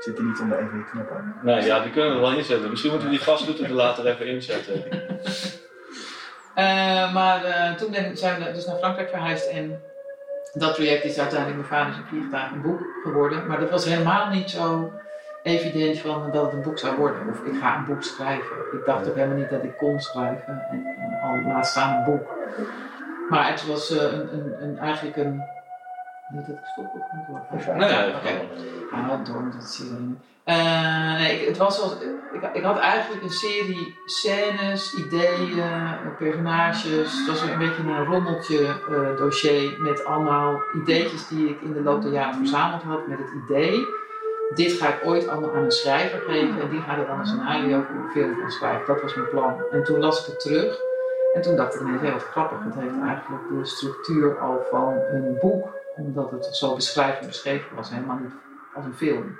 Zit 0.00 0.16
hij 0.16 0.26
niet 0.26 0.40
onder 0.40 0.58
van 0.58 0.72
die 0.72 0.84
knoppen? 0.90 1.34
Nee, 1.42 1.64
ja, 1.64 1.80
die 1.80 1.92
kunnen 1.92 2.14
we 2.14 2.20
wel 2.20 2.32
inzetten. 2.32 2.70
Misschien 2.70 2.90
moeten 2.90 3.10
we 3.10 3.16
die 3.16 3.24
gasdoeter 3.24 3.64
er 3.64 3.72
later 3.72 4.06
even 4.06 4.26
inzetten. 4.26 4.84
Eh, 6.54 7.12
maar 7.14 7.44
eh, 7.44 7.74
toen 7.74 7.94
zijn 8.12 8.42
we 8.42 8.52
dus 8.52 8.66
naar 8.66 8.76
Frankrijk 8.76 9.08
verhuisd 9.08 9.46
en 9.48 9.82
dat 10.58 10.74
project 10.74 11.04
is 11.04 11.18
uiteindelijk 11.18 11.58
mijn 11.58 11.80
vader 11.80 11.94
zijn 11.94 12.06
vliegtuig 12.06 12.50
een 12.50 12.62
boek 12.62 12.80
geworden. 13.02 13.46
Maar 13.46 13.60
dat 13.60 13.70
was 13.70 13.84
helemaal 13.84 14.28
niet 14.28 14.50
zo 14.50 14.92
evident 15.42 15.98
van 15.98 16.30
dat 16.32 16.44
het 16.44 16.52
een 16.52 16.62
boek 16.62 16.78
zou 16.78 16.96
worden. 16.96 17.28
Of 17.28 17.42
ik 17.44 17.60
ga 17.60 17.76
een 17.76 17.84
boek 17.84 18.02
schrijven. 18.02 18.56
Ik 18.72 18.84
dacht 18.86 19.08
ook 19.08 19.14
helemaal 19.14 19.36
niet 19.36 19.50
dat 19.50 19.64
ik 19.64 19.76
kon 19.76 20.00
schrijven 20.00 20.66
en 20.70 20.84
eh, 20.86 21.22
al 21.24 21.40
laat 21.40 21.66
staan 21.66 21.96
een 21.96 22.04
boek. 22.04 22.34
Maar 23.28 23.50
het 23.50 23.66
was 23.66 23.96
eh, 23.96 24.02
een, 24.02 24.34
een, 24.34 24.62
een, 24.62 24.78
eigenlijk 24.78 25.16
een... 25.16 25.42
Niet 26.28 26.46
dat 26.46 26.56
ik 26.56 26.64
stop 26.64 26.94
of? 27.52 27.66
Nee, 27.66 27.88
Ja, 27.88 29.16
door 29.24 29.42
met 29.42 29.54
het 29.54 29.70
sirene. 29.70 30.14
Nee, 30.46 31.40
ik, 31.40 31.48
het 31.48 31.56
was 31.56 31.78
wel, 31.78 31.92
ik, 32.32 32.50
ik 32.52 32.62
had 32.62 32.78
eigenlijk 32.78 33.22
een 33.22 33.30
serie 33.30 33.98
scènes, 34.04 34.94
ideeën, 34.94 35.62
personages. 36.18 37.18
Het 37.18 37.26
was 37.26 37.42
een 37.42 37.58
beetje 37.58 37.82
een 37.82 38.04
rommeltje 38.04 38.66
eh, 38.66 39.16
dossier 39.16 39.76
met 39.78 40.04
allemaal 40.04 40.62
ideetjes 40.74 41.28
die 41.28 41.48
ik 41.48 41.60
in 41.60 41.72
de 41.72 41.82
loop 41.82 42.02
der 42.02 42.12
jaren 42.12 42.34
verzameld 42.34 42.82
had. 42.82 43.06
Met 43.06 43.18
het 43.18 43.28
idee, 43.44 43.86
dit 44.54 44.72
ga 44.72 44.88
ik 44.88 45.00
ooit 45.04 45.28
allemaal 45.28 45.54
aan 45.54 45.64
een 45.64 45.70
schrijver 45.70 46.20
geven 46.20 46.60
en 46.60 46.68
die 46.70 46.80
gaat 46.80 46.98
er 46.98 47.06
dan 47.06 47.18
een 47.18 47.26
scenario 47.26 47.82
voor 47.82 47.96
een 47.96 48.10
film 48.10 48.40
van 48.40 48.50
schrijven. 48.50 48.86
Dat 48.86 49.02
was 49.02 49.14
mijn 49.14 49.28
plan. 49.28 49.62
En 49.70 49.84
toen 49.84 49.98
las 49.98 50.20
ik 50.20 50.26
het 50.26 50.40
terug 50.40 50.80
en 51.34 51.42
toen 51.42 51.56
dacht 51.56 51.74
ik 51.74 51.80
ineens, 51.80 52.00
heel 52.00 52.12
wat 52.12 52.22
grappig. 52.22 52.58
Het 52.64 52.74
heeft 52.74 53.00
eigenlijk 53.06 53.42
de 53.48 53.64
structuur 53.64 54.38
al 54.38 54.66
van 54.70 54.94
een 55.12 55.38
boek, 55.40 55.68
omdat 55.96 56.30
het 56.30 56.56
zo 56.56 56.74
beschrijvend 56.74 57.26
beschreven 57.26 57.76
was, 57.76 57.90
helemaal 57.90 58.18
niet 58.22 58.32
als 58.74 58.84
een 58.84 58.94
film. 58.94 59.36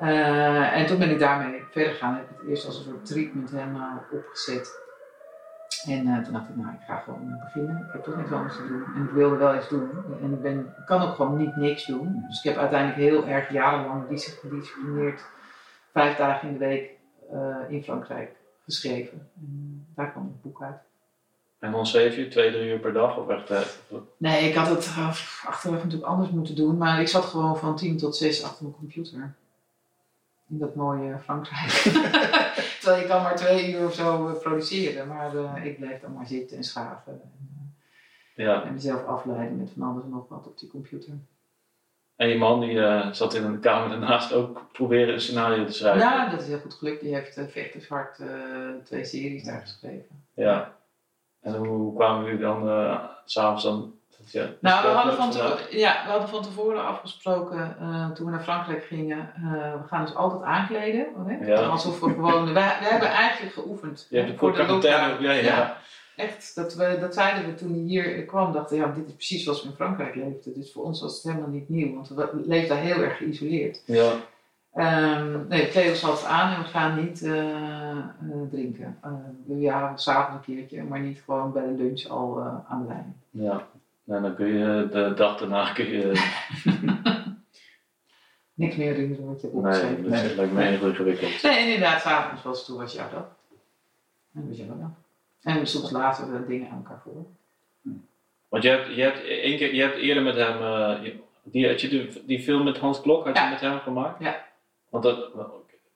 Eh, 0.00 0.76
en 0.76 0.86
toen 0.86 0.98
ben 0.98 1.10
ik 1.10 1.18
daarmee 1.18 1.62
verder 1.70 1.92
gegaan. 1.92 2.14
Heb 2.14 2.30
ik 2.30 2.36
het 2.40 2.48
eerst 2.48 2.66
als 2.66 2.76
een 2.78 2.84
soort 2.84 3.06
treatment 3.06 3.50
helemaal 3.50 4.02
opgezet. 4.12 4.78
En 5.86 6.06
eh, 6.06 6.22
toen 6.24 6.32
dacht 6.32 6.48
ik, 6.48 6.56
nou, 6.56 6.72
ik 6.74 6.80
ga 6.86 6.96
gewoon 6.96 7.32
eh, 7.32 7.44
beginnen. 7.44 7.76
Ik 7.86 7.92
heb 7.92 8.04
toch 8.04 8.16
niks 8.16 8.32
anders 8.32 8.56
te 8.56 8.66
doen. 8.68 8.84
En 8.96 9.02
ik 9.04 9.10
wilde 9.10 9.36
wel 9.36 9.56
iets 9.56 9.68
doen. 9.68 9.90
En 10.22 10.32
ik, 10.32 10.42
ben, 10.42 10.74
kan 10.86 11.02
ook 11.02 11.14
gewoon 11.14 11.36
niet 11.36 11.56
niks 11.56 11.86
doen. 11.86 12.24
Dus 12.28 12.38
ik 12.38 12.44
heb 12.44 12.56
uiteindelijk 12.56 13.00
heel 13.00 13.26
erg 13.26 13.50
jarenlang 13.52 14.08
dis- 14.08 14.38
gedisciplineerd 14.40 15.22
vijf 15.92 16.16
dagen 16.16 16.48
in 16.48 16.58
de 16.58 16.64
week 16.66 16.90
in 17.68 17.82
Frankrijk 17.82 18.30
geschreven. 18.64 19.30
En 19.40 19.86
daar 19.94 20.10
kwam 20.10 20.24
het 20.24 20.42
boek 20.42 20.62
uit. 20.62 20.76
En 21.58 21.72
dan 21.72 21.86
schreef 21.86 22.16
je 22.16 22.28
twee, 22.28 22.52
drie 22.52 22.72
uur 22.72 22.78
per 22.78 22.92
dag 22.92 23.16
of 23.18 23.28
echt... 23.28 23.50
eh, 23.50 23.60
Nee, 24.16 24.48
ik 24.48 24.54
had 24.54 24.68
het 24.68 24.94
achteraf 25.46 25.64
natuurlijk 25.82 26.02
anders 26.10 26.30
moeten 26.30 26.56
doen. 26.56 26.76
Maar 26.78 27.00
ik 27.00 27.08
zat 27.08 27.24
gewoon 27.24 27.56
van 27.58 27.76
tien 27.76 27.96
tot 27.98 28.16
zes 28.16 28.44
achter 28.44 28.62
mijn 28.64 28.76
computer. 28.76 29.34
In 30.50 30.58
dat 30.58 30.74
mooie 30.74 31.18
Frankrijk. 31.18 31.70
Terwijl 32.80 33.02
je 33.02 33.08
kan 33.08 33.22
maar 33.22 33.36
twee 33.36 33.72
uur 33.72 33.86
of 33.86 33.94
zo 33.94 34.28
eh, 34.28 34.38
produceren. 34.40 35.08
Maar 35.08 35.36
eh, 35.36 35.64
ik 35.64 35.78
bleef 35.78 36.00
dan 36.00 36.12
maar 36.12 36.26
zitten 36.26 36.56
en 36.56 36.64
schaven. 36.64 37.12
En, 37.22 37.74
Ja. 38.34 38.60
eh, 38.62 38.66
en 38.66 38.72
mezelf 38.72 39.04
afleiden 39.06 39.56
met 39.58 39.70
van 39.76 39.82
alles 39.82 40.04
en 40.04 40.10
nog 40.10 40.28
wat 40.28 40.46
op 40.46 40.58
die 40.58 40.68
computer. 40.68 41.12
En 42.16 42.28
je 42.28 42.38
man 42.38 42.60
die 42.60 42.74
zat 43.14 43.34
in 43.34 43.44
een 43.44 43.60
kamer 43.60 43.88
daarnaast 43.88 44.32
ook 44.32 44.66
proberen 44.72 45.14
een 45.14 45.20
scenario 45.20 45.64
te 45.64 45.72
schrijven. 45.72 46.00
Ja, 46.00 46.28
dat 46.30 46.40
is 46.40 46.46
heel 46.46 46.58
goed 46.58 46.74
gelukt. 46.74 47.00
Die 47.00 47.14
heeft 47.14 47.40
Vechtershart 47.48 48.18
eh 48.18 48.28
twee 48.84 49.04
series 49.04 49.44
daar 49.44 49.60
geschreven. 49.60 50.24
Ja. 50.34 50.76
En 51.40 51.54
hoe 51.54 51.94
kwamen 51.94 52.24
jullie 52.24 52.40
dan 52.40 52.68
s'avonds 53.24 53.62
dan... 53.62 53.94
Nou, 54.60 54.82
we 54.82 54.92
hadden, 54.92 55.14
van 55.14 55.32
ja, 55.70 56.02
we 56.04 56.10
hadden 56.10 56.28
van 56.28 56.42
tevoren 56.42 56.84
afgesproken 56.86 57.76
eh, 57.80 58.10
toen 58.10 58.26
we 58.26 58.32
naar 58.32 58.42
Frankrijk 58.42 58.84
gingen. 58.84 59.32
eh, 59.34 59.42
we 59.82 59.88
gaan 59.88 60.00
ons 60.00 60.14
altijd 60.14 60.42
aankleden. 60.42 61.06
Ja. 61.40 61.60
Alsof 61.62 62.00
we 62.00 62.08
gewoon. 62.10 62.52
Wij 62.52 62.76
hebben 62.80 63.08
eigenlijk 63.08 63.52
geoefend. 63.52 64.06
Je 64.10 64.18
hebt 64.20 64.38
voor 64.38 64.52
de 64.52 64.66
lockdown. 64.66 65.22
Ja, 65.22 65.76
echt. 66.16 66.54
Dat, 66.54 66.74
we, 66.74 66.96
dat 67.00 67.14
zeiden 67.14 67.46
we 67.46 67.54
toen 67.54 67.70
hij 67.72 67.78
hier 67.80 68.24
kwam. 68.24 68.52
Dachten 68.52 68.76
ja, 68.76 68.86
dit 68.86 69.06
is 69.06 69.14
precies 69.14 69.44
zoals 69.44 69.62
we 69.62 69.68
in 69.68 69.74
Frankrijk 69.74 70.14
leefden. 70.14 70.54
Dus 70.54 70.72
voor 70.72 70.84
ons 70.84 71.00
was 71.00 71.14
het 71.14 71.22
helemaal 71.22 71.48
niet 71.50 71.68
nieuw. 71.68 71.94
Want 71.94 72.08
we 72.08 72.42
leefden 72.46 72.76
daar 72.76 72.84
heel 72.84 73.02
erg 73.02 73.16
geïsoleerd. 73.16 73.82
Ja. 73.86 74.12
Ehm 74.74 75.48
nee, 75.48 75.68
Theo 75.68 75.94
zat 75.94 76.24
aan 76.24 76.54
en 76.54 76.62
we 76.62 76.68
gaan 76.68 77.04
niet 77.04 77.22
eh, 77.22 77.96
drinken. 78.50 78.98
Uh, 79.04 79.60
ja, 79.60 79.96
s'avonds 79.96 80.46
een 80.46 80.54
keertje, 80.54 80.82
maar 80.82 81.00
niet 81.00 81.22
gewoon 81.24 81.52
bij 81.52 81.62
de 81.62 81.82
lunch 81.82 82.06
al 82.06 82.42
aan 82.68 82.82
de 82.82 82.88
lijn. 82.88 83.16
Ja. 83.30 83.66
Nou, 84.04 84.22
dan 84.22 84.34
kun 84.34 84.46
je 84.46 84.88
de 84.92 85.12
dag 85.14 85.38
daarna 85.38 85.72
kun 85.72 85.86
je... 85.88 86.12
Niks 88.54 88.76
meer 88.76 88.86
herinneren 88.92 89.26
wat 89.26 89.40
je 89.40 89.46
hebt 89.52 89.62
Nee, 89.82 90.24
dat 90.24 90.34
lijkt 90.36 90.52
me 90.52 90.62
heel 90.62 90.88
ingewikkeld. 90.88 91.42
Nee, 91.42 91.64
inderdaad, 91.64 92.00
s'avonds 92.00 92.42
was 92.42 92.64
toen 92.66 92.76
was 92.76 92.92
jouw 92.92 93.10
dag. 93.10 93.36
En 94.34 94.48
was 94.48 94.56
jouw 94.56 94.78
dag. 94.78 94.90
En 95.42 95.66
soms 95.66 95.90
later 95.90 96.32
we 96.32 96.46
dingen 96.46 96.70
aan 96.70 96.76
elkaar 96.76 97.00
voor. 97.04 97.26
Want 98.48 98.62
je 98.62 98.68
hebt, 98.68 98.94
je 98.94 99.02
hebt, 99.02 99.24
één 99.24 99.56
keer, 99.58 99.74
je 99.74 99.82
hebt 99.82 99.96
eerder 99.96 100.22
met 100.22 100.34
hem, 100.36 100.56
eh, 100.62 101.04
je- 101.04 101.18
die, 101.42 101.68
had 101.68 101.80
je 101.80 101.88
die, 101.88 102.22
die 102.26 102.40
film 102.42 102.64
met 102.64 102.78
Hans 102.78 103.00
Klok, 103.00 103.24
had 103.24 103.36
je 103.36 103.42
Ja. 103.42 103.50
met 103.50 103.60
hem 103.60 103.78
gemaakt? 103.78 104.20
Ja. 104.22 104.46
Want 104.88 105.04
dat, 105.04 105.30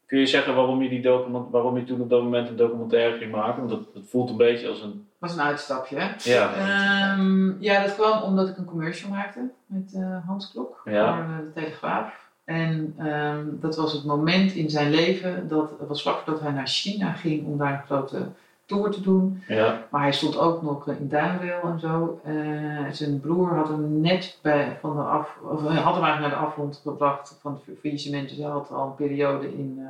kun 0.06 0.18
je 0.18 0.26
zeggen 0.26 0.54
waarom 0.54 0.82
je, 0.82 0.88
die 0.88 1.02
document, 1.02 1.50
waarom 1.50 1.76
je 1.76 1.84
toen 1.84 2.00
op 2.00 2.10
dat 2.10 2.22
moment 2.22 2.48
een 2.48 2.56
documentaire 2.56 3.18
ging 3.18 3.32
maken? 3.32 3.56
Want 3.56 3.70
dat, 3.70 3.94
het 3.94 4.10
voelt 4.10 4.30
een 4.30 4.36
beetje 4.36 4.68
als 4.68 4.82
een... 4.82 5.06
was 5.18 5.32
een 5.32 5.40
uitstapje, 5.40 5.96
hè? 5.98 6.08
Ja. 6.18 6.52
Ehm, 6.54 7.62
ja, 7.62 7.82
dat 7.82 7.94
kwam 7.94 8.22
omdat 8.22 8.48
ik 8.48 8.56
een 8.56 8.64
commercial 8.64 9.10
maakte 9.10 9.40
met 9.66 9.92
eh, 9.94 10.26
Hans 10.26 10.50
Klok 10.50 10.80
Ja. 10.84 11.14
voor 11.14 11.24
eh, 11.24 11.38
de 11.38 11.52
Telegraaf. 11.60 12.22
En 12.44 12.94
ehm, 12.98 13.44
dat 13.60 13.76
was 13.76 13.92
het 13.92 14.04
moment 14.04 14.52
in 14.52 14.70
zijn 14.70 14.90
leven, 14.90 15.48
dat 15.48 15.70
het 15.78 15.88
was 15.88 16.02
vlak 16.02 16.16
voordat 16.24 16.42
hij 16.42 16.52
naar 16.52 16.66
China 16.66 17.12
ging 17.12 17.46
om 17.46 17.58
daar 17.58 17.72
een 17.72 17.86
grote 17.86 18.26
tour 18.66 18.90
te 18.90 19.00
doen. 19.00 19.42
ja. 19.48 19.86
Maar 19.90 20.02
hij 20.02 20.12
stond 20.12 20.38
ook 20.38 20.62
nog 20.62 20.88
in 20.88 21.08
Duinrail 21.08 21.62
en 21.62 21.80
zo. 21.80 22.20
Eh, 22.24 22.90
zijn 22.90 23.20
broer 23.20 23.54
had 23.54 23.68
hem 23.68 24.00
net 24.00 24.38
bij, 24.42 24.78
van 24.80 24.96
de 24.96 25.02
af, 25.02 25.38
of 25.42 25.68
hij 25.68 25.80
had 25.80 25.94
hem 25.94 26.04
eigenlijk 26.04 26.32
naar 26.32 26.40
de 26.42 26.46
afgrond 26.46 26.80
gebracht 26.82 27.38
van 27.40 27.60
het 27.66 27.78
faillissement. 27.78 28.28
Dus 28.28 28.38
hij 28.38 28.50
had 28.50 28.70
al 28.70 28.86
een 28.86 28.94
periode 28.94 29.52
in 29.52 29.76
eh, 29.78 29.86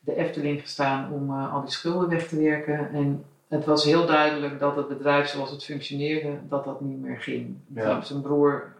de 0.00 0.16
Efteling 0.16 0.60
gestaan 0.60 1.12
om 1.12 1.30
eh, 1.30 1.54
al 1.54 1.60
die 1.60 1.70
schulden 1.70 2.08
weg 2.08 2.28
te 2.28 2.40
werken. 2.40 2.92
En 2.92 3.24
het 3.48 3.64
was 3.64 3.84
heel 3.84 4.06
duidelijk 4.06 4.58
dat 4.58 4.76
het 4.76 4.88
bedrijf 4.88 5.28
zoals 5.28 5.50
het 5.50 5.64
functioneerde, 5.64 6.38
dat 6.48 6.64
dat 6.64 6.80
niet 6.80 7.00
meer 7.00 7.20
ging. 7.20 7.56
Ja. 7.74 8.00
Zijn 8.00 8.22
broer 8.22 8.72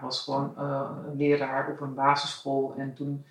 was 0.00 0.22
gewoon 0.22 0.54
eh, 0.56 0.90
leraar 1.16 1.70
op 1.70 1.80
een 1.80 1.94
basisschool. 1.94 2.74
En 2.76 2.94
toen 2.94 3.24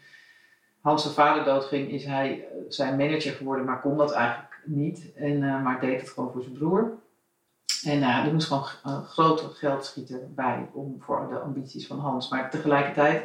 Hans 0.82 1.02
zijn 1.02 1.14
vader 1.14 1.44
doodging, 1.44 1.92
is 1.92 2.06
hij 2.06 2.32
eh, 2.32 2.58
zijn 2.70 2.98
manager 2.98 3.34
geworden, 3.34 3.66
maar 3.66 3.82
kon 3.82 3.98
dat 3.98 4.12
eigenlijk 4.12 4.57
niet. 4.68 5.14
En, 5.16 5.44
eh, 5.44 5.64
maar 5.64 5.80
deed 5.80 6.00
het 6.00 6.10
gewoon 6.10 6.32
voor 6.32 6.42
zijn 6.42 6.58
broer. 6.58 6.92
En 7.84 7.98
uh, 7.98 8.26
er 8.26 8.34
moest 8.34 8.48
gewoon 8.48 8.64
uh, 8.86 9.04
groot 9.04 9.42
geld 9.42 9.86
schieten 9.86 10.34
bij 10.36 10.70
om, 10.74 10.96
voor 11.00 11.28
de 11.30 11.40
ambities 11.40 11.88
van 11.88 12.00
Hans. 12.00 12.30
Maar 12.30 12.50
tegelijkertijd 12.50 13.24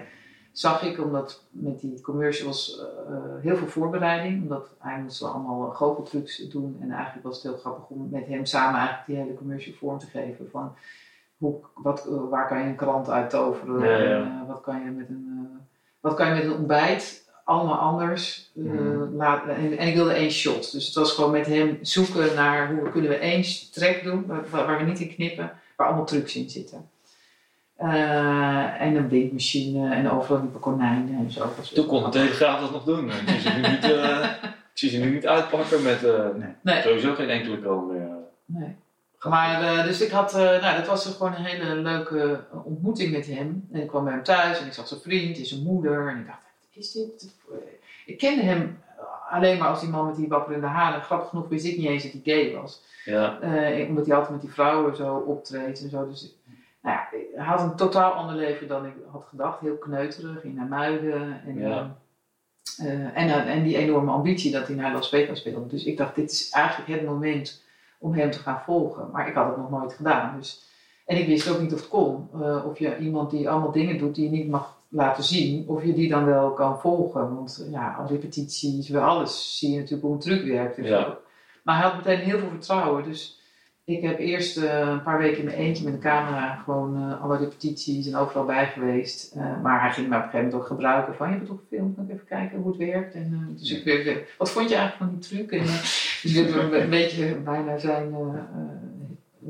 zag 0.52 0.82
ik, 0.82 1.00
omdat 1.00 1.44
met 1.50 1.80
die 1.80 2.00
commercials 2.00 2.80
uh, 3.10 3.16
heel 3.40 3.56
veel 3.56 3.66
voorbereiding, 3.66 4.42
omdat 4.42 4.70
hij 4.78 5.00
moest 5.02 5.22
allemaal 5.22 5.70
goocheltrucs 5.70 6.48
doen. 6.48 6.76
En 6.80 6.90
eigenlijk 6.90 7.26
was 7.26 7.34
het 7.34 7.42
heel 7.42 7.60
grappig 7.60 7.88
om 7.88 8.08
met 8.10 8.26
hem 8.26 8.44
samen 8.44 8.78
eigenlijk 8.78 9.06
die 9.06 9.16
hele 9.16 9.34
commercial 9.34 9.74
vorm 9.74 9.98
te 9.98 10.06
geven. 10.06 10.50
Van 10.50 10.74
hoe, 11.36 11.60
wat, 11.74 12.04
waar 12.30 12.48
kan 12.48 12.58
je 12.58 12.64
een 12.64 12.76
krant 12.76 13.10
uit 13.10 13.30
toveren? 13.30 13.88
Ja, 13.88 13.96
ja. 13.96 14.40
En, 14.40 14.46
wat, 14.46 14.60
kan 14.60 14.80
je 14.84 14.90
met 14.90 15.08
een, 15.08 15.48
wat 16.00 16.14
kan 16.14 16.28
je 16.28 16.34
met 16.34 16.44
een 16.44 16.58
ontbijt? 16.58 17.21
Allemaal 17.44 17.78
anders. 17.78 18.50
Mm. 18.54 19.16
laat, 19.16 19.46
en, 19.46 19.78
en, 19.78 19.88
ik 19.88 19.94
wilde 19.94 20.12
één 20.12 20.30
shot. 20.30 20.72
Dus 20.72 20.86
het 20.86 20.94
was 20.94 21.12
gewoon 21.12 21.30
met 21.30 21.46
hem 21.46 21.78
zoeken 21.80 22.34
naar 22.34 22.74
hoe 22.74 22.90
kunnen 22.90 23.10
we 23.10 23.16
één 23.16 23.44
track 23.72 24.02
doen, 24.02 24.26
waar, 24.26 24.66
waar 24.66 24.78
we 24.78 24.84
niet 24.84 25.00
in 25.00 25.14
knippen, 25.14 25.52
waar 25.76 25.86
allemaal 25.86 26.06
trucs 26.06 26.36
in 26.36 26.50
zitten. 26.50 26.90
Uh, 27.82 28.80
en 28.80 28.96
een 28.96 29.06
blinkmachine 29.06 29.94
en 29.94 30.10
overal 30.10 30.40
liepen 30.40 30.60
konijnen 30.60 31.18
en 31.18 31.30
zo. 31.30 31.52
Toen 31.74 31.86
kon 31.86 32.02
de 32.02 32.08
Telegraaf 32.08 32.60
dat 32.60 32.72
nog 32.72 32.84
doen. 32.84 33.10
Ik 33.10 33.28
zie 33.28 33.40
ze 33.40 33.50
nu 33.50 33.68
niet, 33.74 33.84
uh, 33.84 34.24
ik 34.42 34.78
zie 34.78 34.90
ze 34.90 34.98
nu 34.98 35.10
niet 35.10 35.26
uitpakken 35.26 35.82
met 35.82 36.02
uh, 36.02 36.26
nee. 36.36 36.48
Nee. 36.62 36.82
sowieso 36.82 37.14
geen 37.14 37.28
enkele 37.28 37.60
kroon 37.60 37.86
meer. 37.86 38.08
Nee. 38.44 38.76
Maar 39.28 39.84
dus 39.84 40.00
ik 40.00 40.10
had, 40.10 40.32
nou 40.32 40.76
dat 40.76 40.86
was 40.86 41.06
gewoon 41.06 41.34
een 41.34 41.44
hele 41.44 41.74
leuke 41.74 42.44
ontmoeting 42.64 43.12
met 43.12 43.26
hem. 43.26 43.68
En 43.72 43.80
ik 43.80 43.88
kwam 43.88 44.04
bij 44.04 44.12
hem 44.12 44.22
thuis 44.22 44.60
en 44.60 44.66
ik 44.66 44.72
zag 44.72 44.88
zijn 44.88 45.00
vriend 45.00 45.38
en 45.38 45.46
zijn 45.46 45.62
moeder. 45.62 46.08
En 46.08 46.18
ik 46.18 46.26
dacht, 46.26 46.41
is 46.76 46.92
dit? 46.92 47.34
Ik 48.06 48.18
kende 48.18 48.42
hem 48.42 48.78
alleen 49.30 49.58
maar 49.58 49.68
als 49.68 49.80
die 49.80 49.88
man 49.88 50.06
met 50.06 50.16
die 50.16 50.28
wapperende 50.28 50.66
haren. 50.66 51.02
Grappig 51.02 51.28
genoeg 51.28 51.48
wist 51.48 51.64
ik 51.64 51.76
niet 51.76 51.86
eens 51.86 52.02
dat 52.02 52.12
hij 52.12 52.20
gay 52.24 52.54
was. 52.60 52.82
Ja. 53.04 53.42
Uh, 53.42 53.88
omdat 53.88 54.06
hij 54.06 54.14
altijd 54.14 54.32
met 54.32 54.40
die 54.40 54.52
vrouwen 54.52 54.96
zo 54.96 55.16
optreedt 55.16 55.82
en 55.82 55.90
zo. 55.90 56.08
Dus 56.08 56.34
nou 56.82 56.96
ja, 56.96 57.08
hij 57.34 57.44
had 57.44 57.60
een 57.60 57.76
totaal 57.76 58.12
ander 58.12 58.36
leven 58.36 58.68
dan 58.68 58.86
ik 58.86 58.92
had 59.10 59.24
gedacht. 59.28 59.60
Heel 59.60 59.76
kneuterig, 59.76 60.44
naar 60.44 60.66
Muiden. 60.66 61.42
En, 61.46 61.58
ja. 61.58 61.96
uh, 62.82 63.16
en, 63.16 63.46
en 63.46 63.62
die 63.62 63.76
enorme 63.76 64.10
ambitie 64.10 64.52
dat 64.52 64.66
hij 64.66 64.76
naar 64.76 64.92
Las 64.92 65.08
Vegas 65.08 65.38
speelde. 65.38 65.66
Dus 65.66 65.84
ik 65.84 65.96
dacht, 65.96 66.14
dit 66.14 66.30
is 66.30 66.50
eigenlijk 66.50 66.90
het 66.90 67.08
moment 67.08 67.62
om 67.98 68.14
hem 68.14 68.30
te 68.30 68.38
gaan 68.38 68.62
volgen. 68.64 69.10
Maar 69.12 69.28
ik 69.28 69.34
had 69.34 69.46
het 69.46 69.56
nog 69.56 69.70
nooit 69.70 69.92
gedaan. 69.92 70.36
Dus, 70.38 70.70
en 71.06 71.16
ik 71.16 71.26
wist 71.26 71.48
ook 71.48 71.60
niet 71.60 71.72
of 71.72 71.80
het 71.80 71.88
kon. 71.88 72.28
Of 72.64 72.78
je 72.78 72.98
iemand 72.98 73.30
die 73.30 73.50
allemaal 73.50 73.72
dingen 73.72 73.98
doet 73.98 74.14
die 74.14 74.24
je 74.24 74.30
niet 74.30 74.48
mag 74.48 74.80
laten 74.92 75.24
zien, 75.24 75.68
of 75.68 75.84
je 75.84 75.92
die 75.92 76.08
dan 76.08 76.24
wel 76.24 76.52
kan 76.52 76.80
volgen. 76.80 77.34
Want 77.34 77.66
ja, 77.70 77.94
al 77.98 78.06
repetities, 78.06 78.88
wel 78.88 79.02
alles 79.02 79.58
zie 79.58 79.70
je 79.70 79.76
natuurlijk 79.76 80.02
hoe 80.02 80.12
een 80.12 80.18
truc 80.18 80.44
werkt. 80.44 80.76
Dus 80.76 80.88
Ja. 80.88 81.18
Maar 81.62 81.76
hij 81.76 81.84
had 81.84 81.96
meteen 81.96 82.18
heel 82.18 82.38
veel 82.38 82.48
vertrouwen. 82.48 83.04
Dus 83.04 83.40
ik 83.84 84.02
heb 84.02 84.18
eerst 84.18 84.56
uh, 84.56 84.78
een 84.78 85.02
paar 85.02 85.18
weken 85.18 85.38
in 85.38 85.44
mijn 85.44 85.56
eentje 85.56 85.84
met 85.84 85.92
een 85.92 86.00
camera 86.00 86.54
gewoon 86.64 86.96
uh, 86.96 87.22
alle 87.22 87.38
repetities 87.38 88.06
en 88.06 88.16
overal 88.16 88.44
bij 88.44 88.66
geweest. 88.66 89.34
Uh, 89.36 89.62
maar 89.62 89.80
hij 89.80 89.90
ging 89.92 90.08
me 90.08 90.16
op 90.16 90.22
een 90.22 90.28
gegeven 90.28 90.44
moment 90.46 90.62
ook 90.62 90.68
gebruiken 90.68 91.14
van, 91.14 91.28
je 91.28 91.34
hebt 91.34 91.46
toch 91.46 91.60
gefilmd, 91.68 91.94
kan 91.94 92.04
ik 92.04 92.12
even 92.14 92.26
kijken 92.26 92.58
hoe 92.58 92.68
het 92.68 92.76
werkt. 92.76 93.14
En, 93.14 93.56
dus 93.58 93.70
ik 93.70 93.84
weer, 93.84 94.34
wat 94.38 94.50
vond 94.50 94.68
je 94.68 94.74
eigenlijk 94.74 95.10
van 95.10 95.20
die 95.20 95.28
truc? 95.28 95.52
En, 95.52 95.66
dus 96.22 96.34
ik 96.34 96.48
werd 96.48 96.72
een 96.72 96.90
beetje 96.90 97.34
bijna 97.34 97.78
zijn 97.78 98.14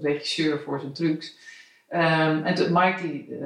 regisseur 0.01 0.61
voor 0.61 0.81
zijn 0.81 0.93
trucs. 0.93 1.37
Um, 1.95 2.45
en 2.45 2.55
toen, 2.55 2.73
Mike 2.73 3.03
die 3.03 3.39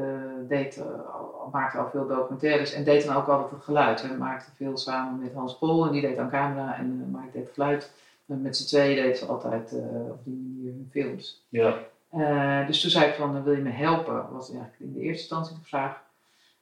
deed, 0.49 0.82
al, 1.12 1.49
maakte 1.53 1.78
al 1.78 1.88
veel 1.90 2.07
documentaires 2.07 2.72
en 2.72 2.84
deed 2.84 3.07
dan 3.07 3.16
ook 3.16 3.28
altijd 3.28 3.51
het 3.51 3.64
geluid. 3.64 4.03
Hij 4.03 4.16
maakte 4.16 4.51
veel 4.55 4.76
samen 4.76 5.22
met 5.22 5.34
Hans 5.34 5.59
Pol 5.59 5.86
en 5.86 5.92
die 5.92 6.01
deed 6.01 6.18
aan 6.18 6.30
camera 6.30 6.76
en 6.76 7.11
Mike 7.11 7.30
deed 7.32 7.44
het 7.44 7.55
geluid. 7.55 7.90
En 8.26 8.42
met 8.42 8.57
z'n 8.57 8.66
tweeën 8.66 9.03
deed 9.03 9.18
ze 9.18 9.26
altijd 9.26 9.72
uh, 9.72 10.11
op 10.11 10.24
die 10.24 10.34
manier 10.34 10.72
hun 10.72 10.88
films. 10.90 11.44
Ja. 11.49 11.74
Uh, 12.14 12.66
dus 12.66 12.80
toen 12.80 12.90
zei 12.90 13.07
ik 13.07 13.14
van, 13.14 13.42
wil 13.42 13.53
je 13.53 13.62
me 13.62 13.70
helpen? 13.70 14.32
Was 14.32 14.51
eigenlijk 14.51 14.80
in 14.80 14.92
de 14.92 15.01
eerste 15.01 15.20
instantie 15.20 15.55
de 15.55 15.64
vraag. 15.64 16.03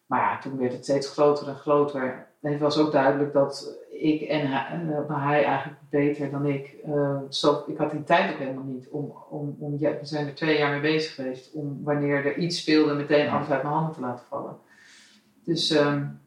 Maar 0.06 0.20
ja, 0.20 0.38
toen 0.38 0.58
werd 0.58 0.72
het 0.72 0.84
steeds 0.84 1.10
groter 1.10 1.48
en 1.48 1.54
groter. 1.54 2.26
Het 2.52 2.60
was 2.60 2.78
ook 2.78 2.92
duidelijk 2.92 3.32
dat 3.32 3.78
ik 3.90 4.20
en 4.20 4.50
hij, 4.50 4.80
uh, 4.84 5.24
hij 5.24 5.44
eigenlijk 5.44 5.78
beter 5.90 6.30
dan 6.30 6.46
ik. 6.46 6.76
zo, 7.28 7.64
ik 7.66 7.76
had 7.76 7.90
die 7.90 8.04
tijd 8.04 8.32
ook 8.32 8.38
helemaal 8.38 8.64
niet 8.64 8.88
om, 8.88 9.14
om, 9.28 9.56
om 9.58 9.78
we 9.78 9.98
zijn 10.02 10.26
er 10.26 10.34
twee 10.34 10.58
jaar 10.58 10.70
mee 10.70 10.80
bezig 10.80 11.14
geweest, 11.14 11.52
om 11.52 11.80
wanneer 11.82 12.26
er 12.26 12.36
iets 12.36 12.58
speelde 12.58 12.94
meteen 12.94 13.28
alles 13.28 13.48
uit 13.48 13.62
mijn 13.62 13.74
handen 13.74 13.94
te 13.94 14.00
laten 14.00 14.26
vallen. 14.28 14.56
Dus 15.44 15.70
um, 15.70 16.20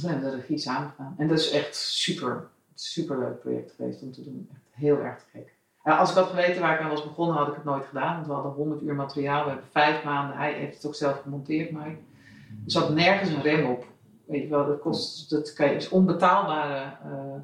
we 0.00 0.08
hebben 0.08 0.30
de 0.30 0.36
regie 0.36 0.58
samen 0.58 0.90
gedaan. 0.90 1.14
En 1.18 1.28
dat 1.28 1.38
is 1.38 1.50
echt 1.50 1.76
super, 1.76 2.46
super 2.74 3.18
leuk 3.18 3.40
project 3.40 3.72
geweest 3.76 4.02
om 4.02 4.12
te 4.12 4.24
doen. 4.24 4.48
Echt 4.52 4.60
heel 4.70 4.98
erg 4.98 5.24
gek. 5.32 5.56
Als 5.82 6.10
ik 6.10 6.16
had 6.16 6.26
geweten 6.26 6.60
waar 6.60 6.74
ik 6.74 6.80
aan 6.80 6.90
was 6.90 7.04
begonnen, 7.04 7.36
had 7.36 7.48
ik 7.48 7.54
het 7.54 7.64
nooit 7.64 7.84
gedaan. 7.84 8.14
Want 8.14 8.26
we 8.26 8.32
hadden 8.32 8.52
100 8.52 8.82
uur 8.82 8.94
materiaal, 8.94 9.44
we 9.44 9.50
hebben 9.50 9.68
vijf 9.70 10.04
maanden. 10.04 10.36
Hij 10.36 10.52
heeft 10.52 10.74
het 10.74 10.86
ook 10.86 10.94
zelf 10.94 11.20
gemonteerd, 11.20 11.70
maar 11.70 11.86
er 11.86 11.96
zat 12.66 12.94
nergens 12.94 13.30
een 13.30 13.42
rem 13.42 13.66
op. 13.66 13.86
Weet 14.28 14.42
je 14.42 14.48
wel, 14.48 14.66
dat, 14.66 14.80
kost, 14.80 15.30
dat 15.30 15.58
is 15.58 15.88
onbetaalbare 15.88 16.92
uh, 17.06 17.34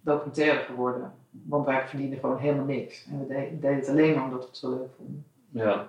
documentaire 0.00 0.64
geworden. 0.64 1.12
Want 1.30 1.66
wij 1.66 1.88
verdienden 1.88 2.18
gewoon 2.18 2.38
helemaal 2.38 2.64
niks. 2.64 3.06
En 3.06 3.18
we 3.20 3.26
deden, 3.26 3.60
deden 3.60 3.76
het 3.78 3.88
alleen 3.88 4.14
maar 4.14 4.24
omdat 4.24 4.40
we 4.40 4.46
het 4.46 4.56
zo 4.56 4.70
leuk 4.70 4.88
vonden. 4.96 5.24
Ja. 5.50 5.88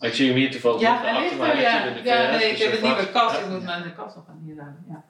Ik 0.00 0.12
zie 0.14 0.26
hem 0.28 0.36
hier 0.36 0.50
toevallig 0.50 0.80
ja, 0.80 0.94
achter 0.96 1.20
ligt 1.22 1.38
mij. 1.38 1.60
ja. 1.60 1.86
ja, 2.04 2.30
nee, 2.30 2.38
dus 2.38 2.50
ik 2.50 2.56
heb 2.58 2.72
er 2.72 2.78
een 2.84 2.94
nieuwe 2.94 3.10
kast. 3.10 3.40
Ik 3.40 3.48
moet 3.48 3.62
mijn 3.62 3.94
kast 3.94 4.16
nog 4.16 4.24
gaan 4.24 4.42
hierruimen. 4.44 4.84
Ja. 4.88 5.04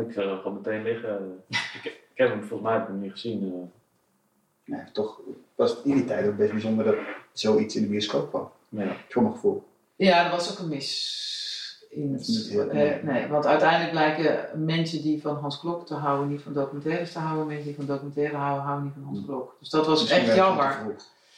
Ik 0.00 0.12
zou 0.12 0.28
hem 0.28 0.38
gewoon 0.38 0.54
meteen 0.54 0.82
liggen. 0.82 1.44
ik, 1.48 1.84
ik 1.84 2.00
heb 2.14 2.28
hem 2.28 2.38
volgens 2.38 2.62
mij 2.62 2.72
heb 2.72 2.82
ik 2.82 2.88
hem 2.88 3.00
niet 3.00 3.12
gezien. 3.12 3.42
eh. 3.52 4.74
Nee, 4.74 4.84
toch 4.92 5.20
was 5.54 5.70
het 5.70 5.84
in 5.84 5.94
die 5.94 6.04
tijd 6.04 6.26
ook 6.26 6.36
best 6.36 6.52
bijzonder 6.52 6.84
dat 6.84 6.96
zoiets 7.32 7.76
in 7.76 7.82
de 7.82 7.88
bioscoop 7.88 8.28
kwam. 8.28 8.50
Ja. 8.68 8.96
Voor 9.08 9.22
mijn 9.22 9.34
gevoel. 9.34 9.66
Ja, 9.96 10.24
er 10.24 10.30
was 10.30 10.52
ook 10.52 10.58
een 10.58 10.68
mis 10.68 11.37
in. 11.88 12.18
Eh, 12.70 13.02
nee, 13.02 13.26
want 13.26 13.46
uiteindelijk 13.46 13.90
blijken 13.90 14.64
mensen 14.64 15.02
die 15.02 15.20
van 15.20 15.36
Hans 15.36 15.60
Klok 15.60 15.86
te 15.86 15.94
houden 15.94 16.28
niet 16.28 16.42
van 16.42 16.52
documentaires 16.52 17.12
te 17.12 17.18
houden. 17.18 17.46
Mensen 17.46 17.66
die 17.66 17.74
van 17.74 17.86
documentaire 17.86 18.36
houden, 18.36 18.62
houden 18.64 18.84
niet 18.84 18.94
van 18.94 19.02
Hans 19.02 19.24
Klok. 19.24 19.56
Dus 19.58 19.68
dat 19.68 19.86
was 19.86 20.00
Misschien 20.00 20.20
echt 20.20 20.36
jammer. 20.36 20.96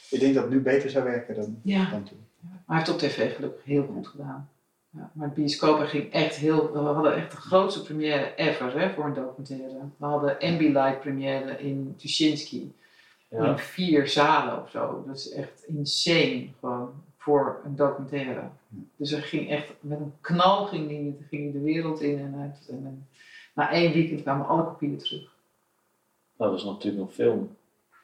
Ik 0.09 0.19
denk 0.19 0.33
dat 0.33 0.43
het 0.43 0.53
nu 0.53 0.59
beter 0.59 0.89
zou 0.89 1.03
werken 1.03 1.35
dan, 1.35 1.59
Ja, 1.63 1.89
dan 1.89 2.03
toen. 2.03 2.25
maar 2.39 2.61
hij 2.65 2.77
heeft 2.77 2.89
op 2.89 2.97
tv 2.97 3.35
gelukkig 3.35 3.63
heel 3.63 3.85
goed 3.93 4.07
gedaan. 4.07 4.49
Ja, 4.89 5.11
maar 5.13 5.25
het 5.25 5.35
bioscoop 5.35 5.79
ging 5.79 6.11
echt 6.11 6.35
heel... 6.35 6.71
We 6.71 6.79
hadden 6.79 7.15
echt 7.15 7.31
de 7.31 7.37
grootste 7.37 7.81
première 7.81 8.35
ever 8.35 8.79
hè, 8.79 8.89
voor 8.93 9.05
een 9.05 9.13
documentaire. 9.13 9.79
We 9.97 10.05
hadden 10.05 10.39
Ambilight 10.39 10.99
première 10.99 11.59
in 11.59 11.95
Tuschinski. 11.97 12.75
In 13.29 13.57
vier 13.57 14.07
zalen 14.07 14.61
of 14.61 14.69
zo. 14.69 15.03
Dat 15.07 15.15
is 15.15 15.31
echt 15.31 15.63
insane 15.67 16.47
gewoon 16.59 16.93
voor 17.21 17.61
een 17.65 17.75
documentaire. 17.75 18.41
Dus 18.95 19.11
er 19.11 19.21
ging 19.21 19.49
echt 19.49 19.73
met 19.79 19.99
een 19.99 20.13
knal 20.21 20.65
ging 20.65 20.87
die, 20.87 21.17
ging 21.29 21.41
die 21.43 21.51
de 21.51 21.59
wereld 21.59 22.01
in 22.01 22.19
en 22.19 22.35
uit. 22.41 22.67
En, 22.69 22.75
en 22.85 23.07
na 23.53 23.71
één 23.71 23.91
weekend 23.93 24.21
kwamen 24.21 24.47
alle 24.47 24.63
kopieën 24.63 24.97
terug. 24.97 25.35
Nou, 26.37 26.51
dat 26.51 26.59
is 26.59 26.65
natuurlijk 26.65 27.03
nog 27.03 27.13
film. 27.13 27.55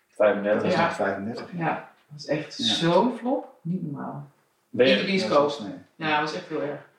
35. 0.10 0.61
Dat 0.61 0.72
is 0.72 0.77
Ja. 0.77 0.85
nog 0.85 0.95
35. 0.95 1.52
Ja, 1.57 1.91
dat 2.10 2.19
is 2.19 2.26
echt 2.27 2.57
Ja. 2.57 2.64
zo'n 2.73 3.18
flop. 3.18 3.53
Niet 3.61 3.84
normaal. 3.91 4.27
Ben 4.69 4.88
In 4.88 4.98
de 4.98 5.06
bioscoop. 5.06 5.60
Nee. 5.60 5.73
Ja, 5.95 6.19
dat 6.19 6.30
was 6.30 6.39
echt 6.39 6.48
heel 6.49 6.61
erg. 6.61 6.89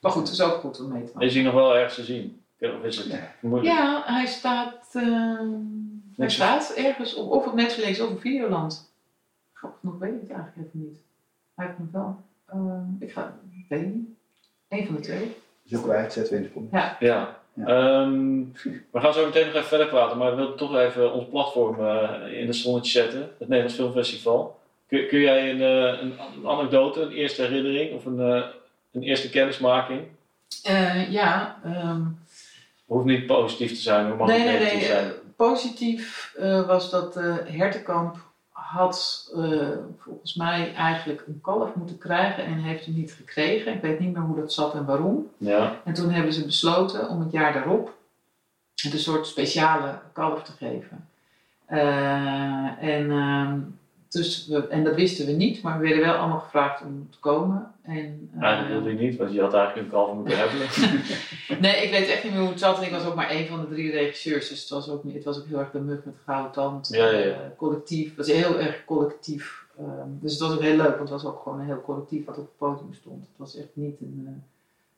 Maar 0.00 0.12
goed, 0.12 0.22
het 0.22 0.32
is 0.32 0.40
ook 0.42 0.54
goed 0.60 0.80
om 0.80 0.88
mee 0.92 1.04
te 1.04 1.10
maken. 1.12 1.28
is 1.28 1.34
hij 1.34 1.42
nog 1.44 1.54
wel 1.54 1.76
ergens 1.76 1.94
te 1.94 2.04
zien? 2.04 2.40
Of 2.60 2.82
is 2.82 2.96
het 2.96 3.06
Ja. 3.06 3.32
moeilijk? 3.40 3.74
Ja, 3.76 4.02
hij 4.06 4.26
staat, 4.26 4.88
eh, 4.92 5.40
hij 6.16 6.30
staat 6.30 6.72
ergens 6.76 7.14
op, 7.14 7.30
of 7.30 7.46
op 7.46 7.54
Netflix 7.54 8.00
of 8.00 8.10
op 8.10 8.20
Videoland. 8.20 8.90
Grappig 9.52 9.82
nog 9.82 9.98
weet 9.98 10.14
ik 10.14 10.20
het 10.20 10.30
eigenlijk 10.30 10.66
even 10.68 10.80
niet. 10.80 10.98
Hij 11.56 11.74
nog 11.78 11.88
wel. 11.92 12.24
eh, 12.46 12.82
ik 13.08 13.12
ga, 13.12 13.34
weet 13.68 13.94
niet. 13.94 14.08
Eén 14.68 14.86
van 14.86 14.94
de 14.94 15.00
twee. 15.00 15.36
Zoeken 15.64 15.88
wij 15.88 16.02
het, 16.02 16.12
zetten 16.12 16.32
we 16.32 16.38
in 16.38 16.44
de 16.44 16.50
kom. 16.52 16.68
Ja. 16.72 16.96
Ja. 17.00 17.38
Ehm, 17.64 18.42
we 18.90 19.00
gaan 19.00 19.12
zo 19.12 19.24
meteen 19.26 19.46
nog 19.46 19.54
even 19.54 19.68
verder 19.68 19.86
praten, 19.88 20.18
maar 20.18 20.30
we 20.30 20.36
wilden 20.36 20.56
toch 20.56 20.76
even 20.76 21.12
ons 21.12 21.28
platform 21.30 21.80
eh, 21.86 22.40
in 22.40 22.46
het 22.46 22.56
zonnetje 22.56 22.90
zetten. 23.00 23.20
Het 23.20 23.48
Nederlands 23.48 23.74
Filmfestival. 23.74 24.58
Kun, 24.86 25.08
kun 25.08 25.20
jij 25.20 25.50
een, 25.50 25.60
eh, 25.60 26.00
een, 26.02 26.12
een 26.36 26.48
anekdote, 26.48 27.00
een 27.00 27.12
eerste 27.12 27.42
herinnering 27.42 27.94
of 27.94 28.04
een, 28.04 28.20
eh, 28.20 28.42
een 28.92 29.02
eerste 29.02 29.30
kennismaking? 29.30 30.00
Eh, 30.62 31.12
ja, 31.12 31.60
ehm, 31.64 32.02
Hoeft 32.86 33.04
niet 33.06 33.26
positief 33.26 33.70
te 33.70 33.80
zijn, 33.80 34.08
maar 34.08 34.16
mag 34.16 34.28
nee, 34.28 34.38
nee, 34.38 34.48
negatief 34.52 34.72
nee. 34.78 34.84
zijn. 34.84 35.12
positief 35.36 36.34
eh, 36.38 36.66
was 36.66 36.90
dat 36.90 37.16
eh 37.16 37.36
Hertenkamp 37.44 38.16
had 38.66 39.30
eh, 39.36 39.68
volgens 39.98 40.34
mij 40.34 40.74
eigenlijk 40.74 41.24
een 41.26 41.40
kalf 41.42 41.74
moeten 41.74 41.98
krijgen 41.98 42.44
en 42.44 42.58
heeft 42.58 42.84
hem 42.84 42.94
niet 42.94 43.12
gekregen. 43.12 43.72
Ik 43.74 43.80
weet 43.80 43.98
niet 43.98 44.12
meer 44.12 44.22
hoe 44.22 44.36
dat 44.36 44.52
zat 44.52 44.74
en 44.74 44.84
waarom. 44.84 45.30
Ja, 45.36 45.80
En 45.84 45.94
toen 45.94 46.10
hebben 46.10 46.32
ze 46.32 46.44
besloten 46.44 47.08
om 47.08 47.20
het 47.20 47.32
jaar 47.32 47.52
daarop 47.52 47.94
het 48.74 48.92
een 48.92 48.98
soort 48.98 49.26
speciale 49.26 49.98
kalf 50.12 50.42
te 50.42 50.52
geven. 50.52 51.08
Eh, 51.66 52.82
en, 52.82 53.10
ehm, 53.10 53.60
dus 54.16 54.46
we, 54.46 54.68
en 54.68 54.84
dat 54.84 54.94
wisten 54.94 55.26
we 55.26 55.32
niet, 55.32 55.62
maar 55.62 55.78
we 55.78 55.84
werden 55.84 56.04
wel 56.04 56.14
allemaal 56.14 56.40
gevraagd 56.40 56.82
om 56.82 57.08
te 57.10 57.18
komen. 57.18 57.72
En, 57.82 58.30
eh, 58.34 58.42
eigenlijk 58.42 58.74
wilde 58.74 58.98
je 58.98 59.08
niet, 59.08 59.16
want 59.16 59.32
je 59.32 59.40
had 59.40 59.54
eigenlijk 59.54 59.86
een 59.86 59.92
kalf 59.92 60.14
moeten 60.14 60.38
hebben. 60.38 60.58
nee, 61.64 61.84
ik 61.84 61.90
weet 61.90 62.08
echt 62.08 62.24
niet 62.24 62.32
meer 62.32 62.40
hoe 62.40 62.50
het 62.50 62.58
zat. 62.58 62.78
En 62.78 62.84
ik 62.84 62.90
was 62.90 63.04
ook 63.04 63.14
maar 63.14 63.28
één 63.28 63.46
van 63.46 63.60
de 63.60 63.68
drie 63.68 63.90
regisseurs, 63.90 64.48
dus 64.48 64.60
het 64.60 64.68
was 64.68 64.88
ook, 64.88 65.02
het 65.12 65.24
was 65.24 65.38
ook 65.38 65.46
heel 65.46 65.58
erg 65.58 65.70
de 65.70 65.80
mug 65.80 66.04
met 66.04 66.14
de 66.14 66.20
gouden 66.24 66.52
tand. 66.52 66.88
Ja, 66.88 67.10
ja, 67.10 67.18
ja. 67.18 67.32
eh, 67.32 67.38
collectief, 67.56 68.08
het 68.08 68.16
was 68.16 68.36
heel 68.36 68.60
erg 68.60 68.84
collectief. 68.84 69.64
ehm, 69.78 70.08
dus 70.20 70.32
het 70.32 70.40
was 70.40 70.52
ook 70.52 70.62
heel 70.62 70.76
leuk, 70.76 70.96
want 70.96 71.10
het 71.10 71.22
was 71.22 71.24
ook 71.24 71.42
gewoon 71.42 71.60
een 71.60 71.66
heel 71.66 71.82
collectief 71.82 72.24
wat 72.24 72.38
op 72.38 72.44
het 72.44 72.56
podium 72.56 72.94
stond. 72.94 73.20
Het 73.20 73.36
was 73.36 73.56
echt 73.56 73.68
niet 73.72 74.00
een, 74.00 74.22
eh, 74.26 74.32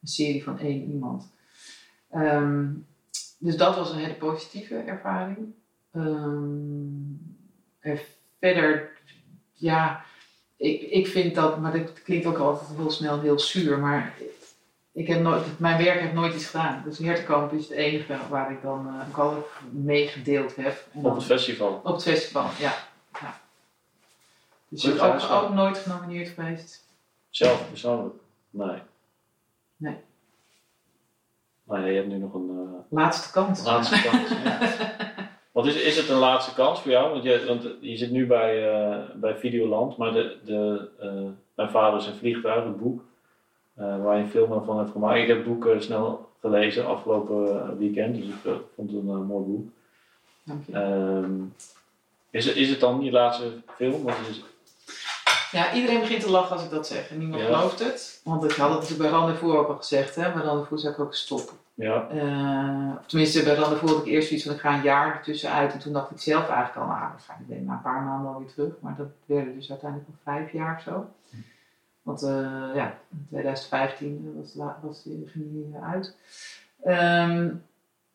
een 0.01 0.09
serie 0.09 0.45
van 0.45 0.59
één 0.59 0.91
iemand. 0.91 1.29
Ehm, 2.11 2.67
dus 3.39 3.57
dat 3.57 3.77
was 3.77 3.91
een 3.91 3.99
hele 3.99 4.15
positieve 4.15 4.77
ervaring. 4.77 5.39
Ehm, 5.93 6.87
verder, 8.41 8.91
ja, 9.59 10.05
ik, 10.57 10.81
ik 10.81 11.07
vind 11.07 11.35
dat, 11.35 11.59
maar 11.59 11.73
dat 11.79 12.03
klinkt 12.03 12.27
ook 12.27 12.39
altijd 12.39 12.71
heel 12.77 12.91
snel 12.91 13.21
heel 13.21 13.39
zuur, 13.39 13.79
maar 13.79 14.15
ik 14.93 15.07
heb 15.07 15.21
nooit, 15.21 15.59
mijn 15.59 15.85
werk 15.85 16.01
heeft 16.01 16.13
nooit 16.13 16.35
iets 16.35 16.47
gedaan. 16.47 16.83
Dus 16.85 16.99
Hertenkamp 16.99 17.53
is 17.53 17.69
het 17.69 17.77
enige 17.77 18.17
waar 18.29 18.53
ik 18.53 18.63
dan 18.63 18.87
uh, 18.87 19.15
kalf 19.15 19.63
meegedeeld 19.71 20.57
heb. 20.57 20.85
Op 20.93 21.15
het 21.15 21.25
festival. 21.25 21.81
op 21.85 21.93
het 21.93 22.03
festival, 22.03 22.51
ja. 22.59 22.75
ja. 23.21 23.41
Dus 24.69 24.83
bent 24.83 25.01
ook, 25.01 25.31
ook 25.31 25.53
nooit 25.53 25.79
genomineerd 25.79 26.29
geweest? 26.29 26.87
Zelf 27.31 27.69
persoonlijk? 27.69 28.15
Nee. 28.51 28.83
Nee. 29.77 29.97
Maar 31.65 31.91
je 31.91 31.97
hebt 31.97 32.09
nu 32.09 32.17
nog 32.19 32.35
een 32.35 32.51
eh, 32.51 32.97
Laatste 32.99 33.31
kans. 33.31 33.65
laatste 33.65 34.03
kans. 34.03 34.29
Want 35.59 35.71
is, 35.71 35.83
is 35.83 35.97
het 35.97 36.09
een 36.09 36.19
laatste 36.19 36.55
kans 36.55 36.81
voor 36.81 36.91
jou? 36.91 37.11
Want 37.11 37.23
je, 37.23 37.45
want 37.47 37.69
je 37.81 37.97
zit 37.97 38.11
nu 38.11 38.27
bij, 38.27 38.73
eh, 38.73 38.99
bij 39.15 39.37
Videoland, 39.37 39.97
maar 39.97 40.13
de, 40.13 40.37
de, 40.45 40.89
eh, 41.01 41.13
Mijn 41.55 41.71
vader 41.71 42.01
is 42.01 42.07
een 42.07 42.17
vliegtuig, 42.17 42.65
het 42.65 42.79
boek, 42.79 43.03
eh, 43.75 44.03
waar 44.03 44.17
je 44.17 44.23
een 44.23 44.31
film 44.31 44.65
van 44.65 44.79
hebt 44.79 44.91
gemaakt. 44.91 45.19
Ik 45.19 45.27
heb 45.27 45.37
het 45.37 45.47
boek 45.47 45.69
snel 45.79 46.29
gelezen 46.41 46.87
afgelopen 46.87 47.79
weekend, 47.79 48.17
dus 48.17 48.27
ik 48.27 48.35
vond 48.75 48.91
het 48.91 48.99
een 48.99 49.27
mooi 49.27 49.45
boek. 49.45 49.69
Dank 50.43 50.67
je. 50.67 50.73
Ehm, 50.73 51.35
is, 52.31 52.45
het, 52.47 52.57
is 52.57 52.69
het 52.69 52.81
dan 52.81 53.01
je 53.03 53.11
laatste 53.11 53.53
film? 53.77 54.03
Want 54.03 54.17
het 54.19 54.29
is, 54.29 54.43
Ja, 55.51 55.75
iedereen 55.75 56.01
begint 56.01 56.21
te 56.23 56.31
lachen 56.31 56.57
als 56.57 56.65
ik 56.65 56.71
dat 56.71 56.87
zeg. 56.87 57.11
En 57.11 57.19
niemand 57.19 57.43
Ja. 57.43 57.47
gelooft 57.47 57.79
het. 57.79 58.21
Want 58.25 58.45
ik 58.45 58.51
had 58.51 58.71
het 58.71 58.81
natuurlijk 58.81 59.11
bij 59.11 59.21
Rendezvous 59.21 59.55
ook 59.55 59.69
al 59.69 59.77
gezegd. 59.77 60.15
Hè? 60.15 60.33
Bij 60.33 60.43
Rendezvous 60.43 60.83
zou 60.83 60.95
ik 60.95 61.01
ook 61.01 61.15
stoppen. 61.15 61.57
Ja, 61.79 62.09
Eh, 62.09 62.97
of 62.99 63.07
tenminste, 63.07 63.43
bij 63.43 63.55
had 63.57 63.73
ik 63.73 64.07
eerst 64.07 64.29
zoiets 64.29 64.47
van 64.47 64.55
ik 64.55 64.61
ga 64.61 64.75
een 64.77 64.83
jaar 64.83 65.15
ertussenuit. 65.17 65.73
En 65.73 65.79
toen 65.79 65.93
dacht 65.93 66.11
ik 66.11 66.19
zelf 66.21 66.49
eigenlijk 66.49 66.77
al, 66.77 66.87
nou, 66.97 67.13
ben 67.47 67.57
ik 67.57 67.65
na 67.65 67.73
een 67.73 67.81
paar 67.81 68.03
maanden 68.03 68.33
alweer 68.33 68.49
terug. 68.49 68.73
Maar 68.81 68.97
dat 68.97 69.09
werden 69.27 69.55
dus 69.55 69.71
uiteindelijk 69.71 70.11
nog 70.11 70.19
vijf 70.23 70.53
jaar 70.53 70.77
of 70.77 70.83
zo. 70.83 71.07
Want 72.03 72.23
eh, 72.23 72.71
ja, 72.75 72.99
in 73.11 73.27
2015 73.29 74.35
was, 74.41 74.55
la- 74.55 74.79
was 74.83 75.03
die, 75.03 75.23
ging 75.27 75.75
eh, 75.77 75.91
uit. 75.93 76.17
Ehm, 76.83 77.55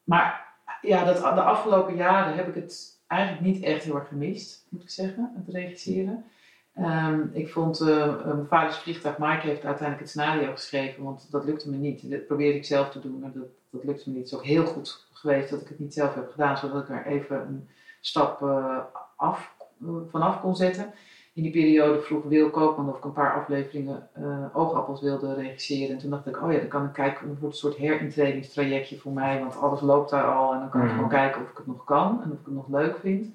maar 0.03 0.47
ja, 0.81 1.03
dat, 1.03 1.17
de 1.17 1.41
afgelopen 1.41 1.95
jaren 1.95 2.35
heb 2.35 2.47
ik 2.47 2.55
het 2.55 2.99
eigenlijk 3.07 3.41
niet 3.45 3.63
echt 3.63 3.83
heel 3.83 3.95
erg 3.95 4.07
gemist, 4.07 4.65
moet 4.69 4.81
ik 4.83 4.89
zeggen, 4.89 5.31
het 5.45 5.55
regisseren. 5.55 6.25
Ehm, 6.73 7.21
ik 7.31 7.49
vond, 7.51 7.79
eh, 7.81 8.03
eh, 8.03 8.25
mijn 8.25 8.45
vaders 8.47 8.77
vliegtuig, 8.77 9.17
Mike 9.17 9.47
heeft 9.47 9.65
uiteindelijk 9.65 9.99
het 9.99 10.09
scenario 10.09 10.51
geschreven, 10.51 11.03
want 11.03 11.27
dat 11.31 11.45
lukte 11.45 11.69
me 11.69 11.77
niet. 11.77 12.09
Dat 12.11 12.27
probeerde 12.27 12.57
ik 12.57 12.65
zelf 12.65 12.89
te 12.89 12.99
doen, 12.99 13.19
maar 13.19 13.31
dat, 13.33 13.43
dat 13.69 13.83
lukte 13.83 14.09
me 14.09 14.15
niet. 14.15 14.23
Het 14.23 14.33
is 14.33 14.37
ook 14.39 14.45
heel 14.45 14.65
goed 14.65 15.05
geweest 15.13 15.49
dat 15.49 15.61
ik 15.61 15.67
het 15.67 15.79
niet 15.79 15.93
zelf 15.93 16.13
heb 16.15 16.31
gedaan, 16.31 16.57
zodat 16.57 16.81
ik 16.83 16.89
er 16.89 17.05
even 17.05 17.37
een 17.41 17.69
stap 18.01 18.41
eh, 18.41 18.77
af, 19.15 19.53
eh, 19.81 19.87
vanaf 20.09 20.41
kon 20.41 20.55
zetten. 20.55 20.93
In 21.33 21.43
die 21.43 21.51
periode 21.51 22.01
vroeg 22.01 22.23
Wil 22.23 22.49
Koopman 22.49 22.89
of 22.89 22.97
ik 22.97 23.03
een 23.03 23.13
paar 23.13 23.33
afleveringen 23.33 24.07
Oogappels 24.53 25.01
wilde 25.01 25.33
regisseren. 25.33 25.91
En 25.95 25.97
toen 25.97 26.09
dacht 26.09 26.27
ik, 26.27 26.41
oh 26.43 26.51
ja, 26.51 26.59
dan 26.59 26.67
kan 26.67 26.85
ik 26.85 26.93
kijken, 26.93 27.29
het 27.29 27.39
wordt 27.39 27.53
een 27.55 27.59
soort 27.61 27.75
herintrainingstrajectje 27.75 28.97
voor 28.97 29.11
mij, 29.11 29.39
want 29.39 29.57
alles 29.57 29.81
loopt 29.81 30.09
daar 30.09 30.23
al. 30.35 30.53
En 30.53 30.59
dan 30.59 30.69
kan 30.69 30.79
ik 30.81 30.85
Mhm. 30.87 30.95
gewoon 30.95 31.09
kijken 31.09 31.41
of 31.41 31.49
ik 31.49 31.57
het 31.57 31.67
nog 31.67 31.83
kan 31.83 32.21
en 32.23 32.31
of 32.31 32.39
ik 32.39 32.45
het 32.45 32.53
nog 32.53 32.67
leuk 32.67 32.97
vind. 32.97 33.27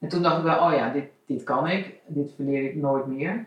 En 0.00 0.08
toen 0.08 0.22
dacht 0.22 0.36
ik 0.38 0.42
wel, 0.44 0.64
oh 0.66 0.72
ja, 0.72 0.90
dit, 0.92 1.04
dit 1.26 1.42
kan 1.42 1.66
ik, 1.68 2.00
dit 2.06 2.32
verleer 2.34 2.64
ik 2.64 2.76
nooit 2.76 3.06
meer. 3.06 3.46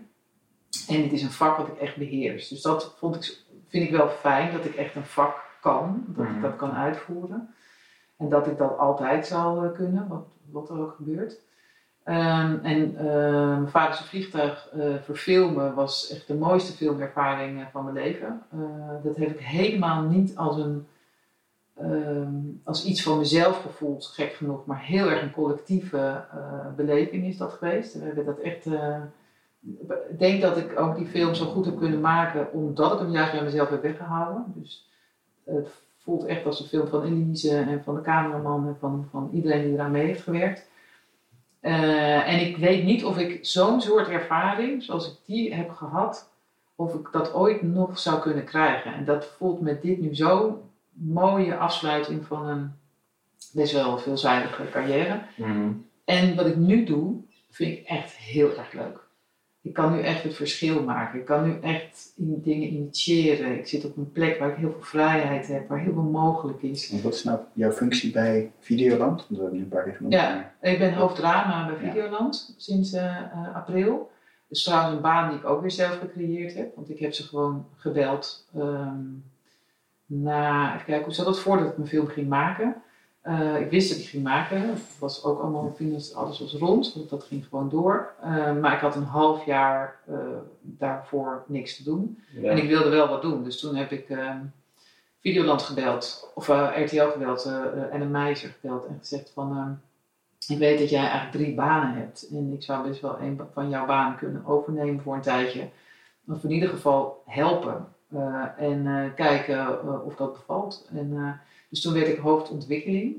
En 0.87 1.01
dit 1.01 1.11
is 1.11 1.21
een 1.23 1.31
vak 1.31 1.57
wat 1.57 1.67
ik 1.67 1.77
echt 1.77 1.97
beheers. 1.97 2.47
Dus 2.47 2.61
dat 2.61 2.95
vond 2.97 3.15
ik, 3.15 3.37
vind 3.67 3.85
ik 3.85 3.91
wel 3.95 4.07
fijn, 4.09 4.51
dat 4.51 4.65
ik 4.65 4.75
echt 4.75 4.95
een 4.95 5.05
vak 5.05 5.35
kan, 5.61 6.03
dat 6.07 6.25
Mhm. 6.25 6.35
ik 6.35 6.41
dat 6.41 6.55
kan 6.55 6.71
uitvoeren. 6.71 7.53
En 8.17 8.29
dat 8.29 8.47
ik 8.47 8.57
dat 8.57 8.77
altijd 8.77 9.27
zal 9.27 9.63
eh, 9.63 9.71
kunnen, 9.71 10.07
wat, 10.07 10.25
wat 10.51 10.69
er 10.69 10.79
ook 10.79 10.95
gebeurt. 10.95 11.39
Ehm, 12.03 12.55
en 12.63 12.91
mijn 12.93 13.67
vader's 13.69 14.01
vliegtuig 14.01 14.69
eh, 14.73 14.93
verfilmen 15.01 15.73
was 15.73 16.09
echt 16.09 16.27
de 16.27 16.35
mooiste 16.35 16.73
filmervaring 16.73 17.59
eh, 17.59 17.65
van 17.71 17.83
mijn 17.83 17.95
leven. 17.95 18.43
Dat 19.03 19.15
heb 19.15 19.29
ik 19.29 19.39
helemaal 19.39 20.01
niet 20.01 20.35
als, 20.37 20.57
een, 20.57 20.87
ehm, 21.77 22.35
als 22.63 22.85
iets 22.85 23.03
van 23.03 23.17
mezelf 23.17 23.61
gevoeld, 23.61 24.05
gek 24.05 24.33
genoeg, 24.33 24.65
maar 24.65 24.81
heel 24.81 25.09
erg 25.09 25.21
een 25.21 25.31
collectieve 25.31 26.25
eh, 26.31 26.73
beleving 26.75 27.25
is 27.25 27.37
dat 27.37 27.53
geweest. 27.53 27.93
We 27.93 28.05
hebben 28.05 28.25
dat 28.25 28.39
echt. 28.39 28.65
eh, 28.65 29.01
ik 30.09 30.19
denk 30.19 30.41
dat 30.41 30.57
ik 30.57 30.79
ook 30.79 30.95
die 30.95 31.05
film 31.05 31.35
zo 31.35 31.45
goed 31.45 31.65
heb 31.65 31.77
kunnen 31.77 32.01
maken 32.01 32.51
omdat 32.51 32.93
ik 32.93 32.99
hem 32.99 33.11
juist 33.11 33.31
bij 33.31 33.43
mezelf 33.43 33.69
heb 33.69 33.81
weggehouden. 33.81 34.53
Dus 34.55 34.89
het 35.45 35.67
voelt 35.97 36.25
echt 36.25 36.45
als 36.45 36.59
een 36.59 36.65
film 36.65 36.87
van 36.87 37.03
Elise 37.03 37.57
en 37.57 37.83
van 37.83 37.95
de 37.95 38.01
cameraman 38.01 38.67
en 38.67 38.77
van, 38.79 39.07
van 39.11 39.29
iedereen 39.33 39.63
die 39.63 39.73
eraan 39.73 39.91
mee 39.91 40.05
heeft 40.05 40.21
gewerkt. 40.21 40.67
Eh, 41.59 42.33
en 42.33 42.39
ik 42.47 42.57
weet 42.57 42.83
niet 42.83 43.05
of 43.05 43.17
ik 43.17 43.45
zo'n 43.45 43.81
soort 43.81 44.07
ervaring, 44.07 44.83
zoals 44.83 45.07
ik 45.07 45.17
die 45.25 45.53
heb 45.53 45.69
gehad, 45.69 46.29
of 46.75 46.93
ik 46.93 47.09
dat 47.11 47.33
ooit 47.33 47.61
nog 47.61 47.99
zou 47.99 48.21
kunnen 48.21 48.43
krijgen. 48.43 48.93
En 48.93 49.05
dat 49.05 49.25
voelt 49.25 49.61
met 49.61 49.81
dit 49.81 49.99
nu 49.99 50.15
zo'n 50.15 50.57
mooie 50.93 51.57
afsluiting 51.57 52.25
van 52.25 52.47
een 52.47 52.71
best 53.53 53.73
wel 53.73 53.97
veelzijdige 53.97 54.69
carrière. 54.71 55.21
Mhm. 55.37 55.71
En 56.05 56.35
wat 56.35 56.45
ik 56.45 56.55
nu 56.55 56.83
doe, 56.83 57.15
vind 57.49 57.77
ik 57.77 57.85
echt 57.87 58.15
heel 58.15 58.57
erg 58.57 58.73
leuk. 58.73 59.01
Ik 59.61 59.73
kan 59.73 59.93
nu 59.93 60.01
echt 60.01 60.23
het 60.23 60.35
verschil 60.35 60.83
maken. 60.83 61.19
Ik 61.19 61.25
kan 61.25 61.43
nu 61.43 61.59
echt 61.61 62.13
in 62.15 62.41
dingen 62.41 62.67
initiëren. 62.73 63.57
Ik 63.57 63.67
zit 63.67 63.85
op 63.85 63.97
een 63.97 64.11
plek 64.11 64.39
waar 64.39 64.49
ik 64.49 64.55
heel 64.55 64.71
veel 64.71 64.81
vrijheid 64.81 65.47
heb, 65.47 65.67
waar 65.69 65.79
heel 65.79 65.93
veel 65.93 66.01
mogelijk 66.01 66.61
is. 66.61 66.91
En 66.91 67.01
wat 67.01 67.13
is 67.13 67.23
nou 67.23 67.39
jouw 67.53 67.71
functie 67.71 68.11
bij 68.11 68.51
Videoland? 68.59 69.15
Want 69.17 69.27
we 69.29 69.35
hebben 69.35 69.53
nu 69.57 69.61
een 69.63 69.69
paar 69.69 69.83
keer 69.83 69.93
genoemd. 69.95 70.13
Ja. 70.13 70.53
Ik 70.61 70.79
ben 70.79 70.93
hoofddrama 70.93 71.65
bij 71.67 71.85
Ja. 71.85 71.91
Videoland 71.91 72.53
sinds 72.57 72.93
eh, 72.93 73.17
eh, 73.17 73.55
april. 73.55 74.11
Dus 74.47 74.63
trouwens 74.63 74.95
een 74.95 75.01
baan 75.01 75.29
die 75.29 75.37
ik 75.39 75.45
ook 75.45 75.61
weer 75.61 75.71
zelf 75.71 75.99
gecreëerd 75.99 76.53
heb. 76.53 76.75
Want 76.75 76.89
ik 76.89 76.99
heb 76.99 77.13
ze 77.13 77.23
gewoon 77.23 77.65
gebeld. 77.75 78.47
ehm, 78.55 78.99
na, 80.05 80.73
even 80.73 80.85
kijken, 80.85 81.05
hoe 81.05 81.13
zat 81.13 81.25
het 81.25 81.39
voordat 81.39 81.67
ik 81.67 81.77
mijn 81.77 81.89
film 81.89 82.07
ging 82.07 82.29
maken. 82.29 82.83
Eh, 83.23 83.59
ik 83.59 83.69
wist 83.69 83.89
dat 83.89 83.97
ik 83.97 84.07
ging 84.07 84.23
maken. 84.23 84.69
Het 84.69 84.99
was 84.99 85.23
ook 85.23 85.41
allemaal, 85.41 85.75
alles 86.13 86.39
was 86.39 86.53
rond, 86.53 86.93
want 86.93 87.09
dat 87.09 87.23
ging 87.23 87.45
gewoon 87.45 87.69
door. 87.69 88.13
Eh, 88.21 88.55
maar 88.55 88.73
ik 88.73 88.79
had 88.79 88.95
een 88.95 89.03
half 89.03 89.45
jaar 89.45 89.99
eh, 90.07 90.15
daarvoor 90.61 91.43
niks 91.47 91.75
te 91.75 91.83
doen. 91.83 92.23
Ja. 92.33 92.49
En 92.51 92.57
ik 92.57 92.67
wilde 92.69 92.89
wel 92.89 93.07
wat 93.07 93.21
doen. 93.21 93.43
Dus 93.43 93.59
toen 93.59 93.75
heb 93.75 93.91
ik 93.91 94.09
ehm, 94.09 94.39
Videoland 95.19 95.61
gebeld, 95.61 96.31
of 96.35 96.47
RTL 96.47 97.07
gebeld, 97.07 97.45
en 97.91 98.01
een 98.01 98.11
meisje 98.11 98.47
gebeld 98.47 98.85
en 98.85 98.97
gezegd 98.99 99.31
van... 99.33 99.51
ehm, 99.51 99.71
ik 100.47 100.57
weet 100.57 100.79
dat 100.79 100.89
jij 100.89 100.99
eigenlijk 101.01 101.31
drie 101.31 101.55
banen 101.55 101.95
hebt. 101.95 102.27
En 102.31 102.53
ik 102.53 102.63
zou 102.63 102.87
best 102.87 103.01
wel 103.01 103.19
een 103.19 103.41
van 103.53 103.69
jouw 103.69 103.85
banen 103.85 104.17
kunnen 104.17 104.45
overnemen 104.45 105.01
voor 105.01 105.15
een 105.15 105.21
tijdje. 105.21 105.69
Of 106.27 106.43
in 106.43 106.51
ieder 106.51 106.69
geval 106.69 107.23
helpen. 107.25 107.87
Eh, 108.13 108.43
en 108.57 108.87
eh, 108.87 109.13
kijken 109.15 109.57
eh, 109.57 110.05
of 110.05 110.15
dat 110.15 110.33
bevalt. 110.33 110.89
En, 110.93 111.39
dus 111.69 111.81
toen 111.81 111.93
werd 111.93 112.07
ik 112.07 112.17
hoofdontwikkeling. 112.17 113.15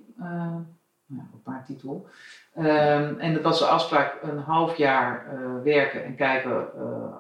nou, 1.07 1.27
op 1.35 1.47
haar 1.47 1.65
titel. 1.67 2.07
Ehm, 2.55 3.19
en 3.19 3.35
dat 3.35 3.43
was 3.43 3.59
de 3.59 3.65
afspraak 3.65 4.19
een 4.23 4.39
half 4.39 4.77
jaar 4.77 5.27
werken 5.63 6.05
en 6.05 6.15
kijken 6.15 6.69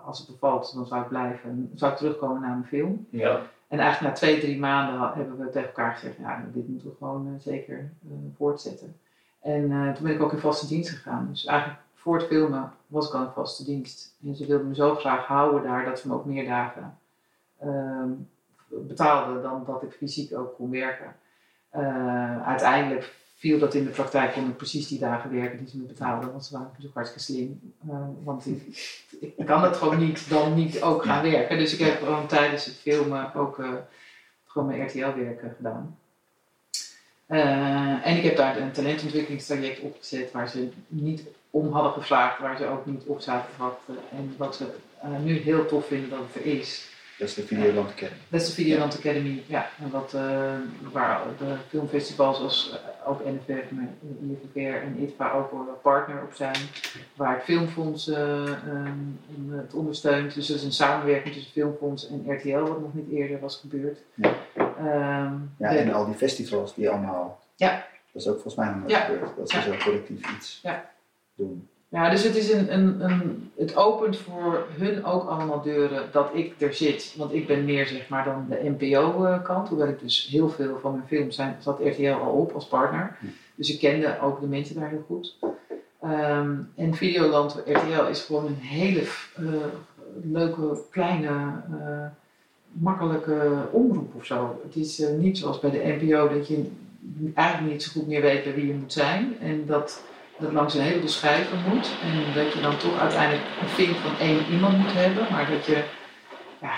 als 0.04 0.18
het 0.18 0.28
bevalt, 0.28 0.74
dan 0.74 0.86
zou 0.86 1.02
ik 1.02 1.08
blijven. 1.08 1.50
En 1.50 1.70
zou 1.74 1.92
ik 1.92 1.98
terugkomen 1.98 2.40
naar 2.40 2.50
mijn 2.50 2.66
film. 2.66 3.06
Ja. 3.10 3.40
En 3.68 3.78
eigenlijk 3.78 4.12
na 4.12 4.18
twee, 4.18 4.40
drie 4.40 4.58
maanden 4.58 5.12
hebben 5.14 5.38
we 5.38 5.50
tegen 5.50 5.68
elkaar 5.68 5.92
gezegd, 5.92 6.16
ja, 6.16 6.44
dit 6.52 6.68
moeten 6.68 6.88
we 6.88 6.94
gewoon 6.98 7.36
zeker 7.40 7.90
voortzetten. 8.36 8.96
En 9.40 9.94
toen 9.94 10.04
ben 10.04 10.14
ik 10.14 10.22
ook 10.22 10.32
in 10.32 10.38
vaste 10.38 10.66
dienst 10.66 10.90
gegaan. 10.90 11.28
Dus 11.30 11.44
eigenlijk 11.44 11.80
voor 11.94 12.16
het 12.16 12.26
filmen 12.26 12.72
was 12.86 13.08
ik 13.08 13.14
al 13.14 13.22
in 13.22 13.30
vaste 13.34 13.64
dienst. 13.64 14.16
En 14.24 14.34
ze 14.34 14.46
wilden 14.46 14.68
me 14.68 14.74
zo 14.74 14.94
graag 14.94 15.26
houden 15.26 15.62
daar 15.62 15.84
dat 15.84 15.98
ze 15.98 16.08
me 16.08 16.14
ook 16.14 16.24
meer 16.24 16.44
dagen 16.46 16.98
ehm, 17.64 18.10
betaalden 18.68 19.42
dan 19.42 19.62
dat 19.66 19.82
ik 19.82 19.92
fysiek 19.92 20.38
ook 20.38 20.54
kon 20.54 20.70
werken. 20.70 21.16
Eh, 21.70 22.46
uiteindelijk 22.46 23.12
viel 23.44 23.58
dat 23.58 23.74
in 23.74 23.84
de 23.84 23.90
praktijk, 23.90 24.32
kon 24.32 24.48
ik 24.48 24.56
precies 24.56 24.88
die 24.88 24.98
dagen 24.98 25.32
werken 25.32 25.58
die 25.58 25.68
ze 25.68 25.76
me 25.76 25.84
betaalden, 25.84 26.30
want 26.30 26.44
ze 26.44 26.52
waren 26.52 26.66
natuurlijk 26.66 26.94
hartstikke 26.94 27.24
slim. 27.24 27.74
Eh, 27.88 27.96
want 28.22 28.46
ik, 28.46 28.62
ik 29.36 29.46
kan 29.46 29.62
het 29.62 29.76
gewoon 29.76 29.98
niet, 29.98 30.28
dan 30.30 30.54
niet 30.54 30.82
ook 30.82 31.02
gaan 31.04 31.22
werken. 31.30 31.58
Dus 31.58 31.72
ik 31.72 31.78
heb 31.78 31.98
gewoon 31.98 32.26
tijdens 32.26 32.64
het 32.64 32.74
filmen 32.74 33.34
ook 33.34 33.58
eh, 33.58 33.72
gewoon 34.46 34.68
mijn 34.68 34.86
RTL-werk 34.86 35.42
gedaan. 35.56 35.98
Eh, 37.26 38.06
en 38.06 38.16
ik 38.16 38.22
heb 38.22 38.36
daar 38.36 38.56
een 38.56 38.72
talentontwikkelingstraject 38.72 39.80
opgezet 39.80 40.32
waar 40.32 40.48
ze 40.48 40.68
niet 40.88 41.22
om 41.50 41.72
hadden 41.72 41.92
gevraagd, 41.92 42.38
waar 42.38 42.56
ze 42.56 42.66
ook 42.66 42.86
niet 42.86 43.04
op 43.04 43.20
zaten 43.20 43.50
te 43.50 43.62
wachten. 43.62 43.96
En 44.10 44.34
wat 44.36 44.56
ze 44.56 44.66
nu 45.22 45.36
heel 45.36 45.66
tof 45.66 45.86
vinden 45.86 46.10
dat 46.10 46.18
het 46.18 46.44
er 46.44 46.58
is. 46.58 46.92
Dat 47.18 47.28
is 47.28 47.34
de 47.34 47.42
Videoland 47.46 47.88
Academy. 47.90 48.18
Dat 48.28 48.40
is 48.40 48.46
de 48.46 48.52
Videoland 48.54 48.96
Academy, 48.98 49.42
ja. 49.46 49.68
En 49.82 49.90
wat, 49.90 50.14
eh, 50.14 50.54
waar 50.92 51.20
de 51.38 51.54
filmfestivals 51.68 52.36
zoals 52.36 52.80
eh, 53.04 53.08
ook 53.10 53.24
NFF, 53.24 53.70
IFVR 54.22 54.58
en 54.58 54.96
ITVA 55.02 55.32
ook 55.32 55.82
partner 55.82 56.22
op 56.22 56.32
zijn. 56.34 56.56
Waar 57.14 57.34
het 57.34 57.44
Filmfonds 57.44 58.08
eh, 58.08 58.46
ehm, 58.52 58.98
het 59.50 59.74
ondersteunt. 59.74 60.34
Dus 60.34 60.46
dat 60.46 60.56
is 60.56 60.62
een 60.62 60.72
samenwerking 60.72 61.34
tussen 61.34 61.52
Filmfonds 61.52 62.08
en 62.08 62.24
RTL, 62.36 62.58
wat 62.58 62.80
nog 62.80 62.94
niet 62.94 63.10
eerder 63.10 63.40
was 63.40 63.56
gebeurd. 63.56 63.98
Ja. 64.14 64.34
Ehm, 64.56 65.34
Ja, 65.58 65.70
de- 65.70 65.78
en 65.78 65.92
al 65.92 66.06
die 66.06 66.14
festivals 66.14 66.74
die 66.74 66.90
allemaal. 66.90 67.40
Ja. 67.56 67.86
Dat 68.12 68.22
is 68.22 68.28
ook 68.28 68.34
volgens 68.40 68.54
mij 68.54 68.74
nog 68.74 68.90
Ja. 68.90 69.00
gebeurd. 69.00 69.36
Dat 69.36 69.50
ze 69.50 69.56
Ja. 69.56 69.62
zo 69.62 69.74
collectief 69.84 70.36
iets 70.36 70.60
Ja. 70.62 70.90
doen. 71.34 71.68
Ja, 71.94 72.10
dus 72.10 72.22
het, 72.22 72.36
is 72.36 72.52
een, 72.52 72.72
een, 72.72 73.00
een, 73.00 73.50
het 73.56 73.76
opent 73.76 74.16
voor 74.16 74.66
hun 74.78 75.04
ook 75.04 75.28
allemaal 75.28 75.62
deuren 75.62 76.02
dat 76.12 76.30
ik 76.32 76.60
er 76.60 76.74
zit. 76.74 77.14
Want 77.16 77.34
ik 77.34 77.46
ben 77.46 77.64
meer 77.64 77.86
zeg 77.86 78.08
maar 78.08 78.24
dan 78.24 78.46
de 78.48 78.74
NPO-kant. 78.78 79.68
Hoewel 79.68 79.88
ik 79.88 80.00
dus 80.00 80.26
heel 80.30 80.48
veel 80.48 80.78
van 80.80 80.92
mijn 80.92 81.06
films 81.06 81.34
zijn, 81.34 81.56
zat 81.60 81.80
RTL 81.80 82.08
al 82.08 82.32
op 82.32 82.52
als 82.52 82.66
partner. 82.66 83.16
Dus 83.54 83.72
ik 83.72 83.78
kende 83.78 84.20
ook 84.20 84.40
de 84.40 84.46
mensen 84.46 84.80
daar 84.80 84.88
heel 84.88 85.04
goed. 85.06 85.36
Ehm, 86.00 86.52
en 86.76 86.94
Videoland 86.94 87.62
RTL 87.66 88.08
is 88.10 88.22
gewoon 88.22 88.46
een 88.46 88.60
hele 88.60 89.00
eh, 89.00 89.44
leuke, 90.22 90.78
kleine, 90.90 91.28
eh, 91.70 92.06
makkelijke 92.72 93.68
omroep 93.70 94.14
of 94.14 94.24
zo. 94.24 94.60
Het 94.64 94.76
is 94.76 95.00
eh, 95.00 95.14
niet 95.14 95.38
zoals 95.38 95.60
bij 95.60 95.70
de 95.70 95.96
NPO 96.00 96.28
dat 96.28 96.48
je 96.48 96.70
eigenlijk 97.34 97.72
niet 97.72 97.82
zo 97.82 97.90
goed 97.92 98.06
meer 98.08 98.22
weet 98.22 98.44
bij 98.44 98.54
wie 98.54 98.66
je 98.66 98.74
moet 98.74 98.92
zijn. 98.92 99.38
En 99.40 99.66
dat 99.66 100.02
dat 100.38 100.52
langs 100.52 100.74
een 100.74 100.80
heleboel 100.80 101.08
schijven 101.08 101.58
moet. 101.68 101.90
En 102.02 102.34
dat 102.42 102.52
je 102.52 102.60
dan 102.60 102.76
toch 102.76 102.98
uiteindelijk 102.98 103.42
een 103.62 103.68
vink 103.68 103.96
van 103.96 104.18
één 104.26 104.38
iemand 104.50 104.76
moet 104.78 104.92
hebben. 104.92 105.26
Maar 105.30 105.50
dat 105.50 105.64
je 105.66 105.82
ja, 106.60 106.72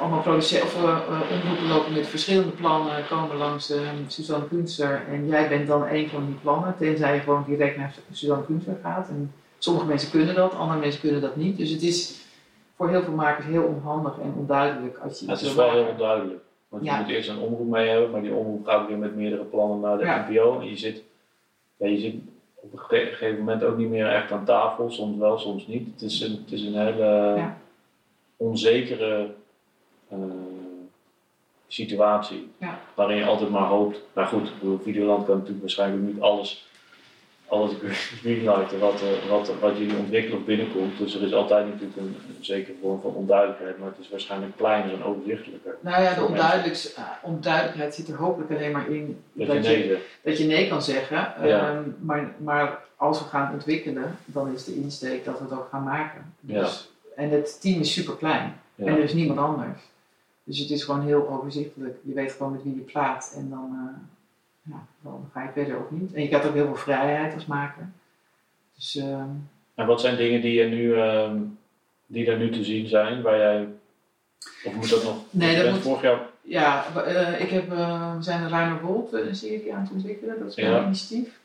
allemaal 0.00 0.22
producenten 0.22 0.66
of 0.68 0.84
eh, 0.84 1.20
omroepen 1.32 1.66
lopen 1.68 1.92
met 1.92 2.06
verschillende 2.06 2.50
plannen, 2.50 3.06
komen 3.08 3.36
langs 3.36 3.70
eh, 3.70 3.80
Suzanne 4.06 4.48
Kunster. 4.48 5.02
En 5.08 5.26
jij 5.28 5.48
bent 5.48 5.66
dan 5.66 5.86
één 5.86 6.08
van 6.08 6.26
die 6.26 6.34
plannen, 6.34 6.74
tenzij 6.78 7.14
je 7.14 7.20
gewoon 7.20 7.44
direct 7.46 7.76
naar 7.76 7.94
Suzanne 8.12 8.44
Kunster 8.44 8.76
gaat. 8.82 9.08
En 9.08 9.32
sommige 9.58 9.86
mensen 9.86 10.10
kunnen 10.10 10.34
dat, 10.34 10.54
andere 10.54 10.80
mensen 10.80 11.00
kunnen 11.00 11.20
dat 11.20 11.36
niet. 11.36 11.56
Dus 11.58 11.70
het 11.70 11.82
is 11.82 12.22
voor 12.76 12.88
heel 12.88 13.02
veel 13.02 13.12
makers 13.14 13.46
heel 13.46 13.62
onhandig 13.62 14.18
en 14.22 14.34
onduidelijk 14.36 14.98
als 14.98 15.18
je 15.20 15.26
Het 15.30 15.40
iets 15.40 15.48
is 15.48 15.54
wel 15.54 15.70
heel 15.70 15.86
onduidelijk. 15.86 16.40
Want 16.68 16.84
Ja. 16.84 16.96
je 16.96 17.02
moet 17.02 17.10
eerst 17.12 17.28
een 17.28 17.38
omroep 17.38 17.68
mee 17.68 17.88
hebben, 17.88 18.10
maar 18.10 18.22
die 18.22 18.32
omroep 18.34 18.66
gaat 18.66 18.88
weer 18.88 18.98
met 18.98 19.16
meerdere 19.16 19.42
plannen 19.44 19.80
naar 19.80 19.98
de 19.98 20.04
Ja. 20.04 20.26
NPO. 20.28 20.60
En 20.60 20.68
je 20.70 20.76
zit, 20.76 21.02
ja, 21.76 21.86
je 21.86 21.98
zit 21.98 22.14
op 22.54 22.72
een 22.72 22.78
gege- 22.78 23.10
gegeven 23.10 23.38
moment 23.38 23.62
ook 23.64 23.76
niet 23.76 23.88
meer 23.88 24.08
echt 24.08 24.32
aan 24.32 24.44
tafel, 24.44 24.90
soms 24.90 25.18
wel, 25.18 25.38
soms 25.38 25.66
niet. 25.66 25.86
Het 25.92 26.02
is 26.02 26.20
een, 26.20 26.32
het 26.44 26.52
is 26.52 26.62
een 26.62 26.74
hele 26.78 27.04
Ja. 27.36 27.58
onzekere 28.36 29.30
eh, 30.08 30.18
situatie. 31.68 32.50
Ja. 32.58 32.78
Waarin 32.94 33.16
je 33.16 33.24
altijd 33.24 33.50
maar 33.50 33.66
hoopt. 33.66 34.00
Maar 34.12 34.26
goed, 34.26 34.48
ik 34.48 34.58
bedoel, 34.58 34.78
Videoland 34.78 35.24
kan 35.24 35.34
natuurlijk 35.34 35.60
waarschijnlijk 35.60 36.02
niet 36.02 36.20
alles, 36.20 36.68
alles 37.48 37.72
greenlighten 38.20 38.78
wat, 38.78 39.02
wat, 39.28 39.52
wat 39.60 39.78
jullie 39.78 39.96
ontwikkelen 39.96 40.38
of 40.38 40.44
binnenkomt. 40.44 40.98
Dus 40.98 41.14
er 41.14 41.22
is 41.22 41.32
altijd 41.32 41.66
natuurlijk 41.66 41.96
een, 41.96 42.16
een 42.36 42.44
zekere 42.44 42.76
vorm 42.80 43.00
van 43.00 43.14
onduidelijkheid, 43.14 43.78
maar 43.78 43.88
het 43.88 43.98
is 44.00 44.10
waarschijnlijk 44.10 44.56
kleiner 44.56 44.94
en 44.94 45.04
overzichtelijker. 45.04 45.76
Nou 45.80 46.02
ja, 46.02 46.14
de 46.14 46.92
eh, 46.96 47.02
onduidelijkheid 47.22 47.94
zit 47.94 48.08
er 48.08 48.16
hopelijk 48.16 48.50
alleen 48.50 48.72
maar 48.72 48.90
in 48.90 49.22
Dat 49.32 49.52
je 49.52 49.60
nee 49.60 49.98
dat 50.22 50.38
je 50.38 50.44
nee 50.44 50.68
kan 50.68 50.82
zeggen. 50.82 51.16
Ja. 51.16 51.70
Ehm, 51.70 51.82
maar, 52.00 52.34
maar 52.38 52.82
als 52.96 53.18
we 53.18 53.24
gaan 53.24 53.52
ontwikkelen, 53.52 54.16
dan 54.24 54.52
is 54.54 54.64
de 54.64 54.74
insteek 54.74 55.24
dat 55.24 55.38
we 55.38 55.44
het 55.44 55.52
ook 55.52 55.68
gaan 55.70 55.84
maken. 55.84 56.34
Dus, 56.40 56.92
En 57.16 57.30
het 57.30 57.60
team 57.60 57.80
is 57.80 57.92
super 57.92 58.16
klein 58.16 58.60
Ja. 58.74 58.86
en 58.86 58.92
er 58.96 59.02
is 59.02 59.14
niemand 59.14 59.38
anders. 59.38 59.80
Dus 60.44 60.58
het 60.58 60.70
is 60.70 60.84
gewoon 60.84 61.02
heel 61.02 61.28
overzichtelijk. 61.28 61.96
Je 62.02 62.14
weet 62.14 62.32
gewoon 62.32 62.52
met 62.52 62.62
wie 62.62 62.74
je 62.74 62.80
praat 62.80 63.34
en 63.36 63.50
dan, 63.50 63.70
eh, 63.72 64.00
ja, 64.64 64.86
dan 65.00 65.30
ga 65.32 65.42
je 65.42 65.48
verder 65.52 65.78
of 65.78 65.90
niet. 65.90 66.12
En 66.12 66.22
je 66.22 66.28
krijgt 66.28 66.46
ook 66.46 66.54
heel 66.54 66.66
veel 66.66 66.74
vrijheid 66.76 67.34
als 67.34 67.46
maker. 67.46 67.88
Dus 68.74 68.96
ehm, 68.96 69.28
En 69.74 69.86
wat 69.86 70.00
zijn 70.00 70.16
dingen 70.16 70.40
die, 70.40 70.52
je 70.52 70.64
nu, 70.64 70.94
ehm, 71.00 71.38
die 72.06 72.26
er 72.26 72.38
nu 72.38 72.50
te 72.50 72.64
zien 72.64 72.86
zijn, 72.86 73.22
waar 73.22 73.38
jij. 73.38 73.68
Of 74.64 74.74
moet 74.74 74.90
dat 74.90 75.02
nog? 75.04 75.16
Nee, 75.30 75.62
dat 75.62 75.72
moet- 75.72 75.82
vorig 75.82 76.02
jaar. 76.02 76.20
ja, 76.40 76.84
we, 76.94 77.00
eh, 77.00 77.40
ik 77.40 77.48
heb, 77.50 77.72
eh, 77.72 78.16
we 78.16 78.22
zijn 78.22 78.42
een 78.42 78.48
Ruimer 78.48 78.80
Wold 78.82 79.12
eh, 79.12 79.26
een 79.26 79.36
serie 79.36 79.74
aan 79.74 79.82
het 79.82 79.90
ontwikkelen. 79.92 80.38
Dat 80.38 80.48
is 80.48 80.56
mijn 80.56 80.70
Ja. 80.70 80.84
initiatief. 80.84 81.40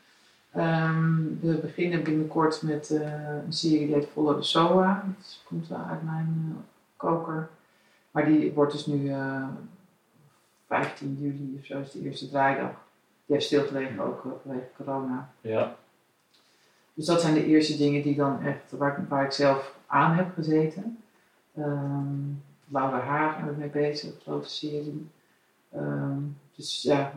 Ehm, 0.52 1.16
we 1.42 1.54
beginnen 1.62 2.04
binnenkort 2.04 2.62
met 2.62 2.90
een 2.90 3.54
serie 3.54 3.86
die 3.86 3.96
heet 3.96 4.08
Follow 4.14 4.38
the 4.42 4.48
SOA. 4.48 5.04
Dat 5.18 5.42
komt 5.44 5.68
wel 5.68 5.84
uit 5.90 6.04
mijn 6.04 6.56
koker. 6.98 7.50
Maar 8.12 8.26
die 8.26 8.52
wordt 8.54 8.72
dus 8.72 8.86
nu 8.86 9.10
eh 9.10 9.48
15 10.68 11.18
juli 11.20 11.58
of 11.60 11.66
zo 11.66 11.80
is 11.80 11.92
de 11.92 12.00
eerste 12.02 12.30
draaidag. 12.30 12.72
Die 13.30 13.38
heeft 13.38 13.48
stilgelegen 13.48 14.00
ook 14.00 14.26
eh, 14.26 14.32
vanwege 14.44 14.68
corona. 14.78 15.30
Ja, 15.42 15.76
Dus 16.94 17.06
dat 17.06 17.22
zijn 17.22 17.34
de 17.34 17.46
eerste 17.46 17.78
dingen 17.78 18.02
die 18.02 18.16
dan 18.16 18.42
echt, 18.42 18.72
waar, 18.72 19.06
waar 19.10 19.24
ik 19.26 19.32
zelf 19.32 19.76
aan 19.88 20.16
heb 20.16 20.34
gezeten. 20.34 20.98
Ehm 21.58 22.18
Laura 22.72 23.00
Haag 23.00 23.40
ben 23.40 23.50
ik 23.50 23.58
mee 23.58 23.68
bezig, 23.70 24.12
grote 24.22 24.50
serie. 24.50 25.08
Ehm, 25.72 26.18
dus 26.56 26.82
ja, 26.82 27.14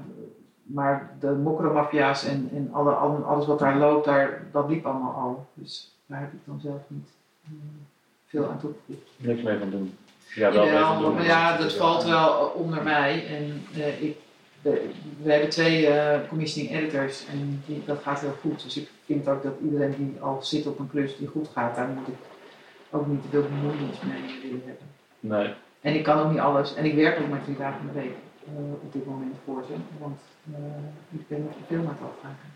maar 0.62 1.10
de 1.20 1.30
mokromaffia's 1.30 2.24
en, 2.24 2.48
en 2.54 2.68
alle, 2.72 2.90
alle- 2.92 3.24
alles 3.24 3.46
wat 3.46 3.58
daar 3.58 3.76
loopt, 3.78 4.04
daar, 4.04 4.42
dat 4.52 4.68
liep 4.68 4.86
allemaal 4.86 5.12
al. 5.14 5.46
Dus 5.54 5.94
daar 6.06 6.20
heb 6.20 6.32
ik 6.32 6.38
dan 6.44 6.60
zelf 6.60 6.80
niet 6.88 7.08
eh, 7.44 7.50
veel 8.26 8.48
aan 8.50 8.58
toegevoegd. 8.60 9.10
niks 9.16 9.42
mee 9.42 9.58
van 9.58 9.70
doen. 9.70 9.96
Ja, 10.34 10.52
wel 10.52 10.62
mee 10.64 10.72
Jawel, 10.72 10.92
van 10.92 11.02
doen. 11.02 11.14
maar 11.14 11.24
ja, 11.24 11.56
dat 11.56 11.72
valt 11.74 12.04
wel 12.04 12.46
onder 12.46 12.82
mij. 12.82 13.26
En 13.26 13.62
eh, 13.74 14.02
ik, 14.02 14.16
de- 14.62 14.90
we 15.22 15.30
hebben 15.32 15.50
twee 15.50 15.86
eh, 15.86 16.28
commissioning 16.28 16.74
editors 16.76 17.26
en 17.26 17.62
die, 17.66 17.82
dat 17.86 18.02
gaat 18.02 18.20
heel 18.20 18.36
goed. 18.40 18.62
Dus 18.62 18.76
ik 18.76 18.88
vind 19.04 19.28
ook 19.28 19.42
dat 19.42 19.52
iedereen 19.64 19.94
die 19.96 20.20
al 20.20 20.38
zit 20.42 20.66
op 20.66 20.78
een 20.78 20.90
klus 20.90 21.16
die 21.16 21.28
goed 21.28 21.48
gaat, 21.52 21.74
daar 21.76 21.88
moet 21.88 22.08
ik 22.08 22.14
ook 22.90 23.06
niet 23.06 23.22
te 23.22 23.28
veel 23.30 23.42
bemoeienis 23.42 24.00
mee 24.00 24.40
willen 24.42 24.62
hebben. 24.66 24.86
Nee. 25.20 25.54
En 25.80 25.94
ik 25.94 26.02
kan 26.02 26.18
ook 26.18 26.30
niet 26.30 26.40
alles. 26.40 26.74
En 26.74 26.84
ik 26.84 26.94
werk 26.94 27.20
ook 27.20 27.28
maar 27.28 27.42
drie 27.44 27.56
dagen 27.56 27.80
in 27.80 27.86
de 27.86 27.92
week 28.00 28.14
eh, 28.46 28.72
op 28.72 28.92
dit 28.92 29.06
moment 29.06 29.34
voor 29.44 29.64
ze. 29.66 29.72
Want 29.98 30.20
eh, 30.54 31.18
ik 31.20 31.28
ben 31.28 31.42
nog 31.42 31.52
te 31.52 31.58
veel 31.68 31.78
aan 31.78 31.86
het 31.98 32.08
afmaken. 32.16 32.48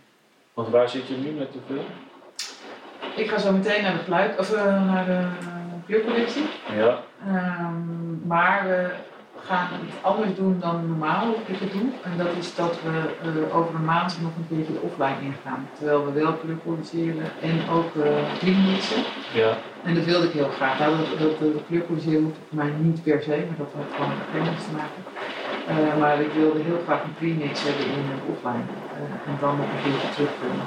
Want 0.55 0.69
waar 0.69 0.89
zit 0.89 1.07
je 1.09 1.17
nu 1.17 1.31
met 1.31 1.53
de 1.53 1.59
film? 1.67 1.85
Ik 3.17 3.29
ga 3.31 3.39
zo 3.39 3.53
meteen 3.53 3.83
naar 3.83 3.93
de 3.93 4.05
fluit, 4.05 4.39
of 4.39 4.55
naar 4.65 5.07
de 5.07 5.27
kleurcollectie. 5.87 6.45
Ja, 6.77 7.01
Ehm, 7.27 8.27
maar 8.27 8.67
gaan 9.49 9.69
het 9.73 10.03
anders 10.03 10.35
doen 10.35 10.57
dan 10.61 10.87
normaal 10.87 11.27
ik 11.47 11.59
het 11.59 11.73
doe. 11.73 11.89
En 12.03 12.13
dat 12.17 12.33
is 12.39 12.55
dat 12.55 12.75
we 12.85 12.97
eh, 13.23 13.57
over 13.57 13.75
een 13.75 13.85
maand 13.85 14.19
nog 14.23 14.33
een 14.37 14.49
keertje 14.51 14.73
de 14.73 14.87
offline 14.89 15.21
ingaan. 15.29 15.69
Terwijl 15.77 16.05
we 16.07 16.13
wel 16.23 16.33
kunnen 16.33 16.61
produceren 16.67 17.27
en 17.51 17.57
ook 17.77 17.91
uh, 17.95 18.05
Ja. 19.33 19.53
En 19.85 19.95
dat 19.95 20.05
wilde 20.05 20.27
ik 20.27 20.33
heel 20.33 20.53
graag. 20.59 20.79
Nou, 20.79 20.97
dat, 20.97 21.19
dat, 21.19 21.39
de 21.39 21.63
kleurproduceren 21.69 22.23
hoeft 22.23 22.39
voor 22.49 22.59
mij 22.63 22.73
niet 22.79 23.03
per 23.03 23.23
se, 23.23 23.37
maar 23.49 23.59
dat 23.63 23.73
had 23.77 23.89
gewoon 23.95 24.13
met 24.19 24.31
premix 24.31 24.59
te 24.69 24.75
maken. 24.81 25.03
Uh, 25.73 26.01
maar 26.01 26.21
ik 26.21 26.33
wilde 26.33 26.61
heel 26.69 26.81
graag 26.87 27.03
een 27.03 27.19
premix 27.21 27.55
hebben 27.67 27.87
in 27.99 28.05
een 28.13 28.25
offline. 28.33 28.67
Uh, 28.99 29.29
en 29.29 29.37
dan 29.41 29.57
nog 29.57 29.69
een 29.73 29.83
keertje 29.85 30.09
terugkomen. 30.17 30.67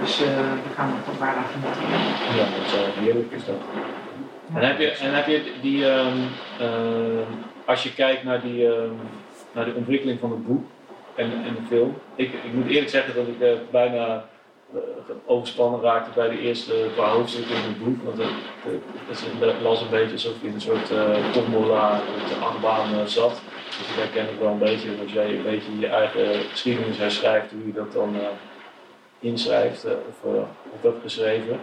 Dus 0.00 0.18
we 0.18 0.70
gaan 0.76 0.88
nog 0.88 1.06
een 1.10 1.20
paar 1.22 1.34
dagen 1.40 1.60
met 1.62 1.76
Ja, 2.38 2.46
dat 2.54 2.64
is 2.68 3.04
heerlijk 3.04 3.32
is 3.32 3.44
dat. 3.44 3.60
En 4.54 4.66
heb 4.66 4.78
je, 4.78 4.90
en 4.90 5.14
heb 5.14 5.26
je 5.26 5.52
die, 5.60 5.84
um, 5.84 6.18
als 7.68 7.82
je 7.82 7.94
kijkt 7.94 8.24
naar 8.24 8.40
die, 8.40 8.66
um, 8.66 8.98
naar 9.52 9.64
de 9.64 9.74
ontwikkeling 9.74 10.20
van 10.20 10.30
het 10.30 10.46
boek 10.46 10.64
en, 11.14 11.32
en 11.32 11.54
de 11.54 11.66
film. 11.68 11.94
Ik, 12.14 12.32
ik 12.32 12.52
moet 12.52 12.66
eerlijk 12.66 12.88
zeggen 12.88 13.14
dat 13.14 13.26
ik 13.26 13.40
uh, 13.40 13.58
bijna 13.70 14.24
uh, 14.74 14.80
overspannen 15.26 15.80
raakte 15.80 16.10
bij 16.14 16.28
de 16.28 16.40
eerste 16.40 16.72
paar 16.96 17.10
hoofdstukken 17.10 17.56
in 17.56 17.62
het 17.62 17.84
boek. 17.84 18.02
Want 18.02 18.18
het 18.18 19.62
las 19.62 19.80
een 19.80 19.90
beetje 19.90 20.12
alsof 20.12 20.32
je 20.40 20.48
in 20.48 20.54
een 20.54 20.60
soort 20.60 20.90
uh, 20.90 21.32
tombola, 21.32 22.00
de 22.28 22.44
achtbaan 22.44 23.08
zat. 23.08 23.40
Dus 23.66 23.88
ik 23.88 23.94
herken 23.96 24.26
het 24.26 24.38
wel 24.38 24.50
een 24.50 24.58
beetje 24.58 24.88
als 25.02 25.12
jij 25.12 25.30
een 25.30 25.42
beetje 25.42 25.78
je 25.78 25.86
eigen 25.86 26.40
geschiedenis 26.50 26.98
herschrijft, 26.98 27.50
hoe 27.50 27.66
je 27.66 27.72
dat 27.72 27.92
dan 27.92 28.16
inschrijft 29.20 29.84
of, 29.84 30.32
of 30.72 30.82
hebt 30.82 31.02
geschreven. 31.02 31.60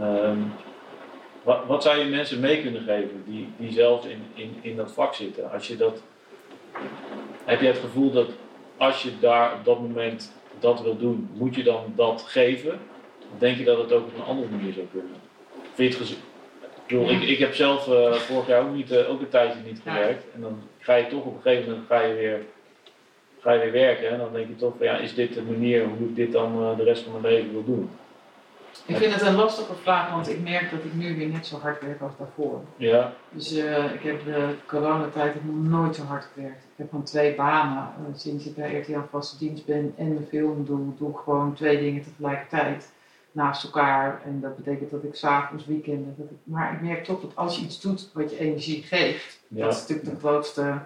Um, 0.00 0.52
wat, 1.50 1.66
wat 1.66 1.82
zou 1.82 1.98
je 1.98 2.04
mensen 2.04 2.40
mee 2.40 2.60
kunnen 2.60 2.82
geven 2.82 3.22
die, 3.26 3.48
die 3.56 3.72
zelf 3.72 4.06
in, 4.06 4.22
in, 4.34 4.56
in 4.60 4.76
dat 4.76 4.92
vak 4.92 5.14
zitten? 5.14 5.52
Als 5.52 5.68
je 5.68 5.76
dat, 5.76 6.02
heb 7.44 7.60
je 7.60 7.66
het 7.66 7.78
gevoel 7.78 8.10
dat 8.10 8.28
als 8.76 9.02
je 9.02 9.10
daar 9.20 9.54
op 9.54 9.64
dat 9.64 9.80
moment 9.80 10.32
dat 10.58 10.82
wil 10.82 10.96
doen, 10.96 11.30
moet 11.32 11.54
je 11.54 11.62
dan 11.62 11.92
dat 11.96 12.22
geven? 12.26 12.78
Denk 13.38 13.56
je 13.56 13.64
dat 13.64 13.78
het 13.78 13.92
ook 13.92 14.06
op 14.06 14.14
een 14.14 14.24
andere 14.24 14.48
manier 14.48 14.72
zou 14.72 14.86
kunnen? 14.92 15.14
Vind 15.74 15.92
je 15.92 15.98
het 15.98 16.16
ik, 16.86 17.10
ik, 17.10 17.22
ik 17.22 17.38
heb 17.38 17.54
zelf 17.54 17.88
uh, 17.88 18.12
vorig 18.12 18.46
jaar 18.46 18.62
ook, 18.62 18.74
niet, 18.74 18.92
uh, 18.92 19.10
ook 19.10 19.20
een 19.20 19.28
tijdje 19.28 19.60
niet 19.66 19.80
gewerkt. 19.86 20.24
En 20.34 20.40
dan 20.40 20.62
ga 20.78 20.94
je 20.94 21.06
toch 21.06 21.24
op 21.24 21.34
een 21.34 21.42
gegeven 21.42 21.70
moment 21.70 21.86
ga 21.88 22.00
je 22.00 22.14
weer, 22.14 22.40
ga 23.40 23.52
je 23.52 23.60
weer 23.60 23.72
werken. 23.72 24.10
En 24.10 24.18
dan 24.18 24.32
denk 24.32 24.48
je 24.48 24.56
toch, 24.56 24.74
ja, 24.80 24.96
is 24.96 25.14
dit 25.14 25.34
de 25.34 25.42
manier 25.42 25.84
hoe 25.84 26.08
ik 26.08 26.16
dit 26.16 26.32
dan 26.32 26.62
uh, 26.62 26.76
de 26.76 26.84
rest 26.84 27.02
van 27.02 27.20
mijn 27.20 27.34
leven 27.34 27.52
wil 27.52 27.64
doen? 27.64 27.90
Ik 28.86 28.96
vind 28.96 29.14
het 29.14 29.22
een 29.22 29.34
lastige 29.34 29.74
vraag, 29.74 30.10
want 30.10 30.28
ik 30.28 30.42
merk 30.42 30.70
dat 30.70 30.84
ik 30.84 30.94
nu 30.94 31.16
weer 31.16 31.28
net 31.28 31.46
zo 31.46 31.58
hard 31.58 31.80
werk 31.80 32.00
als 32.00 32.12
daarvoor. 32.18 32.60
Ja. 32.76 33.12
Dus 33.30 33.52
uh, 33.52 33.92
ik 33.92 34.02
heb 34.02 34.24
de 34.24 34.54
coronatijd 34.66 35.44
nog 35.44 35.54
nooit 35.54 35.96
zo 35.96 36.02
hard 36.02 36.28
gewerkt. 36.32 36.62
Ik 36.62 36.76
heb 36.76 36.88
gewoon 36.88 37.04
twee 37.04 37.34
banen. 37.34 37.88
Uh, 38.00 38.16
sinds 38.16 38.46
ik 38.46 38.54
bij 38.54 38.80
RTL 38.80 38.98
vaste 39.10 39.38
dienst 39.38 39.66
ben 39.66 39.94
en 39.96 40.16
de 40.16 40.22
film 40.28 40.64
doe, 40.64 40.96
doe 40.98 41.10
ik 41.10 41.16
gewoon 41.16 41.54
twee 41.54 41.78
dingen 41.80 42.02
tegelijkertijd 42.02 42.92
naast 43.32 43.64
elkaar. 43.64 44.20
En 44.24 44.40
dat 44.40 44.56
betekent 44.56 44.90
dat 44.90 45.04
ik 45.04 45.14
s'avonds, 45.14 45.66
weekenden. 45.66 46.14
Dat 46.18 46.30
ik, 46.30 46.36
maar 46.42 46.72
ik 46.72 46.80
merk 46.80 47.04
toch 47.04 47.20
dat 47.20 47.36
als 47.36 47.56
je 47.58 47.64
iets 47.64 47.80
doet 47.80 48.10
wat 48.12 48.30
je 48.30 48.38
energie 48.38 48.82
geeft, 48.82 49.40
ja. 49.48 49.64
dat 49.64 49.74
is 49.74 49.80
natuurlijk 49.80 50.10
de 50.10 50.18
grootste. 50.18 50.78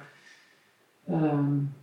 Um, 1.11 1.75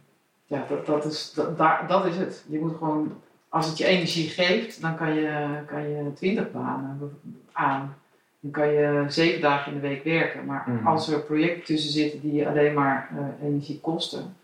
ja, 0.45 0.65
dat, 0.69 0.85
dat, 0.85 1.05
is, 1.05 1.33
dat, 1.33 1.57
daar, 1.57 1.88
dat 1.88 2.05
is 2.05 2.15
het. 2.15 2.45
Je 2.47 2.59
moet 2.59 2.77
gewoon 2.77 3.21
als 3.52 3.68
het 3.68 3.78
je 3.78 3.86
energie 3.86 4.30
geeft, 4.30 4.82
dan 4.82 4.95
kan 4.95 5.14
je, 5.14 5.48
kan 5.68 5.82
je 5.90 6.14
20 6.14 6.52
banen 6.52 7.11
aan. 7.52 7.95
Dan 8.40 8.52
kan 8.52 8.68
je 8.68 9.06
zeven 9.07 9.41
dagen 9.41 9.73
in 9.73 9.80
de 9.82 9.88
week 9.88 10.03
werken. 10.03 10.45
Maar 10.45 10.64
Mhm. 10.68 10.88
als 10.88 11.10
er 11.10 11.19
projecten 11.22 11.64
tussen 11.65 11.91
zitten 11.91 12.22
die 12.22 12.34
je 12.34 12.48
alleen 12.48 12.73
maar 12.73 13.10
eh, 13.18 13.48
energie 13.48 13.80
kosten, 13.80 14.36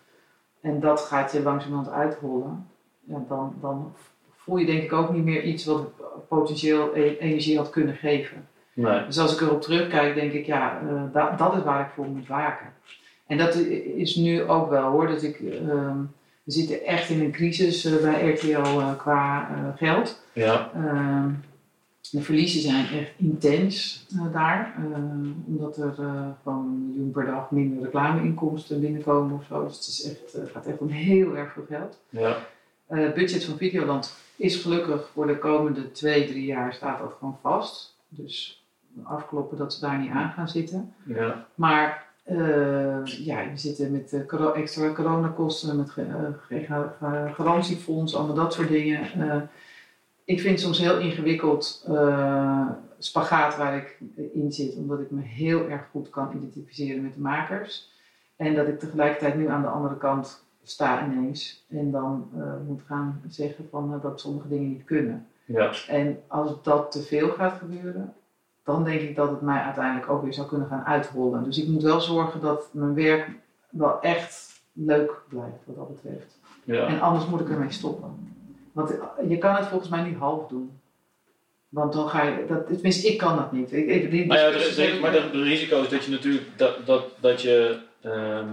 en 0.61 0.79
dat 0.79 1.01
gaat 1.01 1.31
je 1.31 1.41
langzamerhand 1.41 1.89
uitrollen, 1.91 2.67
ja, 3.03 3.23
dan, 3.27 3.53
dan 3.61 3.93
voel 4.35 4.57
je 4.57 4.65
denk 4.65 4.83
ik 4.83 4.93
ook 4.93 5.13
niet 5.13 5.23
meer 5.23 5.43
iets 5.43 5.65
wat 5.65 5.87
potentieel 6.27 6.95
e- 6.95 7.17
energie 7.19 7.57
had 7.57 7.69
kunnen 7.69 7.95
geven. 7.95 8.47
Nee. 8.73 9.05
Dus 9.05 9.19
als 9.19 9.33
ik 9.33 9.41
erop 9.41 9.61
terugkijk, 9.61 10.15
denk 10.15 10.31
ik, 10.31 10.45
ja, 10.45 10.81
eh, 10.81 11.01
da- 11.13 11.35
dat 11.35 11.55
is 11.55 11.63
waar 11.63 11.81
ik 11.81 11.91
voor 11.95 12.05
moet 12.05 12.27
waken. 12.27 12.73
En 13.27 13.37
dat 13.37 13.55
is 13.95 14.15
nu 14.15 14.43
ook 14.43 14.69
wel 14.69 14.91
hoor. 14.91 15.07
Dat 15.07 15.23
ik, 15.23 15.39
ehm, 15.39 15.97
we 16.47 16.53
zitten 16.53 16.85
echt 16.85 17.09
in 17.09 17.21
een 17.21 17.31
crisis 17.31 17.85
eh, 17.85 17.95
bij 18.01 18.29
RTL 18.29 18.79
eh, 18.79 18.97
qua 18.97 19.49
eh, 19.49 19.77
geld. 19.77 20.21
Ja. 20.33 20.71
Ehm, 20.73 21.29
de 22.11 22.21
verliezen 22.21 22.61
zijn 22.61 22.87
echt 22.87 23.11
intens 23.17 24.05
daar. 24.31 24.75
ehm, 24.77 25.31
omdat 25.45 25.77
er 25.77 25.93
gewoon 26.43 26.65
een 26.65 26.87
miljoen 26.87 27.11
per 27.11 27.25
dag 27.25 27.51
minder 27.51 27.83
reclameinkomsten 27.83 28.79
binnenkomen 28.79 29.37
of 29.37 29.45
zo. 29.45 29.63
Dus 29.65 29.75
het 29.75 29.87
is 29.87 30.03
echt, 30.03 30.51
gaat 30.51 30.65
echt 30.65 30.77
om 30.77 30.89
heel 30.89 31.35
erg 31.35 31.53
veel 31.53 31.65
geld. 31.69 31.99
Ja. 32.09 32.37
Het 32.87 33.13
budget 33.13 33.43
van 33.43 33.57
Videoland 33.57 34.15
is 34.35 34.55
gelukkig 34.55 35.09
voor 35.13 35.27
de 35.27 35.37
komende 35.37 35.91
twee, 35.91 36.27
drie 36.27 36.45
jaar 36.45 36.73
staat 36.73 36.99
dat 36.99 37.15
gewoon 37.19 37.37
vast. 37.41 37.95
Dus 38.09 38.63
afkloppen 39.03 39.57
dat 39.57 39.73
ze 39.73 39.79
daar 39.79 39.99
niet 39.99 40.11
aan 40.11 40.31
gaan 40.31 40.49
zitten. 40.49 40.93
Ja. 41.05 41.47
Maar 41.55 42.06
ja, 43.05 43.49
we 43.51 43.57
zitten 43.57 43.91
met 43.91 44.13
eh, 44.13 44.55
extra 44.55 44.91
coronakosten, 44.93 45.77
met 45.77 45.93
eh, 45.97 47.33
garantiefonds, 47.33 48.15
allemaal 48.15 48.35
dat 48.35 48.53
soort 48.53 48.67
dingen. 48.67 49.11
Eh, 49.29 49.41
ik 50.27 50.39
vind 50.39 50.53
het 50.53 50.59
soms 50.59 50.79
heel 50.79 50.99
ingewikkeld 50.99 51.83
eh, 51.87 52.69
spagaat 52.97 53.57
waar 53.57 53.77
ik 53.77 53.99
in 54.33 54.51
zit, 54.51 54.75
omdat 54.75 54.99
ik 54.99 55.11
me 55.11 55.21
heel 55.21 55.69
erg 55.69 55.87
goed 55.91 56.09
kan 56.09 56.35
identificeren 56.35 57.03
met 57.03 57.13
de 57.13 57.19
makers. 57.19 57.95
En 58.35 58.55
dat 58.55 58.67
ik 58.67 58.79
tegelijkertijd 58.79 59.35
nu 59.35 59.47
aan 59.47 59.61
de 59.61 59.67
andere 59.67 59.97
kant 59.97 60.45
sta 60.63 61.05
ineens 61.05 61.65
en 61.69 61.91
dan 61.91 62.29
eh, 62.35 62.53
moet 62.67 62.81
gaan 62.85 63.21
zeggen 63.27 63.67
van, 63.69 63.93
eh, 63.93 64.01
dat 64.01 64.19
sommige 64.19 64.47
dingen 64.47 64.69
niet 64.69 64.83
kunnen. 64.83 65.27
Ja. 65.45 65.71
En 65.87 66.19
als 66.27 66.63
dat 66.63 66.91
te 66.91 67.01
veel 67.01 67.29
gaat 67.29 67.57
gebeuren, 67.57 68.13
dan 68.67 68.83
denk 68.83 69.01
ik 69.01 69.15
dat 69.15 69.29
het 69.29 69.41
mij 69.41 69.61
uiteindelijk 69.61 70.09
ook 70.09 70.23
weer 70.23 70.33
zou 70.33 70.47
kunnen 70.47 70.67
gaan 70.67 70.85
uitrollen. 70.85 71.43
Dus 71.43 71.57
ik 71.57 71.67
moet 71.67 71.83
wel 71.83 72.01
zorgen 72.01 72.41
dat 72.41 72.69
mijn 72.71 72.93
werk 72.93 73.29
wel 73.69 74.01
echt 74.01 74.61
leuk 74.73 75.11
blijft 75.29 75.57
wat 75.65 75.75
dat 75.75 76.01
betreft. 76.01 76.37
Ja. 76.63 76.87
En 76.87 76.99
anders 77.01 77.25
moet 77.25 77.39
ik 77.39 77.49
ermee 77.49 77.71
stoppen. 77.71 78.35
Want 78.71 78.93
je 79.27 79.37
kan 79.37 79.55
het 79.55 79.65
volgens 79.65 79.89
mij 79.89 80.01
niet 80.03 80.17
half 80.17 80.47
doen. 80.47 80.79
Want 81.69 81.93
dan 81.93 82.09
ga 82.09 82.23
je, 82.23 82.45
dat, 82.47 82.67
tenminste 82.67 83.07
ik 83.07 83.17
kan 83.17 83.35
dat 83.35 83.51
niet. 83.51 83.71
Ik, 83.73 83.87
ik, 83.87 84.11
die 84.11 84.25
Maar, 84.25 84.37
ja, 84.37 84.45
er- 84.45 84.99
maar 85.01 85.11
de 85.11 85.43
risico 85.43 85.81
is 85.81 85.89
dat 85.89 86.03
je 86.03 86.11
natuurlijk 86.11 86.45
dat, 86.57 86.85
dat, 86.85 87.03
dat 87.19 87.41
je 87.41 87.79
ehm, 88.01 88.47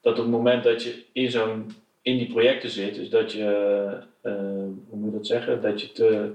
dat 0.00 0.12
op 0.18 0.22
het 0.24 0.30
moment 0.32 0.64
dat 0.64 0.82
je 0.82 1.04
in 1.12 1.30
zo'n 1.30 1.72
in 2.02 2.18
die 2.18 2.32
projecten 2.32 2.70
zit, 2.70 2.96
is 2.96 3.10
dat 3.10 3.32
je 3.32 3.44
ehm, 4.22 4.68
hoe 4.88 4.98
moet 4.98 5.10
je 5.10 5.16
dat 5.16 5.26
zeggen, 5.26 5.62
dat 5.62 5.80
je 5.80 5.92
te, 5.92 6.32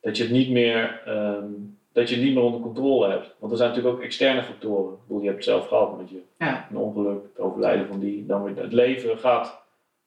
dat 0.00 0.16
je 0.16 0.22
het 0.22 0.32
niet 0.32 0.50
meer 0.50 1.02
ehm, 1.06 1.44
dat 1.92 2.08
je 2.08 2.14
het 2.14 2.24
niet 2.24 2.34
meer 2.34 2.42
onder 2.42 2.60
controle 2.60 3.08
hebt. 3.08 3.34
Want 3.38 3.52
er 3.52 3.58
zijn 3.58 3.68
natuurlijk 3.70 3.96
ook 3.96 4.02
externe 4.02 4.42
factoren. 4.42 4.92
Ik 4.92 4.98
bedoel, 5.06 5.20
je 5.22 5.28
hebt 5.28 5.44
het 5.44 5.48
zelf 5.48 5.66
gehad 5.68 5.98
met 5.98 6.10
je 6.10 6.20
Ja. 6.38 6.66
een 6.70 6.76
ongeluk, 6.76 7.22
het 7.22 7.44
overlijden 7.44 7.86
van 7.86 8.00
die, 8.00 8.26
dan 8.26 8.42
weer 8.42 8.56
het 8.62 8.72
leven 8.72 9.18
gaat. 9.18 9.60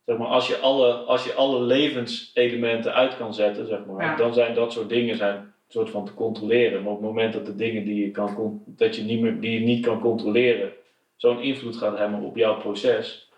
Zeg 0.06 0.18
maar, 0.18 0.28
als 0.28 0.48
je 0.48 0.58
alle, 0.58 0.94
als 0.94 1.24
je 1.26 1.34
alle 1.34 1.60
levenselementen 1.62 2.94
uit 2.94 3.18
kan 3.18 3.34
zetten, 3.34 3.68
zeg 3.68 3.86
maar, 3.86 4.06
Ja. 4.06 4.16
dan 4.16 4.34
zijn 4.34 4.56
dat 4.56 4.74
soort 4.74 4.90
dingen 4.90 5.18
zijn 5.18 5.54
soort 5.68 5.90
van 5.90 6.06
te 6.06 6.14
controleren. 6.14 6.84
Maar 6.84 6.92
op 6.92 6.98
het 7.00 7.08
moment 7.08 7.34
dat 7.34 7.46
de 7.46 7.56
dingen 7.56 7.86
die 7.86 8.06
je, 8.06 8.12
kan, 8.12 8.62
dat 8.66 8.96
je, 8.96 9.04
niet, 9.04 9.22
meer, 9.22 9.40
die 9.40 9.60
je 9.60 9.66
niet 9.66 9.86
kan 9.86 10.00
controleren, 10.00 10.72
zo'n 11.16 11.42
invloed 11.42 11.76
gaat 11.76 11.98
hebben 11.98 12.22
op 12.22 12.36
jouw 12.38 12.58
proces, 12.58 13.32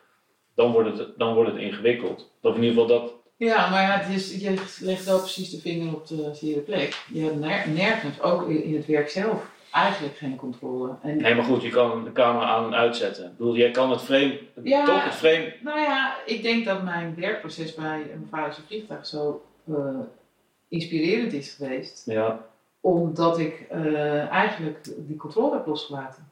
dan 0.56 0.72
wordt 0.72 0.98
het, 0.98 1.08
dan 1.18 1.34
wordt 1.34 1.52
het 1.52 1.60
ingewikkeld. 1.62 2.32
Of 2.42 2.56
in 2.56 2.64
ieder 2.64 2.82
geval 2.82 3.00
dat. 3.00 3.16
Ja, 3.38 3.70
maar 3.70 3.82
ja, 3.82 3.98
het 3.98 4.16
is, 4.16 4.36
je 4.42 4.62
legt 4.80 5.06
wel 5.06 5.20
precies 5.20 5.50
de 5.50 5.60
vinger 5.62 5.94
op 5.96 6.08
de 6.08 6.30
zere 6.34 6.60
plek. 6.60 7.04
Je 7.14 7.22
hebt 7.24 7.40
ner- 7.40 7.70
nergens, 7.70 8.22
ook 8.22 8.50
in 8.50 8.76
het 8.76 8.86
werk 8.86 9.10
zelf, 9.10 9.50
eigenlijk 9.72 10.16
geen 10.18 10.36
controle. 10.36 10.96
En 11.02 11.18
Nee, 11.22 11.36
maar 11.36 11.44
goed, 11.46 11.62
je 11.62 11.70
kan 11.70 12.04
de 12.04 12.12
camera 12.12 12.46
aan 12.46 12.66
en 12.66 12.74
uitzetten. 12.80 13.26
Ik 13.26 13.38
bedoel, 13.38 13.56
jij 13.56 13.72
kan 13.72 13.92
het 13.92 14.02
frame, 14.02 14.40
Ja. 14.64 14.86
toch 14.86 15.04
het 15.04 15.14
frame. 15.14 15.54
Nou 15.64 15.80
ja, 15.80 16.16
ik 16.26 16.44
denk 16.44 16.66
dat 16.66 16.84
mijn 16.84 17.16
werkproces 17.20 17.74
bij 17.76 18.02
een 18.14 18.28
vaderse 18.30 18.62
vliegtuig 18.68 19.06
zo 19.08 19.46
eh, 19.68 20.00
inspirerend 20.68 21.34
is 21.34 21.52
geweest. 21.54 22.06
Ja, 22.06 22.46
Omdat 22.82 23.40
ik 23.40 23.66
eh, 23.70 24.28
eigenlijk 24.28 24.84
die 25.08 25.18
controle 25.18 25.56
heb 25.56 25.66
losgelaten. 25.66 26.32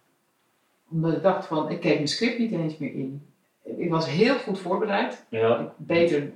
Omdat 0.91 1.13
ik 1.13 1.23
dacht 1.23 1.47
van, 1.47 1.69
ik 1.69 1.79
keek 1.79 1.95
mijn 1.95 2.07
script 2.07 2.39
niet 2.39 2.51
eens 2.51 2.77
meer 2.77 2.93
in. 2.93 3.25
Ik 3.77 3.89
was 3.89 4.09
heel 4.09 4.35
goed 4.35 4.59
voorbereid. 4.59 5.25
ja, 5.29 5.73
Beter 5.77 6.31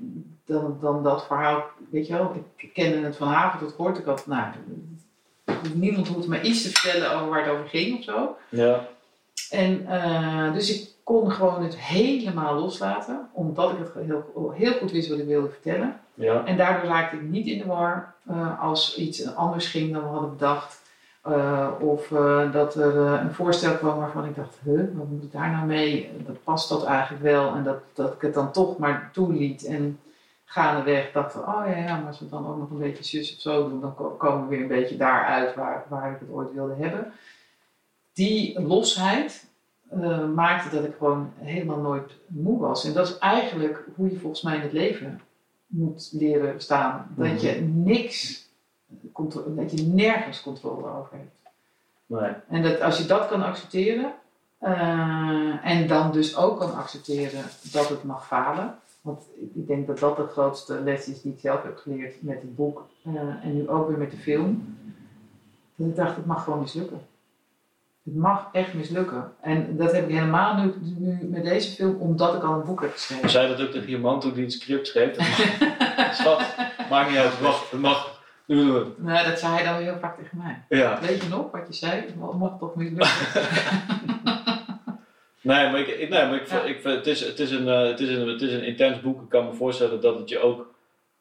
dan, 0.45 0.77
dan 0.81 1.03
dat 1.03 1.25
verhaal, 1.25 1.63
weet 1.89 2.07
je 2.07 2.13
wel. 2.13 2.45
Ik 2.55 2.73
kende 2.73 2.97
het 3.05 3.15
van 3.15 3.27
haven 3.27 3.59
tot 3.59 3.73
gort. 3.75 3.97
Ik 3.97 4.05
had, 4.05 4.27
nou, 4.27 4.45
niemand 5.73 6.07
hoefde 6.07 6.29
mij 6.29 6.41
iets 6.41 6.61
te 6.63 6.69
vertellen 6.69 7.11
over 7.13 7.29
waar 7.29 7.43
het 7.45 7.53
over 7.53 7.67
ging 7.67 7.97
of 7.97 8.03
zo. 8.03 8.35
ja, 8.49 8.87
En 9.49 9.87
eh, 9.87 10.53
dus 10.53 10.81
ik 10.81 10.89
kon 11.03 11.31
gewoon 11.31 11.63
het 11.63 11.77
helemaal 11.77 12.59
loslaten, 12.59 13.29
omdat 13.31 13.71
ik 13.71 13.77
het 13.79 14.05
heel, 14.05 14.51
heel 14.55 14.73
goed 14.73 14.91
wist 14.91 15.09
wat 15.09 15.19
ik 15.19 15.25
wilde 15.25 15.49
vertellen. 15.49 15.99
ja, 16.13 16.45
En 16.45 16.57
daardoor 16.57 16.89
raakte 16.89 17.15
ik 17.15 17.21
niet 17.21 17.47
in 17.47 17.57
de 17.57 17.65
war 17.65 18.13
eh, 18.27 18.61
als 18.63 18.97
iets 18.97 19.35
anders 19.35 19.67
ging 19.67 19.93
dan 19.93 20.01
we 20.01 20.07
hadden 20.07 20.29
bedacht. 20.29 20.81
Eh, 21.21 21.69
of 21.79 22.11
eh, 22.11 22.51
dat 22.51 22.75
er 22.75 23.05
eh, 23.05 23.19
een 23.23 23.33
voorstel 23.33 23.75
kwam 23.77 23.97
waarvan 23.97 24.25
ik 24.25 24.35
dacht, 24.35 24.59
huh, 24.63 24.83
wat 24.93 25.09
moet 25.09 25.23
ik 25.23 25.31
daar 25.31 25.51
nou 25.51 25.65
mee? 25.65 26.11
Dat 26.25 26.43
past 26.43 26.69
dat 26.69 26.83
eigenlijk 26.85 27.23
wel. 27.23 27.55
En 27.55 27.63
dat, 27.63 27.79
dat 27.93 28.13
ik 28.13 28.21
het 28.21 28.33
dan 28.33 28.51
toch 28.51 28.77
maar 28.77 29.09
toeliet. 29.13 29.65
En 29.65 29.99
gaandeweg 30.45 31.11
dacht 31.11 31.35
ik, 31.35 31.41
oh 31.47 31.63
ja, 31.65 31.77
ja, 31.77 31.97
maar 31.97 32.07
als 32.07 32.19
we 32.19 32.29
dan 32.29 32.47
ook 32.47 32.57
nog 32.57 32.69
een 32.69 32.77
beetje 32.77 33.03
zus 33.03 33.35
of 33.35 33.41
zo 33.41 33.69
doen, 33.69 33.81
dan 33.81 33.95
ko- 33.95 34.15
komen 34.17 34.41
we 34.43 34.47
weer 34.49 34.61
een 34.61 34.67
beetje 34.67 34.97
daaruit 34.97 35.55
waar, 35.55 35.85
waar 35.87 36.11
ik 36.11 36.19
het 36.19 36.29
ooit 36.29 36.53
wilde 36.53 36.75
hebben. 36.75 37.11
Die 38.13 38.61
losheid 38.61 39.47
maakte 40.35 40.75
dat 40.75 40.83
ik 40.85 40.95
gewoon 40.97 41.31
helemaal 41.37 41.79
nooit 41.79 42.11
moe 42.27 42.59
was. 42.59 42.85
En 42.85 42.93
dat 42.93 43.07
is 43.07 43.17
eigenlijk 43.17 43.83
hoe 43.95 44.09
je 44.11 44.19
volgens 44.19 44.41
mij 44.41 44.55
in 44.55 44.61
het 44.61 44.73
leven 44.73 45.21
moet 45.67 46.09
leren 46.11 46.61
staan. 46.61 47.07
Dat 47.15 47.41
je 47.41 47.51
niks, 47.61 48.48
dat 49.55 49.71
je 49.79 49.85
nergens 49.85 50.41
controle 50.41 50.87
over 50.87 51.11
hebt. 51.11 51.31
Nee. 52.05 52.31
En 52.49 52.61
dat 52.63 52.81
als 52.81 52.97
je 52.97 53.05
dat 53.05 53.27
kan 53.27 53.43
accepteren, 53.43 54.13
eh, 54.59 55.65
en 55.65 55.87
dan 55.87 56.11
dus 56.11 56.35
ook 56.37 56.59
kan 56.59 56.75
accepteren 56.75 57.43
dat 57.71 57.89
het 57.89 58.03
mag 58.03 58.27
falen. 58.27 58.75
Want 59.01 59.23
ik- 59.53 59.67
denk 59.67 59.87
dat 59.87 59.99
dat 59.99 60.15
de 60.17 60.27
grootste 60.31 60.79
les 60.83 61.07
is 61.07 61.21
die 61.21 61.31
ik 61.33 61.39
zelf 61.39 61.63
heb 61.63 61.77
geleerd 61.77 62.21
met 62.21 62.41
het 62.41 62.55
boek 62.55 62.87
eh, 63.03 63.13
en 63.43 63.53
nu 63.55 63.69
ook 63.69 63.87
weer 63.87 63.97
met 63.97 64.11
de 64.11 64.17
film. 64.17 64.77
Dat 65.75 65.87
ik 65.87 65.95
dacht, 65.95 66.15
het 66.15 66.25
mag 66.25 66.43
gewoon 66.43 66.59
mislukken. 66.59 67.01
Het 68.03 68.15
mag 68.15 68.49
echt 68.51 68.73
mislukken. 68.73 69.31
En 69.41 69.77
dat 69.77 69.91
heb 69.91 70.07
ik 70.09 70.15
helemaal 70.15 70.55
nu, 70.63 70.73
nu 70.97 71.27
met 71.29 71.43
deze 71.43 71.71
film, 71.71 71.95
omdat 71.95 72.35
ik 72.35 72.43
al 72.43 72.53
een 72.53 72.65
boek 72.65 72.81
heb 72.81 72.91
geschreven. 72.91 73.29
Zei 73.29 73.47
dat 73.47 73.61
ook 73.67 73.71
tegen 73.71 73.89
je 73.89 73.97
man 73.97 74.19
toen 74.19 74.31
hij 74.33 74.41
het 74.41 74.51
script 74.53 74.87
schreef? 74.87 75.15
Schat, 76.19 76.55
maakt 76.89 77.09
niet 77.09 77.17
uit, 77.19 77.31
het 77.31 77.41
mag. 77.41 77.69
Het 77.71 77.79
mag. 77.79 78.18
Nou, 78.97 79.27
dat 79.29 79.39
zei 79.39 79.53
hij 79.53 79.63
dan 79.63 79.73
heel 79.81 79.97
vaak 79.99 80.17
tegen 80.17 80.37
mij. 80.37 80.63
Ja. 80.79 80.99
Weet 81.01 81.21
je 81.23 81.29
nog 81.29 81.51
wat 81.51 81.67
je 81.67 81.73
zei? 81.73 81.91
Het 82.01 82.15
mag 82.15 82.59
toch 82.59 82.75
mislukken? 82.75 83.07
Nee, 85.41 85.69
maar 85.71 85.79
ik, 85.79 86.09
nee, 86.09 86.25
maar 86.25 86.35
ik, 86.35 86.47
Ja. 86.49 86.61
ik, 86.63 86.81
vind- 86.81 86.95
het, 86.95 87.07
is, 87.07 87.25
het, 87.25 87.39
is 87.39 87.51
een, 87.51 87.67
eh, 87.67 87.81
het, 87.87 87.99
is 87.99 88.09
een, 88.09 88.27
het 88.27 88.41
is 88.41 88.53
een 88.53 88.63
intens 88.63 89.01
boek. 89.01 89.21
Ik 89.21 89.29
kan 89.29 89.45
me 89.45 89.53
voorstellen 89.53 90.01
dat 90.01 90.19
het 90.19 90.29
je 90.29 90.39
ook, 90.39 90.73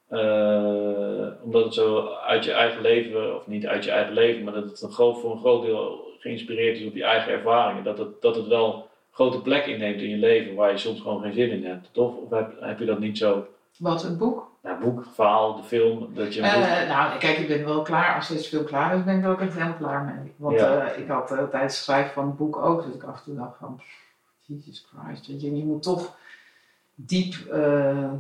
eh, 0.09 1.26
omdat 1.44 1.64
het 1.64 1.74
zo 1.74 2.09
uit 2.26 2.44
je 2.44 2.52
eigen 2.52 2.80
leven, 2.80 3.36
of 3.36 3.46
niet 3.46 3.66
uit 3.66 3.84
je 3.84 3.90
eigen 3.90 4.12
leven, 4.14 4.44
maar 4.44 4.52
dat 4.52 4.64
het 4.70 4.82
een 4.82 4.92
groot, 4.92 5.20
voor 5.20 5.32
een 5.32 5.38
groot 5.38 5.62
deel 5.64 6.06
geïnspireerd 6.18 6.78
is 6.78 6.86
op 6.86 6.94
je 6.94 7.05
eigen 7.05 7.32
ervaringen. 7.32 7.84
Dat 7.84 7.98
het, 7.98 8.22
dat 8.22 8.36
het 8.36 8.46
wel 8.46 8.88
grote 9.12 9.40
plek 9.42 9.66
inneemt 9.66 10.00
in 10.00 10.09
je 10.10 10.16
leven 10.16 10.55
waar 10.55 10.70
je 10.70 10.78
soms 10.78 11.00
gewoon 11.00 11.22
geen 11.22 11.32
zin 11.34 11.50
in 11.50 11.64
hebt. 11.64 11.88
Toch? 11.92 12.16
Of 12.16 12.30
heb, 12.30 12.52
heb 12.60 12.78
je 12.78 12.84
dat 12.84 12.98
niet 12.98 13.18
zo? 13.18 13.46
Wat, 13.78 14.05
een 14.05 14.18
boek? 14.18 14.48
Nou, 14.62 14.80
boek, 14.80 15.05
verhaal, 15.14 15.56
de 15.56 15.62
film, 15.62 16.14
dat 16.14 16.35
je. 16.35 16.43
Eh, 16.43 16.89
nou, 16.89 17.18
kijk, 17.18 17.39
ik 17.39 17.48
ben 17.48 17.64
wel 17.64 17.82
klaar. 17.82 18.14
Als 18.14 18.28
deze 18.28 18.48
film 18.48 18.64
klaar 18.64 18.97
is, 18.97 19.05
ben 19.05 19.18
ik 19.18 19.24
er 19.24 19.30
ook 19.30 19.40
echt 19.40 19.52
helemaal 19.55 19.76
klaar 19.76 20.05
mee. 20.05 20.32
Want 20.36 20.60
Ja. 20.60 20.76
eh, 20.78 20.98
ik 21.02 21.09
had 21.09 21.30
eh, 21.30 21.36
tijdens 21.36 21.74
het 21.74 21.85
schrijven 21.85 22.12
van 22.12 22.26
het 22.26 22.36
boek 22.36 22.56
ook, 22.56 22.82
dat 22.85 22.94
ik 22.94 23.02
af 23.02 23.16
en 23.16 23.22
toe 23.24 23.35
dacht 23.36 23.56
van, 23.59 23.80
Jesus 24.40 24.86
Christ, 24.93 25.26
weet 25.26 25.40
je, 25.40 25.56
je 25.56 25.64
moet 25.64 25.82
toch 25.82 26.16
diep 26.94 27.35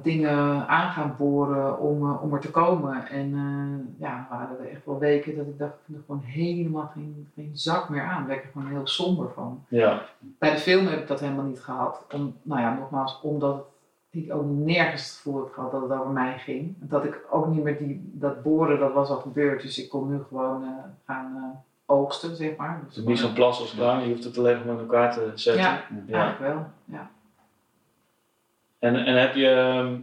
dingen 0.02 0.68
aan 0.68 0.90
gaan 0.92 1.14
boren 1.18 1.78
om, 1.78 2.12
om 2.12 2.34
er 2.34 2.40
te 2.40 2.50
komen. 2.50 3.06
En 3.08 3.96
ja, 3.98 4.26
waren 4.30 4.58
er 4.60 4.70
echt 4.70 4.84
wel 4.84 4.98
weken 4.98 5.36
dat 5.36 5.46
ik 5.46 5.58
dacht, 5.58 5.72
ik 5.72 5.78
vind 5.84 5.98
er 5.98 6.04
gewoon 6.06 6.22
helemaal 6.22 6.90
geen, 6.94 7.28
geen 7.34 7.50
zak 7.54 7.88
meer 7.88 8.02
aan. 8.02 8.18
Daar 8.18 8.26
werd 8.26 8.38
ik 8.38 8.44
er 8.44 8.50
gewoon 8.52 8.68
heel 8.70 8.86
somber 8.86 9.30
van. 9.34 9.64
Ja, 9.68 10.02
Bij 10.18 10.50
de 10.50 10.58
film 10.58 10.86
heb 10.86 10.98
ik 11.00 11.08
dat 11.08 11.20
helemaal 11.20 11.44
niet 11.44 11.60
gehad. 11.60 12.04
Om, 12.14 12.36
nou 12.42 12.60
ja, 12.60 12.74
nogmaals, 12.74 13.20
omdat 13.22 13.64
ik 14.10 14.34
ook 14.34 14.44
nergens 14.46 15.02
het 15.02 15.16
gevoel 15.16 15.44
heb 15.44 15.52
gehad 15.52 15.70
dat 15.72 15.82
het 15.82 15.92
over 15.92 16.10
mij 16.10 16.38
ging. 16.38 16.74
Dat 16.78 17.04
ik 17.04 17.20
ook 17.30 17.46
niet 17.46 17.62
meer 17.62 17.78
die, 17.78 18.10
dat 18.14 18.42
boren, 18.42 18.78
dat 18.78 18.92
was 18.92 19.08
al 19.08 19.16
gebeurd. 19.16 19.62
Dus 19.62 19.78
ik 19.78 19.88
kon 19.88 20.10
nu 20.10 20.22
gewoon 20.28 20.62
eh, 20.62 20.68
gaan 21.06 21.36
eh, 21.36 21.58
oogsten, 21.86 22.36
zeg 22.36 22.56
maar. 22.56 22.80
Dus 22.86 22.94
het 22.96 23.04
is 23.04 23.10
niet 23.10 23.18
zo'n 23.18 23.32
plas 23.32 23.60
als 23.60 23.70
gedaan, 23.70 24.02
je 24.02 24.08
hoeft 24.08 24.24
het 24.24 24.38
alleen 24.38 24.56
nog 24.56 24.64
maar 24.64 24.74
in 24.74 24.80
elkaar 24.80 25.12
te 25.12 25.32
zetten. 25.34 25.62
Ja, 25.62 25.84
Ja. 26.06 26.22
eigenlijk 26.22 26.54
wel. 26.54 26.66
Ja. 26.84 27.10
En, 28.78 28.96
en 28.96 29.20
heb 29.20 29.34
je, 29.34 29.48
ehm, 29.48 29.96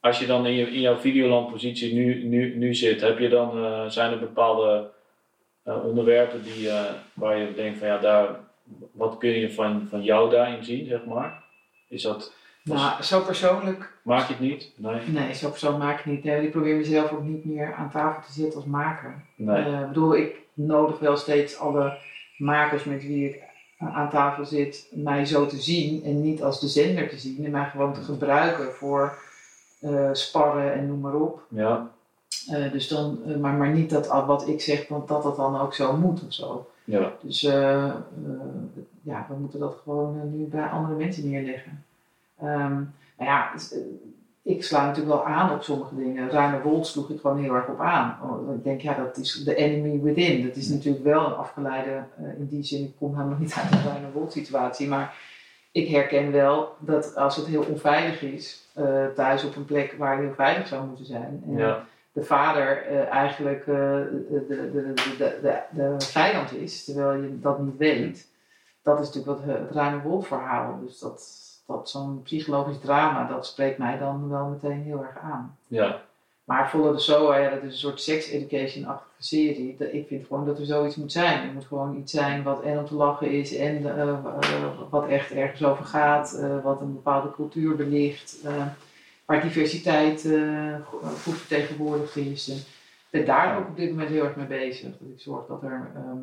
als 0.00 0.18
je 0.18 0.26
dan 0.26 0.46
in, 0.46 0.52
je, 0.52 0.70
in 0.70 0.80
jouw 0.80 0.96
Videoland-positie 0.96 1.94
nu, 1.94 2.24
nu, 2.24 2.56
nu 2.56 2.74
zit, 2.74 3.00
heb 3.00 3.18
je 3.18 3.28
dan, 3.28 3.64
eh, 3.64 3.84
zijn 3.88 4.12
er 4.12 4.18
bepaalde 4.18 4.90
onderwerpen 5.64 6.42
die, 6.42 6.68
waar 7.12 7.38
je 7.38 7.54
denkt 7.54 7.78
van 7.78 7.88
ja, 7.88 7.98
daar, 7.98 8.28
wat 8.92 9.18
kun 9.18 9.30
je 9.30 9.52
van, 9.52 9.86
van 9.88 10.02
jou 10.02 10.30
daarin 10.30 10.64
zien, 10.64 10.86
zeg 10.86 11.04
maar? 11.04 11.44
Is 11.88 12.02
dat, 12.02 12.34
Nou, 12.64 13.02
zo 13.02 13.20
persoonlijk, 13.20 13.92
maak 14.02 14.26
je 14.26 14.32
het 14.32 14.42
niet? 14.42 14.72
Nee? 14.76 15.08
nee, 15.08 15.34
zo 15.34 15.48
persoonlijk 15.50 15.84
maak 15.84 15.98
ik 15.98 16.04
niet. 16.04 16.24
Nee, 16.24 16.42
ik 16.44 16.50
probeer 16.50 16.76
mezelf 16.76 17.12
ook 17.12 17.22
niet 17.22 17.44
meer 17.44 17.74
aan 17.74 17.90
tafel 17.90 18.22
te 18.22 18.32
zitten 18.32 18.54
als 18.60 18.64
maker. 18.68 19.14
Nee. 19.36 19.64
Eh, 19.64 19.80
Ik 19.80 19.86
bedoel, 19.88 20.16
ik 20.16 20.36
nodig 20.54 20.98
wel 20.98 21.16
steeds 21.16 21.58
alle 21.58 21.98
makers 22.38 22.84
met 22.84 23.02
wie 23.02 23.28
ik 23.28 23.42
aan 23.78 24.10
tafel 24.10 24.44
zit, 24.44 24.86
mij 24.90 25.24
zo 25.24 25.46
te 25.46 25.56
zien 25.60 26.04
en 26.04 26.22
niet 26.22 26.42
als 26.42 26.60
de 26.60 26.68
zender 26.68 27.08
te 27.08 27.18
zien 27.18 27.44
en 27.44 27.50
mij 27.50 27.64
gewoon 27.64 27.92
te 27.94 28.00
gebruiken 28.02 28.72
voor 28.72 29.18
eh, 29.80 30.08
sparren 30.12 30.72
en 30.72 30.86
noem 30.86 31.00
maar 31.00 31.14
op. 31.14 31.42
Ja, 31.48 31.90
Eh, 32.52 32.72
dus 32.72 32.88
dan, 32.88 33.18
maar, 33.40 33.52
maar 33.54 33.70
niet 33.70 33.90
dat 33.90 34.06
wat 34.06 34.48
ik 34.48 34.60
zeg, 34.60 34.88
want 34.88 35.08
dat 35.08 35.24
het 35.24 35.36
dan 35.36 35.60
ook 35.60 35.74
zo 35.74 35.96
moet 35.96 36.26
of 36.26 36.32
zo. 36.32 36.70
ja, 36.84 37.12
Dus 37.20 37.40
ja, 39.02 39.26
we 39.28 39.34
moeten 39.40 39.60
dat 39.60 39.76
gewoon 39.82 40.36
nu 40.36 40.44
bij 40.46 40.66
andere 40.68 40.94
mensen 40.94 41.28
neerleggen. 41.30 41.84
Ehm 42.42 42.82
nou 43.16 43.30
ja, 43.30 43.52
eh, 43.52 43.78
ik 44.42 44.64
sla 44.64 44.86
natuurlijk 44.86 45.14
wel 45.14 45.24
aan 45.24 45.52
op 45.52 45.62
sommige 45.62 45.96
dingen. 45.96 46.30
Ruiner 46.30 46.62
Wold 46.62 46.86
sloeg 46.86 47.10
ik 47.10 47.20
gewoon 47.20 47.38
heel 47.38 47.54
erg 47.54 47.68
op 47.68 47.80
aan. 47.80 48.18
Oh, 48.22 48.54
Ik 48.54 48.64
denk, 48.64 48.80
ja, 48.80 48.94
dat 48.94 49.16
is 49.16 49.44
de 49.44 49.54
enemy 49.54 50.00
within. 50.00 50.46
Dat 50.46 50.56
is 50.56 50.68
natuurlijk 50.68 51.04
wel 51.04 51.26
een 51.26 51.34
afgeleide, 51.34 52.04
eh, 52.16 52.38
in 52.38 52.46
die 52.46 52.62
zin, 52.64 52.84
ik 52.84 52.96
kom 52.98 53.16
helemaal 53.16 53.38
niet 53.38 53.54
uit 53.54 53.72
een 53.72 53.90
Ruiner 53.90 54.12
Wold 54.12 54.32
situatie. 54.32 54.88
Maar 54.88 55.14
ik 55.72 55.88
herken 55.88 56.32
wel 56.32 56.76
dat 56.78 57.16
als 57.16 57.36
het 57.36 57.46
heel 57.46 57.64
onveilig 57.64 58.22
is, 58.22 58.68
eh, 58.74 59.06
thuis 59.14 59.44
op 59.44 59.56
een 59.56 59.64
plek 59.64 59.94
waar 59.98 60.16
je 60.16 60.26
heel 60.26 60.34
veilig 60.34 60.66
zou 60.66 60.86
moeten 60.86 61.06
zijn. 61.06 61.42
En 61.46 61.56
ja, 61.56 61.84
de 62.12 62.24
vader 62.24 62.86
eh, 62.86 63.08
eigenlijk 63.08 63.64
de, 63.64 64.24
de, 64.30 64.46
de, 64.48 64.92
de, 65.18 65.38
de, 65.42 65.62
de 65.70 65.94
vijand 66.04 66.54
is, 66.54 66.84
terwijl 66.84 67.22
je 67.22 67.40
dat 67.40 67.58
niet 67.58 67.76
weet. 67.76 68.28
Dat 68.82 69.00
is 69.00 69.06
natuurlijk 69.06 69.38
wat 69.38 69.56
het 69.56 69.70
Ruine 69.70 70.02
Wolf 70.02 70.26
verhaal. 70.26 70.80
Dus 70.84 70.98
dat, 70.98 71.49
dat 71.72 71.90
zo'n 71.90 72.22
psychologisch 72.22 72.78
drama, 72.80 73.28
dat 73.28 73.46
spreekt 73.46 73.78
mij 73.78 73.98
dan 73.98 74.28
wel 74.28 74.46
meteen 74.46 74.82
heel 74.82 75.02
erg 75.04 75.18
aan. 75.22 75.56
ja, 75.66 76.02
Maar 76.44 76.68
Follow 76.68 76.94
the 76.96 77.02
Soa, 77.02 77.36
ja, 77.36 77.50
dat 77.50 77.62
is 77.62 77.72
een 77.72 77.78
soort 77.78 78.00
sex 78.00 78.28
education-achtige 78.28 79.22
serie. 79.22 79.76
Ik 79.92 80.06
vind 80.06 80.26
gewoon 80.26 80.46
dat 80.46 80.58
er 80.58 80.66
zoiets 80.66 80.96
moet 80.96 81.12
zijn. 81.12 81.48
Er 81.48 81.54
moet 81.54 81.64
gewoon 81.64 81.96
iets 81.96 82.12
zijn 82.12 82.42
wat 82.42 82.62
en 82.62 82.78
om 82.78 82.86
te 82.86 82.94
lachen 82.94 83.30
is 83.30 83.56
en 83.56 83.96
eh, 83.96 84.08
eh, 84.08 84.18
wat 84.90 85.08
echt 85.08 85.30
ergens 85.30 85.64
over 85.64 85.84
gaat. 85.84 86.32
eh, 86.34 86.62
wat 86.62 86.80
een 86.80 86.92
bepaalde 86.92 87.30
cultuur 87.30 87.76
belicht. 87.76 88.36
waar 89.24 89.40
diversiteit 89.42 90.20
go- 90.84 91.00
goed 91.22 91.36
vertegenwoordigd 91.36 92.16
is. 92.16 92.48
En 92.48 92.56
ik 92.56 92.64
ben 93.10 93.24
daar 93.24 93.58
ook 93.58 93.68
op 93.68 93.76
dit 93.76 93.90
moment 93.90 94.08
heel 94.08 94.24
erg 94.24 94.36
mee 94.36 94.46
bezig. 94.46 94.82
Dat 94.98 95.08
ik 95.14 95.20
zorg 95.20 95.46
dat 95.46 95.62
er 95.62 95.90
ehm, 95.94 96.18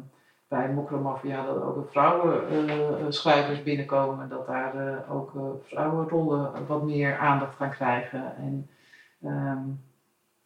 bij 0.47 0.69
Mokromafia 0.73 1.45
dat 1.45 1.61
ook 1.61 1.91
vrouwenschrijvers 1.91 3.63
binnenkomen. 3.63 4.29
Dat 4.29 4.47
daar 4.47 4.75
eh, 4.87 5.15
ook 5.15 5.35
eh, 5.35 5.41
vrouwenrollen 5.63 6.67
wat 6.67 6.83
meer 6.83 7.17
aandacht 7.17 7.55
gaan 7.55 7.71
krijgen. 7.71 8.35
En 8.37 8.69
ehm, 9.23 9.59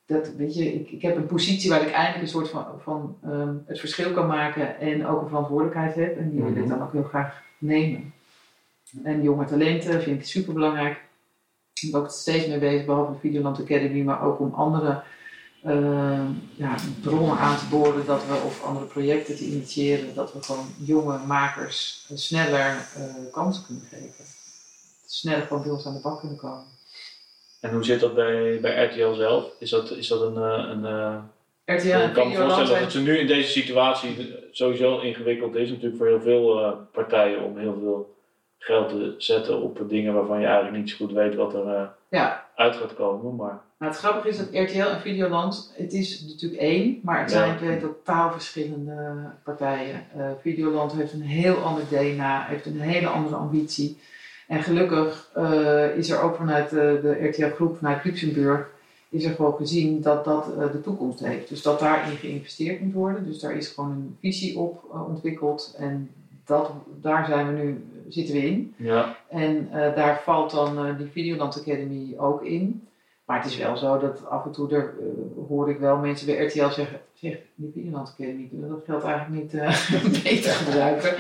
dat, 0.05 0.33
weet 0.35 0.55
je, 0.55 0.73
ik, 0.73 0.89
ik 0.91 1.01
heb 1.01 1.15
een 1.15 1.25
positie 1.25 1.69
waar 1.69 1.81
ik 1.81 1.91
eigenlijk 1.91 2.21
een 2.21 2.27
soort 2.27 2.49
van, 2.49 2.65
van 2.79 3.17
ehm, 3.23 3.53
het 3.65 3.79
verschil 3.79 4.11
kan 4.11 4.27
maken 4.27 4.79
en 4.79 5.05
ook 5.07 5.21
een 5.21 5.27
verantwoordelijkheid 5.27 5.95
heb. 5.95 6.17
En 6.17 6.29
die 6.29 6.41
wil 6.41 6.51
ik 6.51 6.57
Mhm. 6.57 6.67
dan 6.67 6.81
ook 6.81 6.91
heel 6.91 7.03
graag 7.03 7.41
nemen. 7.57 8.13
En 9.03 9.21
jonge 9.21 9.45
talenten 9.45 10.01
vind 10.01 10.19
ik 10.19 10.25
super 10.25 10.53
belangrijk. 10.53 11.01
Ik 11.81 11.91
ben 11.91 12.01
ook 12.01 12.09
steeds 12.09 12.47
mee 12.47 12.59
bezig, 12.59 12.85
behalve 12.85 13.11
de 13.11 13.19
Videoland 13.19 13.59
Academy, 13.61 14.01
maar 14.01 14.21
ook 14.23 14.39
om 14.39 14.53
andere 14.53 15.03
ehm, 15.63 16.25
ja, 16.55 16.75
bronnen 17.01 17.37
aan 17.37 17.57
te 17.57 17.67
boren 17.69 18.05
dat 18.05 18.25
we, 18.25 18.33
of 18.45 18.63
andere 18.63 18.85
projecten 18.85 19.35
te 19.35 19.45
initiëren, 19.45 20.15
dat 20.15 20.33
we 20.33 20.43
gewoon 20.43 20.65
jonge 20.77 21.17
makers 21.17 22.05
eh, 22.09 22.17
sneller 22.17 22.87
eh, 22.95 23.31
kansen 23.31 23.65
kunnen 23.65 23.83
geven. 23.83 24.25
Sneller 25.05 25.41
gewoon 25.41 25.63
bij 25.63 25.71
ons 25.71 25.85
aan 25.85 25.93
de 25.93 26.01
bak 26.01 26.19
kunnen 26.19 26.37
komen. 26.37 26.65
En 27.59 27.73
hoe 27.73 27.83
zit 27.83 27.99
dat 27.99 28.15
bij, 28.15 28.59
bij 28.61 28.85
RTL 28.85 29.13
zelf? 29.13 29.45
Is 29.59 29.69
dat, 29.69 29.91
is 29.91 30.07
dat 30.07 30.21
een, 30.21 30.37
eh, 30.37 30.69
een, 30.69 30.85
eh, 30.85 31.17
RTL 31.75 31.87
ik 31.87 32.13
kan 32.13 32.27
me 32.27 32.35
voorstellen 32.35 32.81
dat 32.81 32.93
het 32.93 33.03
nu 33.03 33.17
in 33.17 33.27
deze 33.27 33.51
situatie 33.51 34.35
sowieso 34.51 34.99
ingewikkeld 34.99 35.55
is, 35.55 35.69
natuurlijk 35.69 35.97
voor 35.97 36.07
heel 36.07 36.21
veel 36.21 36.63
eh, 36.63 36.71
partijen 36.91 37.43
om 37.43 37.57
heel 37.57 37.77
veel 37.79 38.15
geld 38.57 38.89
te 38.89 39.15
zetten 39.17 39.61
op 39.61 39.89
dingen 39.89 40.13
waarvan 40.13 40.39
je 40.39 40.45
eigenlijk 40.45 40.77
niet 40.77 40.89
zo 40.89 40.95
goed 40.95 41.11
weet 41.11 41.35
wat 41.35 41.53
er 41.53 41.67
eh, 41.67 41.83
Ja, 42.09 42.49
uit 42.61 42.75
gaat 42.75 42.95
komen. 42.95 43.35
Maar 43.35 43.59
Nou, 43.77 43.91
het 43.91 44.01
grappige 44.01 44.27
is 44.29 44.37
dat 44.37 44.47
RTL 44.51 44.79
en 44.79 45.01
Videoland, 45.01 45.73
het 45.77 45.93
is 45.93 46.21
natuurlijk 46.21 46.61
één, 46.61 46.99
maar 47.03 47.21
het 47.21 47.31
Ja. 47.31 47.37
zijn 47.37 47.57
twee 47.57 47.79
totaal 47.79 48.31
verschillende 48.31 48.95
partijen. 49.43 50.05
Eh, 50.17 50.25
Videoland 50.41 50.91
heeft 50.91 51.13
een 51.13 51.21
heel 51.21 51.55
ander 51.55 51.83
DNA, 51.89 52.45
heeft 52.45 52.65
een 52.65 52.79
hele 52.81 53.07
andere 53.07 53.35
ambitie. 53.35 53.97
En 54.47 54.63
gelukkig 54.63 55.29
eh, 55.33 55.95
is 55.97 56.09
er 56.09 56.21
ook 56.21 56.35
vanuit 56.35 56.69
de, 56.69 56.99
de 57.01 57.27
RTL-groep, 57.27 57.77
vanuit 57.77 58.03
Luxemburg, 58.03 58.69
is 59.09 59.23
er 59.25 59.35
gewoon 59.35 59.55
gezien 59.55 60.01
dat 60.01 60.25
dat 60.25 60.45
eh, 60.57 60.71
de 60.71 60.81
toekomst 60.81 61.19
heeft. 61.19 61.49
Dus 61.49 61.61
dat 61.61 61.79
daarin 61.79 62.17
geïnvesteerd 62.17 62.81
moet 62.81 62.93
worden. 62.93 63.25
Dus 63.25 63.39
daar 63.39 63.55
is 63.55 63.67
gewoon 63.67 63.91
een 63.91 64.17
visie 64.19 64.57
op 64.57 64.83
eh, 64.93 65.07
ontwikkeld 65.07 65.75
en 65.77 66.09
dat, 66.51 66.71
daar 67.01 67.25
zijn 67.25 67.47
we 67.47 67.61
nu, 67.61 67.85
zitten 68.07 68.33
we 68.35 68.41
in. 68.45 68.73
Ja, 68.77 69.15
En 69.29 69.69
eh, 69.71 69.95
daar 69.95 70.21
valt 70.23 70.51
dan 70.51 70.85
eh, 70.85 70.97
die 70.97 71.07
Videoland 71.11 71.59
Academy 71.59 72.13
ook 72.17 72.43
in. 72.43 72.87
Maar 73.25 73.41
het 73.41 73.51
is 73.51 73.57
wel 73.57 73.77
zo 73.77 73.99
dat 73.99 74.25
af 74.29 74.45
en 74.45 74.51
toe 74.51 74.71
er, 74.73 74.93
eh, 74.99 75.47
hoor 75.47 75.69
ik 75.69 75.79
wel 75.79 75.97
mensen 75.97 76.25
bij 76.25 76.45
RTL 76.45 76.67
zeggen, 76.69 76.99
zeg, 77.13 77.37
die 77.55 77.71
Videoland 77.73 78.09
Academy, 78.09 78.49
dat 78.51 78.81
geld 78.85 79.03
eigenlijk 79.03 79.41
niet 79.43 79.53
eh, 79.53 80.23
beter 80.23 80.51
gebruiken? 80.51 81.13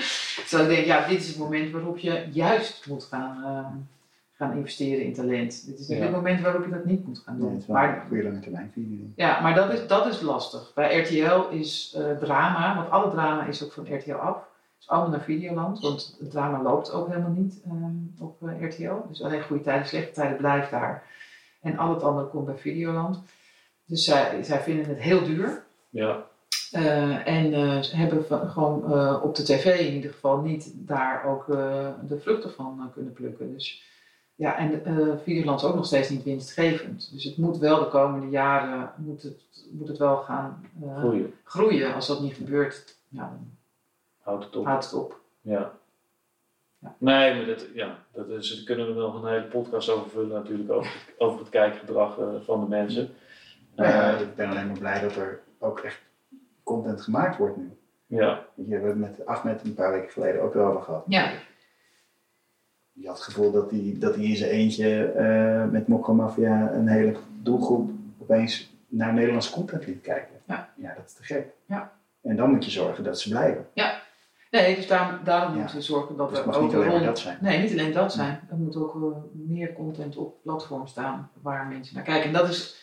Terwijl 0.47 0.69
ik 0.69 0.75
denk, 0.75 0.87
ja, 0.87 1.07
dit 1.07 1.19
is 1.19 1.27
het 1.27 1.37
moment 1.37 1.71
waarop 1.71 1.97
je 1.97 2.25
juist 2.31 2.87
moet 2.87 3.03
gaan, 3.03 3.87
gaan 4.33 4.57
investeren 4.57 5.05
in 5.05 5.13
talent. 5.13 5.65
Dit 5.67 5.79
is 5.79 5.87
niet 5.87 5.97
Ja. 5.97 6.03
het 6.03 6.13
moment 6.15 6.41
waarop 6.41 6.63
je 6.65 6.71
dat 6.71 6.85
niet 6.85 7.07
moet 7.07 7.21
gaan 7.25 7.37
doen. 7.37 7.49
het 7.51 7.61
is 7.61 7.67
wel 7.67 7.75
maar 7.75 7.95
een 7.95 8.07
goede 8.07 8.23
lange 8.23 8.39
termijn 8.39 8.71
visie. 8.73 9.13
ja, 9.15 9.39
maar 9.41 9.55
dat 9.55 9.73
is, 9.73 9.87
dat 9.87 10.05
is 10.05 10.21
lastig. 10.21 10.71
Bij 10.75 10.99
RTL 10.99 11.49
is 11.55 11.95
eh, 11.97 12.17
drama, 12.17 12.75
want 12.75 12.89
alle 12.89 13.11
drama 13.11 13.45
is 13.45 13.63
ook 13.63 13.71
van 13.71 13.87
RTL 13.95 14.11
af. 14.13 14.37
Is 14.81 14.87
allemaal 14.89 15.09
naar 15.09 15.21
Videoland, 15.21 15.79
want 15.79 16.15
het 16.19 16.31
drama 16.31 16.61
loopt 16.61 16.91
ook 16.91 17.07
helemaal 17.07 17.29
niet 17.31 17.61
ehm, 17.65 18.23
op 18.23 18.47
eh, 18.47 18.61
RTL. 18.67 19.07
Dus 19.09 19.23
alleen 19.23 19.43
goede 19.43 19.63
tijden, 19.63 19.87
slechte 19.87 20.11
tijden 20.11 20.37
blijft 20.37 20.71
daar. 20.71 21.03
En 21.61 21.77
al 21.77 21.93
het 21.93 22.03
andere 22.03 22.27
komt 22.27 22.45
bij 22.45 22.57
Videoland. 22.57 23.19
Dus 23.85 24.03
zij, 24.05 24.43
zij 24.43 24.59
vinden 24.59 24.85
het 24.85 24.99
heel 24.99 25.23
duur. 25.23 25.63
ja, 25.89 26.23
Eh, 26.71 27.27
en 27.27 27.53
eh, 27.53 27.81
ze 27.81 27.95
hebben 27.95 28.25
van- 28.25 28.49
gewoon 28.49 28.93
eh, 28.93 29.19
op 29.23 29.35
de 29.35 29.43
tv 29.43 29.79
in 29.79 29.93
ieder 29.93 30.11
geval 30.11 30.37
niet 30.41 30.71
daar 30.75 31.25
ook 31.25 31.49
eh, 31.49 31.87
de 32.07 32.19
vruchten 32.19 32.51
van 32.51 32.79
eh, 32.79 32.93
kunnen 32.93 33.13
plukken. 33.13 33.53
Dus 33.53 33.83
ja, 34.35 34.57
en 34.57 34.85
eh 34.85 35.17
Videoland 35.23 35.61
is 35.61 35.67
ook 35.67 35.75
nog 35.75 35.85
steeds 35.85 36.09
niet 36.09 36.23
winstgevend. 36.23 37.09
Dus 37.13 37.23
het 37.23 37.37
moet 37.37 37.57
wel 37.57 37.79
de 37.79 37.87
komende 37.89 38.29
jaren 38.29 38.91
moet 38.97 39.21
het, 39.23 39.43
moet 39.71 39.87
het 39.87 39.97
wel 39.97 40.17
gaan 40.17 40.65
eh, 40.83 40.97
groeien. 40.97 41.33
groeien. 41.43 41.93
Als 41.93 42.07
dat 42.07 42.21
niet 42.21 42.33
gebeurt, 42.35 42.97
ja, 43.09 43.21
dan 43.21 43.57
Houdt 44.21 44.43
het 44.43 44.55
op. 44.55 44.65
houdt 44.65 44.83
het 44.83 44.93
op. 44.93 45.19
Ja. 45.41 45.71
Ja. 46.79 46.95
Nee, 46.97 47.35
maar 47.35 47.45
dat, 47.45 47.65
ja, 47.73 47.97
dat 48.11 48.27
is, 48.29 48.55
daar 48.55 48.63
kunnen 48.65 48.87
we 48.95 49.01
nog 49.01 49.21
een 49.23 49.29
hele 49.29 49.45
podcast 49.47 49.89
over 49.89 50.09
vullen 50.09 50.27
natuurlijk, 50.29 50.71
over, 50.71 50.91
het- 50.91 51.13
over 51.17 51.39
het 51.39 51.49
kijkgedrag 51.49 52.17
eh, 52.19 52.27
van 52.43 52.59
de 52.59 52.67
mensen. 52.67 53.09
Ja, 53.75 54.13
Eh, 54.15 54.21
ik 54.21 54.35
ben 54.35 54.49
alleen 54.49 54.67
maar 54.67 54.77
blij 54.79 55.01
dat 55.01 55.15
er 55.15 55.39
ook 55.59 55.79
echt 55.79 56.01
content 56.63 57.01
gemaakt 57.01 57.37
wordt 57.37 57.57
nu. 57.57 57.69
ja, 58.07 58.45
je, 58.55 58.63
we 58.65 58.73
hebben 58.85 59.03
het 59.03 59.17
met 59.17 59.25
Ahmed 59.25 59.63
een 59.63 59.73
paar 59.73 59.91
weken 59.91 60.09
geleden 60.11 60.41
ook 60.41 60.53
wel 60.53 60.65
over 60.67 60.81
gehad. 60.81 61.03
Ja, 61.07 61.31
Je 62.91 63.07
had 63.07 63.15
het 63.15 63.25
gevoel 63.25 63.51
dat 63.51 63.71
hij 63.71 63.95
dat 63.99 64.15
hij 64.15 64.23
in 64.23 64.35
zijn 64.35 64.51
eentje 64.51 65.05
eh, 65.05 65.65
met 65.65 65.87
Mokka 65.87 66.11
Mafia 66.11 66.71
een 66.73 66.87
hele 66.87 67.15
doelgroep 67.41 67.91
opeens 68.19 68.73
naar 68.87 69.13
Nederlandse 69.13 69.51
content 69.53 69.85
liet 69.87 70.01
kijken. 70.01 70.41
Ja. 70.47 70.69
ja, 70.75 70.93
dat 70.95 71.05
is 71.05 71.13
te 71.13 71.23
gek. 71.23 71.47
Ja. 71.65 71.93
En 72.21 72.35
dan 72.35 72.49
moet 72.51 72.65
je 72.65 72.71
zorgen 72.71 73.03
dat 73.03 73.19
ze 73.19 73.29
blijven. 73.29 73.67
Nee, 74.51 74.75
dus 74.75 74.87
daarom, 74.87 75.19
daarom 75.23 75.53
Ja. 75.53 75.57
moeten 75.59 75.75
we 75.75 75.81
zorgen 75.81 76.15
dat 76.17 76.29
Dus 76.29 76.37
het 76.37 76.47
mag 76.47 76.55
ook 76.55 76.61
niet 76.61 76.73
alleen 76.73 76.85
maar 76.85 76.93
rond- 76.95 77.05
dat 77.05 77.19
zijn. 77.19 77.37
Nee, 77.41 77.59
niet 77.61 77.71
alleen 77.71 77.93
dat 77.93 78.13
zijn. 78.13 78.47
Er 78.49 78.57
moet 78.57 78.75
ook 78.75 78.95
eh, 78.95 79.17
meer 79.31 79.73
content 79.73 80.17
op 80.17 80.41
platform 80.43 80.87
staan 80.87 81.31
waar 81.41 81.65
mensen 81.67 81.95
naar 81.95 82.03
kijken. 82.03 82.25
En 82.27 82.33
dat 82.33 82.49
is. 82.49 82.79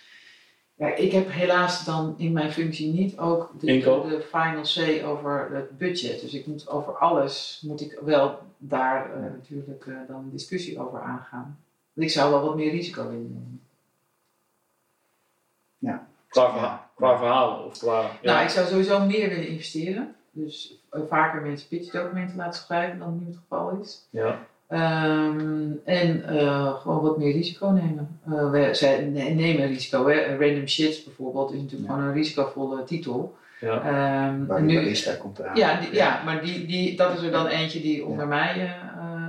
Ja, 0.74 0.94
ik 0.94 1.12
heb 1.12 1.30
helaas 1.30 1.84
dan 1.84 2.14
in 2.18 2.32
mijn 2.32 2.52
functie 2.52 2.92
niet 2.92 3.18
ook 3.18 3.52
de, 3.60 4.26
final 4.30 4.64
say 4.64 5.04
over 5.04 5.50
het 5.52 5.78
budget. 5.78 6.20
Dus 6.20 6.34
ik 6.34 6.46
moet 6.46 6.68
over 6.68 6.96
alles, 6.98 7.62
moet 7.66 7.80
ik 7.80 7.98
wel 8.04 8.38
daar 8.58 9.14
eh, 9.14 9.20
natuurlijk 9.20 9.86
eh, 9.86 9.94
dan 10.08 10.16
een 10.16 10.30
discussie 10.30 10.80
over 10.80 11.00
aangaan. 11.00 11.58
Want 11.92 12.06
ik 12.06 12.10
zou 12.12 12.30
wel 12.30 12.42
wat 12.44 12.56
meer 12.56 12.70
risico 12.70 13.02
willen 13.02 13.32
nemen. 13.32 13.60
qua, 16.28 16.50
verha- 16.52 16.90
qua 16.94 17.16
verhalen 17.18 17.64
of 17.64 17.78
qua... 17.78 18.00
Ja. 18.00 18.10
Nou, 18.22 18.42
ik 18.44 18.48
zou 18.50 18.66
sowieso 18.66 19.00
meer 19.06 19.28
willen 19.28 19.48
investeren. 19.48 20.14
Dus 20.30 20.77
vaker 20.90 21.42
mensen 21.42 21.68
pitchdocumenten 21.68 22.36
laten 22.36 22.60
schrijven 22.62 22.98
dan 22.98 23.18
nu 23.20 23.26
het 23.26 23.36
geval 23.48 23.78
is. 23.82 24.06
ja. 24.10 24.38
Ehm, 24.68 25.70
en 25.84 26.24
eh, 26.28 26.74
gewoon 26.80 27.02
wat 27.02 27.18
meer 27.18 27.32
risico 27.32 27.68
nemen. 27.68 28.20
Eh, 28.26 28.50
we, 28.50 28.68
zij 28.72 29.00
ne- 29.04 29.28
nemen 29.28 29.66
risico. 29.66 30.06
Hè. 30.08 30.36
Random 30.36 30.66
Shit 30.66 31.04
bijvoorbeeld 31.04 31.52
is 31.52 31.60
natuurlijk 31.60 31.88
Ja. 31.90 31.94
gewoon 31.94 32.08
een 32.08 32.14
risicovolle 32.14 32.84
titel. 32.84 33.36
ja. 33.60 33.80
Ehm, 33.82 34.50
en 34.50 34.66
die 34.66 34.76
nu, 34.76 34.82
barista 34.82 35.14
komt 35.14 35.38
eraan. 35.38 35.56
ja, 35.56 35.80
die- 35.80 35.94
ja, 35.94 36.22
maar 36.24 36.44
die, 36.44 36.66
die, 36.66 36.96
dat 36.96 37.16
is 37.16 37.22
er 37.22 37.30
dan 37.30 37.46
eentje 37.46 37.80
die 37.80 38.04
onder 38.06 38.26
mij 38.26 38.52
eh, 38.54 38.62
eh, 38.64 39.28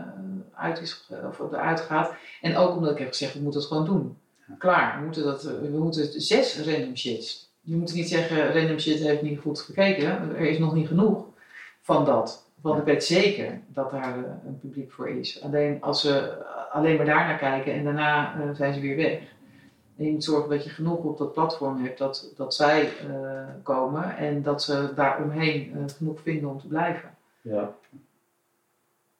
uit 0.56 0.81
is, 0.81 1.10
of 1.30 1.40
eruit 1.52 1.80
gaat. 1.80 2.14
En 2.41 2.56
ook 2.57 2.76
omdat 2.76 2.91
ik 2.91 2.98
heb 2.98 3.07
gezegd, 3.07 3.34
we 3.34 3.40
moeten 3.41 3.60
het 3.60 3.69
gewoon 3.69 3.86
doen. 3.86 4.18
Klaar, 4.57 4.98
we 4.99 5.03
moeten, 5.06 5.23
dat, 5.23 5.44
we 5.44 5.77
moeten 5.77 6.22
zes 6.22 6.61
random 6.65 6.95
shits. 6.98 7.49
Je 7.61 7.76
moet 7.76 7.94
niet 7.94 8.10
zeggen, 8.10 8.53
random 8.53 8.80
shit 8.80 8.99
heeft 8.99 9.22
niet 9.22 9.40
goed 9.40 9.60
gekeken. 9.60 10.06
Er 10.36 10.40
is 10.49 10.60
nog 10.60 10.73
niet 10.73 10.88
genoeg 10.88 11.23
van 11.95 12.06
dat. 12.06 12.48
Want 12.61 12.80
ik 12.80 12.86
weet 12.86 13.03
zeker 13.03 13.61
dat 13.68 13.91
daar 13.91 14.18
eh, 14.18 14.32
een 14.45 14.60
publiek 14.60 14.91
voor 14.91 15.10
is. 15.10 15.44
Alleen 15.44 15.82
als 15.82 16.02
ze 16.02 16.45
alleen 16.72 16.98
maar 16.98 17.06
daar 17.06 17.28
naar 17.28 17.38
kijken 17.38 17.74
en 17.74 17.84
daarna 17.84 18.34
eh, 18.34 18.49
zijn 18.53 18.74
ze 18.74 18.80
weer 18.80 18.95
weg. 18.95 19.20
En 19.98 20.06
je 20.06 20.11
moet 20.11 20.24
zorgen 20.24 20.49
dat 20.49 20.64
je 20.64 20.70
genoeg 20.70 20.98
op 20.98 21.18
dat 21.18 21.34
platform 21.34 21.84
hebt 21.84 21.98
dat, 21.98 22.34
dat 22.38 22.56
zij 22.56 22.82
eh, 22.82 23.44
komen 23.64 24.18
en 24.18 24.41
dat 24.41 24.64
ze 24.64 24.91
daaromheen 24.95 25.72
eh 25.76 25.95
genoeg 25.98 26.20
vinden 26.22 26.49
om 26.49 26.60
te 26.60 26.68
blijven. 26.68 27.16
ja. 27.41 27.74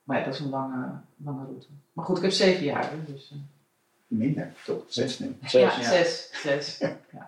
Maar 0.04 0.18
ja, 0.18 0.26
dat 0.26 0.34
is 0.34 0.40
een 0.40 0.50
lange, 0.50 0.86
lange 1.26 1.46
route. 1.46 1.68
Maar 1.94 2.06
goed, 2.06 2.18
ik 2.18 2.24
heb 2.24 2.32
zeven 2.32 2.64
jaar. 2.64 2.90
Dus, 3.06 3.32
eh, 3.32 3.38
Minder, 4.08 4.54
toch? 4.66 4.84
Zes 4.88 5.20
nu. 5.20 5.38
Zes. 5.44 5.62
ja, 5.62 5.84
zes. 5.84 6.30
zes. 6.42 6.80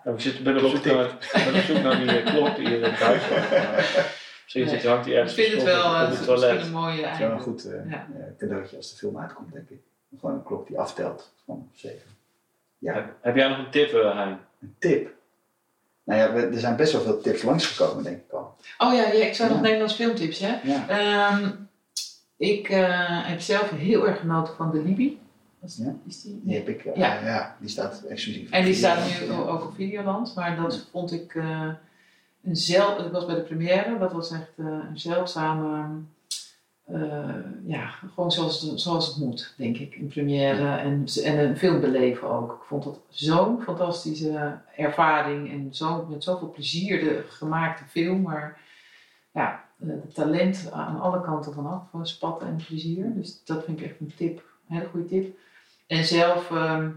En 0.04 0.14
ik 0.14 0.20
zit, 0.20 0.42
ben, 0.42 0.64
op 0.64 0.70
zoek 0.70 0.84
naar, 0.84 1.18
ben 1.32 1.54
op 1.54 1.60
zoek 1.68 1.82
naar 1.82 1.96
die 1.96 2.20
eh, 2.20 2.34
klok 2.34 2.56
die 2.56 2.68
hier 2.68 2.82
in 2.82 2.94
thuis. 2.94 3.22
Misschien 4.42 4.68
zit, 4.68 4.84
hangt 4.84 5.06
Ik 5.06 5.12
ergens 5.12 5.34
vind 5.34 5.52
het 5.52 5.62
wel 5.62 5.74
verstopt 5.82 5.94
eh, 5.94 6.02
op 6.02 6.08
het 6.08 6.08
misschien 6.18 6.36
toilet. 6.36 6.62
een 6.66 6.72
mooie 6.72 7.02
Het 7.06 7.12
is 7.12 7.18
wel 7.18 7.30
een 7.30 7.40
goed 7.40 7.64
eh, 7.64 7.90
Ja. 7.90 8.06
eh, 8.18 8.24
cadeautje 8.38 8.76
als 8.76 8.90
de 8.90 8.96
film 8.96 9.18
uitkomt, 9.18 9.52
denk 9.52 9.68
ik. 9.70 9.78
Gewoon 10.20 10.34
een 10.34 10.42
klok 10.42 10.66
die 10.66 10.78
aftelt 10.78 11.32
van 11.46 11.68
zeven. 11.74 12.10
Ja, 12.78 12.94
Heb, 12.94 13.14
heb 13.20 13.36
jij 13.36 13.48
nog 13.48 13.58
een 13.58 13.70
tip, 13.70 13.92
eh, 13.92 14.16
Hein? 14.16 14.38
een 14.60 14.74
tip. 14.78 15.10
Nou 16.04 16.20
ja, 16.20 16.32
we- 16.32 16.46
er 16.46 16.58
zijn 16.60 16.76
best 16.76 16.92
wel 16.92 17.02
veel 17.02 17.20
tips 17.20 17.42
langsgekomen, 17.42 18.04
denk 18.04 18.16
ik 18.16 18.32
al. 18.32 18.56
Oh 18.78 18.94
ja, 18.94 19.02
ja 19.12 19.24
ik 19.26 19.34
zou 19.34 19.48
nog 19.48 19.58
Ja. 19.58 19.62
Nederlands 19.64 19.94
filmtips, 19.94 20.38
hè? 20.38 20.58
Ja. 20.62 20.88
Ehm, 20.88 21.50
ik 22.36 22.68
eh, 22.68 23.26
heb 23.28 23.40
zelf 23.40 23.70
heel 23.70 24.08
erg 24.08 24.20
genoten 24.20 24.54
van 24.54 24.70
de 24.70 24.82
Libi. 24.82 25.20
Was- 25.58 25.76
Ja. 25.76 25.94
Is 26.06 26.22
die? 26.22 26.32
Die 26.32 26.40
Nee. 26.44 26.56
heb 26.56 26.68
ik, 26.68 26.84
eh, 26.84 26.96
Ja. 26.96 27.20
ja. 27.24 27.56
die 27.60 27.68
staat 27.68 28.02
exclusief. 28.08 28.50
En 28.50 28.64
die 28.64 28.74
staat 28.74 29.10
Ja. 29.10 29.24
nu 29.34 29.40
ook 29.40 29.64
op 29.64 29.74
Videoland, 29.74 30.34
maar 30.34 30.56
dat 30.56 30.88
vond 30.92 31.12
ik 31.12 31.34
eh, 31.34 31.68
een. 32.42 32.96
Dat 32.96 33.10
was 33.10 33.26
bij 33.26 33.34
de 33.34 33.42
première, 33.42 33.98
dat 33.98 34.12
was 34.12 34.30
echt 34.30 34.52
eh, 34.56 34.66
een 34.66 34.98
zeldzame. 34.98 36.00
eh, 36.84 37.34
ja, 37.64 37.86
gewoon 38.14 38.32
zoals 38.32 38.62
het, 38.62 38.80
zoals 38.80 39.06
het 39.06 39.16
moet, 39.16 39.54
denk 39.56 39.76
ik. 39.76 39.94
Een 39.96 40.08
première 40.08 40.76
en, 40.76 41.04
en 41.24 41.38
een 41.38 41.56
film 41.56 41.80
beleven 41.80 42.28
ook. 42.28 42.52
Ik 42.52 42.62
vond 42.66 42.84
dat 42.84 43.00
zo'n 43.08 43.62
fantastische 43.62 44.58
ervaring 44.76 45.50
en 45.50 45.74
zo, 45.74 46.06
met 46.10 46.24
zoveel 46.24 46.50
plezier 46.50 47.00
de 47.00 47.24
gemaakte 47.28 47.84
film. 47.84 48.22
Maar 48.22 48.60
ja, 49.32 49.64
eh, 49.78 49.88
het 49.88 50.14
talent 50.14 50.70
aan 50.72 51.00
alle 51.00 51.20
kanten 51.20 51.52
vanaf, 51.52 51.82
van 51.90 52.06
spatten 52.06 52.48
en 52.48 52.56
plezier. 52.66 53.14
Dus 53.14 53.44
dat 53.44 53.64
vind 53.64 53.80
ik 53.80 53.86
echt 53.86 54.00
een 54.00 54.12
tip, 54.16 54.38
een 54.68 54.76
hele 54.76 54.88
goede 54.88 55.06
tip. 55.08 55.38
En 55.86 56.04
zelf 56.04 56.50
ehm, 56.50 56.90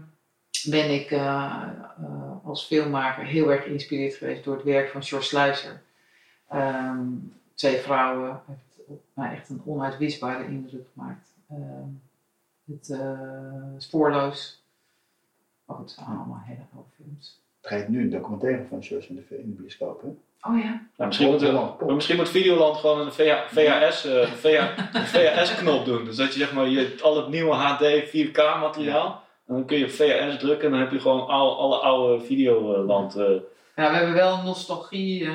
ben 0.70 0.94
ik 0.94 1.10
eh, 1.10 1.62
eh, 1.98 2.44
als 2.44 2.64
filmmaker 2.64 3.24
heel 3.24 3.52
erg 3.52 3.62
geïnspireerd 3.64 4.14
geweest 4.14 4.44
door 4.44 4.54
het 4.54 4.64
werk 4.64 4.90
van 4.90 5.02
George 5.02 5.26
Sluizer. 5.26 5.82
Ehm, 6.48 7.08
twee 7.54 7.76
vrouwen 7.76 8.40
heeft 8.46 8.86
op 8.86 9.02
mij 9.14 9.32
echt 9.32 9.48
een 9.48 9.62
onuitwisbare 9.64 10.46
indruk 10.46 10.86
gemaakt. 10.92 11.34
Ehm, 11.50 11.88
het 12.64 12.90
eh, 12.90 13.62
Spoorloos. 13.78 14.62
Oh, 15.64 15.78
het 15.78 15.90
zijn 15.90 16.06
allemaal 16.06 16.42
hele 16.44 16.64
oude 16.74 16.88
films. 16.96 17.40
Er 17.60 17.68
gaat 17.68 17.88
nu 17.88 18.00
een 18.00 18.10
documentaire 18.10 18.64
van 18.68 18.82
George 18.82 19.08
in 19.08 19.14
de, 19.14 19.38
in 19.38 19.50
de 19.50 19.62
bioscoop, 19.62 20.02
hè? 20.02 20.08
Oh 20.48 20.58
ja. 20.58 20.86
Nou, 20.96 21.08
misschien, 21.08 21.30
moet, 21.30 21.52
maar 21.80 21.94
misschien 21.94 22.16
moet 22.16 22.28
Videoland 22.28 22.76
gewoon 22.76 23.00
een 23.00 23.12
VH, 23.12 23.46
VHS, 23.46 24.04
eh, 24.04 24.32
VH, 24.32 24.78
een 24.92 25.06
VHS-knop 25.06 25.84
doen. 25.84 26.04
Dus 26.04 26.16
dat 26.16 26.32
je 26.32 26.38
zeg 26.38 26.52
maar 26.52 26.68
je, 26.68 26.98
al 27.02 27.16
het 27.16 27.28
nieuwe 27.28 27.54
HD 27.54 28.08
4K 28.08 28.36
materiaal, 28.60 29.22
en 29.46 29.54
dan 29.54 29.64
kun 29.64 29.78
je 29.78 29.84
op 29.84 29.90
VHS 29.90 30.38
drukken 30.38 30.64
en 30.66 30.70
dan 30.70 30.80
heb 30.80 30.90
je 30.90 31.00
gewoon 31.00 31.26
al, 31.26 31.58
alle 31.58 31.76
oude 31.76 32.24
Videoland 32.24 33.16
eh 33.16 33.24
Ja, 33.76 33.90
we 33.90 33.96
hebben 33.96 34.14
wel 34.14 34.42
nostalgie, 34.42 35.24
eh, 35.24 35.32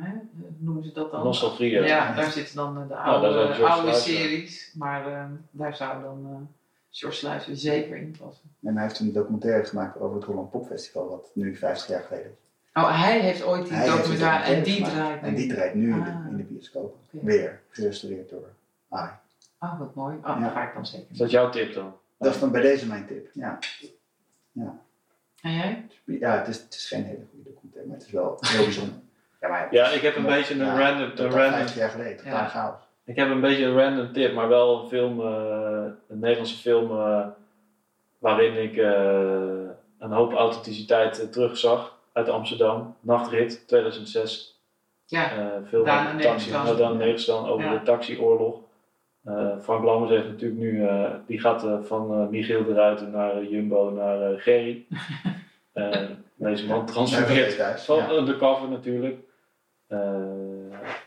hè, 0.00 0.12
noemen 0.58 0.84
ze 0.84 0.92
dat 0.92 1.10
dan? 1.10 1.24
nostalgie. 1.24 1.70
Ja, 1.70 1.84
Ja. 1.84 2.14
daar 2.14 2.30
zitten 2.30 2.56
dan 2.56 2.76
eh, 2.76 2.82
de 2.82 2.88
daar 2.88 2.98
oude, 2.98 3.64
oude 3.66 3.92
series. 3.92 4.74
Maar 4.78 5.30
daar 5.50 5.76
zou 5.76 6.02
dan 6.02 6.26
eh 6.30 6.36
George 6.94 7.54
zeker 7.54 7.96
in 7.96 8.16
passen. 8.20 8.44
En 8.62 8.74
hij 8.74 8.82
heeft 8.82 8.98
een 8.98 9.12
documentaire 9.12 9.64
gemaakt 9.64 10.00
over 10.00 10.16
het 10.16 10.24
Holland 10.24 10.50
Pop 10.50 10.66
Festival, 10.66 11.08
wat 11.08 11.30
nu 11.34 11.56
50 11.56 11.88
jaar 11.88 12.02
geleden 12.02 12.26
is. 12.30 12.82
Oh, 12.82 13.02
hij 13.02 13.20
heeft 13.20 13.44
ooit 13.44 13.68
die 13.68 13.84
documentaire 13.86 14.54
en 14.54 14.62
die 14.62 14.74
gemaakt. 14.74 14.92
draait 14.94 15.22
nu. 15.22 15.28
En 15.28 15.34
die 15.34 15.46
draait 15.54 15.74
nu 15.74 15.92
in, 15.92 16.00
Ah. 16.00 16.04
de, 16.24 16.30
in 16.30 16.36
de 16.36 16.42
bioscoop. 16.42 16.96
Weer, 17.10 17.60
gerestaureerd 17.70 18.30
door 18.30 18.48
AI. 18.88 19.10
Oh, 19.60 19.78
wat 19.78 19.94
mooi. 19.94 20.16
Oh, 20.16 20.22
Ja. 20.26 20.40
dat 20.40 20.52
ga 20.52 20.62
ik 20.68 20.74
dan 20.74 20.86
zeker. 20.86 21.06
Is 21.10 21.18
dat 21.18 21.30
jouw 21.30 21.48
tip 21.50 21.74
dan? 21.74 21.92
Dat 22.22 22.34
is 22.34 22.40
dan 22.40 22.50
bij 22.52 22.60
deze 22.62 22.86
mijn 22.86 23.06
tip. 23.06 23.28
Ja. 23.32 23.58
En 25.42 25.52
jij? 25.54 25.86
Ja, 26.04 26.38
het 26.38 26.48
is, 26.48 26.58
het 26.62 26.74
is 26.74 26.88
geen 26.88 27.04
hele 27.04 27.24
goede 27.30 27.50
documentaire, 27.50 27.88
maar 27.88 27.98
het 27.98 28.06
is 28.06 28.12
wel 28.12 28.36
heel 28.40 28.64
bijzonder. 28.64 28.94
Ja, 29.40 29.48
maar, 29.48 29.68
Ja, 29.70 29.88
ik 29.88 30.00
heb 30.02 30.16
een 30.16 30.22
maar- 30.22 30.36
beetje 30.36 30.54
een 30.54 30.60
ja, 30.66 30.78
random, 30.78 31.10
een 31.16 31.30
random 31.30 31.52
50 31.52 31.76
jaar 31.76 31.90
geleden, 31.90 32.24
Ja. 32.24 32.48
chaos. 32.48 32.80
Ik 33.04 33.16
heb 33.16 33.30
een 33.30 33.40
beetje 33.40 33.64
een 33.64 33.76
random 33.78 34.12
tip, 34.12 34.34
maar 34.34 34.48
wel 34.48 34.82
een 34.82 34.88
film, 34.88 35.20
eh, 35.20 35.84
een 36.08 36.18
Nederlandse 36.18 36.56
film, 36.56 36.90
eh, 36.90 37.26
waarin 38.18 38.56
ik 38.62 38.76
eh, 38.76 39.70
een 39.98 40.10
hoop 40.12 40.32
authenticiteit 40.32 41.32
terugzag 41.32 41.98
uit 42.12 42.28
Amsterdam. 42.28 42.96
Nachtrit 43.00 43.68
2006. 43.68 44.60
Ja, 45.06 45.30
eh 45.38 45.46
film 45.68 45.84
Daan 45.84 46.18
taxi, 46.20 46.50
nou, 46.50 46.76
Daan 46.76 47.46
over 47.46 47.64
Ja. 47.64 47.72
de 47.72 47.82
taxioorlog. 47.82 48.60
Eh 49.24 49.58
Frank 49.62 49.84
Lammers 49.84 50.10
heeft 50.10 50.26
natuurlijk 50.26 50.60
nu, 50.60 50.86
eh, 50.86 51.10
die 51.26 51.40
gaat 51.40 51.64
eh, 51.64 51.82
van 51.82 52.12
eh, 52.12 52.28
Michiel 52.28 52.64
de 52.64 52.72
Ruiter 52.74 53.08
naar 53.08 53.44
Jumbo 53.44 53.90
naar 53.90 54.32
eh, 54.32 54.40
Gerry. 54.40 54.84
Eh, 55.72 56.00
deze 56.34 56.66
man 56.66 56.78
Ja, 56.78 56.84
transformeert 56.84 57.80
van 57.80 57.96
ja. 57.96 58.10
undercover 58.10 58.68
natuurlijk. 58.68 59.18
Eh, 59.86 59.98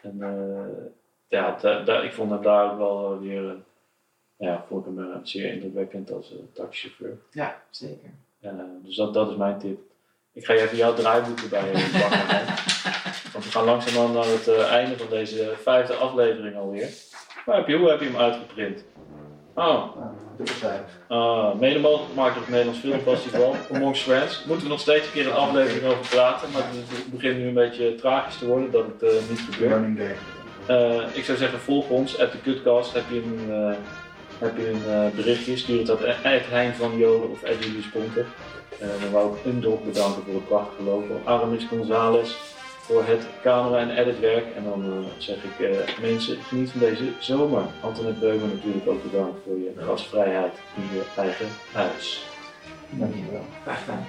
en 0.01 0.17
eh, 0.19 0.85
ja, 1.27 1.57
ik 2.01 2.13
vond 2.13 2.31
hem 2.31 2.41
daar 2.41 2.71
ook 2.71 2.77
wel 2.77 3.19
weer, 3.19 3.55
ja, 4.37 4.65
vond 4.67 4.85
ik 4.85 4.93
hem 4.95 5.19
zeer 5.25 5.53
indrukwekkend 5.53 6.11
als 6.11 6.33
taxichauffeur. 6.53 7.17
ja, 7.31 7.61
zeker. 7.69 8.09
Dus 8.83 8.95
dat, 8.95 9.13
dat 9.13 9.29
is 9.29 9.35
mijn 9.35 9.57
tip. 9.57 9.79
Ik 10.33 10.45
ga 10.45 10.53
even 10.53 10.77
jouw 10.77 10.93
draaiboek 10.93 11.39
erbij 11.39 11.71
eh, 11.73 12.01
pakken. 12.01 12.45
Want 13.33 13.45
we 13.45 13.51
gaan 13.51 13.65
langzaamaan 13.65 14.13
naar 14.13 14.25
het 14.25 14.47
einde 14.57 14.97
van 14.97 15.09
deze 15.09 15.53
vijfde 15.61 15.93
aflevering 15.93 16.55
alweer. 16.55 16.89
Waar 17.45 17.55
heb 17.55 17.67
je, 17.67 17.77
hoe 17.77 17.89
heb 17.89 17.99
je 17.99 18.05
hem 18.05 18.17
uitgeprint? 18.17 18.83
Oh, 19.55 19.95
uh, 21.09 21.53
mede 21.59 21.79
mogelijk 21.79 22.09
gemaakt 22.09 22.33
door 22.33 22.43
het 22.43 22.51
Nederlands 22.51 22.79
Filmfestival, 22.79 23.55
Amongst 23.73 24.01
Friends. 24.01 24.45
Moeten 24.45 24.65
we 24.65 24.71
nog 24.71 24.79
steeds 24.79 25.05
een 25.05 25.11
keer 25.11 25.27
een 25.27 25.33
aflevering 25.33 25.85
over 25.85 26.07
praten, 26.09 26.51
maar 26.51 26.61
het 26.61 27.11
begint 27.11 27.37
nu 27.37 27.47
een 27.47 27.53
beetje 27.53 27.95
tragisch 27.95 28.37
te 28.37 28.45
worden 28.45 28.71
dat 28.71 28.85
het 28.85 29.03
eh, 29.03 29.29
niet 29.29 29.39
gebeurt. 29.51 30.17
Eh, 30.65 31.01
ik 31.13 31.23
zou 31.23 31.37
zeggen, 31.37 31.59
volg 31.59 31.89
ons, 31.89 32.19
at 32.19 32.31
de 32.31 32.41
Cutcast. 32.41 32.93
Heb 32.93 33.03
je 33.09 33.21
een, 33.23 33.51
eh, 33.51 33.75
heb 34.39 34.57
je 34.57 34.69
een 34.69 35.11
berichtje, 35.15 35.57
stuur 35.57 35.79
het 35.79 35.99
het 35.99 36.49
Hein 36.49 36.73
van 36.73 36.97
Joden 36.97 37.29
of 37.29 37.43
at 37.43 37.63
Julius 37.63 37.89
Ponte. 37.89 38.25
Dan 38.79 39.11
wou 39.11 39.35
ik 39.35 39.45
Undrop 39.45 39.85
bedanken 39.85 40.23
voor 40.23 40.33
het 40.33 40.47
prachtige 40.47 40.83
logo. 40.83 41.21
Aramis 41.23 41.65
Gonzales 41.69 42.54
voor 42.85 43.05
het 43.05 43.25
camera- 43.41 43.79
en 43.79 43.97
editwerk. 43.97 44.45
En 44.55 44.63
dan 44.63 44.83
eh, 44.83 45.11
zeg 45.17 45.37
ik, 45.43 45.59
eh, 45.59 45.99
mensen, 46.01 46.37
geniet 46.37 46.69
van 46.71 46.79
deze 46.79 47.11
zomer. 47.19 47.63
Antoinette 47.81 48.19
Beumer 48.19 48.47
natuurlijk 48.47 48.87
ook 48.87 49.03
bedankt 49.03 49.37
voor 49.45 49.57
je 49.57 49.73
gastvrijheid 49.77 50.53
in 50.75 50.97
je 50.97 51.03
eigen 51.17 51.47
huis. 51.71 52.25
Dankjewel. 52.89 53.45
Graag 53.63 53.79
gedaan. 53.79 54.05